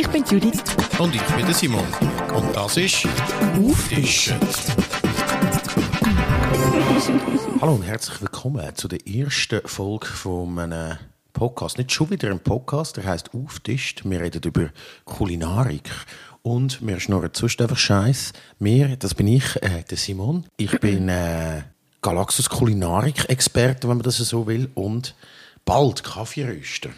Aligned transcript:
Ich 0.00 0.08
bin 0.08 0.24
Judith. 0.24 0.62
Und 0.98 1.14
ich 1.14 1.20
bin 1.20 1.44
der 1.44 1.54
Simon. 1.54 1.84
Und 2.34 2.56
das 2.56 2.78
ist 2.78 3.06
Auftischen. 3.54 4.40
Hallo 7.60 7.74
und 7.74 7.82
herzlich 7.82 8.22
willkommen 8.22 8.74
zu 8.76 8.88
der 8.88 9.06
ersten 9.06 9.60
Folge 9.68 10.06
von 10.06 10.58
einem 10.58 10.96
Podcast. 11.34 11.76
Nicht 11.76 11.92
schon 11.92 12.08
wieder 12.08 12.30
ein 12.30 12.40
Podcast, 12.40 12.96
der 12.96 13.04
heißt 13.04 13.34
Auftischt. 13.34 14.00
Wir 14.06 14.22
reden 14.22 14.40
über 14.42 14.70
Kulinarik. 15.04 15.90
Und 16.40 16.80
wir 16.80 16.98
schnurren 16.98 17.32
sonst 17.34 17.60
einfach 17.60 17.76
Scheiß. 17.76 18.32
Wir, 18.58 18.96
das 18.96 19.14
bin 19.14 19.28
ich, 19.28 19.62
äh, 19.62 19.82
der 19.82 19.98
Simon. 19.98 20.46
Ich 20.56 20.80
bin 20.80 21.10
äh, 21.10 21.60
Galaxus 22.00 22.48
Kulinarik-Experte, 22.48 23.86
wenn 23.86 23.98
man 23.98 24.04
das 24.04 24.16
so 24.16 24.46
will. 24.46 24.70
Und 24.72 25.14
bald 25.66 26.02
Kaffeeröster. 26.02 26.88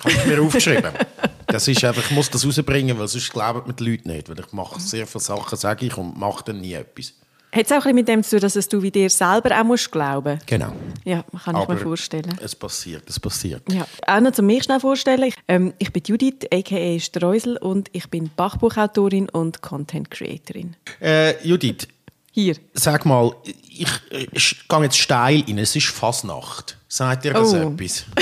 Habe 0.00 0.12
ich 0.12 0.26
mir 0.26 0.42
aufgeschrieben. 0.42 0.92
Das 1.52 1.66
ist 1.68 1.84
einfach, 1.84 2.02
ich 2.04 2.10
muss 2.10 2.30
das 2.30 2.46
rausbringen, 2.46 2.98
weil 2.98 3.08
sonst 3.08 3.32
glauben 3.32 3.62
mir 3.66 3.74
die 3.74 3.84
Leute 3.90 4.08
nicht. 4.08 4.28
Weil 4.28 4.38
ich 4.40 4.52
mache 4.52 4.80
sehr 4.80 5.06
viele 5.06 5.22
Sachen, 5.22 5.56
sage 5.58 5.86
ich, 5.86 5.96
und 5.96 6.16
mache 6.18 6.44
dann 6.44 6.60
nie 6.60 6.74
etwas. 6.74 7.14
Hat 7.52 7.66
es 7.66 7.72
auch 7.72 7.76
ein 7.76 7.80
bisschen 7.82 7.94
mit 7.96 8.08
dem 8.08 8.22
zu 8.22 8.30
tun, 8.36 8.40
dass 8.42 8.54
es 8.54 8.68
du 8.68 8.80
wie 8.80 8.92
dir 8.92 9.10
selber 9.10 9.60
auch 9.60 9.64
musst 9.64 9.90
glauben 9.90 10.38
Genau. 10.46 10.72
Ja, 11.04 11.24
kann 11.44 11.56
ich 11.56 11.62
Aber 11.62 11.74
mir 11.74 11.80
vorstellen. 11.80 12.38
Es 12.40 12.54
passiert, 12.54 13.02
es 13.10 13.18
passiert. 13.18 13.62
Ja. 13.72 13.86
Auch 14.06 14.20
noch 14.20 14.30
zu 14.30 14.42
mir 14.42 14.62
schnell 14.62 14.78
vorstellen. 14.78 15.24
Ich, 15.24 15.34
ähm, 15.48 15.74
ich 15.78 15.92
bin 15.92 16.02
Judith, 16.06 16.46
a.k.a. 16.52 17.00
Streusel, 17.00 17.56
und 17.56 17.88
ich 17.92 18.08
bin 18.08 18.30
Bachbuchautorin 18.36 19.28
und 19.30 19.62
Content 19.62 20.12
Creatorin. 20.12 20.76
Äh, 21.00 21.44
Judith, 21.44 21.88
Hier. 22.30 22.54
sag 22.74 23.04
mal, 23.04 23.34
ich, 23.68 23.88
ich 24.32 24.68
gehe 24.68 24.82
jetzt 24.84 24.98
steil 24.98 25.42
rein. 25.44 25.58
Es 25.58 25.74
ist 25.74 25.88
Fasnacht. 25.88 26.76
Sagt 26.86 27.24
dir 27.24 27.32
das 27.32 27.52
Oh. 27.52 27.56
etwas? 27.56 28.04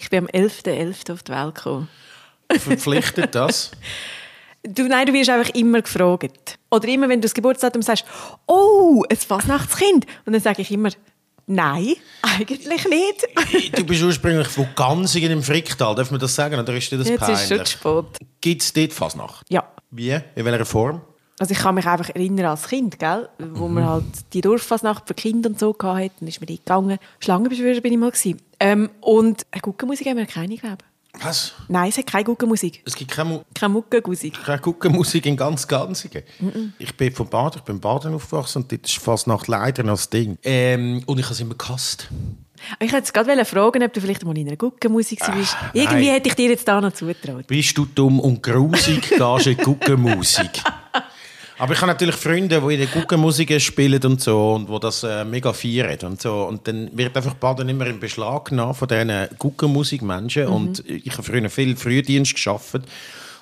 Ich 0.00 0.10
bin 0.10 0.20
am 0.20 0.26
11.11. 0.26 1.12
auf 1.12 1.22
die 1.22 1.32
Welt 1.32 1.54
gekommen. 1.54 1.88
Verpflichtet 2.58 3.34
das? 3.34 3.70
Du, 4.68 4.82
nein, 4.88 5.06
du 5.06 5.12
wirst 5.12 5.30
einfach 5.30 5.54
immer 5.54 5.80
gefragt. 5.80 6.58
Oder 6.72 6.88
immer, 6.88 7.08
wenn 7.08 7.20
du 7.20 7.26
das 7.26 7.34
Geburtsdatum 7.34 7.82
sagst, 7.82 8.04
oh, 8.48 9.04
ein 9.08 9.16
Fasnachtskind. 9.16 10.06
Und 10.24 10.32
dann 10.32 10.42
sage 10.42 10.60
ich 10.62 10.72
immer, 10.72 10.88
nein, 11.46 11.94
eigentlich 12.22 12.84
nicht. 12.88 13.78
du 13.78 13.84
bist 13.84 14.02
ursprünglich 14.02 14.48
von 14.48 14.66
Gansigen 14.74 15.30
im 15.30 15.44
Fricktal. 15.44 15.94
Darf 15.94 16.10
man 16.10 16.18
das 16.18 16.34
sagen? 16.34 16.58
Oder 16.58 16.74
ist 16.74 16.90
dir 16.90 16.98
das 16.98 17.08
Jetzt 17.08 17.22
ist 17.22 17.28
es 17.28 17.38
schon 17.42 17.48
peinlich? 17.58 17.68
zu 17.68 17.78
spät. 17.78 18.28
Gibt 18.40 18.62
es 18.62 18.72
dort 18.72 18.92
Fasnacht? 18.92 19.46
Ja. 19.48 19.70
Wie? 19.92 20.18
In 20.34 20.44
welcher 20.44 20.66
Form? 20.66 21.00
Also 21.38 21.52
ich 21.52 21.58
kann 21.58 21.74
mich 21.74 21.86
einfach 21.86 22.08
erinnern 22.10 22.46
als 22.46 22.68
Kind, 22.68 22.98
gell? 22.98 23.28
wo 23.38 23.68
man 23.68 23.86
halt 23.86 24.04
die 24.32 24.40
Dorffasnacht 24.40 25.06
für 25.06 25.14
Kinder 25.14 25.50
und 25.50 25.58
so 25.58 25.76
hatte. 25.82 26.10
Dann 26.20 26.28
ist 26.28 26.40
man 26.40 26.46
dort 26.46 26.64
gegangen. 26.64 26.98
Schlangenbeschwörer 27.20 27.80
bin 27.82 27.92
ich 27.92 27.98
mal. 27.98 28.10
Gewesen. 28.10 28.40
Ähm, 28.58 28.88
und 29.02 29.44
eine 29.50 29.60
Guckenmusik 29.60 30.06
haben 30.06 30.16
wir 30.16 30.26
keine, 30.26 30.56
glaube 30.56 30.78
ich. 30.80 31.24
Was? 31.24 31.52
Nein, 31.68 31.88
es 31.88 31.98
hat 31.98 32.06
keine 32.06 32.24
Guckenmusik. 32.24 32.82
Es 32.84 32.94
gibt 32.94 33.10
keine, 33.10 33.30
Mu 33.30 33.40
Keine 33.54 33.72
Muckenmusik. 33.72 34.42
keine 34.44 34.60
Guckenmusik 34.60 35.24
in 35.26 35.36
ganz 35.36 35.66
Gansigen. 35.66 36.22
Ich 36.78 36.94
bin 36.96 37.12
von 37.12 37.28
Baden, 37.28 37.58
ich 37.58 37.64
bin 37.64 37.76
in 37.76 37.80
Baden 37.80 38.14
aufgewachsen 38.14 38.62
und 38.62 38.72
dort 38.72 38.84
ist 38.84 38.98
Fasnacht 38.98 39.48
leider 39.48 39.82
noch 39.82 39.94
das 39.94 40.10
Ding. 40.10 40.36
Ähm, 40.42 41.02
und 41.06 41.18
ich 41.18 41.24
habe 41.24 41.32
es 41.34 41.40
immer 41.40 41.54
gehasst. 41.54 42.08
Ich 42.80 42.92
wollte 42.92 43.12
gerade 43.12 43.44
fragen, 43.44 43.82
ob 43.82 43.92
du 43.92 44.00
vielleicht 44.00 44.24
mal 44.24 44.36
in 44.36 44.46
einer 44.46 44.56
Guckenmusik 44.56 45.20
bist. 45.34 45.56
Ah, 45.60 45.70
Irgendwie 45.72 46.06
nein. 46.06 46.14
hätte 46.14 46.28
ich 46.28 46.34
dir 46.34 46.50
jetzt 46.50 46.66
da 46.68 46.80
noch 46.80 46.92
zutraut. 46.92 47.46
Bist 47.46 47.76
du 47.76 47.86
dumm 47.86 48.20
und 48.20 48.42
grusig, 48.42 49.02
gehst 49.10 49.46
in 49.46 49.56
Guckenmusik. 49.58 50.50
Aber 51.58 51.72
ich 51.72 51.80
habe 51.80 51.90
natürlich 51.90 52.16
Freunde, 52.16 52.60
die 52.60 52.74
in 52.74 52.80
der 52.80 52.88
Guckenmusik 52.88 53.60
spielen 53.62 54.02
und 54.02 54.20
so 54.20 54.54
und 54.54 54.68
wo 54.68 54.78
das 54.78 55.02
äh, 55.04 55.24
mega 55.24 55.54
feiern 55.54 55.98
und 56.04 56.20
so. 56.20 56.42
Und 56.42 56.68
dann 56.68 56.90
wird 56.92 57.16
einfach 57.16 57.34
Baden 57.34 57.68
immer 57.68 57.86
in 57.86 57.98
Beschlag 57.98 58.46
genommen 58.46 58.74
von 58.74 58.88
diesen 58.88 59.28
Guckenmusikmenschen. 59.38 60.48
Und 60.48 60.84
ich 60.86 61.12
habe 61.12 61.22
früher 61.22 61.48
viel 61.48 61.74
Frühdienst 61.76 62.34
geschafft 62.34 62.82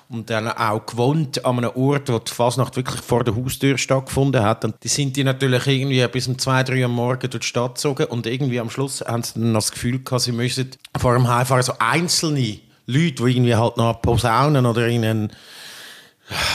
und 0.07 0.29
dann 0.29 0.47
auch 0.47 0.85
gewohnt 0.85 1.43
an 1.43 1.57
einem 1.57 1.71
Ort, 1.75 2.09
wo 2.09 2.19
die 2.19 2.31
Fasnacht 2.31 2.77
wirklich 2.77 3.01
vor 3.01 3.25
der 3.25 3.35
Haustür 3.35 3.77
stattgefunden 3.77 4.43
hat. 4.43 4.63
Und 4.63 4.75
die 4.83 4.87
sind 4.87 5.17
die 5.17 5.23
natürlich 5.23 5.67
irgendwie 5.67 6.07
bis 6.07 6.27
um 6.27 6.37
zwei, 6.37 6.63
drei 6.63 6.79
Uhr 6.79 6.85
am 6.85 6.93
Morgen 6.93 7.29
durch 7.29 7.41
die 7.41 7.47
Stadt 7.47 7.75
gezogen 7.75 8.05
und 8.05 8.27
irgendwie 8.27 8.59
am 8.61 8.69
Schluss 8.69 9.01
haben 9.01 9.23
sie 9.23 9.33
dann 9.39 9.53
das 9.53 9.71
Gefühl 9.71 10.01
gehabt, 10.03 10.21
sie 10.21 10.31
müssen 10.31 10.69
vor 10.97 11.13
dem 11.13 11.27
Heimfahren 11.27 11.63
so 11.63 11.73
einzelne 11.79 12.59
Leute, 12.85 13.15
die 13.15 13.31
irgendwie 13.31 13.55
halt 13.55 13.77
noch 13.77 14.01
Posaunen 14.01 14.65
oder 14.65 14.87
irgendeinen 14.87 15.31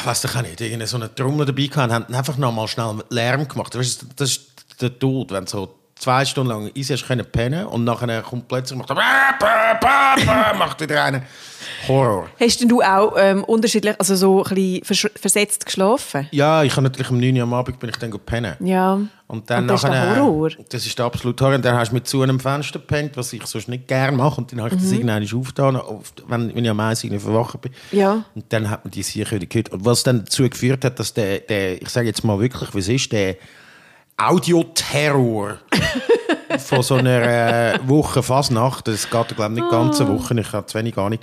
weiß 0.05 0.25
ich 0.25 0.37
auch 0.37 0.43
nicht, 0.43 0.61
irgendeine 0.61 0.87
so 0.87 0.97
eine 0.97 1.15
Trommel 1.15 1.47
dabei 1.47 1.67
gehabt, 1.67 1.93
haben 1.93 2.15
einfach 2.15 2.37
noch 2.37 2.53
mal 2.53 2.67
schnell 2.69 3.03
Lärm 3.11 3.47
gemacht. 3.47 3.77
Weißt 3.77 4.03
du, 4.03 4.07
das 4.17 4.31
ist 4.31 4.51
der 4.81 4.99
Tod, 4.99 5.31
wenn 5.31 5.45
du 5.45 5.51
so 5.51 5.80
zwei 6.01 6.25
Stunden 6.25 6.51
lang 6.51 6.71
easy 6.75 6.93
hast 6.95 7.07
können 7.07 7.25
pennen 7.31 7.67
und 7.67 7.85
nachher 7.85 8.23
kommt 8.23 8.49
plötzlich 8.49 8.79
macht, 8.79 8.91
er- 8.91 10.55
macht 10.59 10.81
wieder 10.81 11.05
einen 11.05 11.23
Horror. 11.87 12.29
Hast 12.41 12.61
denn 12.61 12.69
du 12.69 12.83
auch 12.83 13.15
ähm, 13.19 13.45
unterschiedlich, 13.45 13.95
also 13.99 14.17
so 14.17 14.43
ein 14.45 14.55
bisschen 14.55 14.85
vers 14.85 15.07
versetzt 15.21 15.67
geschlafen? 15.67 16.27
Ja, 16.31 16.63
ich 16.63 16.73
habe 16.73 16.83
natürlich 16.83 17.11
um 17.11 17.19
9 17.21 17.37
Uhr 17.37 17.43
am 17.43 17.55
Abend 17.55 17.79
bin 17.79 17.91
ich 17.91 17.97
dann 17.97 18.11
pennen. 18.25 18.55
Ja. 18.61 18.99
Und 19.27 19.49
dann 19.49 19.63
Und 19.63 19.69
das 19.69 19.85
ist 19.85 19.89
der 19.93 20.05
nachher- 20.07 20.23
Horror. 20.23 20.51
Das 20.71 20.87
ist 20.87 20.99
der 20.99 21.07
absolute 21.07 21.45
Horror. 21.45 21.57
Und 21.57 21.65
dann 21.65 21.77
hast 21.77 21.91
du 21.91 21.95
mit 21.95 22.07
zu 22.09 22.23
einem 22.23 22.41
Fenster 22.41 22.79
gepennt, 22.81 23.17
was 23.17 23.33
ich 23.33 23.45
sonst 23.47 23.69
nicht 23.69 23.87
gerne 23.87 24.17
mache. 24.17 24.41
Und 24.41 24.51
dann 24.53 24.61
habe 24.61 24.71
ich 24.71 24.77
Mhm. 24.77 24.85
das 24.85 24.93
irgendwann 24.93 25.23
aufgetan, 25.41 25.77
auf- 25.77 26.13
wenn, 26.27 26.55
wenn 26.55 26.65
ich 26.65 26.71
am 26.71 26.81
Eis 26.81 27.01
verwachen 27.01 27.61
bin. 27.61 27.73
Ja. 27.93 28.25
Und 28.35 28.45
dann 28.53 28.69
hat 28.71 28.85
man 28.85 28.91
die 28.91 29.03
sicher 29.03 29.31
wieder 29.37 29.47
gehört. 29.47 29.69
Und 29.71 29.85
was 29.85 30.03
dann 30.03 30.21
dazu 30.25 30.49
geführt 30.49 30.85
hat, 30.85 30.99
dass 30.99 31.13
der, 31.15 31.41
der 31.41 31.81
ich 31.81 31.89
sage 31.91 32.07
jetzt 32.09 32.25
mal 32.25 32.41
wirklich, 32.41 32.75
wie 32.75 32.79
es 32.79 32.89
ist, 32.89 33.13
der 33.13 33.37
Audioterror. 34.21 35.59
Von 36.59 36.83
so 36.83 36.97
einer 36.97 37.23
äh, 37.23 37.79
Woche 37.85 38.23
Fasnacht, 38.23 38.89
das 38.89 39.09
geht 39.09 39.37
glaube 39.37 39.55
ich 39.55 39.61
nicht 39.61 39.71
ganze 39.71 40.07
Woche, 40.09 40.39
ich 40.39 40.53
habe 40.53 40.67
zu 40.67 40.79
wenig 40.79 40.99
Ahnung, 40.99 41.19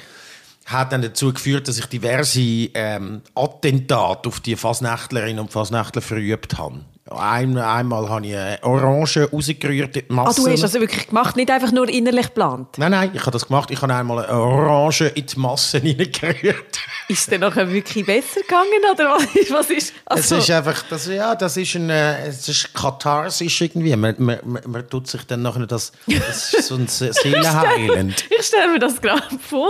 hat 0.66 0.92
dann 0.92 1.02
dazu 1.02 1.32
geführt, 1.34 1.68
dass 1.68 1.78
ich 1.78 1.86
diverse 1.86 2.42
ähm, 2.42 3.22
Attentate 3.36 4.28
auf 4.28 4.40
die 4.40 4.56
Fasnächtlerinnen 4.56 5.40
und 5.40 5.52
Fasnächtler 5.52 6.02
verübt 6.02 6.58
habe. 6.58 6.80
Ein, 7.10 7.58
einmal 7.58 8.10
habe 8.10 8.26
ich 8.28 8.36
eine 8.36 8.60
Orange 8.64 9.30
rausgerührt 9.32 9.96
in 9.98 10.04
die 10.08 10.12
Ah, 10.12 10.14
Masse. 10.14 10.44
du 10.44 10.50
hast 10.52 10.64
das 10.64 10.74
wirklich 10.74 11.08
gemacht, 11.08 11.36
nicht 11.36 11.50
einfach 11.50 11.72
nur 11.72 11.88
innerlich 11.90 12.28
geplant. 12.28 12.68
Nein, 12.78 12.92
nein, 12.92 13.12
ich 13.14 13.22
habe 13.22 13.32
das 13.32 13.48
gemacht. 13.48 13.72
Ich 13.72 13.82
habe 13.82 13.94
einmal 13.94 14.26
eine 14.26 14.38
Orange 14.38 15.08
in 15.16 15.26
die 15.26 15.40
Masse 15.40 15.78
hineingerührt. 15.80 16.80
Ist 17.10 17.20
es 17.20 17.26
dann 17.28 17.40
nachher 17.42 17.72
wirklich 17.72 18.06
besser 18.06 18.42
gegangen 18.42 18.68
oder 18.94 19.12
was 19.16 19.24
ist? 19.36 19.52
Was 19.52 19.70
ist 19.70 19.88
Es 19.90 19.94
also, 20.06 20.36
ist 20.38 20.52
einfach, 20.52 20.84
das, 20.90 21.08
ja, 21.08 21.36
das 21.36 21.56
ist 21.56 21.76
ein, 21.76 21.90
äh, 21.90 22.28
es 22.28 22.50
ist 22.50 22.74
katharsisch 22.74 23.62
irgendwie. 23.62 23.96
Man, 23.96 24.16
man, 24.18 24.40
man, 24.44 24.62
man 24.66 24.90
tut 24.90 25.08
sich 25.08 25.24
dann 25.26 25.42
nachher 25.42 25.66
das, 25.66 25.94
das 26.08 26.54
ist 26.54 26.68
so 26.68 26.76
ein 26.76 26.88
Se- 26.88 27.14
Seelenheilend. 27.14 28.26
ich 28.30 28.46
stelle 28.46 28.74
mir 28.74 28.80
das 28.80 29.02
gerade 29.02 29.24
vor, 29.40 29.70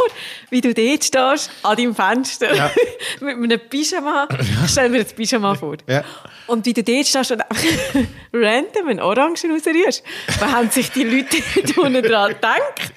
wie 0.49 0.61
du 0.61 0.73
dort 0.73 1.03
stehst, 1.03 1.51
an 1.63 1.77
deinem 1.77 1.93
Fenster, 1.93 2.55
Ja. 2.55 2.71
mit 3.21 3.35
einem 3.35 3.59
Pyjama. 3.69 4.27
Ich 4.65 4.71
stelle 4.71 4.89
mir 4.89 5.03
das 5.03 5.13
Pyjama 5.13 5.53
vor. 5.55 5.75
Ja. 5.87 6.03
Und 6.47 6.65
wie 6.65 6.73
du 6.73 6.81
dort 6.83 7.05
stehst 7.05 7.26
und 7.31 7.41
einfach 7.41 7.63
random 8.33 8.87
einen 8.87 8.99
Orangen 8.99 9.35
rausrührst. 9.51 10.03
Was 10.39 10.51
haben 10.51 10.69
sich 10.69 10.91
die 10.91 11.03
Leute 11.03 11.37
dort 11.55 11.77
unten 11.77 12.03
dran 12.03 12.33
gedacht? 12.33 12.93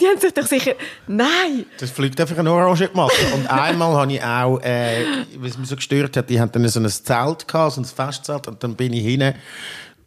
Die 0.00 0.06
haben 0.06 0.18
sich 0.18 0.32
doch 0.32 0.46
sicher, 0.46 0.72
nein, 1.06 1.66
Das 1.78 1.90
fliegt 1.90 2.20
einfach 2.20 2.38
eine 2.38 2.52
Orange 2.52 2.90
Masse. 2.94 3.34
Und 3.34 3.46
einmal 3.50 3.94
habe 3.94 4.12
ich 4.12 4.22
auch, 4.22 4.60
äh, 4.60 5.04
was 5.36 5.58
mich 5.58 5.68
so 5.68 5.76
gestört 5.76 6.16
hat, 6.16 6.30
die 6.30 6.40
hatten 6.40 6.52
dann 6.52 6.68
so 6.68 6.80
ein 6.80 6.88
Zelt 6.88 7.48
gehabt, 7.48 7.72
so 7.74 7.80
ein 7.80 7.84
Festzelt, 7.84 8.48
und 8.48 8.62
dann 8.62 8.76
bin 8.76 8.92
ich 8.92 9.02
hinten 9.02 9.34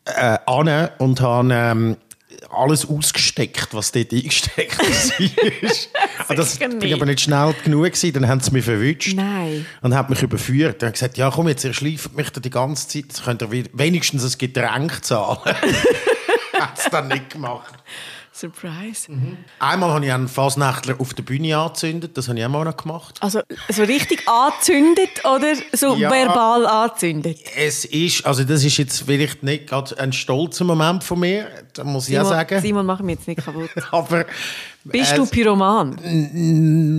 äh, 0.05 0.38
an 0.45 0.89
und 0.99 1.22
habe 1.22 1.49
ähm, 1.51 1.97
alles 2.49 2.87
ausgesteckt, 2.87 3.73
was 3.73 3.91
dort 3.91 4.11
eingesteckt 4.11 4.77
war. 4.79 6.29
Und 6.29 6.39
das 6.39 6.59
nicht. 6.59 6.93
aber 6.93 7.05
nicht 7.05 7.21
schnell 7.21 7.55
genug 7.63 7.85
gewesen, 7.85 8.13
dann 8.13 8.27
haben 8.27 8.39
sie 8.39 8.51
mich 8.51 8.65
verwünscht. 8.65 9.15
Nein. 9.15 9.65
Und 9.81 9.95
hat 9.95 10.09
mich 10.09 10.21
überführt. 10.21 10.81
Dann 10.81 10.87
hat 10.87 10.93
gesagt, 10.93 11.17
ja 11.17 11.31
komm, 11.31 11.47
jetzt 11.47 11.63
ihr 11.63 11.73
schleift 11.73 12.15
mich 12.15 12.29
da 12.29 12.39
die 12.39 12.49
ganze 12.49 12.87
Zeit, 12.87 13.05
jetzt 13.07 13.23
könnt 13.23 13.41
ihr 13.41 13.51
wenigstens 13.73 14.23
ein 14.23 14.37
Getränk 14.37 15.03
zahlen. 15.03 15.39
hat 16.59 16.77
es 16.77 16.89
dann 16.89 17.07
nicht 17.07 17.31
gemacht. 17.31 17.73
Surprise. 18.37 19.07
Einmal 19.59 19.89
habe 19.91 20.05
ich 20.05 20.11
einen 20.11 20.27
Fasnächtler 20.27 20.95
auf 20.99 21.13
der 21.13 21.23
Bühne 21.23 21.57
angezündet, 21.57 22.17
das 22.17 22.27
habe 22.29 22.37
ich 22.37 22.45
auch 22.45 22.49
mal 22.49 22.63
noch 22.65 22.77
gemacht. 22.77 23.17
Also 23.22 23.41
so 23.69 23.84
richtig 23.84 24.28
angezündet 24.28 25.25
oder 25.25 25.53
so 25.73 25.95
Ja. 25.95 26.11
verbal 26.11 26.66
angezündet? 26.67 27.39
Es 27.55 27.84
ist, 27.85 28.25
also 28.25 28.43
das 28.43 28.63
ist 28.63 28.78
jetzt 28.78 29.01
vielleicht 29.03 29.41
nicht 29.43 29.67
gerade 29.67 29.97
ein 29.99 30.13
stolzer 30.13 30.66
Moment 30.66 31.03
von 31.03 31.19
mir, 31.19 31.47
da 31.73 31.84
muss 31.84 32.07
ich 32.07 32.13
ja 32.13 32.23
Simon, 32.23 32.37
sagen. 32.37 32.61
Simon, 32.61 32.85
mach 32.85 32.99
mich 33.01 33.16
jetzt 33.17 33.28
nicht 33.28 33.43
kaputt. 33.43 33.69
Aber 33.91 34.25
Bist 34.83 35.13
äh, 35.13 35.16
du 35.16 35.25
Pyroman? 35.25 35.97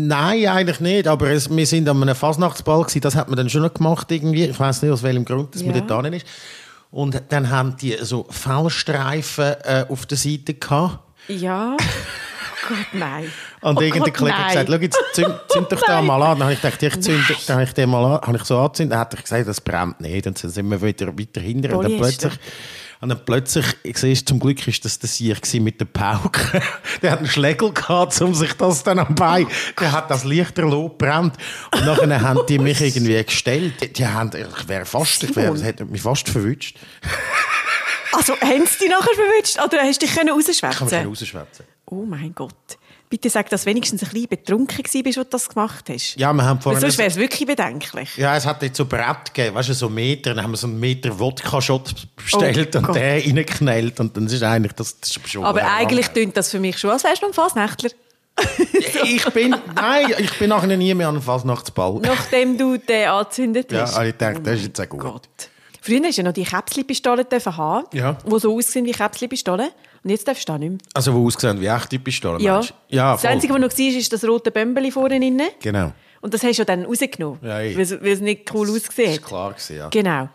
Nein, 0.06 0.46
eigentlich 0.48 0.80
nicht. 0.80 1.06
Aber 1.06 1.30
es, 1.30 1.48
wir 1.54 1.66
sind 1.66 1.88
an 1.88 2.02
einem 2.02 2.14
Fasnachtsball 2.14 2.82
gewesen, 2.82 3.00
das 3.00 3.14
hat 3.14 3.28
man 3.28 3.36
dann 3.36 3.48
schon 3.48 3.62
noch 3.62 3.72
gemacht 3.74 4.10
irgendwie. 4.10 4.44
Ich 4.46 4.58
weiß 4.58 4.82
nicht 4.82 4.90
aus 4.90 5.02
welchem 5.02 5.24
Grund, 5.24 5.54
dass 5.54 5.62
Ja. 5.62 5.70
man 5.72 5.86
dort 5.86 6.04
hin 6.04 6.14
ist. 6.14 6.26
Und 6.90 7.20
dann 7.28 7.50
haben 7.50 7.76
die 7.76 7.96
so 8.00 8.26
Fellstreifen 8.30 9.54
äh, 9.62 9.84
auf 9.88 10.06
der 10.06 10.16
Seite 10.16 10.54
gehabt. 10.54 11.00
Ja. 11.28 11.76
Oh 11.78 12.68
Gott, 12.68 12.86
nein. 12.92 13.30
Und 13.60 13.78
Oh 13.78 13.80
irgendein 13.80 14.12
Kollege 14.12 14.36
hat 14.36 14.48
gesagt, 14.48 14.68
schau, 14.70 14.76
jetzt 14.76 14.98
zünd, 15.12 15.34
zünd 15.48 15.72
doch 15.72 15.82
da 15.86 16.02
mal 16.02 16.22
an. 16.22 16.38
Dann 16.38 16.44
habe 16.44 16.52
ich 16.54 16.60
gedacht, 16.60 16.82
ich 16.82 17.00
zünd, 17.00 17.24
dann 17.46 17.56
habe 17.56 17.64
ich 17.64 17.72
den 17.72 17.90
mal 17.90 18.04
an, 18.04 18.20
habe 18.26 18.36
ich 18.36 18.44
so 18.44 18.58
angezündet. 18.58 18.92
Dann 18.92 19.00
hat 19.00 19.14
er 19.14 19.22
gesagt, 19.22 19.48
das 19.48 19.60
brennt 19.60 20.00
nicht. 20.00 20.26
Und 20.26 20.42
dann 20.42 20.50
sind 20.50 20.68
wir 20.68 20.80
wieder 20.82 21.06
weiter 21.06 21.40
hinter. 21.40 21.76
Und 21.76 21.84
dann 21.84 21.96
plötzlich, 21.98 22.32
und 23.00 23.10
dann 23.10 23.24
plötzlich, 23.24 23.66
ich 23.84 23.98
sehe, 23.98 24.24
zum 24.24 24.40
Glück 24.40 24.66
ist 24.66 24.84
das 24.84 24.98
der 24.98 25.08
Sieg 25.08 25.62
mit 25.62 25.80
der 25.80 25.84
Pauke. 25.84 26.60
der 27.02 27.12
hat 27.12 27.18
einen 27.18 27.28
Schlägel 27.28 27.72
gehabt, 27.72 28.20
um 28.20 28.34
sich 28.34 28.52
das 28.54 28.82
dann 28.82 28.98
am 28.98 29.14
Bein, 29.14 29.46
der 29.78 29.92
hat 29.92 30.10
das 30.10 30.24
Lichterloh 30.24 30.88
gebrannt. 30.88 31.34
Und 31.72 31.84
nachher 31.84 32.20
haben 32.22 32.40
die 32.48 32.58
mich 32.58 32.80
irgendwie 32.80 33.22
gestellt. 33.22 33.74
Die, 33.82 33.92
die 33.92 34.06
haben, 34.06 34.30
ich 34.34 34.68
wäre 34.68 34.84
fast, 34.84 35.22
ich 35.22 35.36
wäre, 35.36 35.52
das 35.52 35.62
hätte 35.62 35.84
mich 35.84 36.02
fast 36.02 36.28
verwünscht. 36.28 36.76
Also, 38.12 38.34
haben 38.40 38.66
sie 38.66 38.78
dich 38.78 38.88
nachher 38.88 39.14
verwünscht? 39.14 39.58
Oder 39.64 39.82
hast 39.82 40.02
du 40.02 40.06
dich 40.06 40.14
können 40.14 40.28
Ich 40.28 40.34
kann 40.34 40.36
mich 40.36 40.48
rausschwätzen 40.48 41.06
rausschwätzen. 41.08 41.64
Oh 41.86 42.04
mein 42.06 42.34
Gott. 42.34 42.52
Bitte 43.10 43.30
sag, 43.30 43.48
dass 43.48 43.62
du 43.62 43.70
wenigstens 43.70 44.02
ein 44.02 44.10
bisschen 44.10 44.28
betrunken 44.28 44.82
bist, 44.82 44.96
als 45.06 45.14
du 45.14 45.24
das 45.30 45.48
gemacht 45.48 45.88
hast. 45.88 46.16
Ja, 46.16 46.30
wir 46.34 46.44
haben 46.44 46.58
Weil 46.58 46.62
vorhin... 46.62 46.80
sonst 46.82 46.98
wäre 46.98 47.08
es 47.08 47.16
wirklich 47.16 47.46
bedenklich. 47.46 48.16
Ja, 48.18 48.36
es 48.36 48.44
hat 48.44 48.62
jetzt 48.62 48.76
so 48.76 48.84
Brett 48.84 49.32
gegeben, 49.32 49.54
weißt 49.54 49.70
du, 49.70 49.74
so 49.74 49.88
Meter, 49.88 50.34
dann 50.34 50.44
haben 50.44 50.50
wir 50.50 50.58
so 50.58 50.66
einen 50.66 50.78
Meter 50.78 51.18
Wodka-Shot 51.18 51.94
bestellt 52.16 52.74
Oh 52.74 52.78
und 52.78 52.84
Gott. 52.88 52.96
den 52.96 53.22
reingeknallt 53.22 53.98
und 54.00 54.14
dann 54.14 54.26
ist 54.26 54.42
eigentlich 54.42 54.74
das, 54.74 55.00
das 55.00 55.16
ist 55.16 55.26
schon... 55.28 55.42
Aber 55.44 55.62
eigentlich 55.72 56.08
tönt 56.08 56.36
das 56.36 56.50
für 56.50 56.60
mich 56.60 56.76
schon, 56.76 56.90
als 56.90 57.04
wärst 57.04 57.22
du 57.22 57.26
ein 57.28 57.32
Fasnächtler. 57.32 57.90
Ich 59.04 59.24
bin, 59.30 59.56
nein, 59.74 60.14
ich 60.18 60.38
bin 60.38 60.50
nachher 60.50 60.76
nie 60.76 60.94
mehr 60.94 61.08
an 61.08 61.14
einem 61.16 61.22
Fasnachtsball. 61.24 62.00
Nachdem 62.02 62.58
du 62.58 62.76
den 62.76 63.08
angezündet 63.08 63.72
Ja, 63.72 63.80
hast. 63.82 63.94
aber 63.96 64.06
ich 64.06 64.16
dachte, 64.16 64.40
das 64.42 64.54
ist 64.56 64.66
jetzt 64.66 64.80
auch 64.80 64.88
gut. 64.88 65.00
Gott. 65.00 65.28
Früher 65.80 66.00
hast 66.04 66.18
du 66.18 66.22
ja 66.22 66.28
noch 66.28 66.32
die 66.34 66.44
Käpsli-Pistolen 66.44 67.26
haben, 67.44 67.84
Ja. 67.92 68.12
die 68.24 68.38
so 68.40 68.56
aussehen 68.56 68.84
wie 68.86 68.92
Käpsli-Pistolen. 68.92 69.68
Und 70.04 70.10
jetzt 70.10 70.26
darfst 70.28 70.48
du 70.48 70.52
das 70.52 70.60
nicht 70.60 70.70
mehr. 70.70 70.78
Also, 70.94 71.14
wo 71.14 71.26
ausgesehen 71.26 71.60
wie 71.60 71.66
echte 71.66 71.98
Pistolen, 71.98 72.40
Ja. 72.40 72.54
meinst? 72.54 72.74
Ja, 72.88 73.12
das 73.12 73.20
voll. 73.22 73.30
Einzige, 73.30 73.54
was 73.54 73.60
noch 73.60 73.70
war, 73.78 73.98
ist 73.98 74.12
das 74.12 74.24
rote 74.24 74.50
Bömbeli 74.50 74.90
vorne 74.90 75.18
drin. 75.20 75.40
Genau. 75.60 75.92
Und 76.20 76.34
das 76.34 76.42
hast 76.42 76.58
du 76.58 76.64
dann 76.64 76.84
rausgenommen, 76.84 77.38
Ja, 77.42 77.58
weil, 77.58 77.78
es, 77.80 78.20
nicht 78.20 78.52
cool 78.54 78.68
ausgesehen 78.70 79.14
Das 79.14 79.16
hat. 79.16 79.22
war 79.22 79.28
klar, 79.28 79.50
gewesen, 79.52 79.76
ja. 79.76 79.88
Genau. 79.88 80.28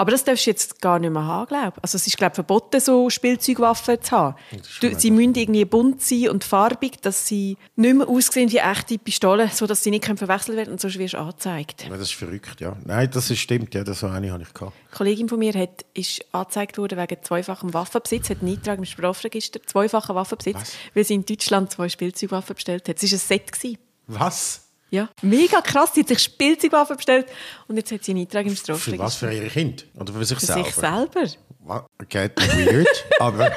Aber 0.00 0.12
das 0.12 0.22
darfst 0.22 0.46
du 0.46 0.50
jetzt 0.50 0.80
gar 0.80 1.00
nicht 1.00 1.10
mehr 1.10 1.24
haben, 1.24 1.48
glaube 1.48 1.72
ich. 1.76 1.82
Also 1.82 1.96
es 1.96 2.06
ist, 2.06 2.16
glaube 2.16 2.30
ich, 2.32 2.34
verboten, 2.36 2.80
so 2.80 3.10
Spielzeugwaffen 3.10 4.00
zu 4.00 4.10
haben. 4.12 4.36
Du, 4.80 4.94
sie 4.96 5.10
müssen 5.10 5.34
irgendwie 5.34 5.64
bunt 5.64 6.00
sein 6.02 6.28
und 6.28 6.44
farbig, 6.44 7.02
dass 7.02 7.26
sie 7.26 7.56
nicht 7.74 7.96
mehr 7.96 8.08
aussehen 8.08 8.50
wie 8.52 8.58
echte 8.58 8.96
Pistolen, 8.96 9.50
sodass 9.52 9.82
sie 9.82 9.90
nicht 9.90 10.04
können 10.04 10.16
verwechselt 10.16 10.56
werden 10.56 10.70
und 10.72 10.80
sonst 10.80 10.98
wirst 11.00 11.14
du 11.14 11.18
angezeigt. 11.18 11.82
Ja, 11.82 11.90
Das 11.90 12.02
ist 12.02 12.14
verrückt, 12.14 12.60
ja. 12.60 12.76
Nein, 12.84 13.10
das 13.12 13.28
ist, 13.30 13.40
stimmt, 13.40 13.74
ja, 13.74 13.82
das 13.82 13.98
so 13.98 14.06
eine 14.06 14.30
habe 14.30 14.42
ich 14.44 14.54
gehabt. 14.54 14.72
Eine 14.72 14.96
Kollegin 14.96 15.28
von 15.28 15.40
mir 15.40 15.52
hat, 15.54 15.84
ist 15.94 16.24
angezeigt 16.32 16.78
worden 16.78 16.96
wegen 16.96 17.16
zweifachem 17.22 17.74
Waffenbesitz, 17.74 18.30
hat 18.30 18.40
einen 18.40 18.52
Eintrag 18.56 18.78
im 18.78 18.84
Strafregister, 18.84 19.60
zweifacher 19.66 20.14
Waffenbesitz, 20.14 20.54
Was? 20.54 20.72
weil 20.94 21.04
sie 21.04 21.14
in 21.14 21.26
Deutschland 21.26 21.72
zwei 21.72 21.88
Spielzeugwaffen 21.88 22.54
bestellt 22.54 22.88
hat. 22.88 23.02
Es 23.02 23.10
war 23.10 23.16
ein 23.16 23.18
Set. 23.18 23.50
Gewesen. 23.52 23.78
Was? 24.06 24.67
Ja, 24.90 25.08
mega 25.22 25.60
krass. 25.60 25.90
Sie 25.94 26.00
hat 26.00 26.08
sich 26.08 26.18
Spielzeugwaffen 26.20 26.96
bestellt 26.96 27.26
und 27.66 27.76
jetzt 27.76 27.92
hat 27.92 28.02
sie 28.04 28.12
einen 28.12 28.20
Eintrag 28.22 28.46
im 28.46 28.56
Für 28.56 28.72
was? 28.74 28.78
Strafregister. 28.80 29.28
Für 29.28 29.32
ihre 29.34 29.46
Kinder? 29.48 29.82
Oder 29.96 30.12
für 30.12 30.24
sich 30.24 30.38
Für 30.38 30.46
selber? 30.46 30.64
sich 30.64 30.74
selber. 30.74 31.86
Okay, 32.02 32.30
weird, 32.36 33.04
aber... 33.20 33.52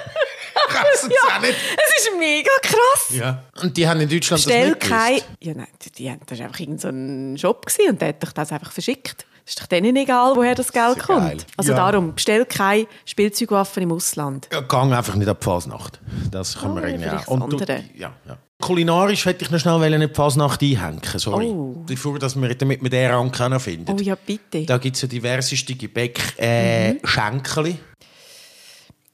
Es 0.93 1.03
auch 1.03 1.41
nicht. 1.41 1.53
Es 1.53 2.03
ist 2.03 2.11
mega 2.19 2.49
krass. 2.61 3.09
Ja. 3.11 3.43
Und 3.61 3.75
die 3.77 3.87
haben 3.87 3.99
in 4.01 4.09
Deutschland 4.09 4.39
das 4.45 4.51
Stell 4.51 4.69
nicht 4.69 4.79
kein. 4.81 5.15
gewusst. 5.15 5.27
Ja, 5.41 5.53
nein, 5.53 5.67
die, 5.81 5.91
die, 5.91 6.09
haben- 6.11 6.19
das 6.25 6.39
war 6.39 6.45
einfach 6.47 6.59
irgendein 6.59 7.37
so 7.37 7.47
Shop 7.47 7.65
gewesen 7.65 7.89
und 7.91 8.01
der 8.01 8.09
hat 8.09 8.23
doch 8.23 8.31
das 8.31 8.51
einfach 8.51 8.71
verschickt. 8.71 9.25
Ist 9.45 9.59
doch 9.61 9.65
denen 9.67 9.95
egal, 9.95 10.35
woher 10.35 10.55
das 10.55 10.71
Geld 10.71 10.97
ist 10.97 11.07
ja 11.09 11.15
geil. 11.17 11.29
kommt. 11.29 11.45
Also 11.57 11.71
Ja. 11.71 11.77
darum, 11.77 12.13
bestell 12.15 12.45
keine 12.45 12.87
Spielzeugwaffen 13.05 13.83
im 13.83 13.91
Ausland. 13.91 14.47
Ja, 14.51 14.61
gang 14.61 14.93
einfach 14.93 15.15
nicht 15.15 15.27
ab 15.27 15.39
die 15.41 15.45
Fasnacht. 15.45 15.99
Das 16.29 16.57
kann 16.59 16.73
man 16.73 16.83
Oh, 16.83 16.87
irgendwie 16.87 17.09
vielleicht 17.09 17.27
auch. 17.27 17.49
das 17.49 17.49
du, 17.49 17.83
ja, 17.95 18.13
ja. 18.27 18.37
Kulinarisch 18.61 19.25
hätte 19.25 19.43
ich 19.43 19.51
noch 19.51 19.59
schnell 19.59 19.93
in 19.93 20.01
die 20.01 20.07
Fasnacht 20.13 20.61
einhängen 20.61 21.01
sorry. 21.17 21.47
Oh. 21.47 21.83
Bevor 21.85 22.17
dass 22.19 22.35
wir, 22.39 22.53
damit 22.55 22.81
wir 22.81 22.89
den 22.89 23.11
Rang 23.11 23.31
noch 23.49 23.61
finden. 23.61 23.91
Oh 23.91 24.01
ja, 24.01 24.15
bitte. 24.15 24.65
Da 24.65 24.77
gibt 24.77 24.95
es 24.95 25.01
ja 25.01 25.07
diverseste 25.07 25.75
Gebäck, 25.75 26.19
äh, 26.37 26.93
Mhm. 26.93 26.99
Schenkeli. 27.03 27.77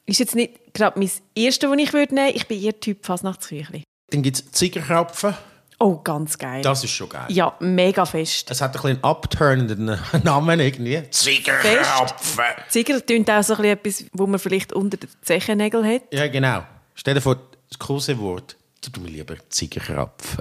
Ist 0.05 0.19
jetzt 0.19 0.35
nicht 0.35 0.73
gerade 0.73 0.97
mein 0.99 1.09
erstes, 1.35 1.69
das 1.69 1.79
ich 1.79 1.93
würde 1.93 2.15
nehmen 2.15 2.31
Ich 2.35 2.47
bin 2.47 2.61
eher 2.61 2.79
Typ 2.79 3.05
Fasnachtsküchli. 3.05 3.83
Dann 4.11 4.21
gibt 4.21 4.37
es 4.37 4.51
Ziegerkrapfen. 4.51 5.33
Oh, 5.79 5.97
ganz 5.97 6.37
geil. 6.39 6.61
Das 6.63 6.83
ist 6.83 6.89
schon 6.91 7.09
geil. 7.09 7.25
ja, 7.29 7.55
mega 7.59 8.05
fest. 8.05 8.49
Es 8.49 8.61
hat 8.61 8.69
ein 8.71 8.73
bisschen 8.73 8.89
einen 8.95 9.03
abturnenden 9.03 9.99
Namen 10.23 10.59
irgendwie. 10.59 11.03
Ziegerkrapfen. 11.11 12.43
Ziger 12.69 13.05
tönt 13.05 13.29
auch 13.29 13.43
so 13.43 13.53
ein 13.55 13.77
bisschen 13.77 14.03
etwas, 14.03 14.05
wo 14.13 14.25
man 14.25 14.39
vielleicht 14.39 14.73
unter 14.73 14.97
den 14.97 15.09
Zechennägeln 15.21 15.85
hat. 15.85 16.01
Ja, 16.11 16.27
genau. 16.27 16.63
Stell 16.95 17.13
dir 17.13 17.21
vor, 17.21 17.37
das 17.69 17.77
große 17.77 18.17
Wort. 18.17 18.55
Du 18.91 19.01
mir 19.01 19.09
lieber 19.09 19.35
Ziegerkrapfen. 19.49 20.39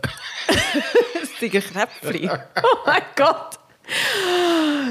Zigerkräpfli. 1.39 2.29
oh 2.29 2.77
mein 2.87 3.03
Gott. 3.15 3.59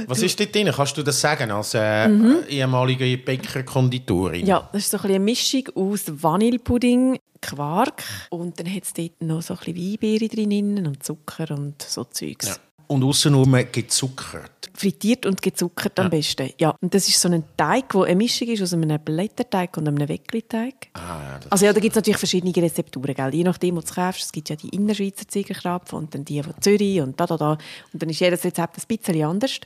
Was 0.08 0.22
ist 0.22 0.40
dort 0.40 0.56
drin? 0.56 0.72
Kannst 0.74 0.98
du 0.98 1.04
das 1.04 1.20
sagen 1.20 1.52
als 1.52 1.74
äh, 1.74 2.08
ehemalige 2.48 3.18
Bäcker-Konditorin? 3.18 4.42
Mhm. 4.42 4.48
Ja, 4.48 4.70
das 4.72 4.84
ist 4.84 4.92
so 4.92 4.98
ein 4.98 5.06
eine 5.06 5.20
Mischung 5.20 5.64
aus 5.76 6.04
Vanillepudding, 6.08 7.20
Quark 7.42 8.04
und 8.30 8.60
dann 8.60 8.74
hat 8.74 8.84
es 8.84 8.94
dort 8.94 9.22
noch 9.22 9.42
so 9.42 9.54
ein 9.54 9.60
bisschen 9.60 10.02
Weinbeere 10.02 10.28
drin 10.28 10.88
und 10.88 11.04
Zucker 11.04 11.52
und 11.52 11.82
so 11.82 12.04
Zeugs. 12.06 12.48
Ja. 12.48 12.56
Und 12.88 13.04
außenrum 13.04 13.56
gezuckert. 13.72 14.52
Frittiert 14.74 15.26
und 15.26 15.42
gezuckert 15.42 15.98
am 16.00 16.10
besten. 16.10 16.50
Ja, 16.60 16.76
und 16.82 16.94
das 16.94 17.08
ist 17.08 17.20
so 17.20 17.30
ein 17.30 17.44
Teig, 17.56 17.90
der 17.90 18.02
eine 18.04 18.16
Mischung 18.16 18.50
ist 18.50 18.62
aus 18.62 18.74
einem 18.74 19.00
Blätterteig 19.00 19.78
und 19.78 19.88
einem 19.88 20.08
Weckli-Teig. 20.08 20.90
Ah, 20.94 21.00
ja, 21.00 21.40
das 21.40 21.52
Also 21.52 21.66
ja, 21.66 21.74
da 21.74 21.80
gibt 21.80 21.94
es 21.94 21.96
natürlich 21.96 22.18
verschiedene 22.18 22.56
Rezepturen, 22.56 23.14
gell? 23.14 23.34
je 23.34 23.44
nachdem, 23.44 23.78
was 23.78 23.86
du 23.86 23.94
kaufst. 23.94 24.24
Es 24.24 24.32
gibt 24.32 24.50
ja 24.50 24.56
die 24.58 24.70
Innerschweizer 24.70 25.28
Ziegerkrapfen 25.28 25.98
und 25.98 26.14
dann 26.14 26.26
die 26.26 26.44
von 26.44 26.54
Zürich 26.60 27.00
und 27.00 27.20
da, 27.20 27.26
da, 27.26 27.38
da. 27.38 27.52
Und 27.94 28.02
dann 28.02 28.10
ist 28.10 28.20
jedes 28.20 28.44
Rezept 28.44 28.78
ein 28.78 28.98
bisschen 28.98 29.24
anders. 29.24 29.60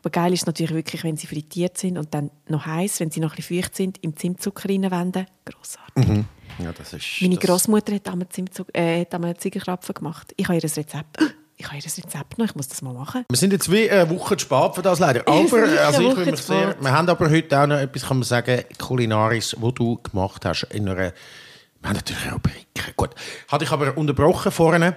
Aber 0.00 0.10
geil 0.10 0.32
ist 0.32 0.46
natürlich 0.46 0.72
wirklich, 0.72 1.04
wenn 1.04 1.16
sie 1.16 1.26
frittiert 1.26 1.76
sind 1.76 1.98
und 1.98 2.14
dann 2.14 2.30
noch 2.48 2.64
heiß, 2.64 3.00
wenn 3.00 3.10
sie 3.10 3.20
noch 3.20 3.32
ein 3.32 3.36
bisschen 3.36 3.62
feucht 3.62 3.76
sind, 3.76 3.98
im 4.02 4.16
Zimtzucker 4.16 4.68
reinwenden. 4.68 5.26
Grossartig. 5.44 6.24
ja, 6.58 6.72
das 6.72 6.92
ist... 6.92 7.20
Meine 7.20 7.36
das, 7.36 7.44
Großmutter 7.44 7.94
hat 7.94 8.08
einmal, 8.08 8.28
Zimtzucker, 8.28 8.74
äh, 8.74 9.00
hat 9.00 9.14
einmal 9.14 9.36
Ziegerkrapfen 9.36 9.94
gemacht. 9.94 10.32
Ich 10.36 10.46
habe 10.46 10.56
ihr 10.56 10.64
Rezept. 10.64 11.18
Ich 11.58 11.66
habe 11.66 11.76
ihr 11.76 11.82
Rezept 11.84 12.38
noch, 12.38 12.44
ich 12.44 12.54
muss 12.54 12.68
das 12.68 12.82
mal 12.82 12.92
machen. 12.92 13.24
Wir 13.30 13.38
sind 13.38 13.52
jetzt 13.52 13.70
wie 13.72 13.90
eine 13.90 14.10
Woche 14.10 14.36
zu 14.36 14.44
spät 14.44 14.74
für 14.74 14.82
das 14.82 14.98
leider. 14.98 15.20
Aber 15.26 15.50
wirklich 15.50 15.80
also 15.80 16.02
ich 16.02 16.16
will 16.16 16.26
mich 16.26 16.40
sehr, 16.40 16.76
wir 16.78 16.92
haben 16.92 17.08
aber 17.08 17.30
heute 17.30 17.58
auch 17.58 17.66
noch 17.66 17.78
etwas, 17.78 18.06
kann 18.06 18.18
man 18.18 18.24
sagen, 18.24 18.64
kulinaris, 18.78 19.56
was 19.58 19.74
du 19.74 19.96
gemacht 20.02 20.44
hast 20.44 20.64
in 20.64 20.88
einer... 20.88 20.96
Wir 20.96 21.88
haben 21.88 21.96
natürlich 21.96 22.28
auch 22.28 22.34
Rubriken. 22.34 22.94
Gut. 22.96 23.10
Hatte 23.48 23.64
ich 23.64 23.70
aber 23.70 23.96
unterbrochen 23.96 24.52
vorne. 24.52 24.96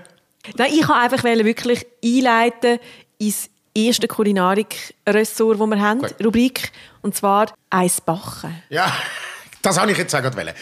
Nein, 0.57 0.71
ich 0.71 0.87
wollte 0.87 1.01
einfach 1.01 1.23
wirklich 1.23 1.85
einleiten 2.03 2.79
ins 3.19 3.49
erste 3.73 4.07
Kulinarik-Ressort, 4.07 5.59
das 5.59 5.67
wir 5.67 5.79
haben, 5.79 6.01
Gut. 6.01 6.15
Rubrik, 6.25 6.71
und 7.01 7.15
zwar 7.15 7.53
«Eis 7.69 8.01
backen». 8.01 8.61
Ja, 8.69 8.91
das 9.61 9.79
habe 9.79 9.91
ich 9.91 9.97
jetzt 9.97 10.11
gerade 10.11 10.35
wollen. 10.35 10.47
Äh, 10.47 10.53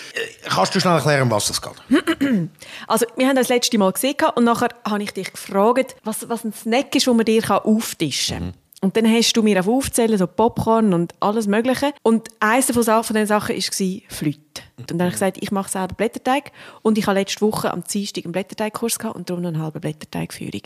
Kannst 0.50 0.74
du 0.76 0.80
schnell 0.80 0.96
erklären, 0.96 1.24
um 1.24 1.32
was 1.32 1.50
es 1.50 1.62
geht? 1.62 2.50
Also, 2.88 3.06
wir 3.16 3.28
haben 3.28 3.36
das 3.36 3.50
letzte 3.50 3.78
Mal 3.78 3.92
gesehen 3.92 4.16
und 4.36 4.44
nachher 4.44 4.70
habe 4.88 5.04
ich 5.04 5.12
dich 5.12 5.32
gefragt, 5.32 5.96
was, 6.04 6.30
was 6.30 6.44
ein 6.44 6.54
Snack 6.54 6.96
ist, 6.96 7.08
den 7.08 7.16
man 7.16 7.26
dir 7.26 7.66
auftischen 7.66 8.38
kann. 8.38 8.54
Und 8.82 8.96
dann 8.96 9.12
hast 9.12 9.34
du 9.34 9.42
mir 9.42 9.60
auf 9.60 9.68
aufzählen, 9.68 10.18
so 10.18 10.28
Popcorn 10.28 10.94
und 10.94 11.14
alles 11.20 11.48
Mögliche. 11.48 11.94
Und 12.04 12.30
eines 12.40 12.68
von 12.68 12.84
von 12.84 13.16
diesen 13.16 13.26
Sachen 13.26 13.56
war 13.56 14.02
Flüte. 14.10 14.62
Und 14.78 14.92
dann 14.92 15.00
habe 15.00 15.10
ich 15.10 15.16
gesagt, 15.16 15.38
ich 15.42 15.52
mache 15.52 15.72
selber 15.72 15.96
Blätterteig. 15.96 16.52
Und 16.84 16.98
ich 16.98 17.08
habe 17.08 17.20
letzte 17.20 17.42
Woche 17.42 17.72
am 17.72 17.84
Dienstag 17.84 18.26
einen 18.26 18.34
Blätterteigkurs 18.34 19.00
gehabt 19.00 19.16
und 19.16 19.30
darum 19.30 19.42
noch 19.42 19.50
eine 19.50 19.64
halbe 19.64 19.80
Blätterteigführung. 19.80 20.62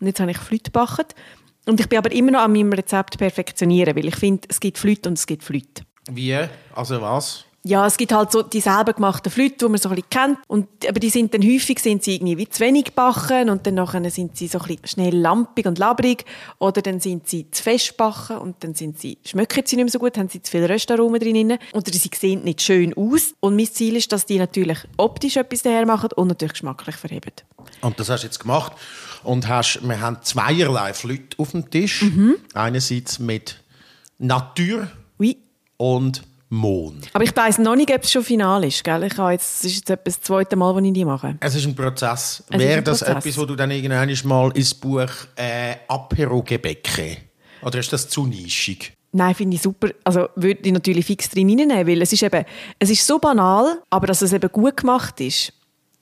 Und 0.00 0.06
jetzt 0.08 0.18
habe 0.18 0.32
ich 0.32 0.38
Flüte 0.38 0.72
gebacken. 0.72 1.06
Und 1.66 1.78
ich 1.78 1.88
bin 1.88 1.98
aber 1.98 2.10
immer 2.10 2.32
noch 2.32 2.40
an 2.40 2.52
meinem 2.52 2.72
Rezept 2.72 3.16
perfektionieren, 3.18 3.94
weil 3.94 4.06
ich 4.06 4.16
finde, 4.16 4.48
es 4.50 4.58
gibt 4.58 4.78
Flüte 4.78 5.08
und 5.08 5.16
es 5.16 5.26
gibt 5.26 5.44
Flüte. 5.44 5.84
Wie? 6.10 6.36
Also 6.74 7.00
was? 7.00 7.44
Ja, 7.64 7.86
es 7.86 7.96
gibt 7.96 8.12
halt 8.12 8.32
so 8.32 8.42
die 8.42 8.60
selber 8.60 8.92
gemachten 8.92 9.30
Flüte, 9.30 9.56
die 9.58 9.68
man 9.68 9.78
so 9.78 9.88
ein 9.88 9.94
bisschen 9.94 10.10
kennt. 10.10 10.38
Und, 10.48 10.66
aber 10.88 10.98
die 10.98 11.10
sind 11.10 11.32
dann 11.32 11.42
häufig 11.42 11.78
sind 11.78 12.02
sie 12.02 12.16
irgendwie 12.16 12.36
wie 12.36 12.48
zu 12.48 12.58
wenig 12.60 12.86
gebacken 12.86 13.50
und 13.50 13.64
dann 13.64 13.74
nachher 13.74 14.10
sind 14.10 14.36
sie 14.36 14.48
so 14.48 14.58
ein 14.58 14.66
bisschen 14.66 14.86
schnell 14.86 15.16
lampig 15.16 15.66
und 15.66 15.78
labrig. 15.78 16.24
Oder 16.58 16.82
dann 16.82 16.98
sind 16.98 17.28
sie 17.28 17.48
zu 17.52 17.62
fest 17.62 17.90
gebacken 17.90 18.38
und 18.38 18.56
dann 18.64 18.74
sind 18.74 18.98
sie, 18.98 19.16
schmecken 19.24 19.62
sie 19.64 19.76
nicht 19.76 19.84
mehr 19.84 19.92
so 19.92 20.00
gut, 20.00 20.18
haben 20.18 20.28
sie 20.28 20.42
zu 20.42 20.50
viel 20.50 20.64
Röstaromen 20.64 21.20
drin. 21.20 21.56
Oder 21.72 21.92
sie 21.92 22.10
sehen 22.12 22.42
nicht 22.42 22.62
schön 22.62 22.94
aus. 22.94 23.34
Und 23.38 23.54
mein 23.54 23.66
Ziel 23.70 23.94
ist, 23.94 24.10
dass 24.10 24.26
die 24.26 24.38
natürlich 24.38 24.78
optisch 24.96 25.36
etwas 25.36 25.62
daher 25.62 25.86
machen 25.86 26.08
und 26.16 26.26
natürlich 26.26 26.54
geschmacklich 26.54 26.96
verheben. 26.96 27.30
Und 27.80 28.00
das 28.00 28.08
hast 28.08 28.22
du 28.22 28.26
jetzt 28.26 28.40
gemacht. 28.40 28.72
Und 29.22 29.46
hast, 29.46 29.80
wir 29.86 30.00
haben 30.00 30.18
zweierlei 30.22 30.94
Flüte 30.94 31.38
auf 31.38 31.52
dem 31.52 31.70
Tisch. 31.70 32.02
Mhm. 32.02 32.34
Einerseits 32.54 33.20
mit 33.20 33.60
Natur 34.18 34.88
Oui. 35.20 35.36
und 35.76 36.22
Mond. 36.52 37.08
Aber 37.14 37.24
ich 37.24 37.34
weiss 37.34 37.58
noch 37.58 37.74
nicht, 37.74 37.90
ob 37.90 38.02
es 38.02 38.12
schon 38.12 38.22
final 38.22 38.62
ist. 38.64 38.84
Gell? 38.84 39.02
Ich 39.04 39.16
habe 39.16 39.32
jetzt, 39.32 39.58
das 39.58 39.70
ist 39.70 39.76
jetzt 39.76 39.90
etwa 39.90 40.02
das 40.04 40.20
zweite 40.20 40.54
Mal, 40.54 40.74
das 40.74 40.84
ich 40.84 40.92
die 40.92 41.04
mache. 41.04 41.36
Es 41.40 41.54
ist 41.54 41.64
ein 41.64 41.74
Prozess. 41.74 42.44
Es 42.50 42.58
Wäre 42.58 42.78
ein 42.78 42.84
das 42.84 42.98
Prozess. 42.98 43.16
etwas, 43.16 43.38
wo 43.38 43.46
du 43.46 43.56
dann 43.56 43.70
irgendwann 43.70 44.14
mal 44.24 44.50
ins 44.54 44.74
Buch 44.74 45.08
äh, 45.36 45.76
Apero-Gebäcke? 45.88 47.16
Oder 47.62 47.78
ist 47.78 47.92
das 47.92 48.06
zu 48.08 48.26
nischig? 48.26 48.92
Nein, 49.12 49.34
finde 49.34 49.56
ich 49.56 49.62
super. 49.62 49.88
Also 50.04 50.28
würde 50.36 50.60
ich 50.62 50.72
natürlich 50.72 51.06
fix 51.06 51.30
drin 51.30 51.48
reinnehmen, 51.48 51.86
weil 51.86 52.02
es 52.02 52.12
ist 52.12 52.22
eben, 52.22 52.44
es 52.78 52.90
ist 52.90 53.06
so 53.06 53.18
banal, 53.18 53.82
aber 53.88 54.06
dass 54.06 54.20
es 54.20 54.32
eben 54.32 54.50
gut 54.52 54.76
gemacht 54.76 55.20
ist. 55.20 55.52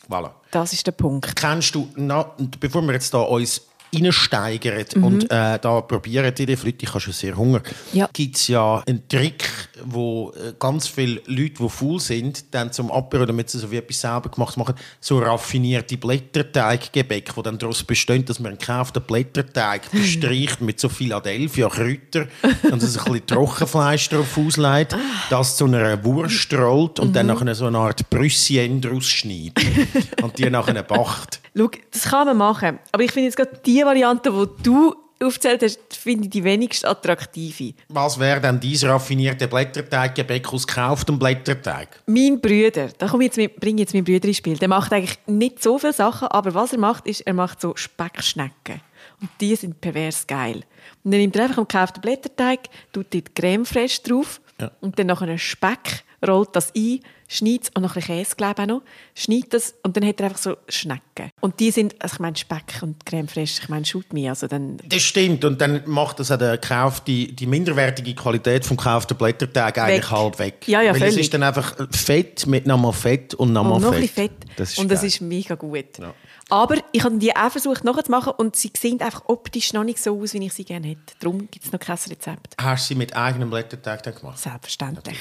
Voilà. 0.09 0.31
Das 0.51 0.73
ist 0.73 0.85
der 0.85 0.93
Punkt. 0.93 1.37
Kennst 1.37 1.75
du, 1.77 1.89
na, 1.95 2.35
bevor 2.59 2.83
wir 2.83 2.93
jetzt 2.95 3.15
da 3.15 3.21
uns 3.21 3.63
reinsteigern 3.93 4.85
Mhm. 4.95 5.05
und 5.05 5.25
äh, 5.31 5.59
da 5.59 5.81
probieren, 5.81 6.35
die 6.35 6.57
Flüte, 6.57 6.85
ich 6.85 6.91
habe 6.91 7.01
schon 7.01 7.13
sehr 7.13 7.37
Hunger, 7.37 7.61
Ja. 7.93 8.09
gibt 8.13 8.37
es 8.37 8.49
ja 8.49 8.83
einen 8.87 9.07
Trick, 9.09 9.49
wo 9.85 10.33
äh, 10.33 10.53
ganz 10.59 10.87
viele 10.89 11.21
Leute, 11.27 11.55
die 11.63 11.69
faul 11.69 12.01
sind, 12.01 12.45
dann 12.55 12.73
zum 12.73 12.91
Apero, 12.91 13.27
damit 13.27 13.51
sie 13.51 13.59
so 13.59 13.71
wie 13.71 13.77
etwas 13.77 14.01
selber 14.01 14.29
gemacht 14.29 14.57
machen, 14.57 14.75
so 15.01 15.19
raffinierte 15.19 15.97
Blätterteiggebäck, 15.97 17.33
die 17.35 17.43
dann 17.43 17.59
daraus 17.59 17.83
bestehen, 17.83 18.25
dass 18.25 18.39
man 18.41 18.51
einen 18.53 18.59
gekauften 18.59 19.03
Blätterteig 19.03 19.91
bestreicht 19.93 20.61
mit 20.61 20.81
so 20.81 20.89
Philadelphia 20.89 21.69
Kräuter 21.69 22.27
und 22.71 22.81
so 22.81 22.99
ein 23.01 23.05
bisschen 23.05 23.27
Trockenfleisch 23.27 24.09
drauf 24.09 24.37
auslegt, 24.39 24.97
das 25.31 25.57
zu 25.57 25.65
einer 25.67 26.03
Wurst 26.05 26.53
rollt 26.53 26.99
und 27.01 27.15
dann 27.15 27.27
nachher 27.27 27.55
so 27.55 27.67
eine 27.67 27.79
Art 27.79 28.09
Brüssien 28.11 28.81
draus 28.81 29.07
schneidet 29.09 29.59
und 30.23 30.39
die 30.39 30.49
nachher 30.51 30.83
backt. 30.83 31.40
Schau, 31.57 31.69
das 31.91 32.03
kann 32.05 32.27
man 32.27 32.37
machen. 32.37 32.79
Aber 32.93 33.03
ich 33.03 33.13
finde 33.13 33.27
jetzt 33.27 33.37
gerade 33.37 33.59
die 33.65 33.83
Variante, 33.85 34.31
die 34.31 34.63
du 34.63 34.95
aufgezählt 35.23 35.63
hast, 35.63 35.81
finde 35.95 36.25
ich 36.25 36.31
die 36.31 36.43
wenigst 36.45 36.87
attraktive. 36.87 37.75
Was 37.89 38.19
wäre 38.19 38.41
denn 38.41 38.59
dieses 38.59 38.89
raffinierte 38.89 39.49
Blätterteiggebäck 39.49 40.51
aus 40.53 40.67
gekauftem 40.67 41.19
Blätterteig? 41.19 42.01
Mein 42.07 42.41
Bruder, 42.41 42.89
da 42.97 43.07
komme 43.07 43.25
ich 43.25 43.29
jetzt 43.29 43.37
mit, 43.37 43.61
bringe 43.61 43.77
ich 43.77 43.81
jetzt 43.81 43.95
meinen 43.95 44.05
Bruder 44.05 44.29
ins 44.29 44.39
Spiel, 44.39 44.57
der 44.57 44.69
macht 44.69 44.93
eigentlich 44.93 45.19
nicht 45.27 45.63
so 45.63 45.79
viele 45.79 45.93
Sachen, 45.93 46.29
aber 46.29 46.55
was 46.55 46.73
er 46.73 46.79
macht, 46.79 47.07
ist, 47.07 47.21
er 47.23 47.35
macht 47.35 47.61
so 47.61 47.77
Speckschnecken. 47.77 48.81
Und 49.21 49.29
die 49.43 49.55
sind 49.57 49.81
pervers 49.83 50.27
geil. 50.27 50.63
Und 51.05 51.11
dann 51.13 51.21
nimmt 51.21 51.37
er 51.37 51.43
einfach 51.45 51.59
einen 51.59 51.69
gekauften 51.69 52.01
Blätterteig, 52.01 52.61
tut 52.93 53.13
dort 53.13 53.35
Creme 53.35 53.67
fraiche 53.67 54.03
drauf 54.03 54.41
Ja. 54.59 54.71
und 54.81 54.99
dann 54.99 55.09
noch 55.09 55.21
einen 55.21 55.39
Speck, 55.39 56.05
rollt 56.27 56.57
das 56.57 56.73
ein, 56.75 57.01
schneidet 57.31 57.63
es, 57.63 57.69
und 57.71 57.83
noch 57.83 57.91
ein 57.91 58.01
bisschen 58.01 58.17
Käse, 58.17 58.37
glaube 58.37 58.55
ich, 58.57 58.63
auch 58.63 58.67
noch, 58.67 58.83
schneidet 59.15 59.55
das 59.55 59.75
und 59.85 59.97
dann 59.97 60.05
hat 60.05 60.21
er 60.21 60.27
einfach 60.27 60.39
so 60.39 60.57
Schnecken. 60.69 61.31
Und 61.41 61.61
die 61.61 61.71
sind, 61.71 61.95
also 62.03 62.15
ich 62.15 62.19
meine 62.21 62.37
Speck 62.37 62.83
und 62.83 63.07
Creme 63.07 63.29
fraiche, 63.29 63.63
ich 63.63 63.69
meine 63.69 63.85
shoot 63.85 64.13
me, 64.13 64.29
also 64.29 64.49
dann... 64.49 64.79
Das 64.85 65.03
stimmt. 65.03 65.45
Und 65.45 65.61
dann 65.61 65.83
macht 65.87 66.19
das 66.19 66.33
auch 66.33 66.39
der 66.39 66.59
Kauf, 66.59 67.01
die, 67.01 67.35
die 67.35 67.47
minderwertige 67.47 68.15
Qualität 68.15 68.67
vom 68.67 68.77
gekauften 68.77 69.17
Blätterteig 69.17 69.79
eigentlich 69.79 70.11
halb 70.11 70.39
weg. 70.41 70.67
Ja, 70.67 70.83
ja, 70.83 70.91
Weil 70.93 70.97
es 70.97 71.15
völlig. 71.15 71.21
ist 71.21 71.35
dann 71.35 71.45
einfach 71.45 71.77
Fett 71.93 72.47
mit 72.47 72.67
nochmal 72.67 72.93
Fett 72.93 73.35
und 73.35 73.53
nochmal 73.53 73.75
Und 73.75 73.83
noch 73.83 73.95
Fett. 73.95 74.11
Fett. 74.11 74.33
Das 74.57 74.73
ist 74.73 74.79
und 74.79 74.91
das 74.91 75.05
ist 75.05 75.21
mega 75.21 75.55
gut. 75.55 75.99
Ja. 75.99 76.13
Aber 76.51 76.77
ich 76.93 77.03
habe 77.05 77.17
die 77.19 77.35
auch 77.35 77.51
versucht 77.51 77.85
nachzumachen 77.85 78.33
und 78.37 78.57
sie 78.57 78.73
sehen 78.77 79.01
einfach 79.01 79.23
optisch 79.27 79.73
noch 79.73 79.85
nicht 79.85 79.99
so 80.03 80.21
aus, 80.21 80.35
wie 80.35 80.45
ich 80.45 80.53
sie 80.53 80.65
gerne 80.65 80.89
hätte. 80.89 81.15
Darum 81.21 81.49
gibt 81.51 81.65
es 81.65 81.73
noch 81.73 81.79
kein 81.81 81.97
Rezept. 81.97 82.55
Hast 82.61 82.85
du 82.85 82.89
sie 82.89 82.95
mit 82.97 83.15
eigenem 83.17 83.51
Blätterteig 83.51 84.03
dann 84.03 84.15
gemacht? 84.15 84.39
Selbstverständlich. 84.39 85.17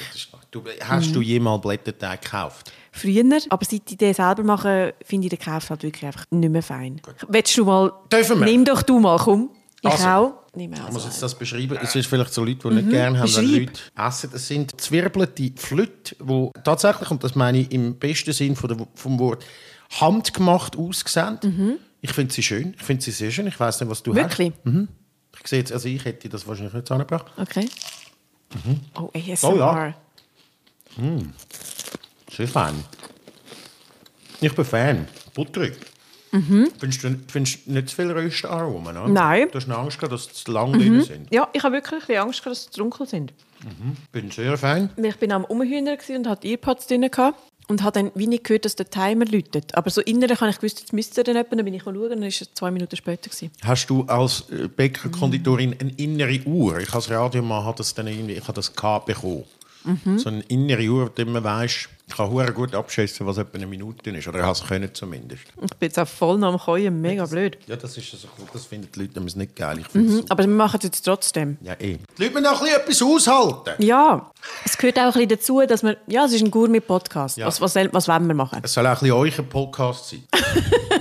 Du, 0.50 0.64
hast 0.82 1.08
Mhm. 1.08 1.12
du 1.12 1.20
jemals 1.22 1.62
Blätterteig 1.62 2.22
gekauft? 2.22 2.72
Früher, 2.92 3.24
aber 3.48 3.64
seit 3.64 3.88
ich 3.90 3.96
den 3.96 4.12
selber 4.14 4.42
mache, 4.42 4.94
finde 5.04 5.26
ich 5.26 5.30
den 5.30 5.38
Kauf 5.38 5.70
halt 5.70 5.82
wirklich 5.82 6.04
einfach 6.04 6.24
nicht 6.30 6.50
mehr 6.50 6.62
fein. 6.62 7.00
Willst 7.28 7.56
du 7.56 7.64
mal... 7.64 7.92
Dürfen 8.12 8.40
wir? 8.40 8.46
Nimm 8.46 8.64
doch 8.64 8.82
du 8.82 8.98
mal, 8.98 9.16
komm. 9.18 9.50
Ich 9.82 9.88
Also. 9.90 10.06
auch. 10.08 10.32
Nimm 10.54 10.72
Ich 10.72 10.80
auch 10.80 10.90
muss 10.90 11.02
so 11.02 11.08
jetzt 11.08 11.22
das 11.22 11.34
beschreiben. 11.38 11.78
Es 11.80 11.94
ist 11.94 12.06
vielleicht 12.08 12.34
so 12.34 12.44
Leute, 12.44 12.68
die 12.68 12.74
nicht 12.74 12.90
gerne 12.90 13.20
haben, 13.20 13.34
wenn 13.36 13.44
Mhm. 13.46 13.54
Leute 13.60 13.80
essen. 13.96 14.30
Das 14.32 14.48
sind 14.48 14.80
zwirbelte 14.80 15.52
Flüte, 15.56 16.16
die 16.20 16.50
tatsächlich, 16.64 17.10
und 17.12 17.22
das 17.22 17.36
meine 17.36 17.58
ich 17.60 17.70
im 17.72 17.94
besten 17.96 18.32
Sinn 18.32 18.56
vom 18.56 19.18
Wort, 19.20 19.44
handgemacht 19.90 20.76
aussehen. 20.76 21.38
Mhm. 21.42 21.78
Ich 22.00 22.12
finde 22.12 22.32
sie 22.32 22.42
schön. 22.42 22.74
Ich 22.78 22.82
finde 22.82 23.02
sie 23.02 23.10
sehr 23.10 23.30
schön. 23.30 23.46
Ich 23.46 23.58
weiß 23.58 23.80
nicht, 23.80 23.90
was 23.90 24.02
du 24.02 24.14
Wirklich? 24.14 24.52
hast. 24.52 24.66
Mhm. 24.66 24.88
Ich 25.42 25.48
sehe 25.48 25.58
jetzt, 25.58 25.72
also 25.72 25.88
ich 25.88 26.04
hätte 26.04 26.28
das 26.28 26.46
wahrscheinlich 26.46 26.74
nicht 26.74 26.86
zusammengebracht. 26.86 27.26
Okay. 27.36 27.68
Oh, 28.94 29.10
ASMR. 29.14 29.52
Oh 29.52 29.56
ja. 29.56 29.94
Sehr 32.30 32.48
fein. 32.48 32.84
Ich 34.40 34.54
bin 34.54 34.64
Fan. 34.64 35.08
Butterig. 35.34 35.76
Findest, 36.30 37.02
du, 37.02 37.18
findest 37.26 37.66
nicht 37.66 37.88
zu 37.88 37.96
viel 37.96 38.10
Röstaromen? 38.12 38.96
Mhm. 38.96 39.12
Nein. 39.12 39.46
Mhm. 39.46 39.50
Du 39.50 39.56
hast 39.56 39.64
eine 39.66 39.76
Angst 39.76 39.98
gehabt, 39.98 40.12
dass 40.12 40.24
sie 40.24 40.32
zu 40.32 40.52
lang 40.52 40.72
drin 40.72 41.02
sind. 41.02 41.32
Ja, 41.32 41.48
ich 41.52 41.62
habe 41.62 41.74
wirklich 41.74 42.08
ein 42.08 42.16
Angst, 42.18 42.42
gehabt, 42.42 42.56
dass 42.56 42.64
sie 42.64 42.78
dunkel 42.78 43.06
sind. 43.06 43.32
Ich 43.60 44.08
bin 44.10 44.30
sehr 44.30 44.56
fein. 44.56 44.90
Ich 44.96 45.16
bin 45.16 45.32
am 45.32 45.44
Umhühner 45.44 45.98
und 46.08 46.26
hatte 46.26 46.48
Earpods 46.48 46.86
drin 46.86 47.10
gehabt 47.10 47.38
und 47.70 47.84
habe 47.84 47.92
dann 47.92 48.10
wie 48.14 48.26
nicht 48.26 48.44
gehört, 48.44 48.64
dass 48.64 48.74
der 48.74 48.90
Timer 48.90 49.24
läutet. 49.24 49.74
Aber 49.76 49.90
so 49.90 50.00
innerlich 50.00 50.40
habe 50.40 50.50
ich 50.50 50.56
gewusst, 50.56 50.80
jetzt 50.80 50.92
müsste 50.92 51.22
dann 51.22 51.36
jemand, 51.36 51.52
dann 51.52 51.64
bin 51.64 51.74
ich 51.74 51.84
schauen 51.84 52.10
dann 52.10 52.20
war 52.20 52.26
es 52.26 52.50
zwei 52.54 52.70
Minuten 52.70 52.96
später. 52.96 53.30
Gewesen. 53.30 53.50
Hast 53.62 53.88
du 53.88 54.02
als 54.02 54.44
äh, 54.50 54.66
Bäckerkonditorin 54.68 55.76
eine 55.78 55.92
innere 55.96 56.40
Uhr? 56.44 56.80
Ich 56.80 56.92
als 56.92 57.08
Radiomann 57.08 57.64
habe 57.64 57.78
das 57.78 57.94
dann 57.94 58.08
irgendwie, 58.08 58.34
ich 58.34 58.42
habe 58.42 58.54
das 58.54 58.74
gehabt 58.74 59.06
bekommen. 59.06 59.44
Mhm. 59.84 60.18
So 60.18 60.28
eine 60.28 60.42
innere 60.42 60.88
Uhr, 60.88 61.10
der 61.10 61.26
man 61.26 61.42
weiss, 61.42 61.88
ich 62.06 62.16
kann 62.16 62.30
hure 62.30 62.52
gut 62.52 62.74
abschätzen, 62.74 63.26
was 63.26 63.38
etwa 63.38 63.56
eine 63.56 63.66
Minute 63.66 64.10
ist. 64.10 64.26
Oder 64.26 64.50
es 64.50 64.64
können 64.64 64.92
zumindest. 64.92 65.44
Ich 65.62 65.76
bin 65.76 65.88
jetzt 65.88 65.98
auch 65.98 66.08
voll 66.08 66.38
noch 66.38 66.52
am 66.52 66.58
Keuen, 66.58 67.00
mega 67.00 67.24
blöd. 67.24 67.56
Ja, 67.66 67.76
das 67.76 67.96
ist 67.96 68.10
so, 68.10 68.28
das 68.52 68.66
finden 68.66 68.88
die 68.94 69.00
Leute 69.00 69.14
nämlich 69.14 69.36
nicht 69.36 69.54
geil. 69.54 69.82
Mhm, 69.92 70.24
aber 70.28 70.42
wir 70.42 70.48
machen 70.48 70.78
es 70.78 70.84
jetzt 70.84 71.02
trotzdem. 71.02 71.56
Ja, 71.62 71.74
eh. 71.74 71.98
Die 72.18 72.22
Leute 72.22 72.34
müssen 72.34 72.46
auch 72.46 72.60
ein 72.60 72.84
bisschen 72.86 73.06
etwas 73.10 73.28
aushalten. 73.28 73.82
Ja, 73.82 74.30
es 74.64 74.76
gehört 74.76 74.98
auch 74.98 75.02
ein 75.02 75.12
bisschen 75.12 75.28
dazu, 75.28 75.62
dass 75.66 75.82
wir, 75.82 75.96
ja, 76.08 76.24
es 76.24 76.32
ist 76.32 76.42
ein 76.42 76.50
Gourmet-Podcast. 76.50 77.36
Ja. 77.36 77.46
Was, 77.46 77.60
was, 77.60 77.76
was 77.76 78.08
wollen 78.08 78.26
wir 78.26 78.34
machen? 78.34 78.60
Es 78.62 78.72
soll 78.72 78.86
auch 78.86 79.02
ein 79.02 79.08
bisschen 79.08 79.42
euer 79.42 79.48
Podcast 79.48 80.10
sein. 80.10 80.24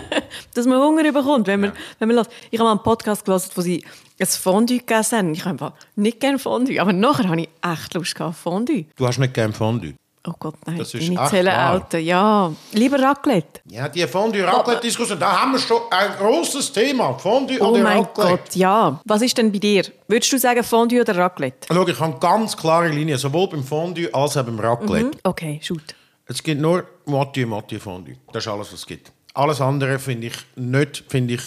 Dass 0.60 0.68
man 0.68 0.82
Hunger 0.82 1.04
bekommt, 1.12 1.48
wenn 1.48 1.62
man, 1.62 1.72
wenn 2.00 2.08
man 2.10 2.18
lässt. 2.18 2.32
Ich 2.52 2.60
habe 2.60 2.66
mal 2.68 2.72
einen 2.74 2.84
Podcast 2.84 3.24
gelesen, 3.24 3.52
wo 3.56 3.62
sie 3.62 3.84
ein 4.20 4.28
Fondue 4.28 4.80
gegessen 4.80 5.18
haben. 5.18 5.34
Ich 5.34 5.40
habe 5.46 5.52
einfach 5.52 5.74
nicht 5.96 6.20
gerne 6.20 6.38
Fondue, 6.38 6.80
aber 6.82 6.92
nachher 6.92 7.30
habe 7.30 7.42
ich 7.42 7.50
echt 7.62 7.94
Lust 7.94 8.14
gehabt 8.16 8.32
auf 8.32 8.38
Fondue. 8.38 8.86
Du 8.98 9.08
hast 9.08 9.20
nicht 9.20 9.34
gerne 9.34 9.54
Fondue. 9.54 9.94
Oh 10.28 10.34
Gott, 10.38 10.56
nein, 10.66 10.78
Das 10.78 10.94
ist 10.94 11.08
nicht 11.08 11.18
wahr. 11.18 11.48
Alter. 11.48 11.98
Ja, 11.98 12.52
lieber 12.74 13.00
Raclette. 13.02 13.62
Ja, 13.68 13.88
die 13.88 14.06
Fondue-Raclette-Diskussion, 14.06 15.18
da 15.18 15.42
haben 15.42 15.54
wir 15.54 15.60
schon 15.60 15.82
ein 15.90 16.12
großes 16.20 16.74
Thema. 16.74 17.14
Fondue 17.18 17.58
Oh 17.62 17.70
oder 17.70 17.82
mein 17.82 18.00
Raclette. 18.00 18.30
Gott, 18.30 18.56
ja. 18.56 19.00
Was 19.06 19.22
ist 19.22 19.38
denn 19.38 19.50
bei 19.52 19.60
dir? 19.60 19.86
Würdest 20.10 20.32
du 20.34 20.38
sagen 20.38 20.62
Fondue 20.64 21.00
oder 21.02 21.16
Raclette? 21.16 21.68
Schau, 21.74 21.88
ich 21.88 22.00
habe 22.00 22.20
ganz 22.20 22.58
klare 22.58 22.90
Linien, 22.90 23.18
sowohl 23.18 23.48
beim 23.48 23.64
Fondue 23.64 24.14
als 24.14 24.36
auch 24.36 24.44
beim 24.44 24.60
Raclette. 24.60 25.12
Okay, 25.24 25.62
shoot. 25.64 25.96
Es 26.26 26.44
gibt 26.44 26.60
nur 26.62 26.84
Moitié, 27.08 27.48
Moitié 27.48 27.80
Fondue. 27.80 28.18
Das 28.34 28.46
ist 28.46 28.52
alles, 28.52 28.68
was 28.68 28.80
es 28.80 28.86
gibt. 28.86 29.12
Alles 29.34 29.62
andere 29.62 30.00
finde 30.00 30.28
ich 30.28 30.34
nicht, 30.56 31.04
finde 31.08 31.36
ich 31.36 31.42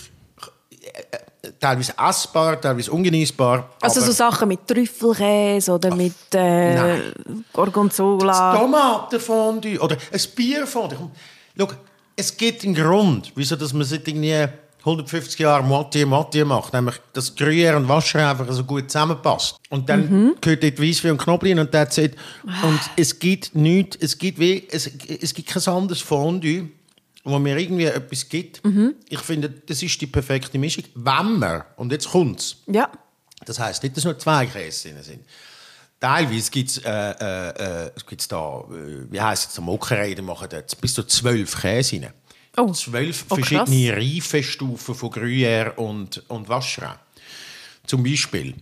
äh, 0.80 1.50
teilweise 1.58 1.92
essbar, 1.98 2.60
teilweise 2.60 2.90
ungenießbar. 2.92 3.70
Also 3.80 4.00
so 4.00 4.12
Sachen 4.12 4.48
mit 4.48 4.66
Trüffelkäse 4.66 5.72
oder 5.72 5.94
mit 5.94 6.14
äh, 6.34 6.74
nein. 6.74 7.02
Gorgonzola. 7.52 8.56
Tomatenfondue 8.58 9.78
oder 9.80 9.96
ein 10.12 10.20
Bierfondue. 10.36 11.10
Schau, 11.58 11.68
es 12.16 12.36
gibt 12.36 12.64
einen 12.64 12.74
Grund, 12.74 13.32
wieso 13.34 13.56
dass 13.56 13.72
man 13.72 13.84
seit 13.84 14.06
irgendwie 14.06 14.46
150 14.80 15.38
Jahren 15.38 15.68
Moitié, 15.68 16.04
Moitié 16.04 16.44
macht. 16.44 16.72
Nämlich, 16.72 16.96
dass 17.12 17.36
Gruyère 17.36 17.76
und 17.76 17.88
Wasser 17.88 18.28
einfach 18.30 18.50
so 18.52 18.64
gut 18.64 18.90
zusammenpasst. 18.90 19.56
Und 19.70 19.88
dann 19.88 20.08
Mhm. 20.10 20.34
gehört 20.40 20.62
dort 20.62 20.80
Weisswein 20.82 21.12
und 21.12 21.18
Knoblauch 21.18 21.56
und 21.58 21.70
that's 21.72 21.98
it. 21.98 22.16
Und 22.44 22.80
es 22.96 23.18
gibt 23.18 23.54
nichts, 23.54 23.96
es 24.00 24.18
gibt, 24.18 24.38
wie, 24.40 24.66
es, 24.70 24.86
es 25.20 25.32
gibt 25.34 25.48
kein 25.48 25.72
anderes 25.74 26.00
Fondue, 26.00 26.68
wo 27.24 27.38
mir 27.38 27.56
irgendwie 27.56 27.84
etwas 27.84 28.28
gibt. 28.28 28.64
Mhm. 28.64 28.94
Ich 29.08 29.20
finde, 29.20 29.48
das 29.50 29.82
ist 29.82 30.00
die 30.00 30.06
perfekte 30.06 30.58
Mischung. 30.58 30.84
Wenn 30.94 31.38
man, 31.38 31.62
und 31.76 31.92
jetzt 31.92 32.08
kommt's, 32.10 32.56
Ja. 32.66 32.90
das 33.44 33.58
heisst 33.58 33.82
nicht, 33.82 33.96
dass 33.96 34.04
nur 34.04 34.18
zwei 34.18 34.46
Käse 34.46 34.90
drin 34.90 35.02
sind. 35.02 35.24
Teilweise 36.00 36.50
gibt 36.50 36.70
es 36.70 36.78
äh, 36.78 36.90
äh, 36.90 37.86
äh, 37.86 37.90
gibt's 38.08 38.26
da, 38.26 38.60
äh, 38.70 39.06
wie 39.12 39.20
heisst 39.20 39.52
es, 39.52 39.60
Molkerei, 39.60 40.14
die 40.14 40.22
machen 40.22 40.48
da 40.50 40.60
bis 40.80 40.94
zu 40.94 41.04
zwölf 41.04 41.60
Käse 41.60 42.02
rein. 42.02 42.12
Oh. 42.56 42.72
Zwölf 42.72 43.24
Oh, 43.30 43.36
krass. 43.36 43.48
verschiedene 43.48 43.96
Reifestufen 43.96 44.94
von 44.96 45.10
Gruyère 45.10 45.74
und, 45.76 46.22
und 46.28 46.48
Vacherin. 46.48 46.96
Zum 47.86 48.02
Beispiel. 48.02 48.54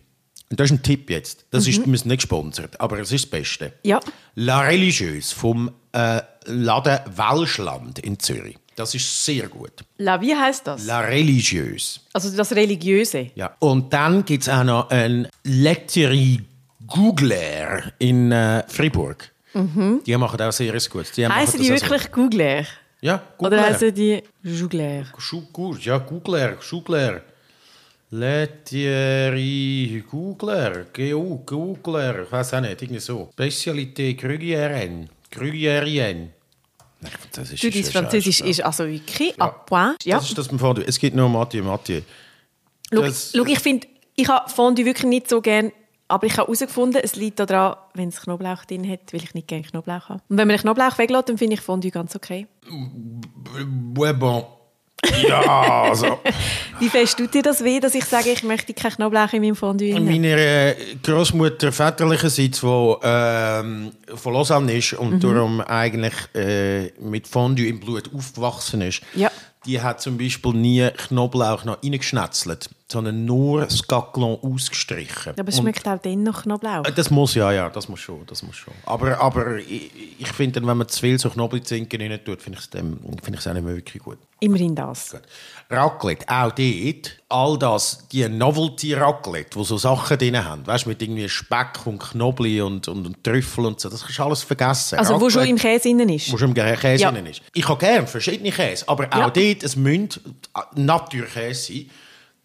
Und 0.50 0.58
das 0.58 0.66
ist 0.70 0.72
ein 0.78 0.82
Tipp 0.82 1.08
jetzt. 1.10 1.44
Das 1.50 1.66
ist, 1.68 1.78
wir 1.86 1.96
sind 1.98 2.06
nicht 2.06 2.18
gesponsert, 2.22 2.80
aber 2.80 2.98
es 2.98 3.12
ist 3.12 3.24
das 3.24 3.30
Beste. 3.30 3.72
Ja. 3.84 4.00
La 4.34 4.60
Religieuse 4.62 5.34
vom 5.34 5.70
äh, 5.92 6.20
Laden 6.46 6.98
Welschland 7.16 8.00
in 8.00 8.18
Zürich. 8.18 8.56
Das 8.74 8.94
ist 8.94 9.24
sehr 9.24 9.46
gut. 9.48 9.72
La, 9.98 10.20
wie 10.20 10.34
heißt 10.34 10.66
das? 10.66 10.86
La 10.86 11.00
Religieuse. 11.00 12.00
Also 12.12 12.34
das 12.36 12.52
Religiöse. 12.52 13.30
Ja. 13.34 13.54
Und 13.60 13.92
dann 13.92 14.24
gibt 14.24 14.42
es 14.42 14.48
auch 14.48 14.64
noch 14.64 14.90
ein 14.90 15.28
Letterie 15.44 16.40
Googler 16.86 17.92
in 17.98 18.32
äh, 18.32 18.64
Fribourg. 18.68 19.30
Die 19.54 20.16
machen 20.16 20.40
auch 20.40 20.52
sehr 20.52 20.72
gut. 20.90 21.06
Die 21.16 21.26
Heißen 21.26 21.60
Mhm. 21.60 21.64
die 21.64 21.70
wirklich 21.70 22.12
Googler? 22.12 22.62
So. 22.64 22.68
Ja, 23.02 23.22
Oder 23.38 23.56
Googler. 23.58 23.62
heißen 23.74 23.94
die 23.94 24.22
Jougler? 24.42 25.04
Schu- 25.18 25.46
Gu- 25.52 25.76
Ja, 25.80 25.98
Googler, 25.98 26.56
Googler. 26.68 27.22
Letterie 28.12 30.02
Googler, 30.10 30.86
GU, 30.92 31.38
Googler, 31.46 32.24
ich 32.24 32.32
weiß 32.32 32.54
auch 32.54 32.60
nicht, 32.60 32.82
irgendwie 32.82 33.00
so. 33.00 33.28
Spezialität 33.32 34.20
Gruyère, 34.20 35.06
Gruyère. 35.30 36.28
Nein, 37.02 37.12
das 37.32 37.52
ist 37.52 37.62
Du, 37.62 37.70
dein 37.70 37.84
Französisch 37.84 38.40
ist 38.40 38.62
also 38.64 38.86
wirklich 38.86 39.34
ja. 39.38 39.48
point. 39.48 40.04
Ja. 40.04 40.16
Das 40.16 40.28
ist 40.28 40.36
das 40.36 40.48
beim 40.48 40.58
Fondue. 40.58 40.84
Es 40.86 40.98
gibt 40.98 41.14
nur 41.16 41.28
Mathieu, 41.28 41.62
Mathieu. 41.62 42.00
Schau, 42.92 43.44
ich 43.44 43.60
finde, 43.60 43.86
ich 44.16 44.28
habe 44.28 44.50
Fondue 44.50 44.84
wirklich 44.84 45.06
nicht 45.06 45.28
so 45.28 45.40
gern 45.40 45.72
Aber 46.10 46.26
ich 46.26 46.32
habe 46.32 46.48
herausgefunden, 46.48 47.00
es 47.04 47.14
liegt 47.14 47.38
daran, 47.38 47.76
wenn 47.94 48.08
es 48.08 48.20
Knoblauch 48.20 48.64
drin 48.64 48.90
hat, 48.90 49.12
weil 49.12 49.22
ich 49.22 49.32
nicht 49.32 49.46
gerne 49.46 49.62
Knoblauch 49.62 50.08
habe. 50.08 50.20
Und 50.28 50.38
wenn 50.38 50.48
man 50.48 50.56
den 50.56 50.62
Knoblauch 50.62 50.98
weglässt, 50.98 51.28
dann 51.28 51.38
finde 51.38 51.54
ich 51.54 51.60
Fondue 51.60 51.92
ganz 51.92 52.16
okay. 52.16 52.48
Ouais, 53.96 54.12
bon. 54.12 54.44
Ja, 55.28 55.82
also. 55.84 56.18
Wie 56.78 56.88
fest 56.88 57.16
tut 57.18 57.32
dir 57.34 57.42
das 57.42 57.62
weh, 57.64 57.80
dass 57.80 57.94
ich 57.94 58.04
sage, 58.04 58.30
ich 58.30 58.42
möchte 58.42 58.72
keinen 58.74 58.92
Knoblauch 58.92 59.32
in 59.32 59.42
meinem 59.42 59.56
Fondue 59.56 59.94
haben? 59.94 60.04
Meine 60.04 60.28
äh, 60.28 60.74
Großmutter 61.02 61.72
väterlicherseits, 61.72 62.60
die 62.60 62.94
ähm, 63.02 63.92
von 64.14 64.32
Lausanne 64.34 64.72
ist 64.72 64.94
und 64.94 65.10
Mhm. 65.14 65.20
darum 65.20 65.60
eigentlich 65.60 66.14
äh, 66.34 66.88
mit 67.00 67.26
Fondue 67.26 67.66
im 67.66 67.80
Blut 67.80 68.10
aufgewachsen 68.14 68.80
ist, 68.82 69.02
Ja. 69.14 69.30
die 69.66 69.80
hat 69.80 70.00
zum 70.00 70.16
Beispiel 70.18 70.52
nie 70.54 70.88
Knoblauch 70.96 71.64
noch 71.64 71.82
reingeschnetzelt, 71.82 72.68
sondern 72.92 73.24
nur 73.24 73.62
das 73.62 73.86
Gaclon 73.86 74.38
ausgestrichen. 74.42 75.34
Aber 75.38 75.48
es 75.48 75.56
Und- 75.58 75.62
schmeckt 75.64 75.86
auch 75.86 75.98
dann 75.98 76.22
noch 76.22 76.42
Knoblauch. 76.42 76.84
Äh, 76.84 76.92
Das 76.92 77.10
muss 77.10 77.34
ja, 77.34 77.52
ja, 77.52 77.68
das 77.70 77.88
muss 77.88 78.00
schon, 78.00 78.24
das 78.26 78.42
muss 78.42 78.56
schon. 78.56 78.74
Aber, 78.86 79.20
aber 79.20 79.58
ich, 79.58 79.90
ich 80.18 80.28
finde, 80.32 80.64
wenn 80.66 80.76
man 80.76 80.88
zu 80.88 81.00
viel 81.00 81.18
so 81.18 81.30
Knoblauchzinken 81.30 82.00
rein 82.00 82.18
tut, 82.24 82.42
finde 82.42 82.58
ich 82.58 82.64
es 82.64 82.70
dann- 82.70 82.98
finde 83.22 83.34
ich 83.34 83.40
es 83.40 83.46
auch 83.46 83.52
nicht 83.54 83.64
mehr 83.64 83.76
wirklich 83.76 84.02
gut. 84.02 84.18
Immerhin 84.42 84.74
das. 84.74 85.10
Gut. 85.10 85.20
Raclette, 85.68 86.24
auch 86.26 86.50
dort, 86.52 87.16
all 87.28 87.58
das, 87.58 88.08
die 88.10 88.26
Novelty-Raclette, 88.26 89.54
wo 89.56 89.62
so 89.64 89.76
Sachen 89.76 90.16
drin 90.18 90.42
haben, 90.44 90.66
weißt 90.66 90.86
du, 90.86 90.88
mit 90.88 91.02
irgendwie 91.02 91.28
Speck 91.28 91.86
und 91.86 91.98
Knobli 91.98 92.60
und, 92.62 92.88
und, 92.88 93.06
und 93.06 93.22
Trüffel 93.22 93.66
und 93.66 93.78
so, 93.80 93.88
das 93.90 94.02
kannst 94.02 94.18
du 94.18 94.22
alles 94.22 94.42
vergessen. 94.42 94.98
Also, 94.98 95.20
wo 95.20 95.28
schon 95.30 95.42
Raclette- 95.42 95.50
im 95.50 95.56
Käse 95.58 95.88
innen 95.90 96.08
ist. 96.08 96.32
wo 96.32 96.38
schon 96.38 96.48
im 96.48 96.54
Käse 96.54 97.02
Ja. 97.02 97.12
drin 97.12 97.26
ist. 97.26 97.42
Ich 97.52 97.68
habe 97.68 97.78
gerne 97.78 98.06
verschiedene 98.06 98.50
Käse, 98.50 98.88
aber 98.88 99.08
auch 99.12 99.18
Ja. 99.18 99.30
dort, 99.30 99.62
es 99.62 99.76
müssen 99.76 100.40
Naturkäse 100.74 101.72
sein, 101.72 101.90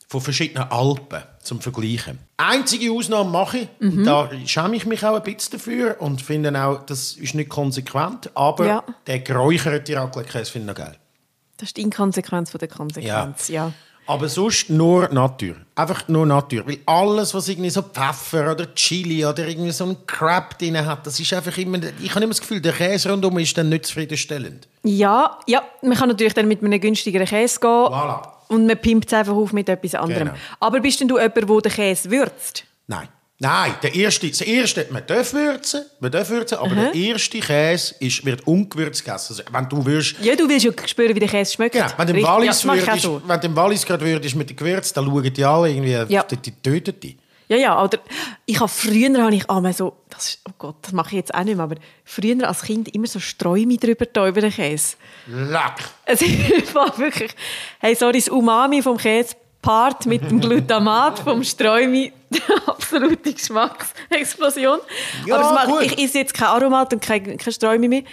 von 0.07 0.21
verschiedenen 0.21 0.69
Alpen 0.71 1.24
zum 1.41 1.62
Vergleichen. 1.62 2.19
Einzige 2.38 2.91
Ausnahme 2.91 3.29
mache 3.29 3.57
ich, 3.59 3.67
Mhm. 3.79 4.03
da 4.03 4.29
schäme 4.45 4.75
ich 4.75 4.85
mich 4.85 5.03
auch 5.05 5.15
ein 5.15 5.24
bisschen 5.24 5.53
dafür 5.53 5.95
und 6.00 6.21
finde 6.21 6.51
auch, 6.63 6.83
das 6.85 7.13
ist 7.13 7.33
nicht 7.35 7.50
konsequent, 7.50 8.29
aber 8.35 8.65
Ja. 8.65 8.83
der 9.07 9.19
geräucherte 9.19 9.95
Raclette-Käse 9.95 10.51
finde 10.51 10.71
ich 10.74 10.77
noch 10.77 10.85
geil. 10.85 10.95
Das 11.57 11.69
ist 11.69 11.77
die 11.77 11.81
Inkonsequenz 11.81 12.51
von 12.51 12.59
der 12.59 12.67
Konsequenz. 12.67 13.47
Ja. 13.47 13.71
Aber 14.07 14.29
sonst 14.29 14.69
nur 14.69 15.07
Natur. 15.12 15.55
Einfach 15.74 16.07
nur 16.07 16.27
Natur. 16.27 16.67
Weil 16.67 16.77
alles, 16.85 17.33
was 17.33 17.47
irgendwie 17.47 17.71
so 17.71 17.81
Pfeffer 17.81 18.51
oder 18.51 18.75
Chili 18.75 19.25
oder 19.25 19.47
irgendwie 19.47 19.71
so 19.71 19.85
ein 19.85 19.97
Crap 20.05 20.59
drin 20.59 20.77
hat, 20.85 21.07
das 21.07 21.19
ist 21.19 21.33
einfach 21.33 21.57
immer... 21.57 21.79
Ich 22.00 22.12
habe 22.12 22.24
immer 22.24 22.33
das 22.33 22.41
Gefühl, 22.41 22.62
der 22.62 22.74
Käse 22.74 23.09
rundum 23.09 23.39
ist 23.39 23.57
dann 23.57 23.69
nicht 23.69 23.88
zufriedenstellend. 23.88 24.67
Ja, 24.83 25.39
ja, 25.47 25.63
man 25.81 25.97
kann 25.97 26.09
natürlich 26.09 26.35
dann 26.35 26.47
mit 26.47 26.62
einem 26.63 26.79
günstigeren 26.79 27.25
Käse 27.25 27.59
gehen. 27.59 27.67
Voilà. 27.69 28.21
Und 28.47 28.67
man 28.67 28.77
pimpt 28.77 29.07
es 29.07 29.13
einfach 29.13 29.33
auf 29.33 29.53
mit 29.53 29.67
etwas 29.69 29.95
anderem. 29.95 30.27
Genau. 30.29 30.39
Aber 30.59 30.79
bist 30.79 30.99
denn 30.99 31.07
du 31.07 31.17
jemand, 31.17 31.35
der 31.35 31.45
den 31.61 31.71
Käse 31.71 32.09
würzt? 32.11 32.63
Nein. 32.87 33.07
Nein, 33.37 33.73
der 33.83 33.93
erste, 33.93 34.29
das 34.29 34.39
erste, 34.39 34.87
man 34.91 35.03
darf 35.05 35.33
würzen, 35.33 35.81
man 35.99 36.09
darf 36.09 36.29
würzen, 36.29 36.57
aber 36.57 36.73
der 36.73 36.95
erste 36.95 37.37
Käse 37.39 37.93
ist, 37.99 38.23
wird 38.23 38.47
ungewürzt 38.47 39.03
gegessen. 39.03 39.33
Also, 39.33 39.43
wenn 39.51 39.67
du 39.67 39.85
würdest, 39.85 40.15
Ja, 40.21 40.37
du 40.37 40.47
willst 40.47 40.63
ja 40.65 40.71
spüren, 40.85 41.13
wie 41.13 41.19
der 41.19 41.27
Käse 41.27 41.51
schmeckt. 41.51 41.73
genau, 41.75 41.87
wenn 41.97 42.07
du 42.07 42.13
im 42.13 42.23
Wallis 42.23 42.63
ja, 42.63 42.73
würdest, 42.73 43.01
so. 43.01 43.21
wenn 43.27 43.39
du 43.41 43.47
im 43.47 43.55
Wallis 43.57 43.85
gerade 43.85 44.05
würdest 44.05 44.35
mit 44.37 44.49
den 44.49 44.55
Gewürzen, 44.55 44.93
dann 44.95 45.05
schauen 45.05 45.33
die 45.33 45.43
alle 45.43 45.69
irgendwie, 45.69 46.13
Ja. 46.13 46.23
die, 46.23 46.37
die 46.37 46.51
töten 46.61 46.97
dich. 46.97 47.17
Ja, 47.47 47.57
ja, 47.57 47.83
oder 47.83 47.99
ich 48.45 48.59
habe 48.59 48.69
früher 48.69 49.21
habe 49.21 49.35
ich 49.35 49.49
einmal 49.49 49.73
so, 49.73 49.97
das 50.09 50.27
ist, 50.27 50.39
oh 50.49 50.53
Gott, 50.57 50.75
das 50.81 50.93
mache 50.93 51.09
ich 51.09 51.17
jetzt 51.17 51.33
auch 51.33 51.43
nicht 51.43 51.55
mehr, 51.55 51.63
aber 51.63 51.75
früher 52.03 52.47
als 52.47 52.63
Kind 52.63 52.93
immer 52.95 53.07
so 53.07 53.19
Sträume 53.19 53.77
drüber 53.77 54.05
da 54.05 54.27
über 54.27 54.41
den 54.41 54.51
Käse. 54.51 54.95
Leck! 55.27 55.73
Es 56.05 56.21
war 56.73 56.97
wirklich, 56.97 57.35
hey, 57.79 57.95
sorry, 57.95 58.19
das 58.19 58.29
Umami 58.29 58.81
vom 58.81 58.97
Käse 58.97 59.35
paart 59.65 60.05
mit 60.05 60.29
dem 60.29 60.39
Glutamat 60.39 61.19
vom 61.19 61.43
Sträumi, 61.43 62.13
absolute 62.67 63.33
Geschmacksexplosion. 63.33 64.79
Ja, 65.25 65.37
aber 65.37 65.71
gut. 65.71 65.81
ich 65.81 66.03
esse 66.03 66.19
jetzt 66.19 66.33
kein 66.33 66.49
Aromat 66.49 66.93
und 66.93 67.01
kein, 67.01 67.37
kein 67.37 67.53
Sträumi 67.53 67.87
mehr. 67.87 68.03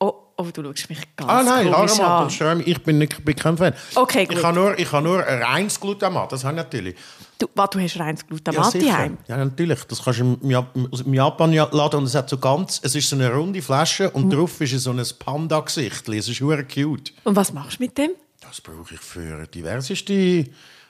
Oh, 0.00 0.12
oh, 0.38 0.44
du 0.52 0.64
schaust 0.64 0.88
mich 0.88 1.00
ganz 1.16 1.30
Ah 1.30 1.42
nein, 1.42 1.72
an. 1.72 2.22
und 2.22 2.32
Sträume, 2.32 2.62
ich 2.62 2.82
bin, 2.82 2.98
nicht, 2.98 3.24
bin 3.24 3.36
kein 3.36 3.58
Fan. 3.58 3.74
Okay, 3.94 4.24
gut. 4.24 4.38
Ich 4.38 4.44
habe 4.44 4.58
nur, 4.58 4.78
ich 4.78 4.90
habe 4.90 5.06
nur 5.06 5.24
ein 5.24 5.42
reines 5.42 5.78
Glutamat, 5.78 6.32
das 6.32 6.44
habe 6.44 6.54
ich 6.56 6.64
natürlich. 6.64 6.96
Du, 7.44 7.50
was, 7.54 7.70
du 7.70 7.78
hast 7.78 8.00
reines 8.00 8.26
Glutamat 8.26 8.74
daheim? 8.74 9.18
Ja, 9.28 9.36
natürlich. 9.36 9.84
Das 9.84 10.02
kannst 10.02 10.20
du 10.20 10.38
im, 10.40 10.50
Jap 10.50 10.74
im 10.74 11.12
Japan 11.12 11.52
ja 11.52 11.68
laden 11.72 12.00
und 12.00 12.04
es 12.06 12.14
hat 12.14 12.30
so 12.30 12.38
ganz, 12.38 12.80
es 12.82 12.94
ist 12.94 13.10
so 13.10 13.16
eine 13.16 13.30
runde 13.30 13.60
Flasche 13.60 14.08
und 14.10 14.30
drauf 14.30 14.58
ist 14.62 14.72
so 14.78 14.90
ein 14.90 15.02
Panda-Gesicht. 15.18 16.08
Es 16.08 16.28
ist 16.28 16.40
hure 16.40 16.64
cute. 16.64 17.12
Und 17.24 17.36
was 17.36 17.52
machst 17.52 17.80
du 17.80 17.82
mit 17.82 17.98
dem? 17.98 18.12
Das 18.40 18.62
brauche 18.62 18.94
ich 18.94 19.00
für 19.00 19.46
diverseste, 19.46 20.46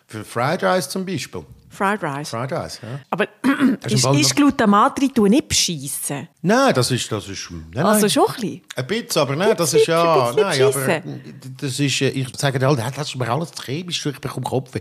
für 0.07 0.25
Fried 0.25 0.63
Rice 0.63 0.89
zum 0.89 1.05
Beispiel. 1.05 1.45
Fried 1.75 2.03
Rice. 2.03 2.31
Fried 2.31 2.53
Rice, 2.53 2.81
ja. 2.83 3.01
Aber 3.11 3.27
ist, 3.87 4.07
ist 4.07 4.37
Glutamat 4.37 4.99
drin, 4.99 5.11
du 5.15 5.27
nicht 5.27 5.49
beschissen? 5.49 6.29
Nein, 6.43 6.73
das 6.75 6.91
ist, 6.91 7.11
das 7.11 7.29
ist, 7.29 7.51
nein, 7.73 7.85
Also 7.85 8.03
nein. 8.03 8.11
schon 8.11 8.27
ein 8.27 8.35
bisschen. 8.35 8.63
Ein 8.77 8.87
bisschen, 8.87 9.23
aber 9.23 9.37
nein, 9.37 9.57
das 9.57 9.75
ist 9.75 9.87
ja, 9.87 10.33
nein, 10.37 10.63
aber 10.63 11.03
das 11.61 11.81
ist, 11.81 12.01
ich 12.01 12.29
sage 12.37 12.59
dir, 12.59 12.69
halt, 12.69 12.81
das 12.97 13.09
ist 13.09 13.17
mir 13.17 13.29
alles 13.29 13.51
chemisch, 13.65 14.07
ich 14.07 14.19
bekomme 14.19 14.47
Kopf. 14.47 14.73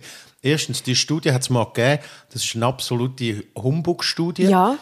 Erstens, 0.41 0.83
die 0.83 0.95
Studie 0.95 1.31
hat 1.31 1.41
es 1.41 1.49
mal 1.49 1.65
gegeben, 1.65 2.03
das 2.31 2.43
ist 2.43 2.55
eine 2.55 2.65
absolute 2.65 3.43
Humbug-Studie. 3.55 4.43
Ja. 4.43 4.77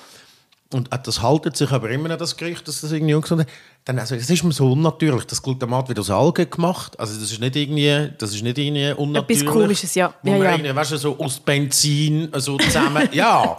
Und 0.73 0.93
äh, 0.93 0.97
das 1.03 1.21
haltet 1.21 1.57
sich 1.57 1.71
aber 1.71 1.89
immer 1.89 2.09
noch, 2.09 2.17
das 2.17 2.37
Gerücht, 2.37 2.67
dass 2.67 2.81
das 2.81 2.91
irgendwie 2.91 3.13
ungesund 3.13 3.41
ist. 3.41 3.49
Dann, 3.85 3.99
also, 3.99 4.15
es 4.15 4.29
ist 4.29 4.43
mir 4.43 4.51
so 4.51 4.71
unnatürlich. 4.71 5.25
Das 5.25 5.41
Glutamat 5.41 5.89
wird 5.89 5.99
aus 5.99 6.09
Algen 6.09 6.49
gemacht. 6.49 6.99
Also, 6.99 7.19
das 7.19 7.31
ist 7.31 7.39
nicht 7.39 7.55
irgendwie, 7.55 8.09
das 8.17 8.33
ist 8.33 8.43
nicht 8.43 8.57
irgendwie 8.57 8.91
unnatürlich. 8.93 9.45
Komisches, 9.45 9.95
ja. 9.95 10.13
Wo 10.21 10.31
Ja, 10.31 10.37
man 10.37 10.45
ja. 10.45 10.51
Irgendwie, 10.53 10.75
weißt 10.75 10.91
du, 10.91 10.97
so 10.97 11.19
aus 11.19 11.39
Benzin 11.39 12.29
so 12.35 12.57
zusammen. 12.57 13.09
ja. 13.13 13.57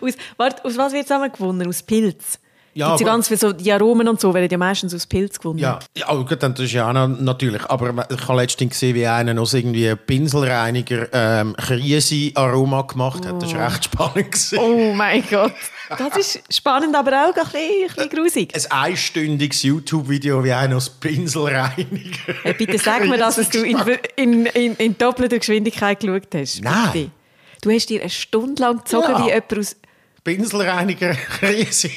Aus, 0.00 0.12
warte, 0.36 0.64
aus 0.64 0.76
was 0.76 0.92
wird 0.92 1.06
zusammen 1.08 1.30
gewonnen? 1.32 1.68
Aus 1.68 1.82
Pilz? 1.82 2.38
Ja, 2.78 2.88
Gibt's 2.90 3.00
ja 3.00 3.06
ganz 3.08 3.26
viele 3.26 3.38
so, 3.40 3.52
die 3.52 3.72
Aromen 3.72 4.06
und 4.06 4.20
so 4.20 4.32
werden 4.34 4.48
ja 4.48 4.56
meistens 4.56 4.94
aus 4.94 5.04
Pilz 5.06 5.40
gewonnen. 5.40 5.58
Ja, 5.58 5.80
ja 5.96 6.14
gut, 6.14 6.40
dann, 6.42 6.54
das 6.54 6.66
ist 6.66 6.72
ja 6.72 6.88
auch 6.88 6.92
noch 6.92 7.08
natürlich. 7.08 7.64
Aber 7.68 8.06
ich 8.08 8.28
habe 8.28 8.40
letztens 8.40 8.70
gesehen, 8.70 8.94
wie 8.94 9.04
einer 9.06 9.34
noch 9.34 9.52
irgendwie 9.52 9.94
Pinselreiniger 9.96 11.08
ähm, 11.12 11.56
Krise-Aroma 11.56 12.82
gemacht 12.82 13.26
hat. 13.26 13.42
Das 13.42 13.52
war 13.52 13.66
recht 13.72 13.84
spannend. 13.86 14.30
gewesen. 14.32 14.58
Oh 14.60 14.94
mein 14.94 15.24
Gott. 15.28 15.52
Das 15.98 16.16
ist 16.18 16.40
spannend, 16.54 16.94
aber 16.94 17.10
auch 17.24 17.34
ein 17.36 17.44
bisschen, 17.44 17.60
ein 17.60 17.86
bisschen 17.94 18.10
grusig. 18.10 18.54
Ein 18.54 18.70
einstündiges 18.90 19.62
YouTube-Video, 19.64 20.44
wie 20.44 20.52
einer 20.52 20.76
aus 20.76 20.88
Pinselreiniger. 20.90 22.34
Hey, 22.42 22.54
bitte 22.54 22.78
sag 22.78 23.06
mir, 23.08 23.18
dass 23.18 23.36
du 23.50 23.62
in, 23.64 23.78
in, 24.16 24.46
in, 24.46 24.76
in 24.76 24.98
doppelter 24.98 25.38
Geschwindigkeit 25.38 25.98
geschaut 26.00 26.28
hast. 26.34 26.62
Nein. 26.62 26.90
Bitte. 26.92 27.10
Du 27.62 27.70
hast 27.72 27.88
dir 27.88 28.00
eine 28.02 28.10
Stunde 28.10 28.62
lang 28.62 28.78
gezogen, 28.78 29.08
Ja. 29.10 29.18
wie 29.24 29.28
jemand 29.30 29.58
aus... 29.58 29.76
Pinselreiniger 30.22 31.14
Krise. 31.40 31.90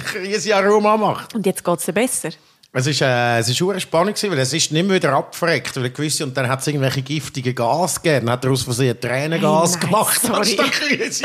Krise-Aroma 0.04 0.96
macht. 0.96 1.34
Und 1.34 1.46
jetzt 1.46 1.64
geht 1.64 1.78
es 1.78 1.86
besser. 1.92 2.30
Es 2.78 2.86
ist, 2.86 3.00
äh, 3.00 3.38
es 3.38 3.48
ist 3.48 3.56
spannend 3.56 4.14
gewesen, 4.16 4.30
weil 4.30 4.38
es 4.38 4.52
ist 4.52 4.70
nicht 4.70 4.86
mehr 4.86 4.96
wieder 4.96 5.12
abgefreckt, 5.14 5.74
weil 5.76 5.88
gewisse, 5.90 6.24
und 6.24 6.36
dann 6.36 6.46
hat 6.48 6.60
es 6.60 6.66
irgendwelche 6.66 7.00
giftige 7.00 7.54
Gas 7.54 8.02
gegeben, 8.02 8.26
dann 8.26 8.32
hat 8.34 8.44
er 8.44 8.50
aus 8.50 8.62
Versehen 8.64 9.00
Tränengas 9.00 9.72
Hey, 9.72 9.80
nein, 9.80 9.90
gemacht. 9.90 10.20
sorry. 10.20 10.56
Das 10.56 11.08
ist. 11.08 11.18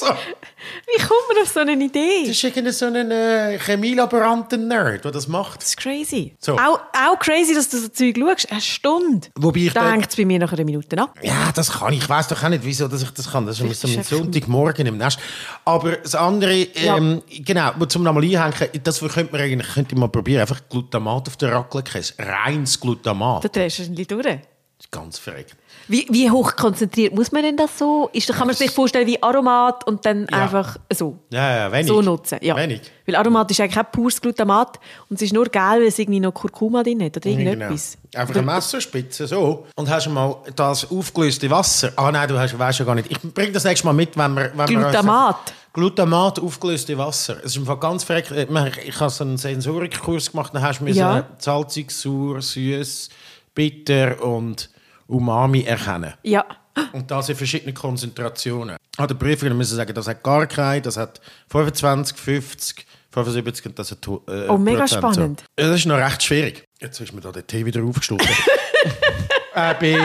So. 0.00 0.06
Wie 0.06 0.98
kommt 1.02 1.20
man 1.28 1.42
auf 1.42 1.48
so 1.52 1.60
eine 1.60 1.72
Idee? 1.72 2.20
Das 2.26 2.30
ist 2.36 2.44
irgendwie 2.44 2.70
so 2.72 2.86
ein 2.86 3.10
äh, 3.10 3.58
Chemielaboranten-Nerd, 3.58 5.04
der 5.04 5.10
das 5.10 5.26
macht. 5.26 5.60
Das 5.62 5.70
ist 5.70 5.76
crazy. 5.78 6.34
So. 6.38 6.54
Auch, 6.54 6.80
auch 6.92 7.18
crazy, 7.18 7.54
dass 7.54 7.68
du 7.68 7.78
so 7.78 7.88
Zeug 7.88 8.16
schaust. 8.18 8.50
Eine 8.52 8.60
Stunde. 8.60 9.28
Wobei 9.36 9.60
ich 9.60 9.72
da 9.72 9.90
hängt 9.90 10.08
es 10.08 10.16
bei 10.16 10.24
mir 10.24 10.38
nach 10.38 10.52
einer 10.52 10.64
Minute 10.64 10.98
ab. 10.98 11.14
Ja, 11.22 11.50
das 11.54 11.72
kann 11.72 11.92
ich. 11.92 12.02
Ich 12.02 12.08
weiß 12.08 12.28
doch 12.28 12.42
auch 12.42 12.48
nicht, 12.48 12.64
wieso 12.64 12.88
dass 12.88 13.02
ich 13.02 13.10
das 13.10 13.30
kann. 13.30 13.46
Das 13.46 13.58
ist 13.60 13.84
einfach- 13.84 14.04
Sonntagmorgen 14.04 14.86
im 14.86 14.98
Nest. 14.98 15.18
Aber 15.64 15.92
das 15.96 16.14
andere, 16.14 16.52
ähm, 16.74 17.22
genau, 17.28 17.70
wo 17.78 17.86
zum 17.86 18.02
nochmal 18.02 18.22
einhängen, 18.24 18.52
das 18.84 19.00
könnte 19.00 19.32
man 19.32 19.40
eigentlich 19.40 19.72
könnte 19.74 19.96
man 19.96 20.10
probieren. 20.10 20.41
Einfach 20.42 20.68
Glutamat 20.68 21.28
auf 21.28 21.36
der 21.36 21.52
Raclette-Käse. 21.52 22.14
Reines 22.18 22.80
Glutamat. 22.80 23.44
Da 23.44 23.48
drehst 23.48 23.78
du 23.78 23.82
ein 23.84 23.94
bisschen 23.94 24.20
durch. 24.20 24.24
Das 24.26 24.86
ist 24.86 24.90
ganz 24.90 25.18
verreckt. 25.18 25.56
Wie, 25.88 26.06
wie 26.10 26.30
hoch 26.30 26.54
konzentriert 26.56 27.14
muss 27.14 27.32
man 27.32 27.42
denn 27.42 27.56
das 27.56 27.78
so? 27.78 28.08
Ist, 28.12 28.28
kann 28.32 28.46
man 28.46 28.56
sich 28.56 28.70
vorstellen 28.70 29.06
wie 29.06 29.22
Aromat 29.22 29.86
und 29.86 30.04
dann 30.06 30.26
Ja. 30.30 30.42
einfach 30.44 30.76
so, 30.92 31.18
Ja, 31.30 31.56
ja, 31.56 31.72
wenig. 31.72 31.86
so 31.88 32.00
nutzen? 32.02 32.38
Ja. 32.40 32.56
Wenig. 32.56 32.80
Weil 33.06 33.16
Aromat 33.16 33.50
ist 33.50 33.60
eigentlich 33.60 33.74
kein 33.74 33.86
pures 33.90 34.20
Glutamat 34.20 34.78
und 35.08 35.16
es 35.16 35.22
ist 35.22 35.32
nur 35.34 35.46
geil, 35.46 35.80
weil 35.80 35.88
es 35.88 35.98
irgendwie 35.98 36.20
noch 36.20 36.32
Kurkuma 36.32 36.82
drin 36.82 37.02
hat 37.02 37.16
oder 37.16 37.30
Genau. 37.30 37.40
irgendetwas. 37.50 37.98
Einfach 38.14 38.34
eine 38.36 38.44
Messerspitze, 38.46 39.26
so. 39.26 39.66
Und 39.74 39.90
hast 39.90 40.06
du 40.06 40.10
mal 40.10 40.36
das 40.54 40.90
aufgelöste 40.90 41.50
Wasser. 41.50 41.92
Ah 41.96 42.12
nein, 42.12 42.28
du 42.28 42.38
hast, 42.38 42.56
weißt 42.58 42.78
ja 42.78 42.84
gar 42.84 42.94
nicht. 42.94 43.10
Ich 43.10 43.18
bringe 43.20 43.52
das 43.52 43.64
nächste 43.64 43.86
Mal 43.86 43.92
mit, 43.92 44.16
wenn 44.16 44.34
wir... 44.34 44.52
Wenn 44.54 44.66
Glutamat? 44.66 45.36
Wir, 45.46 45.52
Glutamat, 45.74 46.38
aufgelöste 46.38 46.96
Wasser. 46.98 47.38
Es 47.44 47.56
ist 47.56 47.66
Fall 47.66 47.78
ganz 47.78 48.04
verreckt. 48.04 48.30
Ich 48.30 48.50
meine, 48.50 48.70
Ich 48.84 49.00
habe 49.00 49.10
so 49.10 49.24
einen 49.24 49.38
Sensorikkurs 49.38 50.30
gemacht, 50.30 50.54
dann 50.54 50.62
hast 50.62 50.80
du 50.80 50.84
mir 50.84 50.92
Ja. 50.92 51.26
so 51.38 51.52
salzig, 51.62 51.90
sauer, 51.90 52.42
süß, 52.42 53.08
bitter 53.54 54.22
und 54.22 54.68
Umami 55.06 55.62
erkennen. 55.62 56.14
Ja. 56.22 56.44
Und 56.92 57.10
das 57.10 57.28
in 57.28 57.36
verschiedenen 57.36 57.74
Konzentrationen. 57.74 58.76
An 58.96 59.08
der 59.08 59.14
Prüfung 59.14 59.56
müssen 59.56 59.76
sagen, 59.76 59.92
das 59.94 60.08
hat 60.08 60.22
gar 60.22 60.46
keine, 60.46 60.80
das 60.80 60.96
hat 60.96 61.20
25, 61.50 62.16
50, 62.16 62.86
75 63.10 63.66
und 63.66 63.78
das 63.78 63.90
hat 63.90 64.06
äh, 64.06 64.48
Oh, 64.48 64.56
mega 64.56 64.80
Prozent, 64.80 65.14
spannend. 65.14 65.40
So. 65.40 65.62
Ja, 65.62 65.68
Das 65.70 65.78
ist 65.80 65.86
noch 65.86 65.98
recht 65.98 66.22
schwierig. 66.22 66.64
Jetzt 66.80 67.00
ist 67.00 67.12
mir 67.12 67.20
da 67.20 67.30
der 67.30 67.46
Tee 67.46 67.64
wieder 67.66 67.82
aufgeschlagen. 67.82 68.26
äh, 69.54 69.74
bei... 69.74 69.98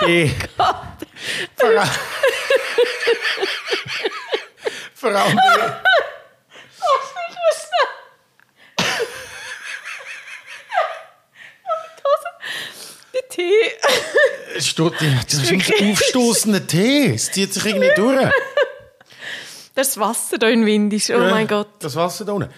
bei... 0.00 0.30
Vor 4.94 5.10
allem... 5.10 5.36
Der 5.36 5.91
Tee. 13.42 14.60
Steht, 14.60 14.92
das 15.26 15.34
ist 15.34 15.50
ein 15.52 15.90
aufstoßender 15.90 16.66
Tee. 16.66 17.14
Es 17.14 17.30
zieht 17.30 17.52
sich 17.54 17.64
irgendwie 17.64 17.90
durch. 17.96 18.30
Das 19.74 19.98
Wasser 19.98 20.38
da 20.38 20.48
in 20.48 20.66
Windisch. 20.66 21.10
Oh 21.10 21.18
mein 21.18 21.46
Gott. 21.46 21.68
Das 21.80 21.96
Wasser 21.96 22.24
da 22.24 22.32
unten. 22.32 22.50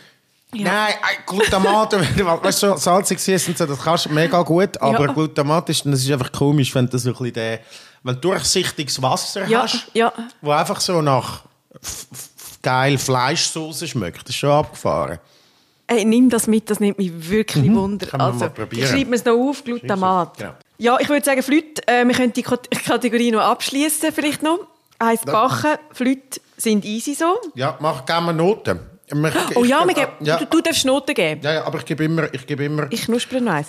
Nein, 0.52 0.92
äh, 0.92 1.22
Glutamat, 1.26 1.92
weißt 2.44 2.62
du, 2.62 2.76
salzig 2.76 3.26
ist 3.26 3.58
so, 3.58 3.66
das 3.66 3.80
kannst 3.80 4.06
du 4.06 4.10
mega 4.10 4.40
gut, 4.42 4.80
aber 4.80 5.06
Ja. 5.06 5.12
Glutamat 5.12 5.68
ist, 5.68 5.84
das 5.84 6.00
ist 6.04 6.10
einfach 6.12 6.30
komisch, 6.30 6.72
wenn 6.74 6.88
du 6.88 6.96
so 6.96 7.08
ein 7.10 7.12
bisschen 7.14 7.32
den, 7.32 7.58
wenn 8.04 8.14
du 8.14 8.20
durchsichtiges 8.20 9.02
Wasser 9.02 9.46
Ja, 9.48 9.62
hast, 9.62 9.86
ja. 9.94 10.12
wo 10.40 10.52
einfach 10.52 10.80
so 10.80 11.02
nach 11.02 11.42
geil 12.62 12.98
Fleischsoße 12.98 13.88
schmeckt. 13.88 14.22
Das 14.22 14.30
ist 14.30 14.36
schon 14.36 14.50
abgefahren. 14.50 15.18
Ey, 15.86 16.04
nimm 16.04 16.30
das 16.30 16.46
mit, 16.46 16.70
das 16.70 16.80
nimmt 16.80 16.98
mich 16.98 17.12
wirklich 17.28 17.70
Wunder. 17.72 18.06
Mhm. 18.06 18.12
Man 18.12 18.20
also, 18.20 18.50
schreibe 18.86 19.10
mir 19.10 19.16
es 19.16 19.24
noch 19.24 19.34
auf, 19.34 19.64
Glutamat. 19.64 20.38
Genau. 20.38 20.54
Ja, 20.78 20.98
ich 21.00 21.08
würde 21.08 21.24
sagen, 21.24 21.42
Flüte, 21.42 21.86
äh, 21.86 22.04
wir 22.06 22.14
können 22.14 22.32
die 22.32 22.42
Kat- 22.42 22.68
Kategorie 22.84 23.30
noch 23.30 23.42
abschließen 23.42 24.12
vielleicht 24.12 24.42
noch. 24.42 24.58
Heißt 25.02 25.26
Bachen, 25.26 25.74
Flüte 25.92 26.40
sind 26.56 26.84
easy 26.84 27.14
so. 27.14 27.36
Ja, 27.54 27.76
mach 27.80 28.04
gerne 28.06 28.32
Noten. 28.32 28.78
Oh 29.12 29.62
ich- 29.62 29.68
ja, 29.68 29.86
wir 29.86 29.94
geben, 29.94 30.12
ja, 30.20 30.38
Du, 30.38 30.46
du 30.46 30.60
darfst 30.62 30.84
Noten 30.84 31.14
geben. 31.14 31.40
ja, 31.42 31.52
ja, 31.54 31.64
aber 31.66 31.78
ich 31.78 31.84
gebe 31.84 32.04
immer, 32.04 32.32
ich 32.32 32.46
gebe 32.46 32.64
immer 32.64 32.86
Ich 32.90 33.04
knuspere 33.04 33.40
noch 33.40 33.52
eins. 33.52 33.68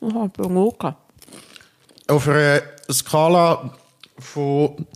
Mhm. 0.00 0.08
Oh, 0.16 0.26
ich 0.26 0.32
bin 0.32 0.56
okay. 0.56 0.92
auf 2.08 2.28
einer 2.28 2.62
Skala 2.90 3.70
von 4.18 4.86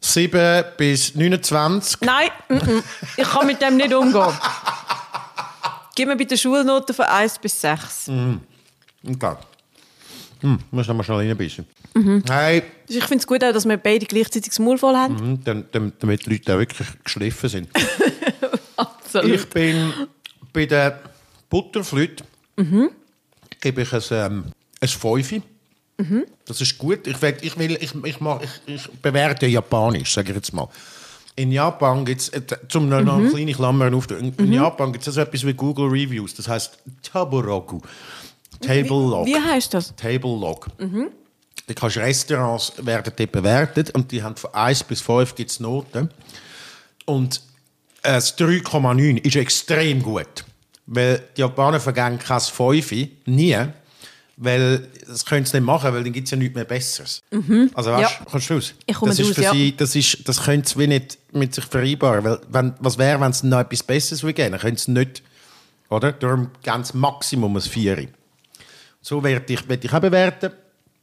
7 0.00 0.64
bis 0.76 1.14
29 1.14 2.00
Nein, 2.00 2.30
mm 2.48 2.54
-mm. 2.56 2.82
ich 3.16 3.28
kann 3.28 3.46
mit 3.46 3.60
dem 3.62 3.76
nicht 3.76 3.94
umgehen. 3.94 4.32
Gib 5.94 6.08
mir 6.08 6.16
bitte 6.16 6.36
Schulnoten 6.36 6.94
von 6.94 7.04
1 7.04 7.38
bis 7.38 7.60
6. 7.60 8.08
Mhm. 8.08 8.40
Okay. 9.08 9.36
Hm, 10.40 10.58
muss 10.70 10.86
noch 10.88 10.94
mal 10.94 11.02
schnell 11.02 11.18
reinbeissen. 11.18 11.66
Mhm. 11.94 12.22
Hey, 12.28 12.62
Ich 12.88 13.04
finde 13.04 13.18
es 13.18 13.26
gut, 13.26 13.42
auch, 13.44 13.52
dass 13.52 13.66
wir 13.68 13.76
beide 13.76 14.06
gleichzeitig 14.06 14.48
das 14.50 14.58
Maul 14.58 14.78
voll 14.78 14.94
haben. 14.96 15.18
hm, 15.18 15.44
dann, 15.44 15.64
dann, 15.72 15.92
damit 15.98 16.24
die 16.26 16.30
Leute 16.30 16.54
auch 16.54 16.58
wirklich 16.58 16.88
geschliffen 17.04 17.48
sind. 17.48 17.68
Absolut. 18.76 19.30
Ich 19.30 19.46
bin 19.48 19.92
bei 20.52 20.66
der 20.66 21.00
Butterflöte 21.48 22.24
Mhm. 22.56 22.90
gebe 23.60 23.82
ich 23.82 23.92
ein, 23.92 24.02
ähm, 24.10 24.44
ein 24.80 24.88
Fünfe. 24.88 25.42
Mhm. 25.98 26.24
Das 26.46 26.60
ist 26.60 26.76
gut. 26.78 27.06
Ich, 27.06 27.20
will, 27.22 27.36
ich, 27.40 27.58
will, 27.58 27.78
ich, 27.80 27.94
ich, 28.04 28.20
mach, 28.20 28.40
ich, 28.42 28.50
ich 28.74 28.88
bewerte 29.00 29.46
Japanisch, 29.46 30.12
sage 30.12 30.30
ich 30.30 30.36
jetzt 30.36 30.52
mal. 30.52 30.68
In 31.36 31.52
Japan 31.52 32.04
gibt 32.04 32.20
es, 32.20 32.30
zum 32.68 32.88
noch 32.88 33.00
Mhm. 33.02 33.08
eine 33.08 33.28
kleine 33.30 33.52
Klammer 33.54 33.94
auf, 33.94 34.10
in, 34.10 34.34
in 34.36 34.52
Japan 34.52 34.92
gibt 34.92 35.06
es 35.06 35.14
so 35.14 35.20
etwas 35.20 35.46
wie 35.46 35.54
Google 35.54 35.86
Reviews, 35.88 36.34
das 36.34 36.48
heißt 36.48 36.78
Taboroku. 37.02 37.80
Table 38.60 38.88
Log. 39.10 39.26
Wie 39.26 39.38
heißt 39.38 39.74
das? 39.74 39.94
Table 39.96 40.38
Log. 40.38 40.68
Da 41.66 41.74
kannst 41.74 41.96
Restaurants 41.98 42.72
werden 42.78 43.12
dort 43.16 43.32
bewertet 43.32 43.90
und 43.90 44.10
die 44.10 44.22
haben 44.22 44.36
von 44.36 44.52
1 44.54 44.84
bis 44.84 45.00
5 45.00 45.34
gibt's 45.34 45.60
Noten. 45.60 46.10
Und 47.06 47.40
äh, 48.02 48.12
das 48.14 48.36
3,9 48.38 49.18
ist 49.24 49.36
extrem 49.36 50.02
gut. 50.02 50.44
Weil 50.86 51.22
die 51.36 51.42
Japaner 51.42 51.78
vergeben 51.80 52.18
kein 52.18 52.40
5, 52.40 52.92
nie. 53.26 53.56
Weil 54.36 54.88
das 55.06 55.24
können 55.24 55.44
sie 55.44 55.58
nicht 55.58 55.66
machen, 55.66 55.92
weil 55.92 56.02
dann 56.02 56.12
gibt 56.12 56.26
es 56.26 56.30
ja 56.30 56.36
nichts 56.38 56.54
mehr 56.54 56.64
Besseres. 56.64 57.22
Also 57.74 57.92
weißt, 57.92 58.10
Ja. 58.20 58.26
kannst 58.30 58.48
du 58.50 58.54
raus? 58.54 58.74
Ich 58.86 58.96
komme 58.96 59.10
das 59.10 59.18
ist 59.20 59.28
raus, 59.28 59.34
für 59.34 59.42
ja. 59.42 59.52
sie, 59.52 59.76
das, 59.76 59.94
ist, 59.94 60.26
das 60.26 60.42
können 60.42 60.64
sie 60.64 60.78
wie 60.78 60.86
nicht 60.86 61.18
mit 61.32 61.54
sich 61.54 61.64
vereinbaren. 61.66 62.24
Weil, 62.24 62.40
wenn, 62.48 62.74
was 62.80 62.96
wäre, 62.98 63.20
wenn 63.20 63.30
es 63.30 63.42
noch 63.42 63.60
etwas 63.60 63.82
Besseres 63.82 64.22
würde 64.22 64.34
geben? 64.34 64.52
Dann 64.52 64.60
können 64.60 64.76
sie 64.78 64.90
nicht, 64.92 65.22
oder? 65.90 66.12
Darum 66.12 66.50
ganz 66.62 66.94
Maximum 66.94 67.54
ein 67.56 67.60
4. 67.60 68.08
So 69.02 69.22
werde 69.22 69.52
ich, 69.52 69.68
werd 69.68 69.84
ich 69.84 69.92
auch 69.92 70.00
bewerten. 70.00 70.52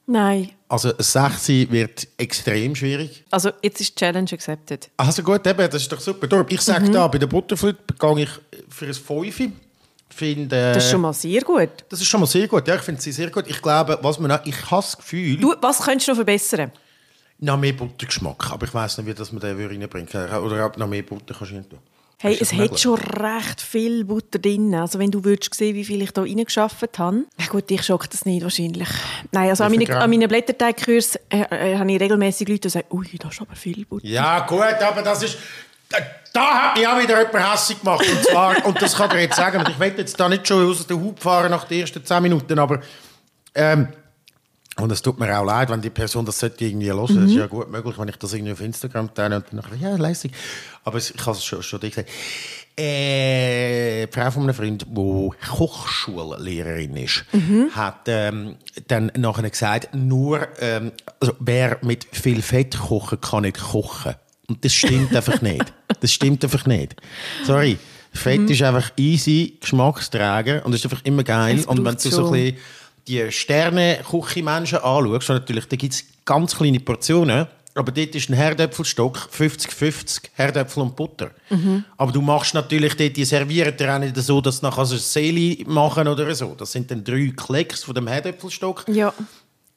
Nein. 0.06 0.52
Also 0.70 0.90
ein 0.90 1.04
6 1.04 1.48
wird 1.72 2.08
extrem 2.18 2.76
schwierig. 2.76 3.26
Also, 3.30 3.52
jetzt 3.62 3.82
ist 3.82 3.92
die 3.92 3.96
Challenge 4.00 4.30
accepted. 4.32 4.90
Also 4.98 5.22
gut, 5.24 5.46
eben, 5.46 5.58
das 5.70 5.82
ist 5.82 5.92
doch 5.92 6.00
super. 6.00 6.28
Darum, 6.28 6.46
ich 6.50 6.58
Mhm. 6.58 6.62
sage 6.62 6.90
da, 6.92 7.08
bei 7.08 7.18
der 7.18 7.28
Butterflöte 7.28 7.80
gehe 8.00 8.24
ich 8.24 8.30
für 8.70 8.86
ein 8.88 8.94
5. 8.94 9.52
Finde, 10.10 10.74
Das 10.74 10.86
ist 10.86 10.92
schon 10.92 11.02
mal 11.02 11.14
sehr 11.14 11.42
gut. 11.42 11.70
das 11.90 12.00
ist 12.02 12.08
schon 12.08 12.22
mal 12.22 12.26
sehr 12.26 12.48
gut. 12.48 12.68
Ja, 12.68 12.76
ich 12.76 12.82
finde 12.82 13.02
sie 13.02 13.12
sehr 13.12 13.30
gut. 13.30 13.46
Ich 13.48 13.62
glaube, 13.62 14.00
was 14.02 14.18
man 14.20 14.32
auch, 14.32 14.40
ich 14.46 14.56
habe 14.72 14.82
das 14.82 14.98
Gefühl, 14.98 15.38
Du, 15.38 15.54
was 15.62 15.80
könntest 15.80 16.08
du 16.08 16.12
noch 16.12 16.18
verbessern? 16.18 16.72
noch 17.40 17.58
mehr 17.58 17.74
Buttergeschmack. 17.74 18.52
Aber 18.52 18.66
ich 18.66 18.74
weiß 18.74 18.98
nicht, 18.98 19.08
wie 19.08 19.14
das 19.14 19.32
man 19.32 19.42
den 19.42 19.58
würde 19.58 19.76
reinbringen 19.76 20.10
kann. 20.10 20.42
Oder 20.44 20.66
ob 20.66 20.78
noch 20.78 20.88
mehr 20.88 21.04
Butter 21.04 21.36
kannst 21.38 21.52
du 21.52 21.56
rein 21.56 21.70
tun. 21.70 21.80
Hey, 22.19 22.36
es 22.41 22.51
hat 22.51 22.80
schon 22.80 22.95
recht 22.95 23.62
viel 23.62 24.03
Butter 24.03 24.39
drin. 24.39 24.73
Also 24.73 24.97
wenn 24.97 25.12
du 25.12 25.23
würdest 25.23 25.53
sehen, 25.53 25.75
wie 25.75 25.86
viel 25.86 26.01
ich 26.01 26.12
da 26.12 26.21
reingeschafft 26.21 26.97
habe. 26.97 27.25
Na 27.38 27.45
gut, 27.45 27.69
ich 27.69 27.84
schocke 27.84 28.08
das 28.10 28.25
nicht 28.25 28.41
wahrscheinlich. 28.41 28.88
Nein, 29.32 29.49
also 29.49 29.63
an 29.63 29.69
viel 29.69 29.80
meinen, 29.80 29.88
Gramm? 29.88 30.01
an 30.01 30.10
meinen 30.10 30.27
Blätterteigkursen 30.27 31.21
äh, 31.30 31.73
äh, 31.73 31.77
habe 31.77 31.91
ich 31.91 32.01
regelmäßig 32.01 32.47
Leute, 32.47 32.62
die 32.62 32.69
sagen, 32.69 32.88
ui, 32.89 33.08
da 33.19 33.30
ist 33.30 33.39
aber 33.39 33.56
viel 33.56 33.86
Butter. 33.86 34.08
Ja, 34.08 34.39
gut, 34.47 34.82
aber 34.82 35.03
das 35.03 35.21
ist. 35.21 35.38
Da, 35.89 35.97
da 36.34 36.41
hat 36.41 36.77
mich 36.77 36.88
auch 36.88 36.99
wieder 36.99 37.19
jemand 37.19 37.53
hässlich 37.53 37.80
gemacht. 37.80 38.03
Und, 38.10 38.23
zwar, 38.23 38.65
und 38.65 38.82
das 38.82 38.95
kann 38.95 39.12
ich 39.12 39.21
jetzt 39.21 39.36
sagen. 39.36 39.60
Und 39.60 39.69
ich 39.69 39.80
will 39.80 39.93
jetzt 39.95 40.19
da 40.19 40.27
nicht 40.27 40.47
schon 40.47 40.67
aus 40.67 40.88
der 40.88 40.97
Hut 40.97 41.19
fahren 41.19 41.51
nach 41.51 41.65
den 41.65 41.82
ersten 41.82 42.03
10 42.03 42.23
Minuten, 42.23 42.58
aber. 42.58 42.82
Ähm, 43.53 43.89
und 44.80 44.92
es 44.92 45.02
tut 45.02 45.20
mir 45.20 45.38
auch 45.38 45.46
leid, 45.46 45.70
wenn 45.70 45.82
die 45.82 45.90
Person 45.90 46.26
das 46.26 46.42
irgendwie 46.42 46.92
hören. 46.92 47.16
Das 47.16 47.32
ist 47.32 47.36
ja 47.36 47.48
gut 47.48 47.70
möglich, 47.72 47.98
wenn 47.98 48.08
ich 48.08 48.18
das 48.18 48.34
irgendwie 48.34 48.54
auf 48.54 48.62
Instagram 48.62 49.13
teile 49.13 49.38
und 49.38 49.46
dann 49.52 49.80
ja, 49.80 49.96
lässig. 49.96 50.32
Aber 50.84 50.98
ich 50.98 51.13
habe 51.20 51.32
es 51.32 51.44
schon, 51.44 51.63
schon 51.63 51.80
dir 51.80 51.90
gesagt. 51.90 52.10
Äh, 52.80 54.06
die 54.06 54.13
Frau 54.13 54.30
von 54.30 54.44
einem 54.44 54.54
Freund, 54.54 54.86
die 54.88 55.30
Kochschullehrerin 55.48 56.96
ist, 56.98 57.26
hat 57.72 58.02
ähm, 58.06 58.58
dann 58.88 59.12
nachher 59.18 59.50
gesagt, 59.50 59.96
nur 59.96 60.48
ähm, 60.60 60.92
also 61.20 61.34
wer 61.40 61.80
mit 61.82 62.06
viel 62.12 62.44
Fett 62.44 62.78
kochen 62.78 63.20
kann 63.20 63.44
nicht 63.44 63.60
kochen. 63.60 64.13
Und 64.48 64.63
das 64.63 64.74
stimmt 64.74 65.16
einfach 65.16 65.42
nicht. 65.42 65.74
Das 66.00 66.12
stimmt 66.12 66.44
einfach 66.44 66.68
nicht. 66.68 66.96
Sorry. 67.44 67.80
Fett 68.13 68.48
ist 68.50 68.62
einfach 68.62 68.92
easy, 68.98 69.58
Geschmacksträger 69.60 70.63
und 70.63 70.74
ist 70.74 70.84
einfach 70.84 71.04
immer 71.06 71.24
geil. 71.24 71.63
Und 71.66 71.84
wenn 71.84 71.96
du 71.96 72.10
so 72.10 72.28
ein 72.28 72.32
bisschen 72.32 72.58
die 73.08 73.32
Sterne-Küche-Menschen 73.32 74.80
anschaust, 74.80 75.30
natürlich, 75.30 75.67
da 75.67 75.76
gibt 75.76 75.93
es 75.93 76.04
ganz 76.26 76.56
kleine 76.56 76.80
Portionen, 76.80 77.48
aber 77.78 77.91
dort 77.91 78.15
ist 78.15 78.30
ein 78.30 78.34
Herdöpfelstock 78.34 79.30
50-50 79.32 80.30
Herdöpfel 80.34 80.82
und 80.82 80.96
Butter. 80.96 81.30
Mhm. 81.50 81.86
Aber 81.96 82.12
du 82.12 82.22
machst 82.22 82.56
natürlich 82.56 82.96
dort, 82.98 83.15
die 83.15 83.24
servieren 83.24 83.78
dir 83.78 83.93
auch 83.93 84.00
nicht 84.00 84.17
so, 84.17 84.41
dass 84.41 84.63
nachher 84.63 84.86
so 84.86 84.96
ein 84.96 85.00
Seeli 85.00 85.63
machen 85.67 86.08
oder 86.08 86.34
so. 86.34 86.56
Das 86.56 86.72
sind 86.72 86.89
dann 86.89 87.04
drei 87.04 87.32
Klecks 87.36 87.84
von 87.84 87.93
dem 87.93 88.08
Herdöpfelstock. 88.08 88.86
Ja. 88.88 89.13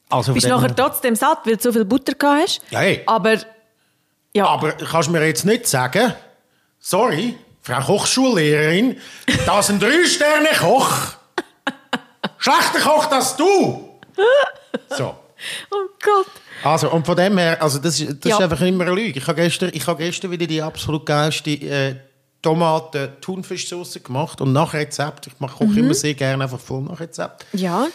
Also 0.09 0.33
Bist 0.33 0.47
nachher 0.47 0.75
trotzdem 0.75 1.15
satt, 1.15 1.45
weil 1.45 1.57
du 1.57 1.61
so 1.61 1.71
viel 1.71 1.85
Butter 1.85 2.15
gehabt 2.15 2.41
hast. 2.41 2.61
Ja, 2.71 2.79
hey. 2.79 3.03
Aber, 3.05 3.37
ja. 4.33 4.47
Aber 4.47 4.71
kannst 4.71 5.09
du 5.09 5.13
mir 5.13 5.25
jetzt 5.25 5.45
nicht 5.45 5.67
sagen, 5.67 6.13
sorry, 6.79 7.35
Frau 7.61 7.81
Kochschullehrerin, 7.81 8.97
das 9.45 9.69
ist 9.69 9.75
ein 9.75 9.79
Drei-Sterne-Koch. 9.79 11.20
Schlechter 12.41 12.79
Koch 12.81 13.09
als 13.11 13.35
du. 13.37 13.87
So. 14.97 15.15
oh 15.71 15.87
Gott. 16.03 16.27
Also, 16.63 16.91
und 16.91 17.05
von 17.05 17.15
dem 17.15 17.37
her, 17.37 17.61
also 17.61 17.79
das, 17.79 17.99
ist- 17.99 18.23
das 18.23 18.29
Ja. 18.29 18.37
ist 18.37 18.43
einfach 18.43 18.61
immer 18.61 18.83
eine 18.85 18.93
Lüge. 18.93 19.19
Ich 19.19 19.27
habe 19.27 19.41
gestern, 19.41 19.71
ich 19.73 19.85
habe 19.87 20.03
gestern 20.03 20.31
wieder 20.31 20.45
die 20.47 20.61
absolut 20.61 21.05
geilste 21.05 21.49
äh, 21.51 21.95
Tomaten-Thunfischsoße 22.41 24.01
gemacht 24.01 24.41
und 24.41 24.53
nach 24.53 24.73
Rezept. 24.73 25.27
Ich 25.27 25.39
mache 25.39 25.57
koche 25.65 25.79
immer 25.79 25.93
sehr 25.93 26.13
gerne 26.13 26.43
einfach 26.43 26.59
voll 26.59 26.81
nach 26.81 26.99
Rezept. 26.99 27.45
Ja. 27.53 27.87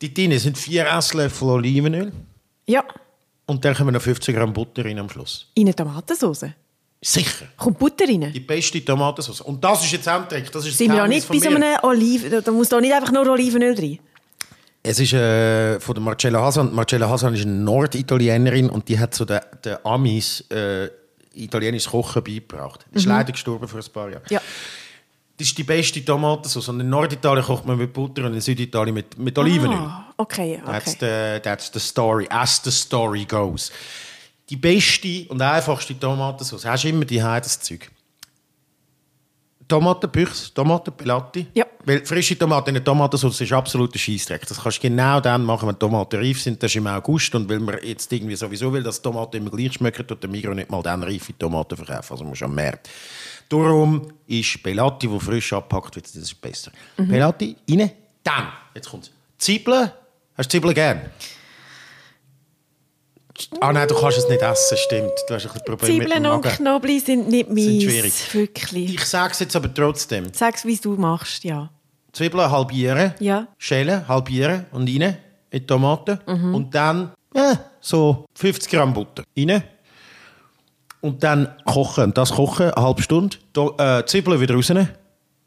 Die 0.00 0.12
drin 0.12 0.38
sind 0.38 0.58
vier 0.58 0.86
Esslöffel 0.86 1.48
Olivenöl 1.48 2.12
Ja. 2.66 2.84
und 3.46 3.64
dann 3.64 3.74
kommen 3.74 3.94
noch 3.94 4.02
50 4.02 4.34
Gramm 4.36 4.52
Butter 4.52 4.84
rein 4.84 4.98
am 4.98 5.08
Schluss. 5.08 5.50
In 5.54 5.66
eine 5.66 5.74
Tomatensauce. 5.74 6.46
Sicher. 7.08 7.46
Kommt 7.56 7.78
Butter 7.78 8.04
rein? 8.08 8.32
Die 8.32 8.40
beste 8.40 8.84
Tomatensauce. 8.84 9.40
Und 9.42 9.62
das 9.62 9.84
ist 9.84 9.92
jetzt 9.92 10.08
auch 10.08 10.22
ein 10.22 10.28
Trick. 10.28 10.50
Das 10.50 10.64
ist 10.64 10.72
das 10.72 10.78
Sind 10.78 10.88
wir 10.88 10.94
auch 10.94 11.06
Geheimnis 11.06 11.28
nicht 11.30 11.44
bei 11.44 11.50
so 11.50 11.54
einem 11.54 11.78
Oliven... 11.82 12.42
Da- 12.42 12.50
muss 12.50 12.68
da 12.68 12.80
nicht 12.80 12.92
einfach 12.92 13.12
nur 13.12 13.28
Olivenöl 13.30 13.76
drin. 13.76 14.00
Es 14.82 14.98
ist 14.98 15.12
äh, 15.12 15.78
von 15.78 15.94
der 15.94 16.02
Marcella 16.02 16.40
Hasan. 16.40 16.74
Marcella 16.74 17.08
Hasan 17.08 17.34
ist 17.34 17.42
eine 17.42 17.52
Norditalienerin 17.52 18.68
und 18.70 18.88
die 18.88 18.98
hat 18.98 19.14
so 19.14 19.24
den, 19.24 19.38
den 19.64 19.76
Amis 19.84 20.40
äh, 20.50 20.88
italienisches 21.34 21.92
Kochen 21.92 22.24
beigebracht. 22.24 22.84
Die 22.92 22.98
ist 22.98 23.06
leider 23.06 23.30
gestorben 23.30 23.68
vor 23.68 23.78
ein 23.78 23.92
paar 23.92 24.10
Jahren. 24.10 24.22
Mhm. 24.22 24.34
Ja. 24.34 24.40
Das 25.36 25.46
ist 25.46 25.56
die 25.58 25.64
beste 25.64 26.04
Tomatensauce. 26.04 26.70
Und 26.70 26.80
in 26.80 26.88
Norditalien 26.88 27.44
kocht 27.44 27.66
man 27.66 27.78
mit 27.78 27.92
Butter 27.92 28.24
und 28.24 28.34
in 28.34 28.40
Süditalien 28.40 28.94
mit, 28.94 29.16
mit 29.16 29.38
Olivenöl. 29.38 29.76
Ah, 29.76 30.12
okay, 30.16 30.60
That's, 30.66 30.94
okay. 30.96 31.36
the, 31.36 31.42
that's 31.42 31.70
the 31.72 31.78
story, 31.78 32.26
as 32.30 32.60
the 32.64 32.72
story 32.72 33.24
goes. 33.24 33.70
Die 34.48 34.56
beste 34.56 35.26
und 35.28 35.42
einfachste 35.42 35.98
Tomatensauce, 35.98 36.64
hast 36.64 36.84
du 36.84 36.88
immer 36.88 37.04
die 37.04 37.18
das 37.18 37.60
Zeug. 37.60 37.90
Tomatenbüchs, 39.68 40.54
Tomatenpelati. 40.54 41.48
Ja. 41.54 41.66
Weil 41.84 42.04
frische 42.04 42.38
Tomaten 42.38 42.68
in 42.70 42.74
der 42.74 42.84
Tomatensauce 42.84 43.40
ist 43.40 43.52
absoluter 43.52 43.98
Scheissdreck. 43.98 44.46
Das 44.46 44.62
kannst 44.62 44.78
du 44.78 44.82
genau 44.82 45.20
dann 45.20 45.44
machen, 45.44 45.68
wenn 45.68 45.78
Tomaten 45.78 46.20
reif 46.20 46.40
sind. 46.40 46.62
Das 46.62 46.70
ist 46.70 46.76
im 46.76 46.86
August. 46.86 47.34
Und 47.34 47.48
weil 47.48 47.58
man 47.58 47.78
jetzt 47.82 48.12
irgendwie 48.12 48.36
sowieso 48.36 48.72
will, 48.72 48.82
dass 48.82 49.02
Tomaten 49.02 49.36
immer 49.36 49.50
gleich 49.50 49.72
schmecken, 49.72 50.06
tut 50.06 50.22
der 50.22 50.30
Migros 50.30 50.54
nicht 50.54 50.70
mal 50.70 50.82
dann 50.82 51.02
reife 51.02 51.36
Tomaten 51.36 51.76
verkaufen. 51.76 52.12
Also 52.12 52.24
musst 52.24 52.42
du 52.42 52.44
am 52.44 52.54
Markt. 52.54 52.88
Darum 53.48 54.12
ist 54.26 54.62
Pelati, 54.62 55.08
die 55.08 55.20
frisch 55.20 55.52
abgepackt 55.52 55.96
wird, 55.96 56.06
das 56.06 56.16
ist 56.16 56.40
besser. 56.40 56.72
Pelati, 56.96 57.56
rein, 57.70 57.90
dann, 58.22 58.48
jetzt 58.74 58.88
kommt's. 58.88 59.10
Zwiebeln, 59.38 59.90
hast 60.36 60.52
du 60.52 60.58
Zwiebeln 60.58 60.74
gern? 60.74 61.00
Ah 63.60 63.72
nein, 63.72 63.86
du 63.88 63.94
kannst 63.94 64.18
es 64.18 64.28
nicht 64.28 64.42
essen, 64.42 64.76
stimmt. 64.78 65.12
Du 65.28 65.34
hast 65.34 65.46
ein 65.46 65.52
bisschen 65.52 65.64
Probleme 65.64 65.98
mit 65.98 66.02
dem 66.08 66.12
Zwiebeln 66.12 66.26
und 66.32 66.44
Magen. 66.44 66.56
Knoblauch 66.56 67.00
sind 67.04 67.28
nicht 67.28 67.50
mies. 67.50 67.82
schwierig. 67.82 68.34
Wirklich. 68.34 68.94
Ich 68.94 69.04
sage 69.04 69.32
es 69.32 69.40
jetzt 69.40 69.56
aber 69.56 69.72
trotzdem. 69.72 70.32
Sag's, 70.32 70.64
wie 70.64 70.76
du 70.76 70.94
machst, 70.96 71.44
ja. 71.44 71.70
Zwiebeln 72.12 72.50
halbieren, 72.50 73.14
Ja. 73.20 73.48
schälen, 73.58 74.06
halbieren 74.08 74.66
und 74.72 74.88
rein 74.88 75.18
in 75.50 75.60
die 75.60 75.66
Tomaten. 75.66 76.18
Mhm. 76.26 76.54
Und 76.54 76.74
dann 76.74 77.12
äh, 77.34 77.56
so 77.80 78.24
50 78.34 78.70
Gramm 78.70 78.94
Butter 78.94 79.22
rein. 79.36 79.62
Und 81.02 81.22
dann 81.22 81.54
kochen. 81.66 82.04
Und 82.04 82.18
das 82.18 82.30
kochen, 82.32 82.70
eine 82.72 82.84
halbe 82.84 83.02
Stunde. 83.02 83.36
Do, 83.52 83.76
äh, 83.78 84.04
Zwiebeln 84.06 84.40
wieder 84.40 84.54
rausnehmen. 84.54 84.88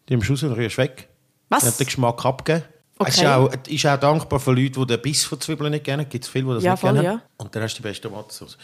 Die 0.08 0.13
nimmst 0.13 0.30
du 0.30 0.34
raus 0.34 0.43
und 0.43 0.54
rührst 0.54 0.78
weg. 0.78 1.08
Was? 1.49 1.62
Dann 1.63 1.71
hat 1.71 1.80
den 1.80 1.86
Geschmack 1.88 2.23
abgeben. 2.25 2.63
Okay. 3.02 3.10
Es 3.12 3.18
ist 3.18 3.26
auch, 3.26 3.50
ist 3.68 3.86
auch 3.86 4.00
dankbar 4.00 4.40
für 4.42 4.52
Leute, 4.52 4.80
die 4.80 4.86
den 4.86 5.02
Biss 5.02 5.24
von 5.24 5.40
Zwiebeln 5.40 5.72
nicht 5.72 5.86
kennen. 5.86 6.08
Gibt 6.10 6.26
es 6.26 6.30
viele, 6.30 6.46
die 6.46 6.54
das 6.56 6.64
Ja, 6.64 6.72
nicht 6.74 6.82
voll, 6.82 6.92
kennen. 6.94 7.04
ja. 7.06 7.22
Und 7.38 7.56
dann 7.56 7.64
hast 7.64 7.74
du 7.76 7.82
die 7.82 7.88
beste 7.88 8.10
Tomatensauce. 8.10 8.58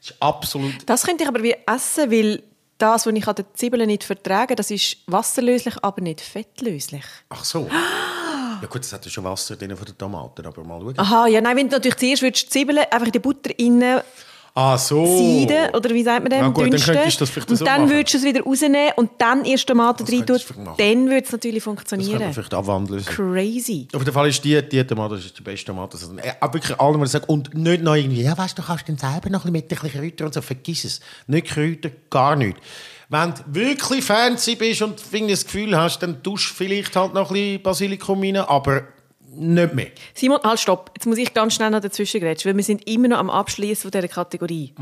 Das 0.00 0.10
ist 0.10 0.16
absolut... 0.20 0.74
Das 0.86 1.04
könnte 1.04 1.22
ich 1.22 1.28
aber 1.28 1.42
wie 1.42 1.54
essen, 1.66 2.10
weil 2.10 2.42
das, 2.78 3.06
was 3.06 3.14
ich 3.14 3.26
an 3.28 3.34
den 3.36 3.46
Zwiebeln 3.54 3.86
nicht 3.86 4.02
vertrage, 4.04 4.56
das 4.56 4.70
ist 4.72 4.98
wasserlöslich, 5.06 5.76
aber 5.82 6.02
nicht 6.02 6.20
fettlöslich. 6.20 7.04
Ach 7.30 7.44
so. 7.44 7.68
Ja 8.62 8.68
gut, 8.68 8.80
es 8.80 8.90
hat 8.90 9.04
ja 9.04 9.10
schon 9.10 9.22
Wasser 9.24 9.54
drin 9.54 9.76
von 9.76 9.84
den 9.84 9.98
Tomaten, 9.98 10.46
aber 10.46 10.64
mal 10.64 10.80
schauen. 10.80 10.98
Aha, 10.98 11.26
ja, 11.26 11.42
nein, 11.42 11.58
wenn 11.58 11.68
du 11.68 11.76
natürlich 11.76 11.96
zuerst 11.98 12.22
würdest 12.22 12.50
Zwiebeln 12.50 12.78
einfach 12.90 13.04
in 13.04 13.12
die 13.12 13.18
Butter 13.18 13.50
rein 13.50 14.00
Ah, 14.58 14.78
so. 14.78 15.04
Seiden, 15.04 15.74
oder 15.74 15.90
wie 15.90 16.02
sagt 16.02 16.22
man 16.22 16.30
dem, 16.30 16.40
Na 16.40 16.48
gut, 16.48 16.72
dann 16.72 16.80
könntest 16.80 17.20
du 17.20 17.24
das 17.24 17.30
vielleicht 17.30 17.50
Und 17.50 17.56
so 17.56 17.64
dann 17.66 17.82
machen. 17.82 17.90
würdest 17.94 18.14
du 18.14 18.18
es 18.18 18.24
wieder 18.24 18.40
rausnehmen 18.42 18.92
und 18.96 19.10
dann 19.18 19.44
erst 19.44 19.66
Tomaten 19.68 20.04
Das 20.06 20.14
rein 20.14 20.24
tun, 20.26 20.38
dann 20.78 21.04
würde 21.10 21.24
es 21.26 21.30
natürlich 21.32 21.56
Das 21.56 21.64
funktionieren. 21.64 22.18
man 22.20 22.32
vielleicht 22.32 22.54
abwandeln. 22.54 23.04
Crazy. 23.04 23.86
Auf 23.92 24.00
jeden 24.00 24.14
Fall 24.14 24.28
ist 24.30 24.42
die, 24.42 24.66
die 24.66 24.82
Tomate 24.82 25.16
das 25.16 25.26
ist 25.26 25.38
die 25.38 25.42
beste 25.42 25.66
Tomate. 25.66 25.98
Also, 25.98 26.16
äh, 26.16 26.32
aber 26.40 26.54
wirklich 26.54 26.80
allem, 26.80 27.00
was 27.02 27.10
ich 27.10 27.12
sage. 27.12 27.26
Und 27.26 27.52
nicht 27.52 27.82
noch 27.82 27.94
irgendwie, 27.94 28.22
ja, 28.22 28.36
weißt 28.36 28.56
du, 28.56 28.62
du 28.62 28.66
kannst 28.68 28.88
dann 28.88 28.96
selber 28.96 29.28
noch 29.28 29.44
ein 29.44 29.52
bisschen 29.52 29.52
mit 29.52 29.64
ein 29.72 29.78
bisschen 29.78 30.00
Kräuter 30.00 30.24
und 30.24 30.32
so. 30.32 30.40
Vergiss 30.40 30.84
es. 30.84 31.00
Nicht 31.26 31.48
Kräuter, 31.48 31.90
gar 32.08 32.34
nicht. 32.34 32.56
Wenn 33.10 33.34
du 33.34 33.42
wirklich 33.48 34.02
fancy 34.04 34.56
bist 34.56 34.80
und 34.80 34.98
das 35.28 35.44
Gefühl 35.44 35.76
hast, 35.76 35.98
dann 36.00 36.22
tust 36.22 36.48
du 36.50 36.54
vielleicht 36.54 36.96
halt 36.96 37.12
noch 37.12 37.30
ein 37.30 37.34
bisschen 37.34 37.62
Basilikum 37.62 38.20
rein, 38.22 38.36
aber 38.36 38.82
nicht 39.38 39.74
mehr. 39.74 39.88
Simon, 40.14 40.38
halt, 40.42 40.60
stopp. 40.60 40.90
Jetzt 40.94 41.06
muss 41.06 41.18
ich 41.18 41.34
ganz 41.34 41.54
schnell 41.54 41.70
noch 41.70 41.80
dazwischen 41.80 42.20
grätschen, 42.20 42.50
weil 42.50 42.56
wir 42.56 42.64
sind 42.64 42.88
immer 42.88 43.08
noch 43.08 43.18
am 43.18 43.30
Abschließen 43.30 43.90
dieser 43.90 44.08
Kategorie. 44.08 44.72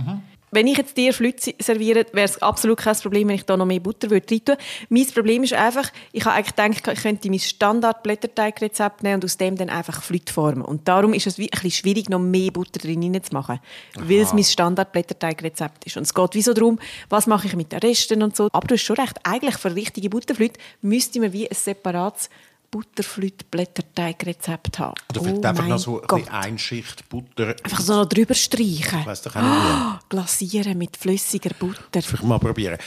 Wenn 0.54 0.68
ich 0.68 0.78
jetzt 0.78 0.96
dir 0.96 1.12
Flütze 1.12 1.52
serviere, 1.58 2.06
wäre 2.12 2.26
es 2.26 2.40
absolut 2.40 2.78
kein 2.78 2.94
Problem, 2.98 3.26
wenn 3.26 3.34
ich 3.34 3.44
da 3.44 3.56
noch 3.56 3.66
mehr 3.66 3.80
Butter 3.80 4.08
würde 4.08 4.32
rein 4.32 4.44
tun. 4.44 4.56
Mein 4.88 5.06
Problem 5.08 5.42
ist 5.42 5.52
einfach, 5.52 5.90
ich 6.12 6.24
habe 6.24 6.36
eigentlich 6.36 6.54
gedacht, 6.84 6.96
ich 6.96 7.02
könnte 7.02 7.28
mein 7.28 7.40
Standard-Blätterteigrezept 7.40 9.02
nehmen 9.02 9.16
und 9.16 9.24
aus 9.24 9.36
dem 9.36 9.56
dann 9.56 9.68
einfach 9.68 10.00
Flüte 10.00 10.32
formen. 10.32 10.62
Und 10.62 10.86
darum 10.86 11.12
ist 11.12 11.26
es 11.26 11.38
wie 11.38 11.46
ein 11.46 11.50
bisschen 11.50 11.72
schwierig, 11.72 12.08
noch 12.08 12.20
mehr 12.20 12.52
Butter 12.52 12.78
drin 12.78 13.20
zu 13.20 13.32
machen, 13.32 13.58
weil 13.98 14.20
es 14.20 14.32
mein 14.32 14.44
Standard-Blätterteigrezept 14.44 15.86
ist. 15.86 15.96
Und 15.96 16.04
es 16.04 16.14
geht 16.14 16.34
wie 16.34 16.42
so 16.42 16.52
darum, 16.52 16.78
was 17.08 17.26
mache 17.26 17.48
ich 17.48 17.56
mit 17.56 17.72
den 17.72 17.80
Resten 17.80 18.22
und 18.22 18.36
so. 18.36 18.48
Aber 18.52 18.68
du 18.68 18.74
hast 18.74 18.82
schon 18.82 18.96
recht, 18.96 19.18
eigentlich 19.24 19.56
für 19.56 19.74
richtige 19.74 20.08
Butterflüte 20.08 20.60
müsste 20.82 21.18
man 21.18 21.32
wie 21.32 21.50
ein 21.50 21.56
separates 21.56 22.30
Butterflüt-Blätterteigrezept 22.74 24.78
haben. 24.80 24.94
Oder 25.10 25.20
vielleicht 25.20 25.44
oh 25.44 25.48
einfach 25.48 25.68
noch 25.68 25.78
so 25.78 26.02
ein 26.02 26.06
bisschen 26.08 26.28
Einschicht 26.32 27.08
Butter. 27.08 27.54
Einfach 27.62 27.80
so 27.80 27.94
noch 27.94 28.08
drüber 28.08 28.34
streichen. 28.34 28.98
Ich 29.00 29.06
weiss 29.06 29.22
doch 29.22 29.36
auch 29.36 29.42
nicht 29.42 29.52
wie. 29.52 29.98
Glasieren 30.08 30.76
mit 30.78 30.96
flüssiger 30.96 31.50
Butter. 31.56 32.02
Vielleicht 32.02 32.24
mal 32.24 32.40
probieren. 32.40 32.78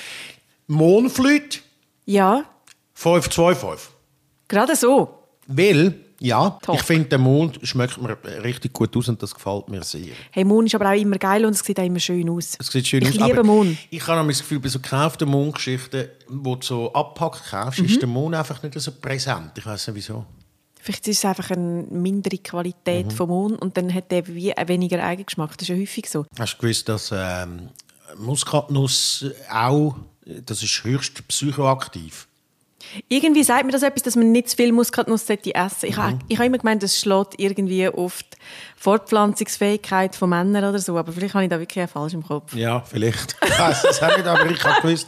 Mohnflüte, 0.68 1.60
Ja, 2.06 2.44
5, 2.96 3.30
2, 3.30 3.56
5. 3.56 3.90
gerade 4.50 4.76
so. 4.76 5.24
Weil, 5.48 5.96
ja, 6.20 6.58
Top. 6.62 6.76
ich 6.76 6.82
finde, 6.84 7.10
der 7.10 7.20
Mond 7.20 7.60
schmeckt 7.64 8.02
mir 8.02 8.18
richtig 8.44 8.74
gut 8.74 8.96
aus 8.98 9.08
und 9.10 9.22
das 9.22 9.34
gefällt 9.36 9.70
mir 9.70 9.84
sehr. 9.84 10.14
Hey, 10.32 10.44
Mohn 10.44 10.66
ist 10.66 10.76
aber 10.76 10.90
auch 10.90 10.96
immer 11.00 11.18
geil 11.18 11.46
und 11.46 11.54
es 11.54 11.60
sieht 11.60 11.80
auch 11.80 11.84
immer 11.86 12.00
schön 12.00 12.30
aus. 12.30 12.56
Es 12.60 12.68
sieht 12.68 12.88
schön 12.88 13.04
ich 13.04 13.22
aus. 13.22 13.28
liebe 13.28 13.44
Mohn. 13.44 13.78
Ich 13.90 14.06
habe 14.08 14.28
das 14.28 14.40
Gefühl, 14.40 14.60
bei 14.60 14.70
so 14.70 14.80
gekauften 14.80 15.30
Mondgeschichten, 15.30 16.08
wo 16.30 16.56
du 16.56 16.66
so 16.66 16.94
abpackt 16.94 17.44
kaufst, 17.52 17.80
Mhm. 17.80 17.86
ist 17.86 18.02
der 18.02 18.10
Mond 18.10 18.36
einfach 18.36 18.62
nicht 18.64 18.80
so 18.80 18.92
präsent. 18.94 19.52
Ich 19.58 19.66
weiß 19.66 19.88
nicht 19.88 19.96
wieso. 19.96 20.26
Vielleicht 20.80 21.08
ist 21.10 21.18
es 21.18 21.26
einfach 21.26 21.52
eine 21.52 21.84
mindere 21.90 22.38
Qualität 22.38 23.08
Mhm. 23.08 23.12
vom 23.12 23.30
Mohn 23.30 23.56
und 23.56 23.76
dann 23.78 23.94
hat 23.94 24.12
er 24.14 24.26
wie 24.28 24.54
weniger 24.68 25.04
Eigengeschmack. 25.04 25.58
Das 25.58 25.64
ist 25.68 25.76
ja 25.76 25.76
häufig 25.82 26.10
so. 26.10 26.26
Hast 26.40 26.54
du 26.56 26.62
gewusst, 26.62 26.88
dass 26.88 27.12
ähm, 27.14 27.70
Muskatnuss 28.18 29.26
auch, 29.52 29.96
das 30.26 30.64
ist 30.64 30.84
höchst 30.84 31.28
psychoaktiv. 31.28 32.28
Irgendwie 33.10 33.44
sagt 33.44 33.66
mir 33.66 33.72
das 33.72 33.84
etwas, 33.84 34.04
dass 34.04 34.16
man 34.16 34.32
nicht 34.32 34.50
zu 34.50 34.56
viel 34.56 34.72
Muskatnuss 34.72 35.26
sollte 35.26 35.54
essen 35.54 35.90
Ich, 35.90 35.98
habe, 35.98 36.20
ich 36.28 36.38
habe 36.38 36.48
immer 36.48 36.58
gemeint, 36.58 36.84
das 36.84 37.00
schlägt 37.00 37.40
irgendwie 37.40 37.88
auf 37.88 38.24
die 38.24 38.38
Fortpflanzungsfähigkeit 38.78 40.16
von 40.16 40.30
Männern 40.30 40.64
oder 40.64 40.80
so, 40.80 40.98
aber 40.98 41.12
vielleicht 41.12 41.34
habe 41.34 41.44
ich 41.44 41.50
da 41.50 41.60
wirklich 41.60 41.80
einen 41.80 41.88
falsch 41.88 42.14
im 42.14 42.24
Kopf. 42.24 42.56
Ja, 42.56 42.82
vielleicht. 42.82 43.36
Ich 43.48 43.60
weiß 43.60 43.84
es 43.86 44.04
auch 44.04 44.16
nicht, 44.16 44.28
aber 44.28 44.50
ich 44.50 44.64
habe 44.64 44.82
gewusst. 44.82 45.08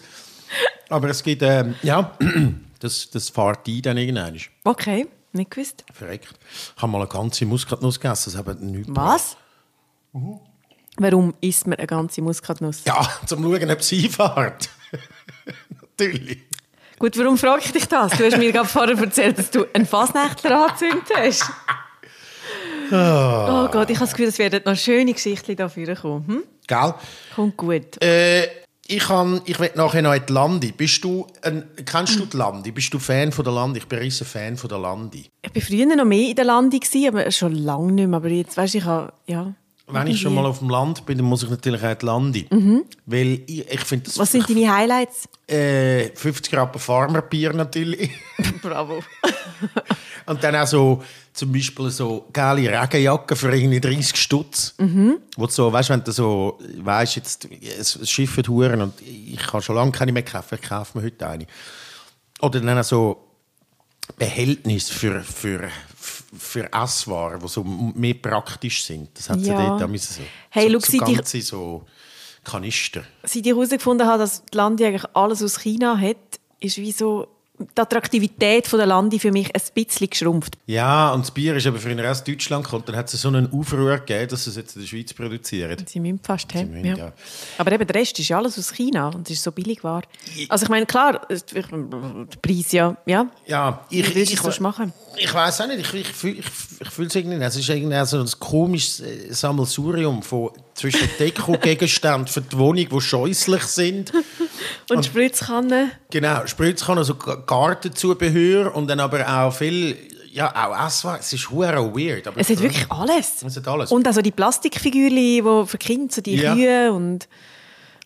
Aber 0.89 1.09
es 1.09 1.21
gibt, 1.21 1.43
ähm, 1.43 1.75
ja, 1.83 2.17
das, 2.79 3.09
das 3.11 3.29
fährt 3.29 3.67
ein 3.67 3.81
dann 3.83 3.97
irgendwann. 3.97 4.39
Okay, 4.63 5.07
nicht 5.33 5.51
gewusst. 5.51 5.85
Verreckt. 5.93 6.39
Ich 6.75 6.81
habe 6.81 6.91
mal 6.91 6.99
eine 6.99 7.07
ganze 7.07 7.45
Muskatnuss 7.45 7.99
gegessen, 7.99 8.31
das 8.33 8.45
hat 8.45 8.59
nichts 8.61 8.89
Was? 8.91 9.37
Warum 10.97 11.33
isst 11.41 11.67
man 11.67 11.77
eine 11.77 11.87
ganze 11.87 12.21
Muskatnuss? 12.21 12.83
Ja, 12.85 13.07
zum 13.25 13.43
Schauen, 13.43 13.69
ob 13.71 13.83
sie 13.83 14.05
einfährt. 14.05 14.69
Natürlich. 15.81 16.48
Gut, 16.99 17.17
warum 17.17 17.37
frage 17.37 17.61
ich 17.63 17.71
dich 17.71 17.87
das? 17.87 18.11
Du 18.11 18.25
hast 18.25 18.37
mir 18.37 18.51
gerade 18.51 18.67
vorher 18.67 18.97
erzählt, 18.97 19.39
dass 19.39 19.49
du 19.49 19.65
einen 19.73 19.85
Fasnächtler 19.85 20.65
angezündet 20.65 21.07
hast. 21.15 21.49
Ah. 22.91 23.65
Oh 23.65 23.71
Gott, 23.71 23.89
ich 23.89 23.95
habe 23.95 24.05
das 24.05 24.11
Gefühl, 24.11 24.27
es 24.27 24.37
werden 24.37 24.61
noch 24.65 24.75
schöne 24.75 25.13
Geschichten 25.13 25.55
dafür 25.55 25.95
kommen. 25.95 26.27
Hm? 26.27 26.43
Gell? 26.67 26.93
Kommt 27.35 27.55
gut. 27.55 28.03
Äh, 28.03 28.47
ich 28.85 28.99
kann, 28.99 29.41
ich 29.45 29.59
will 29.59 29.69
nachher 29.75 30.01
noch 30.01 30.13
in 30.13 30.25
die 30.25 30.33
Landi. 30.33 30.71
Bist 30.71 31.03
du, 31.03 31.25
ein, 31.43 31.63
kennst 31.85 32.19
du 32.19 32.25
die 32.25 32.35
Landi? 32.35 32.71
Bist 32.71 32.93
du 32.93 32.99
Fan 32.99 33.31
von 33.31 33.45
der 33.45 33.53
Landi? 33.53 33.79
Ich 33.79 33.87
bin 33.87 33.99
ein 33.99 34.03
riesen 34.03 34.25
Fan 34.25 34.57
von 34.57 34.67
der 34.67 34.79
Landi. 34.79 35.29
Ich 35.41 35.55
war 35.55 35.61
früher 35.61 35.95
noch 35.95 36.05
mehr 36.05 36.29
in 36.29 36.35
der 36.35 36.45
gewesen, 36.45 37.07
aber 37.07 37.31
schon 37.31 37.53
lange 37.53 37.91
nicht 37.91 38.07
mehr. 38.07 38.17
Aber 38.17 38.29
jetzt, 38.29 38.57
weißt 38.57 38.75
ich 38.75 38.83
habe, 38.83 39.13
ja. 39.27 39.53
Wenn 39.91 40.07
ich 40.07 40.21
schon 40.21 40.33
mal 40.33 40.45
auf 40.45 40.59
dem 40.59 40.69
Land 40.69 41.05
bin, 41.05 41.17
dann 41.17 41.27
muss 41.27 41.43
ich 41.43 41.49
natürlich 41.49 41.83
auch 41.83 41.95
die 41.95 42.05
Landi. 42.05 42.47
Weil 43.05 43.41
ich, 43.47 43.69
ich 43.71 43.81
finde 43.81 44.05
das... 44.05 44.15
Mhm. 44.15 44.21
Was 44.21 44.31
sind 44.31 44.49
deine 44.49 44.73
Highlights? 44.73 45.27
Äh, 45.47 46.09
50 46.15 46.53
Rappen 46.53 46.79
Farmerbier 46.79 47.53
natürlich. 47.53 48.11
Bravo. 48.61 49.03
Und 50.25 50.43
dann 50.43 50.55
auch 50.55 50.67
so, 50.67 51.03
zum 51.33 51.51
Beispiel 51.51 51.89
so 51.89 52.27
geile 52.31 52.69
Regenjacken 52.69 53.35
für 53.35 53.55
irgendwie 53.55 53.79
30 53.79 54.15
Stutz. 54.15 54.75
Wo 54.77 55.45
du 55.45 55.51
so, 55.51 55.71
weißt, 55.71 55.89
wenn 55.89 56.03
du 56.03 56.11
so, 56.11 56.59
weißt, 56.77 57.15
jetzt, 57.15 57.47
es, 57.79 58.09
schifft 58.09 58.47
Huren 58.47 58.81
und 58.81 59.01
ich 59.01 59.39
kann 59.39 59.61
schon 59.61 59.75
lange 59.75 59.91
keine 59.91 60.11
mehr 60.11 60.23
kaufen, 60.23 60.59
ich 60.61 60.69
kaufe 60.69 60.97
mir 60.97 61.05
heute 61.05 61.27
eine. 61.27 61.47
Oder 62.41 62.59
dann 62.61 62.77
auch 62.77 62.83
so 62.83 63.17
Behältnis 64.17 64.89
für, 64.89 65.21
für, 65.21 65.69
für 66.37 66.71
Esswaren, 66.71 67.39
die 67.39 67.47
so 67.47 67.63
mehr 67.63 68.13
praktisch 68.13 68.83
sind. 68.83 69.09
Das 69.17 69.29
hat 69.29 69.39
sie 69.39 69.47
Ja. 69.47 69.77
dort 69.77 69.83
auch 69.83 69.95
so, 69.97 70.21
Hey, 70.49 70.67
so, 70.71 70.79
schau, 70.79 70.79
so 70.79 70.97
seit 70.99 71.09
ich- 71.09 71.15
ganze 71.15 71.41
so 71.41 71.85
Kanister. 72.43 73.03
Seit 73.23 73.45
ich 73.45 73.51
herausgefunden 73.53 74.07
habe, 74.07 74.19
dass 74.19 74.43
die 74.45 74.57
Landi 74.57 74.85
eigentlich 74.85 75.05
alles 75.15 75.43
aus 75.43 75.59
China 75.59 75.97
hat, 75.97 76.17
ist 76.59 76.77
wie 76.77 76.91
so 76.91 77.27
die 77.59 77.81
Attraktivität 77.81 78.71
der 78.71 78.85
Landi 78.85 79.19
für 79.19 79.31
mich 79.31 79.53
ein 79.53 79.61
bisschen 79.73 80.09
geschrumpft. 80.09 80.57
Ja, 80.65 81.11
und 81.11 81.21
das 81.25 81.31
Bier 81.31 81.55
ist 81.55 81.67
aber 81.67 81.77
früher 81.77 82.09
aus 82.09 82.23
Deutschland 82.23 82.63
gekommen. 82.63 82.83
Dann 82.85 82.95
hat 82.95 83.13
es 83.13 83.21
so 83.21 83.27
einen 83.27 83.51
Aufruhr 83.51 83.97
gegeben, 83.97 84.29
dass 84.29 84.45
sie 84.45 84.51
es 84.51 84.55
jetzt 84.55 84.75
in 84.75 84.81
der 84.81 84.87
Schweiz 84.87 85.13
produzieren. 85.13 85.77
Sie 85.85 85.99
müssen 85.99 86.19
fast 86.23 86.53
haben. 86.53 86.71
müssen, 86.71 86.85
Ja. 86.85 86.95
ja. 86.97 87.13
Aber 87.57 87.71
eben, 87.71 87.85
der 87.85 87.95
Rest 87.95 88.17
ist 88.19 88.29
ja 88.29 88.37
alles 88.37 88.57
aus 88.57 88.71
China 88.73 89.09
und 89.09 89.29
es 89.29 89.35
ist 89.37 89.43
so 89.43 89.51
billig 89.51 89.83
war. 89.83 90.03
Also 90.47 90.63
ich 90.63 90.69
meine, 90.69 90.85
klar, 90.85 91.27
der 91.29 91.63
Preis 92.41 92.71
ja, 92.71 92.95
ja. 93.05 93.27
Ja, 93.45 93.85
ich, 93.89 94.15
ich, 94.15 94.35
du 94.35 94.43
das 94.43 94.59
machen? 94.59 94.93
ich 95.17 95.33
weiß 95.33 95.61
auch 95.61 95.67
nicht. 95.67 95.79
Ich, 95.79 95.93
ich, 95.93 96.23
ich, 96.23 96.45
ich 96.79 96.89
fühle 96.89 97.07
es 97.07 97.15
irgendwie 97.15 97.37
nicht. 97.37 97.47
Es 97.47 97.55
ist 97.57 97.69
irgendwie 97.69 98.05
so 98.05 98.19
ein 98.19 98.29
komisches 98.39 99.01
äh, 99.01 99.33
Sammelsurium 99.33 100.23
von 100.23 100.51
zwischen 100.73 101.09
Dekogegenständen 101.19 102.27
für 102.27 102.41
die 102.41 102.57
Wohnung, 102.57 102.87
die 102.89 103.01
scheußlich 103.01 103.63
sind. 103.63 104.13
Und, 104.89 105.05
Spritzkannen. 105.05 105.91
Genau, 106.11 106.45
Spritzkannen, 106.45 106.99
also 106.99 107.15
Gartenzubehör 107.15 108.75
und 108.75 108.87
dann 108.87 108.99
aber 108.99 109.27
auch 109.27 109.53
viel, 109.53 109.97
ja, 110.31 110.51
auch 110.55 110.85
Esswaren. 110.87 111.19
Es 111.19 111.31
ist 111.33 111.49
hure 111.49 111.93
weird. 111.93 112.27
Aber 112.27 112.39
Es 112.39 112.49
hat 112.49 112.59
wirklich 112.61 112.89
alles. 112.91 113.43
Es 113.43 113.55
hat 113.57 113.67
alles. 113.67 113.91
Und 113.91 114.05
also 114.07 114.21
die 114.21 114.31
Plastikfigürchen, 114.31 115.15
die 115.15 115.41
für 115.67 115.77
Kinder, 115.77 116.13
so 116.13 116.21
die 116.21 116.35
Ja. 116.35 116.53
Kühe 116.53 116.91
und 116.93 117.27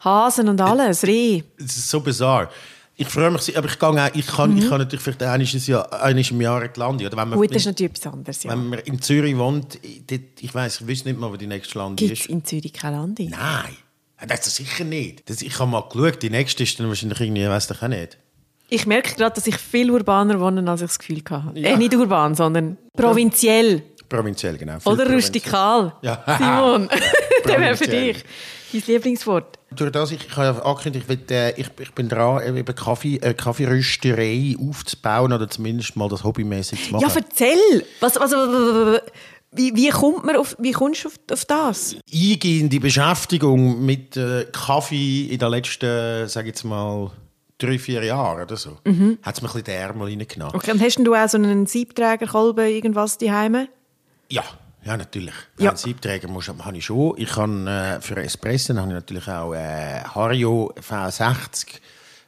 Hasen 0.03 0.49
und 0.49 0.59
alles, 0.59 1.03
Reh. 1.03 1.43
Es 1.57 1.77
ist 1.77 1.89
so 1.89 1.99
bizarr. 2.01 2.49
Ich 2.95 3.07
freue 3.07 3.31
mich, 3.31 3.57
aber 3.57 3.67
ich, 3.67 3.79
gehe 3.79 3.89
auch, 3.89 4.09
ich, 4.13 4.27
kann, 4.27 4.55
ich 4.55 4.69
kann 4.69 4.77
natürlich 4.77 5.01
vielleicht 5.01 5.21
im 5.21 5.61
Jahr, 5.73 5.91
einmal 5.93 6.23
im 6.29 6.41
Jahr 6.41 6.63
in 6.63 6.69
Landi. 6.75 7.07
Oder 7.07 7.17
wenn 7.17 7.29
man, 7.29 7.39
Gut, 7.39 7.49
das 7.49 7.57
ist 7.57 7.65
natürlich 7.65 7.91
etwas 7.93 8.13
anderes, 8.13 8.43
ja. 8.43 8.51
wenn 8.51 8.69
man 8.69 8.79
in 8.79 9.01
Zürich 9.01 9.35
wohnt, 9.35 9.79
ich 9.81 10.53
weiß, 10.53 10.81
ich 10.81 10.87
weiß 10.87 11.05
nicht 11.05 11.19
mal, 11.19 11.31
wo 11.31 11.35
die 11.35 11.47
nächste 11.47 11.79
Landi 11.79 12.05
Gibt 12.05 12.19
es 12.19 12.25
ist. 12.25 12.29
in 12.29 12.45
Zürich 12.45 12.71
kein 12.71 12.93
Landi? 12.93 13.29
Nein, 13.29 13.75
das 14.27 14.47
ist 14.47 14.55
sicher 14.55 14.83
nicht. 14.83 15.29
Das, 15.29 15.41
ich 15.41 15.59
habe 15.59 15.69
mal 15.69 15.81
geschaut, 15.81 16.21
die 16.21 16.29
nächste 16.29 16.63
ist 16.63 16.79
dann 16.79 16.87
wahrscheinlich 16.87 17.19
irgendwie, 17.19 17.47
weiß 17.47 17.71
ich 17.71 17.81
auch 17.81 17.87
nicht. 17.87 18.17
Ich 18.69 18.85
merke 18.85 19.13
gerade, 19.15 19.35
dass 19.35 19.45
ich 19.45 19.57
viel 19.57 19.91
urbaner 19.91 20.39
wohne, 20.39 20.67
als 20.69 20.81
ich 20.81 20.87
das 20.87 20.99
Gefühl 20.99 21.21
hatte. 21.29 21.59
Äh, 21.59 21.77
nicht 21.77 21.93
urban, 21.93 22.33
sondern 22.33 22.77
provinziell. 22.95 23.83
Provinziell, 24.09 24.57
genau. 24.57 24.79
Viel 24.79 24.91
Oder 24.91 25.11
rustikal. 25.11 25.93
Ja. 26.01 26.23
Simon, 26.37 26.89
der 27.45 27.59
wäre 27.59 27.77
für 27.77 27.87
dich. 27.87 28.23
Dein 28.71 28.81
Lieblingswort. 28.87 29.59
Durch 29.71 29.91
das, 29.91 30.11
ich, 30.11 30.25
ich 30.27 30.35
habe 30.35 30.65
angekündigt, 30.65 31.05
ich, 31.07 31.29
will, 31.29 31.37
äh, 31.37 31.51
ich, 31.59 31.67
ich 31.79 31.91
bin 31.91 32.09
dran, 32.09 32.43
eben 32.43 32.65
Kaffee, 32.75 33.17
äh, 33.17 33.33
Kaffeerösterei 33.33 34.55
aufzubauen 34.59 35.31
oder 35.31 35.47
zumindest 35.47 35.95
mal 35.95 36.09
das 36.09 36.23
hobbymäßig 36.23 36.87
zu 36.87 36.93
machen. 36.93 37.07
Ja, 37.07 37.15
erzähl! 37.15 37.85
Was, 37.99 38.19
was, 38.19 38.31
was, 38.31 39.01
wie, 39.55 39.75
wie, 39.75 39.89
kommt 39.89 40.25
man 40.25 40.35
auf, 40.35 40.55
wie 40.59 40.71
kommst 40.71 41.03
du 41.03 41.09
auf, 41.09 41.15
auf 41.31 41.45
das? 41.45 41.95
Eingehende 42.11 42.79
Beschäftigung 42.79 43.83
mit 43.85 44.17
äh, 44.17 44.45
Kaffee 44.51 45.27
in 45.27 45.39
den 45.39 45.49
letzten, 45.49 46.27
sage 46.27 46.47
jetzt 46.47 46.63
mal, 46.63 47.11
drei, 47.57 47.79
vier 47.79 48.03
Jahren 48.03 48.43
oder 48.43 48.57
so, 48.57 48.77
hat 49.21 49.35
es 49.35 49.41
mir 49.41 49.47
ein 49.47 49.53
bisschen 49.53 49.63
den 49.63 49.75
Ärmel 49.75 50.07
reingenommen. 50.07 50.55
Okay, 50.55 50.71
und 50.71 50.81
hast 50.81 50.97
du 50.99 51.15
auch 51.15 51.29
so 51.29 51.37
einen 51.37 51.65
Siebträgerkolben, 51.65 52.67
irgendwas 52.67 53.17
daheim? 53.17 53.67
Ja, 54.29 54.43
ja, 54.85 54.97
natürlich. 54.97 55.33
Ja. 55.59 55.69
Einen 55.69 55.77
Siebträger 55.77 56.27
muss, 56.27 56.47
habe 56.47 56.77
ich 56.77 56.85
schon. 56.85 57.13
Ich 57.17 57.29
kann, 57.29 57.67
äh, 57.67 58.01
für 58.01 58.17
Espresso 58.17 58.75
habe 58.75 58.87
ich 58.89 58.93
natürlich 58.93 59.27
auch 59.27 59.53
äh, 59.53 60.03
Hario 60.03 60.73
V60 60.77 61.79